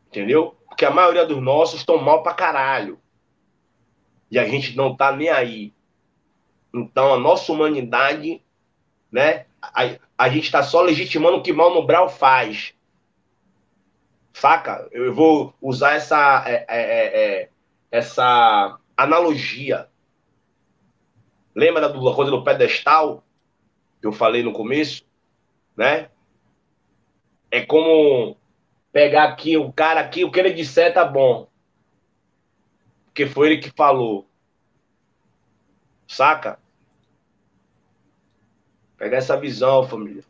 Entendeu? 0.09 0.57
Porque 0.69 0.85
a 0.85 0.91
maioria 0.91 1.27
dos 1.27 1.43
nossos 1.43 1.81
estão 1.81 1.99
mal 1.99 2.23
pra 2.23 2.35
caralho 2.35 3.00
e 4.31 4.39
a 4.39 4.47
gente 4.47 4.77
não 4.77 4.93
está 4.93 5.15
nem 5.15 5.29
aí. 5.29 5.73
Então, 6.73 7.13
a 7.13 7.19
nossa 7.19 7.53
humanidade, 7.53 8.43
né? 9.11 9.47
A, 9.61 9.97
a 10.17 10.29
gente 10.29 10.45
está 10.45 10.63
só 10.63 10.81
legitimando 10.81 11.39
o 11.39 11.43
que 11.43 11.53
Mano 11.53 11.85
Brown 11.85 12.09
faz. 12.09 12.75
Saca? 14.33 14.89
Eu 14.93 15.13
vou 15.13 15.53
usar 15.61 15.95
essa, 15.95 16.45
é, 16.47 16.65
é, 16.69 16.81
é, 16.81 17.41
é 17.43 17.49
essa 17.91 18.79
analogia. 18.97 19.89
Lembra 21.55 21.89
da 21.89 22.15
coisa 22.15 22.31
do 22.31 22.45
pedestal 22.45 23.25
que 24.01 24.07
eu 24.07 24.13
falei 24.13 24.43
no 24.43 24.53
começo? 24.53 25.05
Né? 25.77 26.09
É 27.51 27.61
como 27.63 28.37
pegar 28.93 29.25
aqui 29.25 29.57
o 29.57 29.73
cara 29.73 30.01
aqui, 30.01 30.25
o 30.25 30.31
que 30.31 30.39
ele 30.39 30.53
disser 30.53 30.95
tá 30.95 31.05
bom. 31.05 31.50
Porque 33.21 33.27
foi 33.27 33.47
ele 33.49 33.59
que 33.59 33.71
falou. 33.71 34.27
Saca? 36.09 36.59
Pegar 38.97 39.19
essa 39.19 39.39
visão, 39.39 39.87
família. 39.87 40.25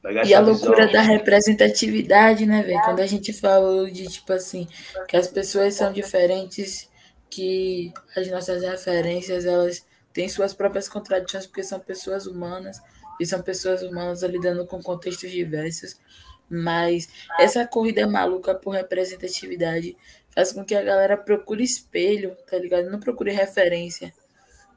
Pegar 0.00 0.24
e 0.24 0.32
a 0.32 0.38
loucura 0.38 0.86
visão. 0.86 0.92
da 0.92 1.00
representatividade, 1.00 2.46
né, 2.46 2.62
velho? 2.62 2.80
Quando 2.84 3.00
a 3.00 3.06
gente 3.06 3.32
falou 3.32 3.90
de, 3.90 4.06
tipo 4.06 4.32
assim, 4.32 4.68
que 5.08 5.16
as 5.16 5.26
pessoas 5.26 5.74
são 5.74 5.92
diferentes, 5.92 6.88
que 7.28 7.92
as 8.16 8.30
nossas 8.30 8.62
referências, 8.62 9.44
elas 9.44 9.84
têm 10.12 10.28
suas 10.28 10.54
próprias 10.54 10.88
contradições, 10.88 11.46
porque 11.46 11.64
são 11.64 11.80
pessoas 11.80 12.26
humanas, 12.26 12.80
e 13.18 13.26
são 13.26 13.42
pessoas 13.42 13.82
humanas 13.82 14.22
lidando 14.22 14.64
com 14.66 14.80
contextos 14.80 15.32
diversos. 15.32 15.98
Mas 16.48 17.08
essa 17.40 17.66
corrida 17.66 18.06
maluca 18.06 18.54
por 18.54 18.70
representatividade 18.70 19.96
faz 20.34 20.52
com 20.52 20.64
que 20.64 20.74
a 20.74 20.82
galera 20.82 21.16
procure 21.16 21.62
espelho, 21.62 22.36
tá 22.48 22.58
ligado? 22.58 22.90
Não 22.90 23.00
procure 23.00 23.30
referência. 23.30 24.12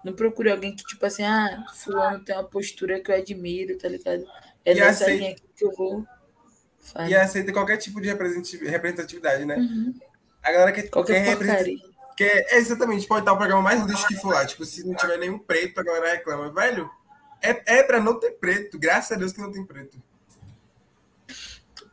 Não 0.04 0.14
procure 0.14 0.52
alguém 0.52 0.76
que, 0.76 0.84
tipo 0.84 1.06
assim, 1.06 1.24
ah, 1.24 1.66
fulano 1.74 2.24
tem 2.24 2.36
uma 2.36 2.44
postura 2.44 3.00
que 3.00 3.10
eu 3.10 3.16
admiro, 3.16 3.78
tá 3.78 3.88
ligado? 3.88 4.26
É 4.66 4.74
e 4.74 4.76
nessa 4.76 5.06
aceita... 5.06 5.12
linha 5.12 5.32
aqui 5.32 5.44
que 5.56 5.66
eu 5.66 5.72
vou. 5.72 6.06
Fazer. 6.82 7.12
E 7.12 7.16
aceita 7.16 7.54
qualquer 7.54 7.78
tipo 7.78 8.02
de 8.02 8.10
representatividade, 8.10 9.46
né? 9.46 9.56
Uhum. 9.56 9.94
A 10.42 10.52
galera 10.52 10.72
que 10.74 10.84
qualquer 10.84 11.24
quer 11.24 11.30
representatividade. 11.30 11.94
é, 12.20 12.58
exatamente, 12.58 13.08
pode 13.08 13.22
estar 13.22 13.32
o 13.32 13.38
programa 13.38 13.62
mais 13.62 13.86
lixo 13.86 14.06
que 14.08 14.16
for 14.16 14.34
lá. 14.34 14.46
Tipo, 14.46 14.66
se 14.66 14.86
não 14.86 14.94
tiver 14.96 15.18
nenhum 15.18 15.40
preto, 15.40 15.80
a 15.80 15.84
galera 15.84 16.12
reclama. 16.12 16.52
Velho, 16.52 16.90
é, 17.42 17.80
é 17.80 17.84
pra 17.84 18.02
não 18.02 18.20
ter 18.20 18.32
preto. 18.32 18.78
Graças 18.78 19.14
a 19.14 19.16
Deus 19.16 19.32
que 19.32 19.40
não 19.40 19.52
tem 19.52 19.66
preto. 19.66 19.98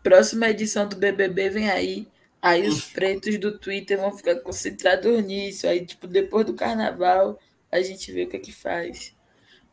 Próxima 0.02 0.48
edição 0.48 0.88
do 0.88 0.96
BBB 0.96 1.50
vem 1.50 1.70
aí. 1.70 2.08
Aí 2.42 2.66
os 2.66 2.84
pretos 2.86 3.38
do 3.38 3.58
Twitter 3.58 3.98
vão 3.98 4.16
ficar 4.16 4.36
concentrados 4.36 5.22
nisso. 5.24 5.66
Aí, 5.66 5.84
tipo, 5.84 6.06
depois 6.06 6.46
do 6.46 6.54
carnaval, 6.54 7.38
a 7.70 7.80
gente 7.82 8.10
vê 8.10 8.24
o 8.24 8.28
que 8.28 8.36
é 8.36 8.40
que 8.40 8.52
faz. 8.52 9.14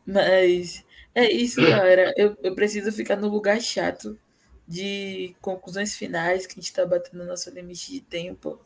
Mas 0.06 0.84
é 1.14 1.30
isso, 1.30 1.60
galera. 1.62 2.12
Eu, 2.16 2.36
eu 2.42 2.54
preciso 2.54 2.92
ficar 2.92 3.16
no 3.16 3.28
lugar 3.28 3.60
chato 3.60 4.18
de 4.66 5.34
conclusões 5.40 5.96
finais, 5.96 6.46
que 6.46 6.52
a 6.52 6.60
gente 6.60 6.72
tá 6.72 6.84
batendo 6.84 7.24
nosso 7.24 7.48
limite 7.50 7.90
de 7.90 8.00
tempo. 8.02 8.60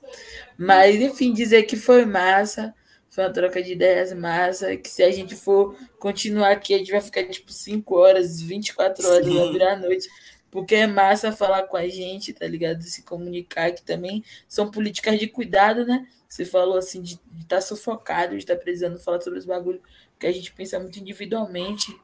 Mas, 0.58 0.96
enfim, 0.96 1.32
dizer 1.32 1.62
que 1.62 1.76
foi 1.76 2.04
massa. 2.04 2.74
Foi 3.08 3.22
uma 3.24 3.32
troca 3.32 3.62
de 3.62 3.72
ideias 3.72 4.12
massa. 4.12 4.76
Que 4.76 4.88
se 4.88 5.04
a 5.04 5.12
gente 5.12 5.36
for 5.36 5.76
continuar 6.00 6.50
aqui, 6.50 6.74
a 6.74 6.78
gente 6.78 6.90
vai 6.90 7.00
ficar 7.00 7.24
tipo 7.28 7.52
5 7.52 7.94
horas, 7.94 8.40
24 8.40 9.06
horas, 9.06 9.26
Sim. 9.26 9.38
vai 9.38 9.52
virar 9.52 9.76
noite 9.76 10.08
porque 10.52 10.74
é 10.74 10.86
massa 10.86 11.32
falar 11.32 11.62
com 11.62 11.78
a 11.78 11.88
gente, 11.88 12.34
tá 12.34 12.46
ligado? 12.46 12.82
Se 12.82 13.02
comunicar, 13.02 13.72
que 13.72 13.82
também 13.82 14.22
são 14.46 14.70
políticas 14.70 15.18
de 15.18 15.26
cuidado, 15.26 15.86
né? 15.86 16.06
Você 16.28 16.44
falou 16.44 16.76
assim 16.76 17.00
de 17.00 17.14
estar 17.40 17.56
tá 17.56 17.60
sufocado, 17.62 18.32
de 18.32 18.42
estar 18.42 18.56
tá 18.56 18.60
precisando 18.60 18.98
falar 18.98 19.22
sobre 19.22 19.38
os 19.38 19.46
bagulhos, 19.46 19.80
que 20.20 20.26
a 20.26 20.30
gente 20.30 20.52
pensa 20.52 20.78
muito 20.78 20.98
individualmente. 21.00 21.98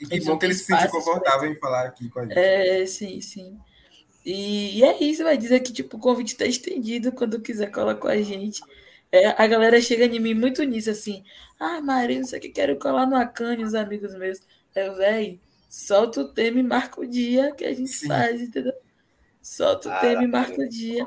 E 0.00 0.06
que 0.06 0.18
bom 0.22 0.38
que 0.38 0.46
eles 0.46 0.60
se 0.60 0.64
sentem 0.64 0.88
confortáveis 0.88 1.52
em 1.52 1.60
falar 1.60 1.88
aqui 1.88 2.08
com 2.08 2.20
a 2.20 2.22
gente. 2.22 2.38
É, 2.38 2.86
sim, 2.86 3.20
sim. 3.20 3.58
E, 4.24 4.78
e 4.78 4.82
é 4.82 5.04
isso, 5.04 5.22
vai 5.22 5.36
dizer 5.36 5.60
que 5.60 5.70
tipo, 5.70 5.98
o 5.98 6.00
convite 6.00 6.32
está 6.32 6.46
estendido 6.46 7.12
quando 7.12 7.38
quiser 7.38 7.70
colar 7.70 7.96
com 7.96 8.08
a 8.08 8.16
gente. 8.16 8.62
É, 9.12 9.26
a 9.26 9.46
galera 9.46 9.78
chega 9.78 10.06
em 10.06 10.18
mim 10.18 10.32
muito 10.32 10.62
nisso, 10.62 10.88
assim. 10.88 11.22
Ah, 11.58 11.82
Maria, 11.82 12.18
não 12.18 12.26
sei 12.26 12.38
o 12.38 12.42
que, 12.42 12.48
quero 12.48 12.78
colar 12.78 13.04
no 13.04 13.16
Acane, 13.16 13.62
os 13.62 13.74
amigos 13.74 14.14
meus. 14.14 14.40
Eu, 14.74 14.94
velho 14.94 15.38
Solta 15.70 16.22
o 16.22 16.28
tema 16.28 16.58
e 16.58 16.64
marca 16.64 17.00
o 17.00 17.06
dia 17.06 17.52
que 17.52 17.64
a 17.64 17.72
gente 17.72 17.92
Sim. 17.92 18.08
faz, 18.08 18.42
entendeu? 18.42 18.72
Solta 19.40 19.88
o 19.88 20.00
tema 20.00 20.24
e 20.24 20.26
marca 20.26 20.60
o 20.60 20.68
dia. 20.68 21.06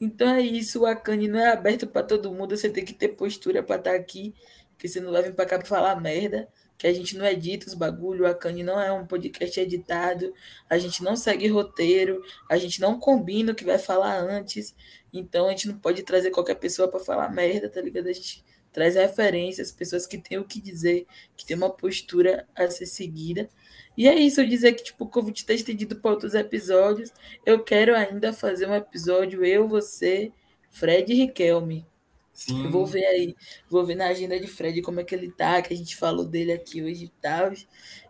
Então 0.00 0.28
é 0.28 0.40
isso, 0.40 0.82
o 0.82 0.86
Akane 0.86 1.26
não 1.26 1.40
é 1.40 1.50
aberto 1.50 1.84
para 1.84 2.04
todo 2.04 2.32
mundo, 2.32 2.56
você 2.56 2.70
tem 2.70 2.84
que 2.84 2.94
ter 2.94 3.08
postura 3.08 3.64
para 3.64 3.74
estar 3.74 3.90
tá 3.90 3.96
aqui, 3.96 4.32
porque 4.70 4.86
você 4.86 5.00
não 5.00 5.10
vai 5.10 5.24
vir 5.24 5.34
para 5.34 5.44
cá 5.44 5.58
para 5.58 5.66
falar 5.66 6.00
merda, 6.00 6.48
que 6.78 6.86
a 6.86 6.92
gente 6.92 7.16
não 7.16 7.26
edita 7.26 7.66
os 7.66 7.74
bagulho, 7.74 8.22
o 8.22 8.26
Akane 8.28 8.62
não 8.62 8.80
é 8.80 8.92
um 8.92 9.04
podcast 9.04 9.58
editado, 9.58 10.32
a 10.70 10.78
gente 10.78 11.02
não 11.02 11.16
segue 11.16 11.48
roteiro, 11.48 12.22
a 12.48 12.56
gente 12.56 12.80
não 12.80 13.00
combina 13.00 13.50
o 13.50 13.54
que 13.56 13.64
vai 13.64 13.78
falar 13.78 14.20
antes, 14.20 14.72
então 15.12 15.48
a 15.48 15.50
gente 15.50 15.66
não 15.66 15.78
pode 15.78 16.04
trazer 16.04 16.30
qualquer 16.30 16.54
pessoa 16.54 16.86
para 16.86 17.00
falar 17.00 17.28
merda, 17.28 17.68
tá 17.68 17.80
ligado? 17.80 18.06
A 18.06 18.12
gente 18.12 18.44
traz 18.74 18.96
referências, 18.96 19.70
pessoas 19.70 20.06
que 20.06 20.18
têm 20.18 20.36
o 20.36 20.44
que 20.44 20.60
dizer, 20.60 21.06
que 21.36 21.46
têm 21.46 21.56
uma 21.56 21.70
postura 21.70 22.46
a 22.54 22.68
ser 22.68 22.86
seguida. 22.86 23.48
E 23.96 24.08
é 24.08 24.14
isso, 24.14 24.40
eu 24.40 24.48
dizer 24.48 24.72
que 24.72 24.82
tipo, 24.82 25.04
o 25.04 25.08
convite 25.08 25.38
está 25.38 25.54
estendido 25.54 25.96
para 25.96 26.10
outros 26.10 26.34
episódios. 26.34 27.10
Eu 27.46 27.62
quero 27.62 27.94
ainda 27.94 28.32
fazer 28.32 28.68
um 28.68 28.74
episódio, 28.74 29.44
eu, 29.44 29.68
você, 29.68 30.32
Fred 30.70 31.12
e 31.12 31.16
Riquelme. 31.16 31.86
Sim. 32.32 32.64
Eu 32.64 32.70
vou 32.72 32.84
ver 32.84 33.06
aí, 33.06 33.36
vou 33.70 33.86
ver 33.86 33.94
na 33.94 34.08
agenda 34.08 34.38
de 34.40 34.48
Fred 34.48 34.82
como 34.82 34.98
é 34.98 35.04
que 35.04 35.14
ele 35.14 35.30
tá, 35.30 35.62
que 35.62 35.72
a 35.72 35.76
gente 35.76 35.94
falou 35.94 36.24
dele 36.24 36.52
aqui 36.52 36.82
hoje 36.82 37.04
e 37.04 37.12
tal. 37.22 37.52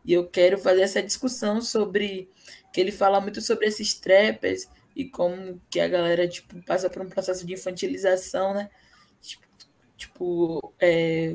E 0.02 0.14
eu 0.14 0.26
quero 0.26 0.56
fazer 0.56 0.80
essa 0.80 1.02
discussão 1.02 1.60
sobre 1.60 2.30
que 2.72 2.80
ele 2.80 2.90
fala 2.90 3.20
muito 3.20 3.42
sobre 3.42 3.66
esses 3.66 3.92
trappers 3.92 4.66
e 4.96 5.04
como 5.04 5.60
que 5.68 5.78
a 5.78 5.88
galera 5.88 6.26
tipo 6.26 6.62
passa 6.64 6.88
por 6.88 7.02
um 7.02 7.08
processo 7.10 7.46
de 7.46 7.52
infantilização, 7.52 8.54
né? 8.54 8.70
Tipo, 9.96 10.72
é, 10.80 11.34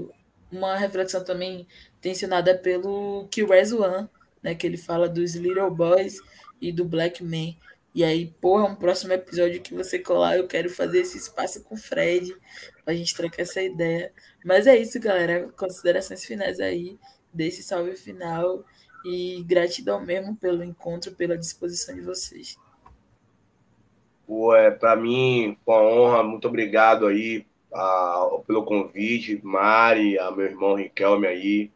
uma 0.52 0.76
reflexão 0.76 1.24
também 1.24 1.68
tensionada 2.02 2.58
pelo 2.58 3.28
Kill 3.30 3.48
One, 3.50 4.10
né? 4.42 4.56
Que 4.56 4.68
ele 4.68 4.78
fala 4.78 5.08
dos 5.08 5.36
Little 5.36 5.72
Boys 5.72 6.20
e 6.62 6.72
do 6.72 6.86
Black 6.86 7.24
Man. 7.24 7.56
E 7.94 8.04
aí, 8.04 8.28
porra, 8.40 8.66
um 8.66 8.76
próximo 8.76 9.14
episódio 9.14 9.62
que 9.62 9.74
você 9.74 9.98
colar, 9.98 10.38
eu 10.38 10.48
quero 10.48 10.70
fazer 10.70 11.00
esse 11.00 11.18
espaço 11.18 11.64
com 11.64 11.76
o 11.76 11.78
Fred, 11.78 12.36
pra 12.86 12.94
gente 12.94 13.16
trocar 13.16 13.42
essa 13.42 13.62
ideia. 13.62 14.14
Mas 14.46 14.68
é 14.68 14.78
isso, 14.78 15.00
galera. 15.00 15.50
Considerações 15.58 16.24
finais 16.24 16.60
aí, 16.60 16.98
desse 17.34 17.64
salve 17.64 17.96
final. 17.96 18.64
E 19.06 19.44
gratidão 19.44 20.04
mesmo 20.06 20.36
pelo 20.36 20.64
encontro, 20.64 21.14
pela 21.14 21.38
disposição 21.38 21.96
de 21.96 22.02
vocês. 22.02 22.58
Ué, 24.28 24.70
para 24.72 24.96
mim, 24.96 25.58
com 25.66 25.72
a 25.72 25.82
honra, 25.82 26.24
muito 26.24 26.48
obrigado 26.48 27.08
aí 27.08 27.46
a, 27.74 28.28
pelo 28.46 28.64
convite, 28.64 29.40
Mari, 29.44 30.18
a 30.20 30.32
meu 30.32 30.46
irmão 30.46 30.76
Riquelme 30.76 31.28
aí. 31.28 31.72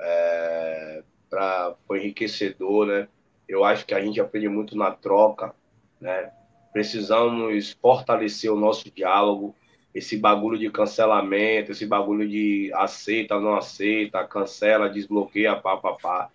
É, 0.00 1.02
pra, 1.30 1.74
foi 1.86 2.00
enriquecedor, 2.00 2.86
né? 2.86 3.08
Eu 3.48 3.64
acho 3.64 3.86
que 3.86 3.94
a 3.94 4.00
gente 4.00 4.20
aprende 4.20 4.48
muito 4.48 4.76
na 4.76 4.90
troca, 4.90 5.54
né? 6.00 6.30
Precisamos 6.72 7.72
fortalecer 7.80 8.52
o 8.52 8.56
nosso 8.56 8.90
diálogo, 8.90 9.54
esse 9.94 10.16
bagulho 10.16 10.58
de 10.58 10.70
cancelamento, 10.70 11.72
esse 11.72 11.86
bagulho 11.86 12.28
de 12.28 12.70
aceita, 12.74 13.38
não 13.38 13.56
aceita, 13.56 14.26
cancela, 14.26 14.88
desbloqueia, 14.88 15.56
pá, 15.56 15.76
pá, 15.76 15.92
pá. 15.94 16.30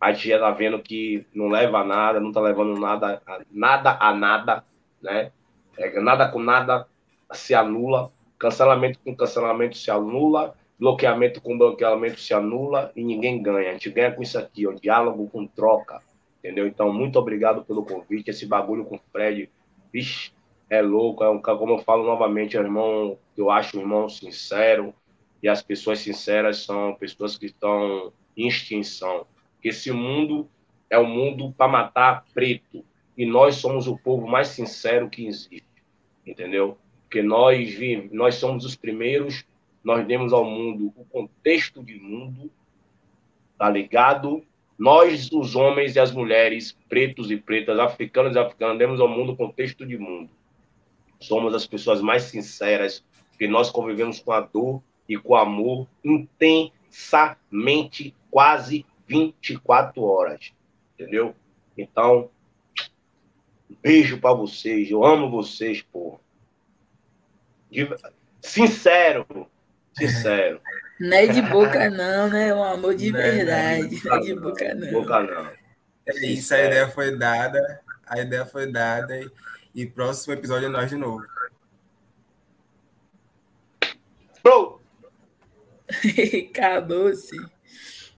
A 0.00 0.12
gente 0.12 0.28
já 0.28 0.38
tá 0.38 0.50
vendo 0.50 0.78
que 0.80 1.26
não 1.34 1.48
leva 1.48 1.78
a 1.78 1.84
nada, 1.84 2.20
não 2.20 2.32
tá 2.32 2.40
levando 2.40 2.78
nada, 2.78 3.20
nada 3.50 3.96
a 4.00 4.14
nada, 4.14 4.64
né? 5.02 5.32
É, 5.76 6.00
nada 6.00 6.28
com 6.28 6.40
nada 6.40 6.86
se 7.32 7.54
anula, 7.54 8.10
cancelamento 8.38 8.98
com 9.04 9.16
cancelamento 9.16 9.76
se 9.76 9.90
anula, 9.90 10.54
bloqueamento 10.78 11.40
com 11.40 11.58
bloqueamento 11.58 12.20
se 12.20 12.32
anula 12.32 12.92
e 12.94 13.02
ninguém 13.02 13.42
ganha. 13.42 13.70
A 13.70 13.72
gente 13.72 13.90
ganha 13.90 14.12
com 14.12 14.22
isso 14.22 14.38
aqui, 14.38 14.66
ó, 14.66 14.72
diálogo 14.72 15.28
com 15.28 15.46
troca, 15.46 16.00
entendeu? 16.38 16.66
Então, 16.66 16.92
muito 16.92 17.18
obrigado 17.18 17.64
pelo 17.64 17.84
convite. 17.84 18.30
Esse 18.30 18.46
bagulho 18.46 18.84
com 18.84 18.96
o 18.96 19.00
Fred, 19.10 19.50
vixe, 19.92 20.32
é 20.70 20.80
louco. 20.80 21.24
É 21.24 21.28
um, 21.28 21.40
como 21.40 21.74
eu 21.74 21.78
falo 21.78 22.04
novamente, 22.04 22.56
é 22.56 22.60
irmão, 22.60 23.18
eu 23.36 23.50
acho 23.50 23.76
um 23.76 23.80
irmão 23.80 24.08
sincero, 24.08 24.94
e 25.42 25.48
as 25.48 25.62
pessoas 25.62 26.00
sinceras 26.00 26.58
são 26.64 26.94
pessoas 26.94 27.36
que 27.36 27.46
estão 27.46 28.12
em 28.36 28.46
extinção. 28.46 29.26
Esse 29.62 29.90
mundo 29.90 30.48
é 30.90 30.98
um 30.98 31.06
mundo 31.06 31.52
para 31.56 31.68
matar 31.68 32.24
preto, 32.32 32.84
e 33.16 33.26
nós 33.26 33.56
somos 33.56 33.88
o 33.88 33.96
povo 33.96 34.26
mais 34.28 34.48
sincero 34.48 35.10
que 35.10 35.26
existe, 35.26 35.64
entendeu? 36.24 36.78
Porque 37.08 37.22
nós, 37.22 37.74
nós 38.12 38.34
somos 38.34 38.66
os 38.66 38.76
primeiros 38.76 39.46
nós 39.82 40.06
demos 40.06 40.34
ao 40.34 40.44
mundo 40.44 40.92
o 40.96 41.04
contexto 41.06 41.82
de 41.82 41.98
mundo, 41.98 42.50
tá 43.56 43.70
ligado? 43.70 44.44
Nós, 44.78 45.32
os 45.32 45.56
homens 45.56 45.96
e 45.96 46.00
as 46.00 46.12
mulheres, 46.12 46.76
pretos 46.90 47.30
e 47.30 47.38
pretas, 47.38 47.78
africanos 47.78 48.36
e 48.36 48.38
africanas, 48.38 48.76
demos 48.76 49.00
ao 49.00 49.08
mundo 49.08 49.32
o 49.32 49.36
contexto 49.36 49.86
de 49.86 49.96
mundo. 49.96 50.28
Somos 51.18 51.54
as 51.54 51.66
pessoas 51.66 52.02
mais 52.02 52.24
sinceras, 52.24 53.02
que 53.38 53.48
nós 53.48 53.70
convivemos 53.70 54.20
com 54.20 54.32
a 54.32 54.40
dor 54.40 54.82
e 55.08 55.16
com 55.16 55.32
o 55.32 55.36
amor 55.36 55.88
intensamente, 56.04 58.14
quase 58.30 58.84
24 59.06 60.02
horas, 60.02 60.52
entendeu? 60.94 61.34
Então, 61.76 62.28
Beijo 63.82 64.18
para 64.18 64.34
vocês. 64.34 64.90
Eu 64.90 65.04
amo 65.04 65.30
vocês, 65.30 65.82
pô. 65.82 66.18
De... 67.70 67.88
Sincero. 68.40 69.26
Sincero. 69.96 70.60
Não 71.00 71.16
é 71.16 71.26
de 71.26 71.42
boca, 71.42 71.90
não, 71.90 72.28
né? 72.28 72.48
É 72.48 72.54
um 72.54 72.64
amor 72.64 72.94
de 72.94 73.12
não, 73.12 73.20
verdade. 73.20 74.00
Não 74.04 74.16
é 74.16 74.20
de 74.20 74.34
boca, 74.34 74.74
não. 74.74 74.90
Boca, 74.92 75.22
não. 75.22 75.46
É 76.06 76.26
isso, 76.26 76.54
a 76.54 76.58
ideia 76.58 76.88
foi 76.88 77.16
dada. 77.16 77.80
A 78.06 78.20
ideia 78.20 78.46
foi 78.46 78.70
dada. 78.70 79.16
E, 79.16 79.30
e 79.74 79.86
próximo 79.86 80.32
episódio 80.32 80.66
é 80.66 80.68
nós 80.68 80.88
de 80.88 80.96
novo. 80.96 81.24
Bro! 84.42 84.80
Acabou-se. 86.50 87.36